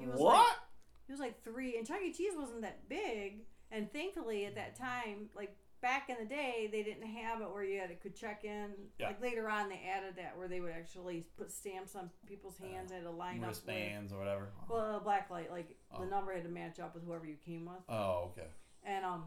He 0.00 0.06
was 0.06 0.18
what? 0.20 0.34
like- 0.36 0.56
He 1.06 1.12
was 1.12 1.20
like 1.20 1.42
three, 1.44 1.76
and 1.78 1.86
Chuck 1.86 2.00
E. 2.02 2.12
Cheese 2.12 2.34
wasn't 2.36 2.62
that 2.62 2.88
big. 2.88 3.44
And 3.70 3.90
thankfully, 3.92 4.44
at 4.46 4.54
that 4.56 4.76
time, 4.76 5.30
like 5.34 5.56
back 5.82 6.08
in 6.08 6.16
the 6.18 6.24
day, 6.24 6.68
they 6.72 6.82
didn't 6.82 7.06
have 7.06 7.40
it 7.42 7.50
where 7.52 7.64
you 7.64 7.78
had 7.80 7.90
to 7.90 7.96
could 7.96 8.14
check 8.16 8.44
in. 8.44 8.70
Yeah. 8.98 9.08
Like 9.08 9.20
later 9.20 9.48
on, 9.50 9.68
they 9.68 9.82
added 9.94 10.14
that 10.16 10.38
where 10.38 10.48
they 10.48 10.60
would 10.60 10.72
actually 10.72 11.26
put 11.36 11.50
stamps 11.52 11.94
on 11.96 12.08
people's 12.26 12.56
hands 12.56 12.90
and 12.92 13.02
had 13.02 13.10
to 13.10 13.10
line 13.10 13.42
up. 13.42 13.48
Wristbands 13.48 14.12
or 14.12 14.18
whatever. 14.18 14.48
Well, 14.68 14.96
a 14.96 15.00
black 15.00 15.28
light, 15.30 15.50
like 15.50 15.76
Oh. 15.94 16.00
the 16.04 16.06
number 16.10 16.32
had 16.32 16.44
to 16.44 16.48
match 16.48 16.80
up 16.80 16.94
with 16.94 17.04
whoever 17.04 17.26
you 17.26 17.36
came 17.44 17.66
with. 17.66 17.82
Oh, 17.88 18.30
okay. 18.32 18.46
And 18.84 19.04
um, 19.04 19.24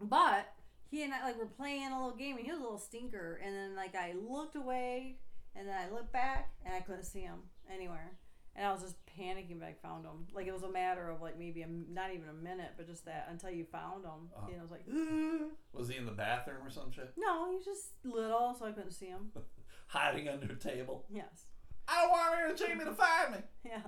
but 0.00 0.52
he 0.90 1.02
and 1.04 1.12
I 1.12 1.24
like 1.24 1.38
were 1.38 1.46
playing 1.46 1.92
a 1.92 1.96
little 2.02 2.16
game, 2.16 2.36
and 2.36 2.44
he 2.44 2.50
was 2.50 2.60
a 2.60 2.62
little 2.62 2.78
stinker. 2.78 3.40
And 3.44 3.54
then 3.54 3.76
like 3.76 3.94
I 3.94 4.14
looked 4.28 4.56
away, 4.56 5.18
and 5.54 5.68
then 5.68 5.74
I 5.76 5.92
looked 5.92 6.12
back, 6.12 6.50
and 6.64 6.74
I 6.74 6.80
couldn't 6.80 7.04
see 7.04 7.20
him 7.20 7.38
anywhere. 7.72 8.18
And 8.56 8.66
I 8.66 8.72
was 8.72 8.82
just 8.82 9.03
panicking, 9.18 9.58
but 9.60 9.68
I 9.68 9.74
found 9.82 10.04
him. 10.04 10.26
Like 10.34 10.46
it 10.46 10.52
was 10.52 10.62
a 10.62 10.70
matter 10.70 11.08
of 11.10 11.20
like 11.22 11.38
maybe 11.38 11.62
a, 11.62 11.66
not 11.68 12.10
even 12.12 12.28
a 12.28 12.32
minute, 12.32 12.72
but 12.76 12.86
just 12.86 13.04
that 13.06 13.28
until 13.30 13.50
you 13.50 13.64
found 13.64 14.04
him. 14.04 14.28
Uh-huh. 14.36 14.46
You 14.48 14.54
know, 14.56 14.60
I 14.60 14.62
was 14.62 14.70
like, 14.70 14.86
Was 15.72 15.88
he 15.88 15.96
in 15.96 16.06
the 16.06 16.12
bathroom 16.12 16.58
or 16.64 16.70
some 16.70 16.90
shit? 16.92 17.12
no, 17.16 17.48
he 17.50 17.56
was 17.56 17.64
just 17.64 17.88
little, 18.04 18.54
so 18.58 18.66
I 18.66 18.72
couldn't 18.72 18.92
see 18.92 19.06
him. 19.06 19.30
Hiding 19.86 20.28
under 20.28 20.52
a 20.52 20.56
table. 20.56 21.04
Yes, 21.12 21.46
I 21.88 22.02
don't 22.02 22.10
want 22.10 22.32
Mary 22.32 22.50
and 22.50 22.58
Jamie 22.58 22.84
to 22.84 22.94
find 22.94 23.32
me. 23.32 23.38
yes. 23.64 23.86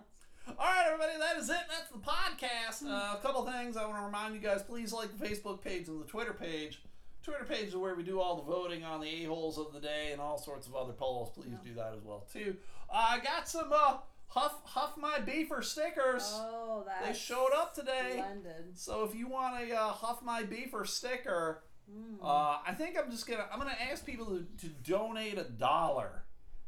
All 0.48 0.54
right, 0.58 0.84
everybody, 0.86 1.18
that 1.18 1.38
is 1.38 1.50
it. 1.50 1.56
That's 1.68 1.90
the 1.90 1.98
podcast. 1.98 2.88
Uh, 2.88 3.16
a 3.16 3.20
couple 3.20 3.44
things 3.46 3.76
I 3.76 3.84
want 3.84 3.98
to 3.98 4.04
remind 4.04 4.34
you 4.34 4.40
guys. 4.40 4.62
Please 4.62 4.92
like 4.92 5.18
the 5.18 5.24
Facebook 5.24 5.60
page 5.60 5.88
and 5.88 6.00
the 6.00 6.04
Twitter 6.04 6.32
page. 6.32 6.80
Twitter 7.24 7.44
page 7.44 7.68
is 7.68 7.76
where 7.76 7.96
we 7.96 8.04
do 8.04 8.20
all 8.20 8.36
the 8.36 8.44
voting 8.44 8.84
on 8.84 9.00
the 9.00 9.08
a-holes 9.08 9.58
of 9.58 9.72
the 9.72 9.80
day 9.80 10.10
and 10.12 10.20
all 10.20 10.38
sorts 10.38 10.68
of 10.68 10.76
other 10.76 10.92
polls. 10.92 11.32
Please 11.34 11.56
do 11.64 11.74
that 11.74 11.92
as 11.96 12.04
well, 12.04 12.24
too. 12.32 12.56
Uh, 12.88 13.04
I 13.10 13.18
got 13.18 13.48
some 13.48 13.72
uh, 13.74 13.96
Huff, 14.28 14.54
Huff 14.64 14.96
My 14.98 15.18
Beefer 15.18 15.62
stickers. 15.64 16.22
Oh, 16.34 16.84
that 16.86 17.04
they 17.06 17.12
showed 17.18 17.50
up 17.54 17.74
today. 17.74 18.14
Splendid. 18.18 18.78
So 18.78 19.04
if 19.04 19.14
you 19.14 19.28
want 19.28 19.62
a 19.70 19.74
uh, 19.74 19.88
Huff 19.88 20.22
My 20.22 20.42
Beefer 20.42 20.86
sticker, 20.86 21.62
Mm. 21.88 22.16
uh, 22.20 22.58
I 22.66 22.74
think 22.76 22.98
I'm 22.98 23.12
just 23.12 23.28
gonna 23.28 23.46
I'm 23.52 23.60
gonna 23.60 23.76
ask 23.92 24.04
people 24.04 24.26
to, 24.26 24.44
to 24.58 24.66
donate 24.90 25.38
a 25.38 25.44
dollar. 25.44 26.24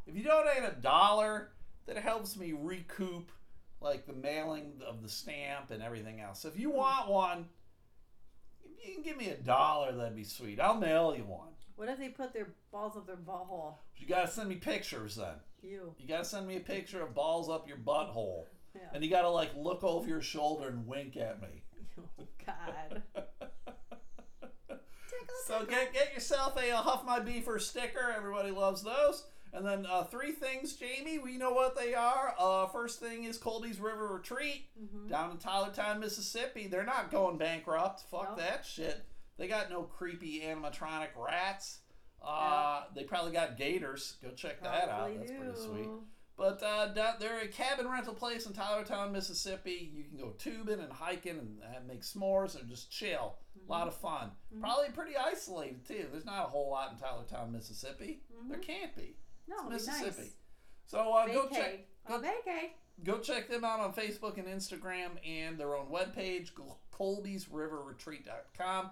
If 0.06 0.14
you 0.16 0.22
donate 0.22 0.62
a 0.62 0.80
dollar, 0.80 1.48
that 1.86 1.96
helps 1.96 2.36
me 2.36 2.52
recoup 2.56 3.32
like 3.80 4.06
the 4.06 4.12
mailing 4.12 4.74
of 4.86 5.02
the 5.02 5.08
stamp 5.08 5.72
and 5.72 5.82
everything 5.82 6.20
else. 6.20 6.38
So 6.42 6.46
if 6.48 6.56
you 6.56 6.70
want 6.70 7.08
one, 7.08 7.46
you 8.80 8.94
can 8.94 9.02
give 9.02 9.16
me 9.16 9.28
a 9.30 9.36
dollar, 9.36 9.90
that'd 9.90 10.14
be 10.14 10.22
sweet. 10.22 10.60
I'll 10.60 10.76
mail 10.78 11.12
you 11.16 11.24
one. 11.24 11.48
What 11.74 11.88
if 11.88 11.98
they 11.98 12.10
put 12.10 12.32
their 12.32 12.48
balls 12.70 12.96
up 12.96 13.08
their 13.08 13.16
butthole? 13.16 13.74
You 13.96 14.06
gotta 14.06 14.28
send 14.28 14.48
me 14.48 14.54
pictures 14.54 15.16
then. 15.16 15.34
You. 15.62 15.94
You 15.98 16.06
gotta 16.08 16.24
send 16.24 16.46
me 16.46 16.56
a 16.56 16.60
picture 16.60 17.02
of 17.02 17.14
balls 17.14 17.48
up 17.48 17.66
your 17.68 17.76
butthole, 17.78 18.44
Yeah. 18.74 18.82
and 18.92 19.02
you 19.04 19.10
gotta 19.10 19.28
like 19.30 19.50
look 19.56 19.82
over 19.84 20.08
your 20.08 20.20
shoulder 20.22 20.68
and 20.68 20.86
wink 20.86 21.16
at 21.16 21.40
me. 21.42 21.48
Oh 22.20 22.26
God. 22.46 23.02
So 25.46 25.64
get 25.64 25.92
get 25.94 26.12
yourself 26.14 26.56
a, 26.58 26.70
uh 26.70 26.76
Huff 26.82 27.04
My 27.06 27.20
Beefer 27.20 27.58
sticker. 27.60 28.12
Everybody 28.14 28.50
loves 28.50 28.82
those. 28.82 29.24
And 29.54 29.64
then 29.64 29.86
uh, 29.86 30.04
three 30.04 30.32
things, 30.32 30.74
Jamie. 30.74 31.18
We 31.18 31.38
know 31.38 31.52
what 31.52 31.74
they 31.74 31.94
are. 31.94 32.34
Uh, 32.38 32.66
first 32.66 33.00
thing 33.00 33.24
is 33.24 33.38
Colby's 33.38 33.80
River 33.80 34.06
Retreat 34.08 34.66
Mhm. 34.78 35.08
down 35.08 35.30
in 35.30 35.38
Tylertown, 35.38 36.00
Mississippi. 36.00 36.66
They're 36.66 36.84
not 36.84 37.10
going 37.10 37.38
bankrupt. 37.38 38.02
Fuck 38.10 38.28
Nope. 38.30 38.38
that 38.38 38.66
shit. 38.66 39.06
They 39.38 39.48
got 39.48 39.70
no 39.70 39.84
creepy 39.84 40.40
animatronic 40.42 41.08
rats. 41.16 41.78
Uh, 42.24 42.84
They 42.94 43.04
probably 43.04 43.32
got 43.32 43.56
gators. 43.56 44.16
Go 44.22 44.30
check 44.30 44.62
that 44.62 44.88
out. 44.88 44.98
Probably 44.98 45.16
That's 45.18 45.30
pretty 45.32 45.56
sweet. 45.60 45.88
But 46.36 46.62
uh, 46.62 47.14
they're 47.18 47.40
a 47.40 47.48
cabin 47.48 47.88
rental 47.88 48.14
place 48.14 48.46
in 48.46 48.52
Tylertown, 48.52 49.10
Mississippi. 49.10 49.90
You 49.92 50.04
can 50.04 50.18
go 50.18 50.34
tubing 50.38 50.78
and 50.78 50.92
hiking 50.92 51.38
and 51.38 51.58
uh, 51.64 51.80
make 51.86 52.02
s'mores 52.02 52.58
and 52.58 52.68
just 52.68 52.92
chill. 52.92 53.34
A 53.66 53.70
lot 53.70 53.88
of 53.88 53.94
fun. 53.94 54.30
Probably 54.60 54.90
pretty 54.90 55.16
isolated 55.16 55.84
too. 55.84 56.06
There's 56.12 56.24
not 56.24 56.46
a 56.46 56.48
whole 56.48 56.70
lot 56.70 56.92
in 56.92 56.98
Tylertown, 56.98 57.50
Mississippi. 57.50 58.22
There 58.48 58.58
can't 58.58 58.94
be. 58.94 59.16
No, 59.48 59.68
It's 59.70 59.86
Mississippi. 59.88 60.22
Nice. 60.22 60.32
So 60.86 61.12
uh, 61.12 61.26
go 61.26 61.48
check 61.48 61.86
vacay. 62.08 62.70
go 63.02 63.18
check 63.18 63.48
them 63.48 63.64
out 63.64 63.80
on 63.80 63.92
Facebook 63.92 64.38
and 64.38 64.46
Instagram 64.46 65.10
and 65.26 65.58
their 65.58 65.74
own 65.74 65.86
webpage, 65.88 66.50
colbysriverretreat.com. 66.96 68.90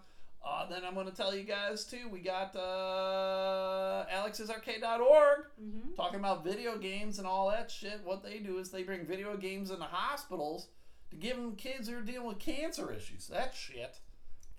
Uh, 0.49 0.65
then 0.69 0.83
I'm 0.87 0.95
going 0.95 1.07
to 1.07 1.13
tell 1.17 1.35
you 1.35 1.43
guys 1.43 1.85
too. 1.85 2.09
We 2.11 2.21
got 2.21 2.55
uh, 2.55 4.05
alexsarcade.org 4.15 5.45
Mm-hmm. 5.63 5.95
talking 5.97 6.21
about 6.21 6.45
video 6.45 6.77
games 6.77 7.19
and 7.19 7.27
all 7.27 7.51
that 7.51 7.71
shit. 7.71 8.01
What 8.05 8.23
they 8.23 8.39
do 8.39 8.59
is 8.59 8.71
they 8.71 8.83
bring 8.83 9.07
video 9.07 9.37
games 9.37 9.71
into 9.71 9.85
hospitals 9.85 10.69
to 11.11 11.17
give 11.17 11.37
them 11.37 11.57
kids 11.57 11.89
who 11.89 11.97
are 11.97 12.03
dealing 12.03 12.29
with 12.29 12.39
cancer 12.39 12.93
issues. 12.93 13.27
That 13.29 13.55
shit. 13.55 13.99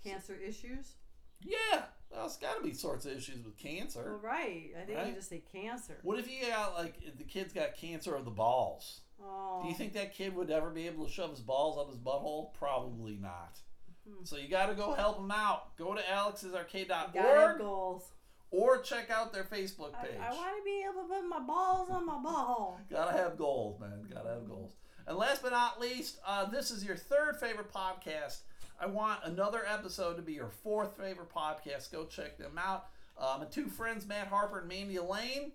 Cancer 0.04 0.36
issues. 0.36 0.94
Yeah, 1.42 1.84
there's 2.12 2.38
got 2.38 2.58
to 2.58 2.64
be 2.64 2.74
sorts 2.74 3.06
of 3.06 3.12
issues 3.14 3.46
with 3.46 3.58
cancer. 3.58 4.04
Well, 4.22 4.32
right. 4.34 4.72
I 4.82 4.86
think 4.86 4.98
Right? 4.98 5.08
you 5.08 5.14
just 5.14 5.30
say 5.30 5.44
cancer. 5.52 5.98
What 6.02 6.18
if 6.20 6.28
you 6.30 6.48
got 6.50 6.74
like 6.74 6.96
the 7.18 7.24
kid's 7.24 7.54
got 7.54 7.76
cancer 7.78 8.16
of 8.16 8.26
the 8.26 8.32
balls? 8.32 9.02
Oh. 9.24 9.62
Do 9.64 9.70
you 9.70 9.76
think 9.76 9.94
that 9.94 10.14
kid 10.16 10.36
would 10.36 10.50
ever 10.50 10.70
be 10.72 10.88
able 10.88 11.06
to 11.06 11.12
shove 11.12 11.30
his 11.32 11.40
balls 11.42 11.78
up 11.78 11.90
his 11.90 11.98
butthole? 12.00 12.54
Probably 12.56 13.18
not. 13.22 13.60
Hmm. 14.08 14.24
So 14.24 14.38
you 14.38 14.48
got 14.48 14.68
to 14.68 14.74
go 14.76 14.94
help 14.94 15.18
them 15.18 15.32
out. 15.32 15.76
Go 15.78 15.94
to 15.94 16.02
alexsarcade.org 16.02 17.58
goals. 17.60 18.12
or 18.52 18.80
check 18.82 19.10
out 19.10 19.34
their 19.34 19.44
Facebook 19.44 19.94
page. 20.02 20.18
I 20.22 20.32
want 20.34 20.58
to 20.58 20.64
be 20.64 20.84
able 20.90 21.04
to 21.08 21.14
put 21.14 21.28
my 21.28 21.40
balls 21.40 21.90
on 21.90 22.06
my 22.06 22.14
butthole. 22.14 22.76
Gotta 22.90 23.18
have 23.18 23.38
goals, 23.38 23.80
man. 23.80 24.08
Gotta 24.14 24.30
have 24.30 24.48
goals. 24.48 24.72
And 25.06 25.18
last 25.18 25.42
but 25.42 25.52
not 25.52 25.80
least, 25.80 26.20
uh, 26.26 26.46
this 26.50 26.72
is 26.72 26.84
your 26.84 26.96
third 26.98 27.38
favorite 27.40 27.72
podcast. 27.72 28.40
I 28.80 28.86
want 28.86 29.22
another 29.24 29.64
episode 29.66 30.16
to 30.18 30.22
be 30.22 30.34
your 30.34 30.50
fourth 30.64 30.98
favorite 30.98 31.30
podcast. 31.34 31.92
Go 31.92 32.06
check 32.06 32.38
them 32.38 32.58
out. 32.58 32.88
Uh, 33.18 33.38
my 33.40 33.46
two 33.46 33.68
friends, 33.68 34.06
Matt 34.06 34.28
Harper 34.28 34.60
and 34.60 34.68
Mandy 34.68 34.98
Elaine, 34.98 35.52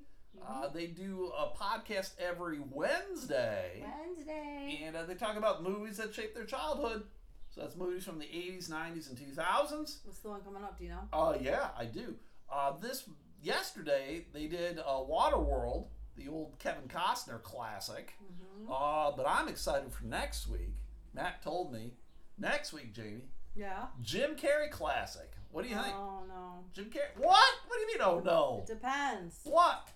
uh, 0.48 0.68
they 0.68 0.86
do 0.86 1.30
a 1.38 1.46
podcast 1.56 2.12
every 2.18 2.58
Wednesday. 2.70 3.84
Wednesday. 4.06 4.80
And 4.84 4.96
uh, 4.96 5.04
they 5.04 5.14
talk 5.14 5.36
about 5.36 5.62
movies 5.62 5.98
that 5.98 6.14
shaped 6.14 6.34
their 6.34 6.44
childhood. 6.44 7.04
So 7.54 7.60
that's 7.60 7.76
movies 7.76 8.04
from 8.04 8.18
the 8.18 8.24
80s, 8.24 8.70
90s, 8.70 9.10
and 9.10 9.18
2000s. 9.18 9.98
What's 10.04 10.20
the 10.22 10.30
one 10.30 10.40
coming 10.40 10.62
up? 10.64 10.78
Do 10.78 10.84
you 10.84 10.90
know? 10.90 11.00
Uh, 11.12 11.36
yeah, 11.40 11.68
I 11.78 11.84
do. 11.84 12.14
Uh, 12.50 12.72
this 12.80 13.04
yesterday 13.42 14.24
they 14.32 14.46
did 14.46 14.78
uh, 14.78 14.82
Waterworld, 15.06 15.86
the 16.16 16.28
old 16.28 16.58
Kevin 16.58 16.88
Costner 16.88 17.42
classic. 17.42 18.14
Mm-hmm. 18.24 18.72
Uh, 18.72 19.10
but 19.14 19.26
I'm 19.28 19.48
excited 19.48 19.92
for 19.92 20.04
next 20.06 20.48
week. 20.48 20.70
Matt 21.14 21.42
told 21.42 21.72
me 21.74 21.92
next 22.38 22.72
week, 22.72 22.94
Jamie, 22.94 23.28
Yeah. 23.54 23.84
Jim 24.00 24.34
Carrey 24.34 24.70
classic. 24.70 25.30
What 25.50 25.64
do 25.64 25.68
you 25.68 25.74
think? 25.76 25.94
Oh 25.94 26.20
no. 26.26 26.64
Jim 26.72 26.86
Carrey? 26.86 27.18
What? 27.22 27.52
What 27.66 27.76
do 27.76 27.80
you 27.80 27.86
mean? 27.88 27.98
Oh 28.00 28.22
no. 28.24 28.64
It 28.66 28.72
depends. 28.72 29.40
What? 29.44 29.88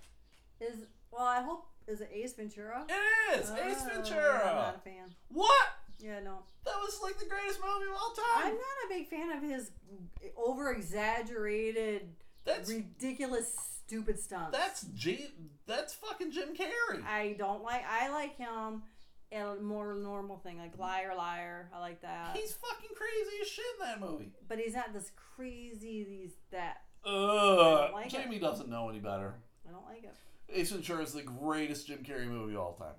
Is 0.60 0.74
well, 1.10 1.24
I 1.24 1.40
hope 1.40 1.66
is 1.86 2.02
it 2.02 2.10
Ace 2.12 2.34
Ventura? 2.34 2.84
It 2.86 3.40
is 3.40 3.50
Ace 3.50 3.82
Oh, 3.82 3.88
Ventura. 3.94 4.40
I'm 4.46 4.56
not 4.56 4.76
a 4.76 4.80
fan. 4.80 5.14
What? 5.32 5.66
Yeah, 5.98 6.20
no. 6.20 6.38
That 6.64 6.74
was 6.84 6.98
like 7.02 7.18
the 7.18 7.26
greatest 7.26 7.58
movie 7.60 7.90
of 7.90 7.96
all 7.96 8.12
time. 8.14 8.46
I'm 8.48 8.54
not 8.54 8.86
a 8.86 8.88
big 8.88 9.08
fan 9.08 9.30
of 9.32 9.42
his 9.42 9.70
over 10.36 10.70
exaggerated, 10.72 12.08
That's 12.44 12.70
ridiculous, 12.70 13.54
stupid 13.86 14.18
stunts. 14.20 14.56
that's 14.56 14.82
G. 14.94 15.30
That's 15.66 15.94
fucking 15.94 16.32
Jim 16.32 16.50
Carrey. 16.54 17.04
I 17.04 17.34
don't 17.38 17.62
like. 17.62 17.82
I 17.88 18.10
like 18.10 18.36
him. 18.36 18.82
A 19.32 19.56
more 19.60 19.94
normal 19.94 20.38
thing 20.38 20.58
like 20.58 20.78
liar, 20.78 21.12
liar. 21.16 21.68
I 21.74 21.80
like 21.80 22.00
that. 22.02 22.36
He's 22.36 22.52
fucking 22.52 22.90
crazy 22.94 23.36
as 23.42 23.48
shit 23.48 23.64
in 23.80 23.86
that 23.86 24.00
movie. 24.00 24.30
but 24.48 24.58
he's 24.58 24.74
not 24.74 24.92
this 24.92 25.10
crazy. 25.34 26.04
These 26.04 26.32
that 26.52 26.82
Ugh. 27.04 27.90
like 27.92 28.06
it. 28.06 28.10
Jamie 28.12 28.38
doesn't 28.38 28.68
know 28.68 28.88
any 28.88 29.00
better. 29.00 29.34
I 29.68 29.72
don't 29.72 29.84
like 29.86 30.04
it. 30.04 30.14
Ace 30.48 30.70
Ventura 30.70 31.02
is 31.02 31.12
the 31.12 31.22
greatest 31.22 31.88
Jim 31.88 32.04
Carrey 32.04 32.28
movie 32.28 32.54
of 32.54 32.60
all 32.60 32.72
time. 32.74 32.94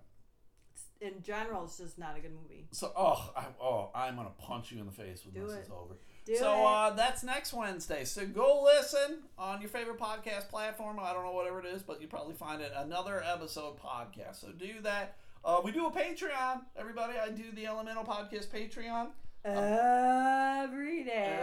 In 0.99 1.21
general, 1.21 1.65
it's 1.65 1.77
just 1.77 1.97
not 1.99 2.17
a 2.17 2.19
good 2.19 2.33
movie. 2.33 2.65
So, 2.71 2.91
oh, 2.97 3.31
I, 3.35 3.45
oh, 3.61 3.91
I'm 3.93 4.15
gonna 4.15 4.31
punch 4.39 4.71
you 4.71 4.79
in 4.79 4.85
the 4.87 4.91
face 4.91 5.23
when 5.25 5.33
Do 5.35 5.47
this 5.47 5.57
it. 5.57 5.61
is 5.65 5.69
over. 5.69 5.95
Do 6.25 6.35
so, 6.35 6.51
it. 6.53 6.65
uh, 6.65 6.89
that's 6.91 7.23
next 7.23 7.53
Wednesday. 7.53 8.03
So 8.03 8.25
go 8.25 8.63
listen 8.63 9.19
on 9.37 9.61
your 9.61 9.69
favorite 9.69 9.99
podcast 9.99 10.49
platform. 10.49 10.97
I 11.01 11.13
don't 11.13 11.23
know 11.23 11.31
whatever 11.33 11.59
it 11.59 11.65
is, 11.67 11.83
but 11.83 12.01
you 12.01 12.07
probably 12.07 12.33
find 12.33 12.61
it 12.61 12.71
another 12.75 13.23
episode 13.23 13.77
podcast. 13.79 14.41
So 14.41 14.47
do 14.51 14.81
that. 14.81 15.15
Uh, 15.45 15.61
we 15.63 15.71
do 15.71 15.85
a 15.85 15.91
Patreon, 15.91 16.61
everybody. 16.75 17.13
I 17.17 17.29
do 17.29 17.51
the 17.53 17.65
Elemental 17.67 18.03
Podcast 18.03 18.47
Patreon 18.47 19.07
Every 19.45 21.03
day. 21.03 21.39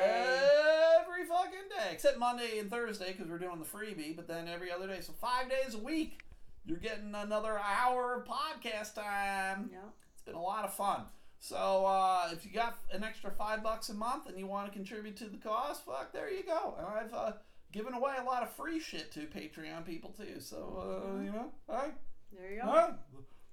every 1.00 1.24
fucking 1.24 1.68
day, 1.70 1.90
except 1.92 2.18
Monday 2.18 2.58
and 2.58 2.70
Thursday 2.70 3.12
because 3.12 3.30
we're 3.30 3.38
doing 3.38 3.58
the 3.58 3.64
freebie. 3.64 4.14
But 4.14 4.28
then 4.28 4.48
every 4.48 4.70
other 4.70 4.86
day, 4.86 5.00
so 5.00 5.12
five 5.14 5.48
days 5.48 5.74
a 5.74 5.78
week, 5.78 6.18
you're 6.66 6.78
getting 6.78 7.14
another 7.14 7.58
hour 7.58 8.14
of 8.14 8.24
podcast 8.26 8.94
time. 8.94 9.70
Yeah. 9.72 9.78
It's 10.14 10.22
been 10.22 10.34
a 10.34 10.42
lot 10.42 10.64
of 10.64 10.72
fun. 10.74 11.02
So 11.38 11.84
uh, 11.84 12.30
if 12.32 12.44
you 12.46 12.52
got 12.52 12.78
an 12.92 13.04
extra 13.04 13.30
five 13.30 13.62
bucks 13.62 13.90
a 13.90 13.94
month 13.94 14.28
and 14.28 14.38
you 14.38 14.46
want 14.46 14.66
to 14.66 14.72
contribute 14.72 15.16
to 15.18 15.26
the 15.26 15.36
cause, 15.36 15.78
fuck, 15.84 16.12
there 16.12 16.30
you 16.30 16.42
go. 16.42 16.74
And 16.78 16.86
I've 16.86 17.12
uh, 17.12 17.32
given 17.72 17.92
away 17.92 18.14
a 18.18 18.24
lot 18.24 18.42
of 18.42 18.50
free 18.50 18.80
shit 18.80 19.12
to 19.12 19.20
Patreon 19.20 19.84
people 19.84 20.10
too. 20.16 20.40
So 20.40 21.12
uh, 21.16 21.20
you 21.22 21.30
know, 21.30 21.52
hi, 21.68 21.90
There 22.32 22.50
you 22.50 22.62
go. 22.62 22.94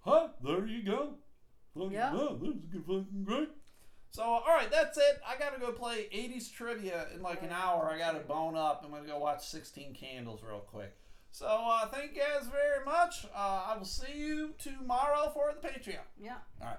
hi, 0.06 0.28
there 0.42 0.66
you 0.66 0.84
go. 0.84 1.16
Yeah. 1.90 2.12
oh, 2.14 2.30
that 2.30 2.40
was 2.42 2.56
good 2.72 2.82
fucking 2.86 3.24
great. 3.26 3.50
So 4.12 4.24
all 4.24 4.44
right, 4.48 4.70
that's 4.72 4.98
it. 4.98 5.22
I 5.28 5.38
gotta 5.38 5.60
go 5.60 5.72
play 5.74 6.08
'80s 6.14 6.52
trivia 6.52 7.08
in 7.16 7.22
like 7.22 7.44
an 7.44 7.52
hour. 7.52 7.90
I 7.94 7.98
gotta 7.98 8.20
bone 8.20 8.56
up. 8.56 8.84
I'm 8.86 8.92
gonna 8.92 9.08
go 9.08 9.20
watch 9.20 9.46
16 9.48 9.94
Candles 9.96 10.42
real 10.48 10.60
quick. 10.60 10.94
So 11.32 11.48
uh, 11.48 11.88
thank 11.88 12.14
you 12.16 12.22
guys 12.22 12.48
very 12.48 12.84
much. 12.86 13.26
Uh, 13.36 13.64
I 13.70 13.78
will 13.78 13.86
see 13.86 14.18
you 14.18 14.53
tomorrow 14.58 15.32
for 15.34 15.52
the 15.53 15.68
Patreon. 15.68 16.06
Yeah. 16.20 16.38
All 16.62 16.68
right. 16.68 16.78